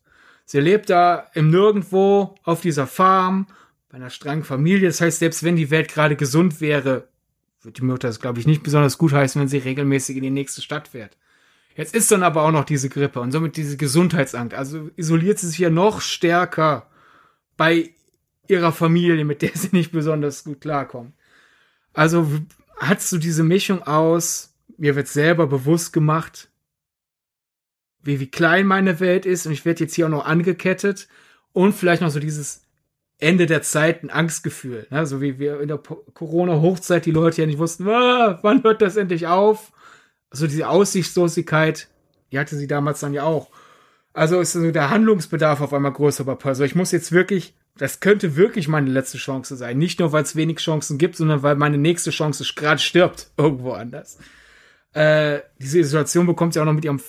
Sie 0.52 0.60
lebt 0.60 0.90
da 0.90 1.28
im 1.36 1.52
Nirgendwo 1.52 2.34
auf 2.42 2.62
dieser 2.62 2.88
Farm, 2.88 3.46
bei 3.88 3.98
einer 3.98 4.10
strengen 4.10 4.44
Familie. 4.44 4.88
Das 4.88 5.00
heißt, 5.00 5.20
selbst 5.20 5.44
wenn 5.44 5.56
die 5.56 5.70
Welt 5.70 5.94
gerade 5.94 6.16
gesund 6.16 6.60
wäre, 6.60 7.08
wird 7.62 7.78
die 7.78 7.84
Mutter 7.84 8.10
es, 8.10 8.20
glaube 8.20 8.40
ich, 8.40 8.48
nicht 8.48 8.64
besonders 8.64 8.98
gut 8.98 9.14
heißen, 9.14 9.40
wenn 9.40 9.48
sie 9.48 9.60
regelmäßig 9.60 10.18
in 10.18 10.24
die 10.24 10.32
nächste 10.32 10.64
Stadt 10.64 10.88
fährt. 10.88 11.18
Jetzt 11.76 11.94
ist 11.94 12.12
dann 12.12 12.24
aber 12.24 12.42
auch 12.42 12.52
noch 12.52 12.66
diese 12.66 12.90
Grippe 12.90 13.20
und 13.20 13.32
somit 13.32 13.58
diese 13.58 13.78
Gesundheitsangst. 13.78 14.56
Also 14.56 14.90
isoliert 14.96 15.38
sie 15.38 15.50
sich 15.50 15.60
ja 15.60 15.70
noch 15.70 16.02
stärker 16.02 16.90
bei 17.56 17.94
ihrer 18.48 18.72
Familie, 18.72 19.26
mit 19.26 19.44
der 19.44 19.52
sie 19.54 19.70
nicht 19.72 19.92
besonders 19.92 20.46
gut 20.46 20.62
klarkommt. 20.62 21.14
Also 21.94 22.28
hast 22.80 23.12
du 23.12 23.20
diese 23.20 23.44
Mischung 23.44 23.84
aus, 23.84 24.56
mir 24.80 24.96
wird 24.96 25.10
selber 25.10 25.46
bewusst 25.46 25.94
gemacht, 25.94 26.50
wie, 28.04 28.20
wie 28.20 28.32
klein 28.32 28.66
meine 28.66 29.00
Welt 29.00 29.26
ist 29.26 29.46
und 29.46 29.52
ich 29.52 29.66
werde 29.66 29.84
jetzt 29.84 29.96
hier 29.96 30.06
auch 30.06 30.12
noch 30.12 30.26
angekettet 30.26 31.08
und 31.54 31.74
vielleicht 31.74 32.02
noch 32.02 32.10
so 32.10 32.20
dieses 32.20 32.64
Ende 33.20 33.46
der 33.46 33.62
Zeit 33.62 34.04
ein 34.04 34.10
Angstgefühl, 34.10 34.88
ne? 34.90 35.06
so 35.06 35.22
wie 35.22 35.40
wir 35.40 35.60
in 35.60 35.68
der 35.68 35.78
Corona-Hochzeit 35.78 37.06
die 37.06 37.12
Leute 37.12 37.42
ja 37.42 37.48
nicht 37.48 37.60
wussten, 37.60 37.88
ah, 37.88 38.40
wann 38.42 38.64
hört 38.64 38.82
das 38.82 38.96
endlich 38.96 39.28
auf? 39.28 39.74
Also 40.30 40.48
diese 40.48 40.70
Aussichtslosigkeit, 40.70 41.90
die 42.32 42.40
hatte 42.40 42.56
sie 42.56 42.68
damals 42.68 43.02
dann 43.02 43.14
ja 43.14 43.24
auch. 43.24 43.50
Also 44.14 44.40
ist 44.40 44.54
so 44.54 44.72
der 44.72 44.90
Handlungsbedarf 44.90 45.62
auf 45.62 45.74
einmal 45.74 45.94
größer 45.94 46.24
bei 46.24 46.38
Also 46.44 46.64
ich 46.64 46.76
muss 46.76 46.92
jetzt 46.92 47.12
wirklich, 47.12 47.56
das 47.78 48.00
könnte 48.00 48.36
wirklich 48.36 48.68
meine 48.68 48.90
letzte 48.90 49.18
Chance 49.18 49.56
sein. 49.56 49.78
Nicht 49.78 50.00
nur, 50.00 50.12
weil 50.12 50.24
es 50.24 50.36
wenig 50.36 50.58
Chancen 50.58 50.98
gibt, 50.98 51.16
sondern 51.16 51.44
weil 51.44 51.56
meine 51.56 51.78
nächste 51.78 52.12
Chance 52.12 52.44
gerade 52.56 52.80
stirbt 52.80 53.32
irgendwo 53.38 53.74
anders. 53.74 54.18
Äh, 54.94 55.40
diese 55.60 55.80
Isolation 55.80 56.26
bekommt 56.26 56.54
sie 56.54 56.60
auch 56.60 56.66
noch 56.66 56.74
mit 56.74 56.86
ihrem 56.86 57.02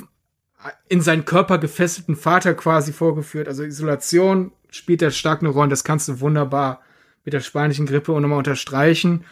in 0.88 1.00
seinen 1.00 1.24
Körper 1.24 1.58
gefesselten 1.58 2.16
Vater 2.16 2.54
quasi 2.54 2.92
vorgeführt. 2.92 3.48
Also 3.48 3.62
Isolation 3.62 4.52
spielt 4.70 5.02
da 5.02 5.10
stark 5.10 5.40
eine 5.40 5.48
Rolle. 5.50 5.70
Das 5.70 5.84
kannst 5.84 6.08
du 6.08 6.20
wunderbar 6.20 6.80
mit 7.24 7.34
der 7.34 7.40
spanischen 7.40 7.86
Grippe 7.86 8.12
und 8.12 8.22
nochmal 8.22 8.38
unterstreichen. 8.38 9.24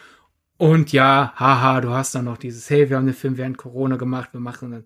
Und 0.57 0.91
ja, 0.91 1.33
haha, 1.37 1.81
du 1.81 1.91
hast 1.91 2.15
dann 2.15 2.25
noch 2.25 2.37
dieses, 2.37 2.69
hey, 2.69 2.89
wir 2.89 2.97
haben 2.97 3.05
den 3.05 3.15
Film 3.15 3.37
während 3.37 3.57
Corona 3.57 3.95
gemacht, 3.95 4.29
wir 4.33 4.41
machen 4.41 4.71
dann, 4.71 4.83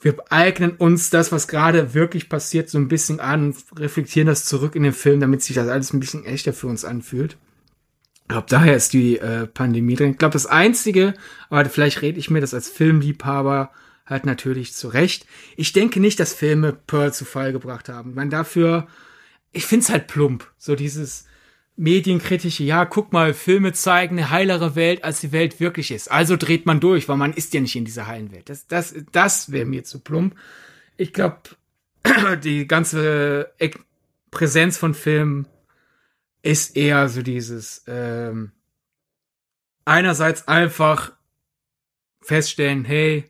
wir 0.00 0.16
eignen 0.30 0.72
uns 0.72 1.10
das, 1.10 1.30
was 1.30 1.46
gerade 1.46 1.92
wirklich 1.92 2.30
passiert, 2.30 2.70
so 2.70 2.78
ein 2.78 2.88
bisschen 2.88 3.20
an 3.20 3.44
und 3.46 3.56
reflektieren 3.78 4.26
das 4.26 4.46
zurück 4.46 4.74
in 4.74 4.82
den 4.82 4.94
Film, 4.94 5.20
damit 5.20 5.42
sich 5.42 5.56
das 5.56 5.68
alles 5.68 5.92
ein 5.92 6.00
bisschen 6.00 6.24
echter 6.24 6.54
für 6.54 6.68
uns 6.68 6.86
anfühlt. 6.86 7.36
Ich 8.22 8.28
glaube, 8.28 8.46
daher 8.48 8.76
ist 8.76 8.94
die 8.94 9.18
äh, 9.18 9.46
Pandemie 9.46 9.94
drin. 9.94 10.12
Ich 10.12 10.18
glaube, 10.18 10.32
das 10.32 10.46
Einzige, 10.46 11.12
aber 11.50 11.66
vielleicht 11.66 12.00
rede 12.00 12.18
ich 12.18 12.30
mir 12.30 12.40
das 12.40 12.54
als 12.54 12.70
Filmliebhaber 12.70 13.70
halt 14.06 14.26
natürlich 14.26 14.74
zurecht. 14.74 15.26
Ich 15.56 15.72
denke 15.72 16.00
nicht, 16.00 16.20
dass 16.20 16.34
Filme 16.34 16.72
Pearl 16.72 17.12
zu 17.12 17.24
Fall 17.24 17.52
gebracht 17.52 17.88
haben. 17.88 18.14
Man 18.14 18.30
dafür 18.30 18.86
ich 19.54 19.64
find's 19.64 19.88
halt 19.88 20.08
plump. 20.08 20.52
So 20.58 20.74
dieses 20.74 21.26
medienkritische, 21.76 22.62
ja, 22.64 22.84
guck 22.84 23.12
mal, 23.12 23.32
Filme 23.32 23.72
zeigen 23.72 24.18
eine 24.18 24.30
heilere 24.30 24.76
Welt, 24.76 25.02
als 25.02 25.20
die 25.20 25.32
Welt 25.32 25.60
wirklich 25.60 25.90
ist. 25.90 26.10
Also 26.10 26.36
dreht 26.36 26.66
man 26.66 26.80
durch, 26.80 27.08
weil 27.08 27.16
man 27.16 27.32
ist 27.32 27.54
ja 27.54 27.60
nicht 27.60 27.74
in 27.74 27.84
dieser 27.84 28.06
heilen 28.06 28.30
Welt. 28.32 28.48
Das, 28.48 28.66
das, 28.66 28.94
das 29.12 29.50
wäre 29.50 29.64
mir 29.64 29.84
zu 29.84 30.00
plump. 30.00 30.36
Ich 30.96 31.12
glaube, 31.12 31.38
die 32.44 32.68
ganze 32.68 33.52
Präsenz 34.30 34.76
von 34.76 34.94
Filmen 34.94 35.46
ist 36.42 36.76
eher 36.76 37.08
so 37.08 37.22
dieses 37.22 37.84
ähm, 37.86 38.52
einerseits 39.84 40.46
einfach 40.46 41.12
feststellen, 42.20 42.84
hey, 42.84 43.24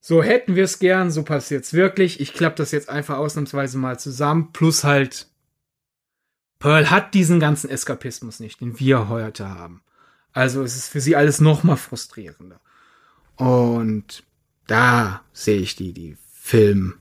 so 0.00 0.22
hätten 0.22 0.56
wir 0.56 0.64
es 0.64 0.78
gern, 0.78 1.10
so 1.10 1.22
passiert's 1.22 1.74
wirklich. 1.74 2.20
Ich 2.20 2.32
klappe 2.32 2.56
das 2.56 2.72
jetzt 2.72 2.88
einfach 2.88 3.18
ausnahmsweise 3.18 3.76
mal 3.76 3.98
zusammen. 4.00 4.50
Plus 4.52 4.82
halt, 4.82 5.28
Pearl 6.58 6.90
hat 6.90 7.12
diesen 7.12 7.38
ganzen 7.38 7.68
Eskapismus 7.68 8.40
nicht, 8.40 8.60
den 8.60 8.80
wir 8.80 9.08
heute 9.08 9.50
haben. 9.50 9.82
Also 10.32 10.62
es 10.62 10.76
ist 10.76 10.88
für 10.88 11.00
sie 11.00 11.16
alles 11.16 11.40
noch 11.40 11.64
mal 11.64 11.76
frustrierender. 11.76 12.60
Und 13.36 14.24
da 14.66 15.22
sehe 15.32 15.60
ich 15.60 15.76
die, 15.76 15.92
die 15.92 16.16
Film, 16.32 16.98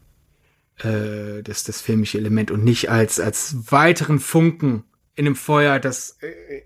äh, 0.80 1.42
das, 1.44 1.64
das 1.64 1.82
filmische 1.82 2.18
Element 2.18 2.52
und 2.52 2.64
nicht 2.64 2.90
als, 2.90 3.20
als 3.20 3.72
weiteren 3.72 4.20
Funken 4.20 4.84
in 5.16 5.26
dem 5.26 5.36
Feuer, 5.36 5.80
das 5.80 6.18
äh, 6.22 6.64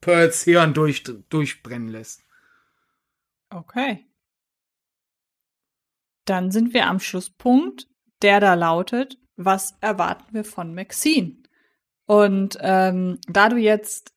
Pearls 0.00 0.42
Hirn 0.42 0.74
durch, 0.74 1.04
durchbrennen 1.28 1.88
lässt. 1.88 2.22
Okay. 3.50 4.04
Dann 6.26 6.50
sind 6.50 6.74
wir 6.74 6.86
am 6.86 7.00
Schlusspunkt, 7.00 7.88
der 8.22 8.40
da 8.40 8.54
lautet, 8.54 9.18
was 9.36 9.74
erwarten 9.80 10.34
wir 10.34 10.44
von 10.44 10.74
Maxine? 10.74 11.36
Und 12.06 12.58
ähm, 12.60 13.18
da 13.28 13.48
du 13.48 13.56
jetzt 13.56 14.12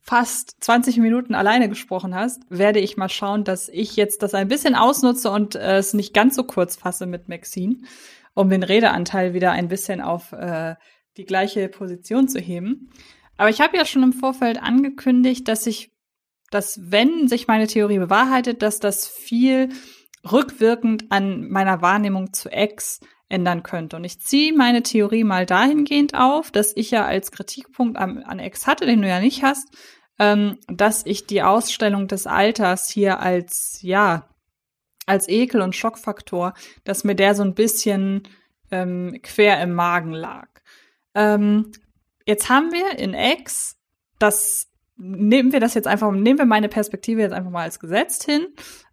fast 0.00 0.56
20 0.60 0.98
Minuten 0.98 1.34
alleine 1.34 1.68
gesprochen 1.68 2.14
hast, 2.14 2.42
werde 2.48 2.78
ich 2.78 2.96
mal 2.96 3.08
schauen, 3.08 3.42
dass 3.42 3.68
ich 3.68 3.96
jetzt 3.96 4.22
das 4.22 4.34
ein 4.34 4.46
bisschen 4.46 4.76
ausnutze 4.76 5.30
und 5.30 5.56
äh, 5.56 5.78
es 5.78 5.94
nicht 5.94 6.14
ganz 6.14 6.36
so 6.36 6.44
kurz 6.44 6.76
fasse 6.76 7.06
mit 7.06 7.28
Maxine, 7.28 7.78
um 8.34 8.48
den 8.48 8.62
Redeanteil 8.62 9.34
wieder 9.34 9.50
ein 9.50 9.66
bisschen 9.66 10.00
auf 10.00 10.32
äh, 10.32 10.76
die 11.16 11.24
gleiche 11.24 11.68
Position 11.68 12.28
zu 12.28 12.38
heben. 12.38 12.90
Aber 13.36 13.50
ich 13.50 13.60
habe 13.60 13.76
ja 13.76 13.84
schon 13.84 14.04
im 14.04 14.12
Vorfeld 14.12 14.62
angekündigt, 14.62 15.48
dass 15.48 15.66
ich, 15.66 15.90
dass 16.50 16.92
wenn 16.92 17.26
sich 17.26 17.48
meine 17.48 17.66
Theorie 17.66 17.98
bewahrheitet, 17.98 18.62
dass 18.62 18.78
das 18.78 19.08
viel 19.08 19.70
rückwirkend 20.30 21.10
an 21.10 21.48
meiner 21.48 21.82
Wahrnehmung 21.82 22.32
zu 22.32 22.48
X 22.50 23.00
ändern 23.28 23.62
könnte. 23.62 23.96
Und 23.96 24.04
ich 24.04 24.20
ziehe 24.20 24.52
meine 24.52 24.82
Theorie 24.82 25.24
mal 25.24 25.46
dahingehend 25.46 26.14
auf, 26.14 26.50
dass 26.50 26.76
ich 26.76 26.90
ja 26.90 27.04
als 27.04 27.32
Kritikpunkt 27.32 27.96
an, 27.96 28.22
an 28.22 28.38
X 28.38 28.66
hatte, 28.66 28.86
den 28.86 29.02
du 29.02 29.08
ja 29.08 29.20
nicht 29.20 29.42
hast, 29.42 29.68
ähm, 30.18 30.58
dass 30.68 31.04
ich 31.04 31.26
die 31.26 31.42
Ausstellung 31.42 32.08
des 32.08 32.26
Alters 32.26 32.88
hier 32.88 33.20
als, 33.20 33.80
ja, 33.82 34.28
als 35.06 35.28
Ekel- 35.28 35.62
und 35.62 35.74
Schockfaktor, 35.74 36.54
dass 36.84 37.04
mir 37.04 37.14
der 37.14 37.34
so 37.34 37.42
ein 37.42 37.54
bisschen 37.54 38.22
ähm, 38.70 39.18
quer 39.22 39.60
im 39.62 39.74
Magen 39.74 40.12
lag. 40.12 40.48
Ähm, 41.14 41.72
jetzt 42.24 42.48
haben 42.48 42.72
wir 42.72 42.98
in 42.98 43.14
X 43.14 43.76
das 44.18 44.68
nehmen 44.96 45.52
wir 45.52 45.60
das 45.60 45.74
jetzt 45.74 45.86
einfach, 45.86 46.10
nehmen 46.10 46.38
wir 46.38 46.46
meine 46.46 46.68
Perspektive 46.68 47.20
jetzt 47.20 47.32
einfach 47.32 47.50
mal 47.50 47.62
als 47.62 47.80
gesetzt 47.80 48.24
hin. 48.24 48.46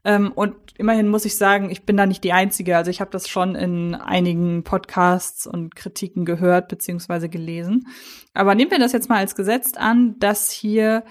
Ähm, 0.03 0.31
und 0.34 0.55
immerhin 0.77 1.07
muss 1.07 1.25
ich 1.25 1.38
sagen, 1.38 1.69
ich 1.69 1.85
bin 1.85 1.95
da 1.95 2.05
nicht 2.05 2.23
die 2.23 2.34
Einzige. 2.34 2.75
Also 2.75 2.91
ich 2.91 2.99
habe 2.99 3.11
das 3.11 3.30
schon 3.30 3.55
in 3.55 3.95
einigen 3.95 4.63
Podcasts 4.63 5.47
und 5.47 5.75
Kritiken 5.75 6.25
gehört 6.25 6.67
beziehungsweise 6.67 7.30
gelesen. 7.30 7.88
Aber 8.34 8.55
nehmen 8.55 8.71
wir 8.71 8.80
das 8.80 8.91
jetzt 8.91 9.09
mal 9.09 9.19
als 9.19 9.35
gesetzt 9.35 9.77
an, 9.77 10.19
dass 10.19 10.51
hier 10.51 11.03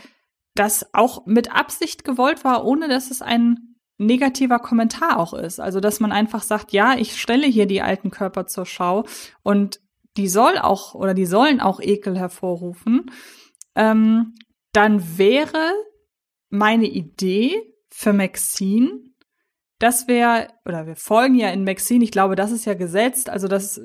das 0.54 0.94
auch 0.94 1.24
mit 1.24 1.54
Absicht 1.54 2.04
gewollt 2.04 2.44
war, 2.44 2.64
ohne 2.66 2.88
dass 2.88 3.10
es 3.10 3.22
ein 3.22 3.76
negativer 3.96 4.58
Kommentar 4.58 5.18
auch 5.18 5.32
ist. 5.32 5.60
Also 5.60 5.80
dass 5.80 6.00
man 6.00 6.12
einfach 6.12 6.42
sagt, 6.42 6.72
ja, 6.72 6.96
ich 6.98 7.18
stelle 7.18 7.46
hier 7.46 7.66
die 7.66 7.80
alten 7.80 8.10
Körper 8.10 8.46
zur 8.46 8.66
Schau 8.66 9.04
und 9.42 9.80
die 10.18 10.28
soll 10.28 10.58
auch 10.58 10.94
oder 10.94 11.14
die 11.14 11.24
sollen 11.24 11.60
auch 11.60 11.80
Ekel 11.80 12.18
hervorrufen. 12.18 13.10
Ähm, 13.74 14.34
dann 14.72 15.18
wäre 15.18 15.72
meine 16.48 16.86
Idee 16.86 17.62
für 17.88 18.12
Maxine, 18.12 18.90
dass 19.78 20.06
wir, 20.06 20.48
oder 20.64 20.86
wir 20.86 20.96
folgen 20.96 21.34
ja 21.34 21.50
in 21.50 21.64
Maxine, 21.64 22.04
ich 22.04 22.12
glaube, 22.12 22.36
das 22.36 22.52
ist 22.52 22.64
ja 22.64 22.74
gesetzt, 22.74 23.28
also 23.28 23.48
das, 23.48 23.80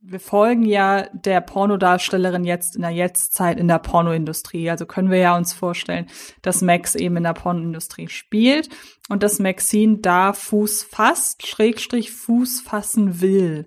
wir 0.00 0.20
folgen 0.20 0.64
ja 0.64 1.08
der 1.12 1.42
Pornodarstellerin 1.42 2.44
jetzt 2.44 2.74
in 2.74 2.82
der 2.82 2.90
Jetztzeit 2.90 3.60
in 3.60 3.68
der 3.68 3.78
Pornoindustrie. 3.78 4.70
Also 4.70 4.86
können 4.86 5.10
wir 5.10 5.18
ja 5.18 5.36
uns 5.36 5.52
vorstellen, 5.52 6.06
dass 6.40 6.62
Max 6.62 6.94
eben 6.94 7.18
in 7.18 7.24
der 7.24 7.34
Pornoindustrie 7.34 8.08
spielt 8.08 8.70
und 9.10 9.22
dass 9.22 9.38
Maxine 9.40 9.98
da 9.98 10.32
Fuß 10.32 10.84
fasst, 10.84 11.46
Schrägstrich 11.46 12.12
Fuß 12.12 12.62
fassen 12.62 13.20
will. 13.20 13.66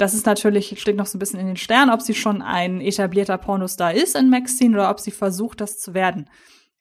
Das 0.00 0.14
ist 0.14 0.24
natürlich, 0.24 0.80
steht 0.80 0.96
noch 0.96 1.04
so 1.04 1.18
ein 1.18 1.18
bisschen 1.18 1.40
in 1.40 1.46
den 1.46 1.58
Sternen, 1.58 1.92
ob 1.92 2.00
sie 2.00 2.14
schon 2.14 2.40
ein 2.40 2.80
etablierter 2.80 3.36
Pornostar 3.36 3.92
ist 3.92 4.16
in 4.16 4.30
Maxine 4.30 4.74
oder 4.74 4.90
ob 4.90 4.98
sie 4.98 5.10
versucht, 5.10 5.60
das 5.60 5.78
zu 5.78 5.92
werden. 5.92 6.30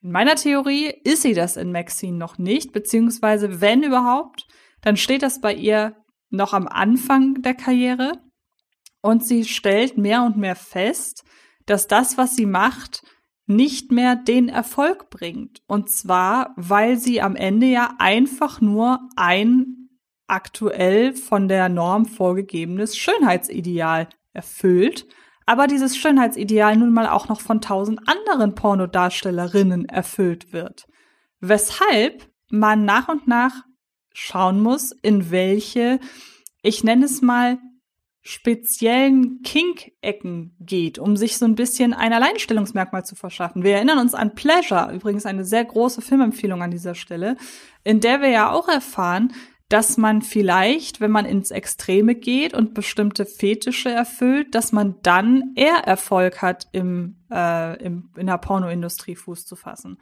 In 0.01 0.11
meiner 0.11 0.35
Theorie 0.35 0.93
ist 1.03 1.23
sie 1.23 1.33
das 1.33 1.57
in 1.57 1.73
Maxine 1.73 2.17
noch 2.17 2.37
nicht, 2.37 2.71
beziehungsweise 2.71 3.59
wenn 3.59 3.83
überhaupt, 3.83 4.47
dann 4.79 4.95
steht 4.95 5.21
das 5.21 5.41
bei 5.41 5.53
ihr 5.53 5.97
noch 6.29 6.53
am 6.53 6.65
Anfang 6.65 7.41
der 7.41 7.55
Karriere 7.55 8.13
und 9.01 9.25
sie 9.25 9.43
stellt 9.43 9.97
mehr 9.97 10.23
und 10.23 10.37
mehr 10.37 10.55
fest, 10.55 11.25
dass 11.65 11.87
das, 11.87 12.17
was 12.17 12.37
sie 12.37 12.45
macht, 12.45 13.03
nicht 13.47 13.91
mehr 13.91 14.15
den 14.15 14.47
Erfolg 14.47 15.09
bringt. 15.09 15.61
Und 15.67 15.89
zwar, 15.89 16.53
weil 16.55 16.97
sie 16.97 17.21
am 17.21 17.35
Ende 17.35 17.65
ja 17.65 17.95
einfach 17.97 18.61
nur 18.61 19.09
ein 19.17 19.78
aktuell 20.29 21.13
von 21.13 21.47
der 21.47 21.69
Norm 21.69 22.05
vorgegebenes 22.05 22.97
Schönheitsideal 22.97 24.09
erfüllt, 24.33 25.07
aber 25.45 25.67
dieses 25.67 25.97
Schönheitsideal 25.97 26.77
nun 26.77 26.93
mal 26.93 27.07
auch 27.07 27.27
noch 27.27 27.41
von 27.41 27.61
tausend 27.61 28.07
anderen 28.07 28.53
Pornodarstellerinnen 28.53 29.89
erfüllt 29.89 30.53
wird. 30.53 30.87
Weshalb 31.39 32.29
man 32.49 32.85
nach 32.85 33.09
und 33.09 33.27
nach 33.27 33.63
schauen 34.13 34.61
muss, 34.61 34.91
in 34.91 35.31
welche, 35.31 35.99
ich 36.61 36.83
nenne 36.83 37.05
es 37.05 37.21
mal, 37.21 37.57
speziellen 38.21 39.41
Kink-Ecken 39.43 40.55
geht, 40.59 40.99
um 40.99 41.17
sich 41.17 41.37
so 41.37 41.45
ein 41.45 41.55
bisschen 41.55 41.93
ein 41.93 42.13
Alleinstellungsmerkmal 42.13 43.05
zu 43.05 43.15
verschaffen. 43.15 43.63
Wir 43.63 43.75
erinnern 43.75 43.97
uns 43.97 44.13
an 44.13 44.35
Pleasure, 44.35 44.91
übrigens 44.93 45.25
eine 45.25 45.45
sehr 45.45 45.65
große 45.65 46.01
Filmempfehlung 46.01 46.61
an 46.61 46.69
dieser 46.69 46.95
Stelle, 46.95 47.37
in 47.83 48.01
der 48.01 48.21
wir 48.21 48.29
ja 48.29 48.51
auch 48.51 48.67
erfahren, 48.67 49.33
dass 49.69 49.97
man 49.97 50.23
vielleicht, 50.23 50.99
wenn 50.99 51.11
man 51.11 51.25
ins 51.25 51.51
Extreme 51.51 52.15
geht 52.15 52.55
und 52.55 52.73
bestimmte 52.73 53.25
Fetische 53.25 53.89
erfüllt, 53.89 54.55
dass 54.55 54.71
man 54.71 54.95
dann 55.03 55.53
eher 55.55 55.83
Erfolg 55.85 56.41
hat, 56.41 56.67
im, 56.71 57.17
äh, 57.31 57.81
im, 57.83 58.09
in 58.17 58.25
der 58.25 58.39
Pornoindustrie 58.39 59.15
Fuß 59.15 59.45
zu 59.45 59.55
fassen. 59.55 59.99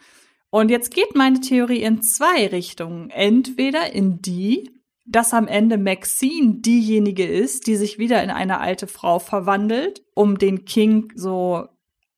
Und 0.49 0.71
jetzt 0.71 0.93
geht 0.93 1.15
meine 1.15 1.41
Theorie 1.41 1.83
in 1.83 2.01
zwei 2.01 2.47
Richtungen. 2.47 3.09
Entweder 3.09 3.93
in 3.93 4.21
die, 4.21 4.71
dass 5.05 5.33
am 5.33 5.49
Ende 5.49 5.77
Maxine 5.77 6.55
diejenige 6.59 7.27
ist, 7.27 7.67
die 7.67 7.75
sich 7.75 7.99
wieder 7.99 8.23
in 8.23 8.29
eine 8.29 8.61
alte 8.61 8.87
Frau 8.87 9.19
verwandelt, 9.19 10.01
um 10.15 10.37
den 10.37 10.63
King 10.63 11.11
so 11.15 11.67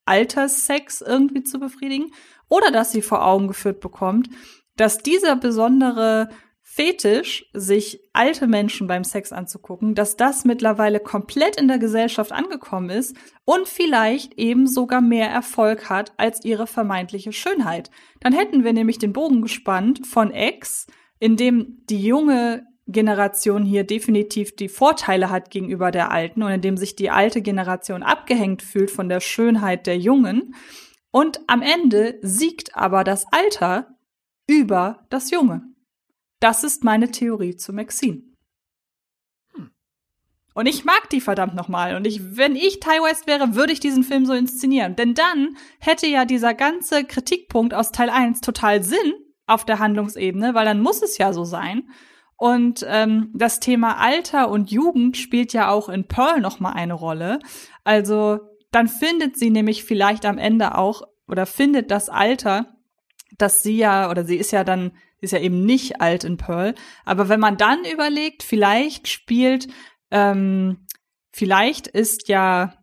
Alterssex 0.04 1.00
irgendwie 1.00 1.42
zu 1.42 1.58
befriedigen, 1.58 2.12
oder 2.48 2.70
dass 2.70 2.92
sie 2.92 3.02
vor 3.02 3.24
Augen 3.24 3.48
geführt 3.48 3.80
bekommt, 3.80 4.28
dass 4.76 4.98
dieser 4.98 5.36
besondere 5.36 6.30
Fetisch, 6.80 7.44
sich 7.52 8.00
alte 8.14 8.46
Menschen 8.46 8.86
beim 8.86 9.04
Sex 9.04 9.32
anzugucken, 9.32 9.94
dass 9.94 10.16
das 10.16 10.46
mittlerweile 10.46 10.98
komplett 10.98 11.60
in 11.60 11.68
der 11.68 11.76
Gesellschaft 11.76 12.32
angekommen 12.32 12.88
ist 12.88 13.14
und 13.44 13.68
vielleicht 13.68 14.38
eben 14.38 14.66
sogar 14.66 15.02
mehr 15.02 15.28
Erfolg 15.28 15.90
hat 15.90 16.14
als 16.16 16.42
ihre 16.42 16.66
vermeintliche 16.66 17.32
Schönheit. 17.32 17.90
Dann 18.20 18.32
hätten 18.32 18.64
wir 18.64 18.72
nämlich 18.72 18.96
den 18.96 19.12
Bogen 19.12 19.42
gespannt 19.42 20.06
von 20.06 20.30
Ex, 20.30 20.86
in 21.18 21.36
dem 21.36 21.82
die 21.90 22.02
junge 22.02 22.64
Generation 22.86 23.62
hier 23.62 23.84
definitiv 23.84 24.56
die 24.56 24.70
Vorteile 24.70 25.28
hat 25.28 25.50
gegenüber 25.50 25.90
der 25.90 26.10
alten 26.10 26.42
und 26.42 26.50
in 26.50 26.62
dem 26.62 26.78
sich 26.78 26.96
die 26.96 27.10
alte 27.10 27.42
Generation 27.42 28.02
abgehängt 28.02 28.62
fühlt 28.62 28.90
von 28.90 29.10
der 29.10 29.20
Schönheit 29.20 29.86
der 29.86 29.98
Jungen. 29.98 30.54
Und 31.10 31.40
am 31.46 31.60
Ende 31.60 32.18
siegt 32.22 32.74
aber 32.74 33.04
das 33.04 33.26
Alter 33.32 33.98
über 34.46 35.04
das 35.10 35.30
Junge. 35.30 35.70
Das 36.40 36.64
ist 36.64 36.84
meine 36.84 37.10
Theorie 37.10 37.56
zu 37.56 37.72
Maxine. 37.72 38.22
Hm. 39.54 39.70
Und 40.54 40.66
ich 40.66 40.84
mag 40.84 41.08
die 41.10 41.20
verdammt 41.20 41.54
nochmal. 41.54 41.94
Und 41.96 42.06
ich, 42.06 42.36
wenn 42.36 42.56
ich 42.56 42.80
Ty 42.80 43.02
West 43.02 43.26
wäre, 43.26 43.54
würde 43.54 43.72
ich 43.72 43.80
diesen 43.80 44.02
Film 44.02 44.26
so 44.26 44.32
inszenieren. 44.32 44.96
Denn 44.96 45.14
dann 45.14 45.56
hätte 45.78 46.06
ja 46.06 46.24
dieser 46.24 46.54
ganze 46.54 47.04
Kritikpunkt 47.04 47.74
aus 47.74 47.92
Teil 47.92 48.10
1 48.10 48.40
total 48.40 48.82
Sinn 48.82 49.12
auf 49.46 49.64
der 49.64 49.78
Handlungsebene, 49.78 50.54
weil 50.54 50.64
dann 50.64 50.80
muss 50.80 51.02
es 51.02 51.18
ja 51.18 51.32
so 51.32 51.44
sein. 51.44 51.90
Und 52.36 52.86
ähm, 52.88 53.30
das 53.34 53.60
Thema 53.60 53.98
Alter 53.98 54.48
und 54.48 54.70
Jugend 54.70 55.18
spielt 55.18 55.52
ja 55.52 55.70
auch 55.70 55.90
in 55.90 56.08
Pearl 56.08 56.40
nochmal 56.40 56.72
eine 56.72 56.94
Rolle. 56.94 57.38
Also 57.84 58.38
dann 58.70 58.88
findet 58.88 59.36
sie 59.36 59.50
nämlich 59.50 59.84
vielleicht 59.84 60.24
am 60.24 60.38
Ende 60.38 60.78
auch 60.78 61.02
oder 61.28 61.44
findet 61.44 61.90
das 61.90 62.08
Alter, 62.08 62.79
dass 63.38 63.62
sie 63.62 63.76
ja, 63.76 64.10
oder 64.10 64.24
sie 64.24 64.36
ist 64.36 64.50
ja 64.50 64.64
dann 64.64 64.92
Sie 65.20 65.26
ist 65.26 65.32
ja 65.32 65.38
eben 65.38 65.66
nicht 65.66 66.00
alt 66.00 66.24
in 66.24 66.38
Pearl. 66.38 66.74
Aber 67.04 67.28
wenn 67.28 67.40
man 67.40 67.58
dann 67.58 67.84
überlegt, 67.84 68.42
vielleicht 68.42 69.06
spielt, 69.06 69.68
ähm, 70.10 70.86
vielleicht 71.30 71.86
ist 71.86 72.28
ja 72.28 72.74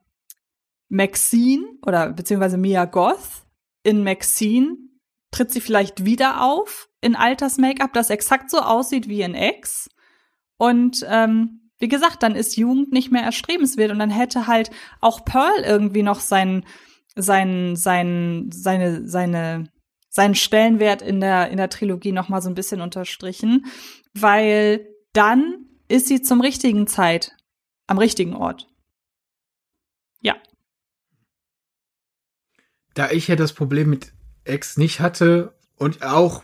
Maxine 0.88 1.66
oder 1.86 2.14
beziehungsweise 2.14 2.58
Mia 2.58 2.86
Goth 2.86 3.46
in 3.84 4.04
Maxine 4.04 4.78
tritt 5.32 5.52
sie 5.52 5.62
vielleicht 5.62 6.06
wieder 6.06 6.44
auf 6.44 6.90
in 7.02 7.16
Alters-Make-up, 7.16 7.92
das 7.94 8.10
exakt 8.10 8.50
so 8.52 8.60
aussieht 8.60 9.08
wie 9.08 9.22
in 9.22 9.36
X. 9.36 9.90
Und 10.58 11.06
ähm, 11.10 11.72
wie 11.80 11.88
gesagt, 11.88 12.24
dann 12.24 12.36
ist 12.36 12.56
Jugend 12.56 12.92
nicht 12.92 13.12
mehr 13.12 13.24
erstrebenswert 13.24 13.92
und 13.92 14.00
dann 14.00 14.10
hätte 14.10 14.48
halt 14.48 14.70
auch 15.02 15.26
Pearl 15.26 15.64
irgendwie 15.64 16.04
noch 16.04 16.20
sein, 16.20 16.66
sein, 17.16 17.76
sein, 17.76 18.50
seine, 18.52 19.08
seine 19.08 19.70
seinen 20.18 20.34
Stellenwert 20.34 21.04
in 21.04 21.20
der, 21.20 21.52
in 21.52 21.58
der 21.58 21.70
Trilogie 21.70 22.12
noch 22.12 22.28
mal 22.28 22.42
so 22.42 22.50
ein 22.50 22.56
bisschen 22.56 22.82
unterstrichen, 22.82 23.68
weil 24.16 24.88
dann 25.14 25.68
ist 25.88 26.08
sie 26.08 26.24
zum 26.24 26.42
richtigen 26.42 26.88
Zeit 26.88 27.34
am 27.86 28.00
richtigen 28.00 28.36
Ort. 28.36 28.68
Ja. 30.22 30.36
Da 32.96 33.12
ich 33.12 33.28
ja 33.28 33.36
das 33.36 33.54
Problem 33.54 33.92
mit 33.92 34.12
Ex 34.44 34.76
nicht 34.76 35.02
hatte 35.02 35.56
und 35.76 36.02
auch 36.02 36.44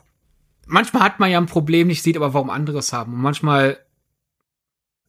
manchmal 0.67 1.01
hat 1.01 1.19
man 1.19 1.31
ja 1.31 1.39
ein 1.39 1.47
Problem 1.47 1.87
nicht, 1.87 2.03
sieht 2.03 2.15
aber 2.15 2.35
warum 2.35 2.51
anderes 2.51 2.93
haben. 2.93 3.13
Und 3.13 3.21
manchmal 3.21 3.83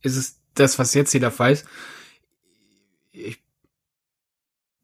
ist 0.00 0.16
es 0.16 0.40
das, 0.54 0.78
was 0.78 0.94
jetzt 0.94 1.12
jeder 1.12 1.38
weiß. 1.38 1.66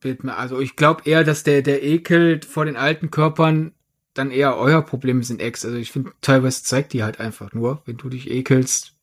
Bild 0.01 0.25
mehr. 0.25 0.39
Also 0.39 0.61
ich 0.61 0.77
glaube 0.77 1.03
eher, 1.05 1.25
dass 1.25 1.43
der, 1.43 1.63
der 1.63 1.83
Ekel 1.83 2.41
vor 2.43 2.65
den 2.65 2.77
alten 2.77 3.11
Körpern 3.11 3.73
dann 4.15 4.31
eher 4.31 4.57
euer 4.57 4.83
Problem 4.83 5.23
sind 5.23 5.41
Ex. 5.41 5.65
Also 5.65 5.77
ich 5.77 5.93
finde, 5.93 6.13
teilweise 6.21 6.65
zeigt 6.65 6.93
die 6.93 7.03
halt 7.03 7.21
einfach 7.21 7.53
nur, 7.53 7.83
wenn 7.85 7.97
du 7.97 8.09
dich 8.09 8.31
ekelst. 8.31 8.95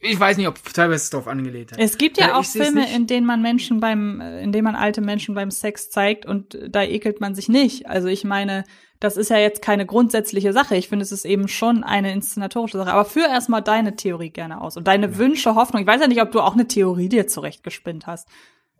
Ich 0.00 0.18
weiß 0.18 0.36
nicht, 0.36 0.46
ob 0.46 0.62
teilweise 0.72 1.02
es 1.02 1.10
darauf 1.10 1.26
angelehnt 1.26 1.72
hat. 1.72 1.80
Es 1.80 1.98
gibt 1.98 2.18
ja, 2.18 2.28
ja 2.28 2.34
auch 2.36 2.44
Filme, 2.44 2.92
in 2.94 3.08
denen 3.08 3.26
man 3.26 3.42
Menschen 3.42 3.80
beim, 3.80 4.20
in 4.20 4.52
denen 4.52 4.64
man 4.64 4.76
alte 4.76 5.00
Menschen 5.00 5.34
beim 5.34 5.50
Sex 5.50 5.90
zeigt 5.90 6.24
und 6.24 6.56
da 6.68 6.84
ekelt 6.84 7.20
man 7.20 7.34
sich 7.34 7.48
nicht. 7.48 7.88
Also 7.88 8.06
ich 8.06 8.22
meine, 8.22 8.64
das 9.00 9.16
ist 9.16 9.30
ja 9.30 9.38
jetzt 9.38 9.60
keine 9.60 9.86
grundsätzliche 9.86 10.52
Sache. 10.52 10.76
Ich 10.76 10.88
finde, 10.88 11.02
es 11.02 11.10
ist 11.10 11.24
eben 11.24 11.48
schon 11.48 11.82
eine 11.82 12.12
inszenatorische 12.12 12.78
Sache. 12.78 12.92
Aber 12.92 13.04
führ 13.04 13.26
erstmal 13.26 13.62
deine 13.62 13.96
Theorie 13.96 14.30
gerne 14.30 14.60
aus 14.60 14.76
und 14.76 14.86
deine 14.86 15.06
ja. 15.06 15.18
Wünsche, 15.18 15.56
Hoffnung. 15.56 15.82
Ich 15.82 15.88
weiß 15.88 16.00
ja 16.00 16.06
nicht, 16.06 16.22
ob 16.22 16.30
du 16.30 16.40
auch 16.40 16.54
eine 16.54 16.68
Theorie 16.68 17.08
dir 17.08 17.26
zurechtgespinnt 17.26 18.06
hast 18.06 18.28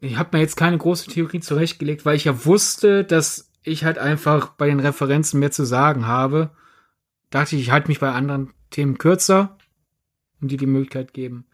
ich 0.01 0.17
habe 0.17 0.37
mir 0.37 0.43
jetzt 0.43 0.57
keine 0.57 0.79
große 0.79 1.11
Theorie 1.11 1.41
zurechtgelegt, 1.41 2.05
weil 2.05 2.17
ich 2.17 2.25
ja 2.25 2.45
wusste, 2.45 3.05
dass 3.05 3.51
ich 3.63 3.85
halt 3.85 3.99
einfach 3.99 4.51
bei 4.51 4.67
den 4.67 4.81
Referenzen 4.81 5.41
mehr 5.41 5.51
zu 5.51 5.65
sagen 5.65 6.07
habe. 6.07 6.51
Dachte 7.31 7.57
ich, 7.57 7.63
ich 7.63 7.71
halte 7.71 7.89
mich 7.89 8.01
bei 8.01 8.13
anderen 8.13 8.53
Themen 8.71 8.99
kürzer 8.99 9.59
und 10.41 10.51
dir 10.51 10.59
die 10.59 10.67
Möglichkeit 10.67 11.13
geben, 11.13 11.47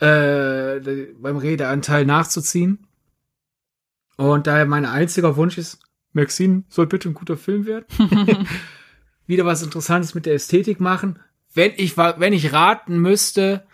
äh, 0.00 0.80
beim 1.18 1.36
Redeanteil 1.36 2.06
nachzuziehen. 2.06 2.86
Und 4.16 4.46
daher 4.46 4.66
mein 4.66 4.86
einziger 4.86 5.36
Wunsch 5.36 5.58
ist, 5.58 5.80
Maxine 6.12 6.64
soll 6.68 6.86
bitte 6.86 7.10
ein 7.10 7.14
guter 7.14 7.36
Film 7.36 7.66
werden. 7.66 7.86
Wieder 9.26 9.44
was 9.44 9.62
Interessantes 9.62 10.14
mit 10.14 10.24
der 10.24 10.34
Ästhetik 10.34 10.80
machen. 10.80 11.18
Wenn 11.52 11.72
ich, 11.76 11.96
wenn 11.96 12.32
ich 12.32 12.52
raten 12.52 12.98
müsste, 12.98 13.66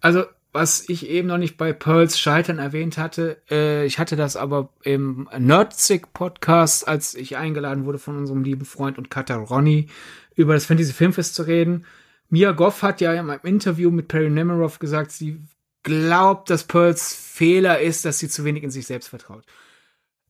also 0.00 0.24
was 0.52 0.86
ich 0.88 1.08
eben 1.08 1.28
noch 1.28 1.38
nicht 1.38 1.56
bei 1.56 1.72
Pearls 1.72 2.18
Scheitern 2.18 2.58
erwähnt 2.58 2.98
hatte, 2.98 3.40
äh, 3.50 3.86
ich 3.86 3.98
hatte 3.98 4.16
das 4.16 4.36
aber 4.36 4.68
im 4.82 5.28
Nerdsig 5.36 6.12
Podcast, 6.12 6.86
als 6.86 7.14
ich 7.14 7.36
eingeladen 7.36 7.86
wurde 7.86 7.98
von 7.98 8.18
unserem 8.18 8.44
lieben 8.44 8.66
Freund 8.66 8.98
und 8.98 9.10
Cutter 9.10 9.36
Ronny, 9.36 9.88
über 10.34 10.54
das 10.54 10.66
Fantasy 10.66 10.92
Filmfest 10.92 11.34
zu 11.34 11.44
reden. 11.44 11.86
Mia 12.28 12.52
Goff 12.52 12.82
hat 12.82 13.00
ja 13.00 13.12
in 13.12 13.30
einem 13.30 13.40
Interview 13.42 13.90
mit 13.90 14.08
Perry 14.08 14.30
Nemiroff 14.30 14.78
gesagt, 14.78 15.10
sie 15.10 15.40
glaubt, 15.82 16.50
dass 16.50 16.64
Pearls 16.64 17.14
Fehler 17.14 17.80
ist, 17.80 18.04
dass 18.04 18.18
sie 18.18 18.28
zu 18.28 18.44
wenig 18.44 18.62
in 18.62 18.70
sich 18.70 18.86
selbst 18.86 19.08
vertraut. 19.08 19.44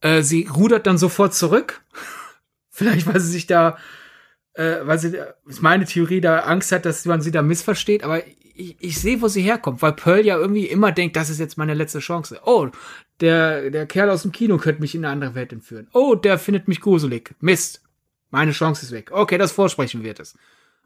Äh, 0.01 0.23
sie 0.23 0.47
rudert 0.47 0.86
dann 0.86 0.99
sofort 0.99 1.35
zurück. 1.35 1.82
Vielleicht, 2.70 3.07
weil 3.07 3.20
sie 3.20 3.31
sich 3.31 3.47
da, 3.47 3.77
äh, 4.54 4.78
weil 4.82 4.98
sie, 4.98 5.18
ist 5.46 5.62
meine 5.62 5.84
Theorie, 5.84 6.20
da 6.20 6.40
Angst 6.40 6.72
hat, 6.72 6.84
dass 6.84 7.04
man 7.04 7.20
sie 7.20 7.30
da 7.30 7.42
missversteht, 7.42 8.04
aber 8.04 8.22
ich, 8.54 8.76
ich 8.80 9.00
sehe, 9.00 9.20
wo 9.20 9.28
sie 9.28 9.42
herkommt, 9.42 9.82
weil 9.82 9.92
Pearl 9.92 10.24
ja 10.24 10.36
irgendwie 10.36 10.66
immer 10.66 10.92
denkt, 10.92 11.16
das 11.16 11.30
ist 11.30 11.40
jetzt 11.40 11.56
meine 11.56 11.74
letzte 11.74 12.00
Chance. 12.00 12.40
Oh, 12.44 12.68
der, 13.20 13.70
der 13.70 13.86
Kerl 13.86 14.10
aus 14.10 14.22
dem 14.22 14.32
Kino 14.32 14.58
könnte 14.58 14.80
mich 14.80 14.94
in 14.94 15.04
eine 15.04 15.12
andere 15.12 15.34
Welt 15.34 15.52
entführen. 15.52 15.88
Oh, 15.92 16.14
der 16.14 16.38
findet 16.38 16.68
mich 16.68 16.80
gruselig. 16.80 17.34
Mist. 17.40 17.82
Meine 18.30 18.52
Chance 18.52 18.84
ist 18.84 18.92
weg. 18.92 19.10
Okay, 19.12 19.38
das 19.38 19.52
Vorsprechen 19.52 20.02
wird 20.02 20.20
es. 20.20 20.36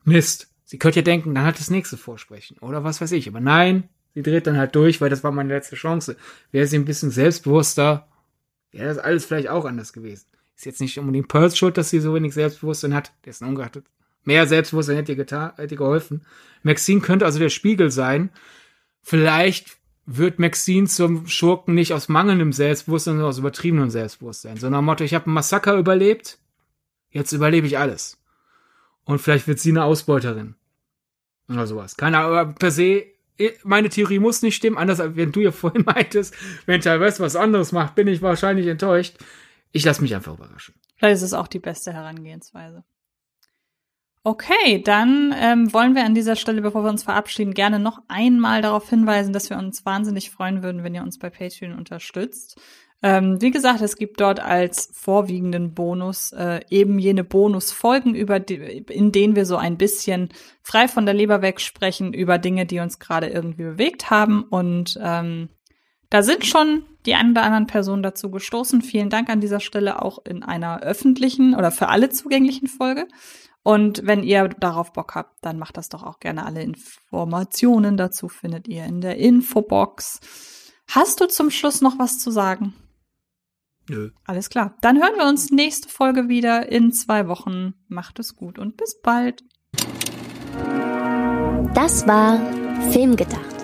Mist. 0.04 0.48
Sie 0.64 0.78
könnte 0.78 0.98
ja 0.98 1.04
denken, 1.04 1.34
dann 1.34 1.44
hat 1.44 1.58
das 1.60 1.70
nächste 1.70 1.96
Vorsprechen. 1.96 2.58
Oder 2.58 2.82
was 2.82 3.00
weiß 3.00 3.12
ich. 3.12 3.28
Aber 3.28 3.40
nein, 3.40 3.88
sie 4.14 4.22
dreht 4.22 4.46
dann 4.46 4.58
halt 4.58 4.74
durch, 4.74 5.00
weil 5.00 5.10
das 5.10 5.22
war 5.22 5.30
meine 5.30 5.54
letzte 5.54 5.76
Chance. 5.76 6.16
Wäre 6.50 6.66
sie 6.66 6.76
ein 6.76 6.84
bisschen 6.84 7.10
selbstbewusster, 7.10 8.08
wäre 8.72 8.88
das 8.88 8.98
alles 8.98 9.24
vielleicht 9.24 9.48
auch 9.48 9.64
anders 9.64 9.92
gewesen. 9.92 10.26
Ist 10.56 10.64
jetzt 10.64 10.80
nicht 10.80 10.98
unbedingt 10.98 11.28
Pearls 11.28 11.56
Schuld, 11.56 11.76
dass 11.76 11.90
sie 11.90 12.00
so 12.00 12.14
wenig 12.14 12.34
Selbstbewusstsein 12.34 12.94
hat. 12.94 13.12
Der 13.24 13.30
ist 13.30 13.42
ungeachtet 13.42 13.84
Mehr 14.24 14.46
Selbstbewusstsein 14.46 14.96
hätte 14.96 15.12
ihr, 15.12 15.16
getan, 15.16 15.52
hätte 15.56 15.74
ihr 15.74 15.78
geholfen. 15.78 16.22
Maxine 16.62 17.00
könnte 17.00 17.24
also 17.24 17.38
der 17.38 17.48
Spiegel 17.48 17.92
sein. 17.92 18.30
Vielleicht 19.02 19.76
wird 20.04 20.40
Maxine 20.40 20.88
zum 20.88 21.28
Schurken 21.28 21.74
nicht 21.74 21.92
aus 21.92 22.08
mangelndem 22.08 22.52
Selbstbewusstsein, 22.52 23.14
sondern 23.14 23.28
aus 23.28 23.38
übertriebenem 23.38 23.90
Selbstbewusstsein. 23.90 24.56
Sondern 24.56 24.84
Motto, 24.84 25.04
ich 25.04 25.14
habe 25.14 25.30
ein 25.30 25.34
Massaker 25.34 25.76
überlebt, 25.76 26.38
jetzt 27.10 27.32
überlebe 27.32 27.68
ich 27.68 27.78
alles. 27.78 28.18
Und 29.04 29.20
vielleicht 29.20 29.46
wird 29.46 29.60
sie 29.60 29.70
eine 29.70 29.84
Ausbeuterin. 29.84 30.56
Oder 31.48 31.68
sowas. 31.68 31.96
Keine 31.96 32.18
Ahnung, 32.18 32.36
aber 32.36 32.52
per 32.52 32.72
se 32.72 33.06
meine 33.64 33.90
Theorie 33.90 34.18
muss 34.18 34.42
nicht 34.42 34.56
stimmen, 34.56 34.78
anders 34.78 34.98
als 34.98 35.16
wenn 35.16 35.32
du 35.32 35.40
ja 35.40 35.52
vorhin 35.52 35.84
meintest, 35.84 36.34
wenn 36.66 36.80
Ty 36.80 37.00
West 37.00 37.20
was 37.20 37.36
anderes 37.36 37.72
macht, 37.72 37.94
bin 37.94 38.08
ich 38.08 38.22
wahrscheinlich 38.22 38.66
enttäuscht. 38.66 39.16
Ich 39.72 39.84
lasse 39.84 40.02
mich 40.02 40.14
einfach 40.14 40.34
überraschen. 40.34 40.74
Vielleicht 40.96 41.16
ist 41.16 41.22
es 41.22 41.34
auch 41.34 41.48
die 41.48 41.58
beste 41.58 41.92
Herangehensweise. 41.92 42.84
Okay, 44.24 44.82
dann 44.82 45.32
ähm, 45.38 45.72
wollen 45.72 45.94
wir 45.94 46.04
an 46.04 46.16
dieser 46.16 46.34
Stelle, 46.34 46.60
bevor 46.60 46.82
wir 46.82 46.90
uns 46.90 47.04
verabschieden, 47.04 47.54
gerne 47.54 47.78
noch 47.78 48.00
einmal 48.08 48.60
darauf 48.60 48.90
hinweisen, 48.90 49.32
dass 49.32 49.50
wir 49.50 49.56
uns 49.56 49.86
wahnsinnig 49.86 50.32
freuen 50.32 50.64
würden, 50.64 50.82
wenn 50.82 50.96
ihr 50.96 51.02
uns 51.02 51.18
bei 51.20 51.30
Patreon 51.30 51.78
unterstützt. 51.78 52.60
Ähm, 53.04 53.40
wie 53.40 53.52
gesagt, 53.52 53.82
es 53.82 53.96
gibt 53.96 54.20
dort 54.20 54.40
als 54.40 54.90
vorwiegenden 54.92 55.74
Bonus 55.74 56.32
äh, 56.32 56.60
eben 56.70 56.98
jene 56.98 57.22
Bonusfolgen, 57.22 58.16
über 58.16 58.40
die, 58.40 58.56
in 58.56 59.12
denen 59.12 59.36
wir 59.36 59.46
so 59.46 59.58
ein 59.58 59.76
bisschen 59.76 60.30
frei 60.60 60.88
von 60.88 61.04
der 61.06 61.14
Leber 61.14 61.40
weg 61.40 61.60
sprechen 61.60 62.12
über 62.12 62.38
Dinge, 62.38 62.66
die 62.66 62.80
uns 62.80 62.98
gerade 62.98 63.28
irgendwie 63.28 63.62
bewegt 63.62 64.10
haben. 64.10 64.42
Und 64.42 64.98
ähm, 65.00 65.50
da 66.10 66.22
sind 66.22 66.46
schon 66.46 66.84
die 67.04 67.14
ein 67.14 67.30
oder 67.30 67.42
anderen 67.42 67.66
Personen 67.66 68.02
dazu 68.02 68.30
gestoßen. 68.30 68.82
Vielen 68.82 69.10
Dank 69.10 69.28
an 69.28 69.40
dieser 69.40 69.60
Stelle 69.60 70.02
auch 70.02 70.24
in 70.24 70.42
einer 70.42 70.80
öffentlichen 70.80 71.54
oder 71.54 71.70
für 71.70 71.88
alle 71.88 72.10
zugänglichen 72.10 72.68
Folge. 72.68 73.06
Und 73.62 74.06
wenn 74.06 74.22
ihr 74.22 74.48
darauf 74.48 74.92
Bock 74.92 75.14
habt, 75.16 75.44
dann 75.44 75.58
macht 75.58 75.76
das 75.76 75.88
doch 75.88 76.04
auch 76.04 76.20
gerne. 76.20 76.46
Alle 76.46 76.62
Informationen 76.62 77.96
dazu 77.96 78.28
findet 78.28 78.68
ihr 78.68 78.84
in 78.84 79.00
der 79.00 79.16
Infobox. 79.16 80.20
Hast 80.88 81.20
du 81.20 81.26
zum 81.26 81.50
Schluss 81.50 81.80
noch 81.80 81.98
was 81.98 82.18
zu 82.18 82.30
sagen? 82.30 82.74
Nö. 83.88 84.10
Alles 84.24 84.50
klar. 84.50 84.76
Dann 84.82 85.00
hören 85.00 85.16
wir 85.16 85.26
uns 85.26 85.50
nächste 85.50 85.88
Folge 85.88 86.28
wieder 86.28 86.70
in 86.70 86.92
zwei 86.92 87.26
Wochen. 87.28 87.74
Macht 87.88 88.18
es 88.18 88.36
gut 88.36 88.58
und 88.58 88.76
bis 88.76 89.00
bald. 89.00 89.42
Das 91.74 92.06
war 92.06 92.40
Filmgedacht 92.90 93.55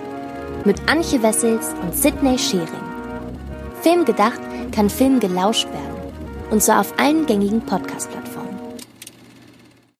mit 0.65 0.81
Anche 0.89 1.21
Wessels 1.21 1.73
und 1.81 1.95
Sidney 1.95 2.37
Schering. 2.37 2.67
Filmgedacht 3.81 4.39
kann 4.71 4.89
Film 4.89 5.19
gelauscht 5.19 5.67
werden 5.67 6.11
und 6.51 6.61
zwar 6.61 6.81
auf 6.81 6.93
allen 6.97 7.25
gängigen 7.25 7.61
Podcast-Plattformen. 7.61 8.32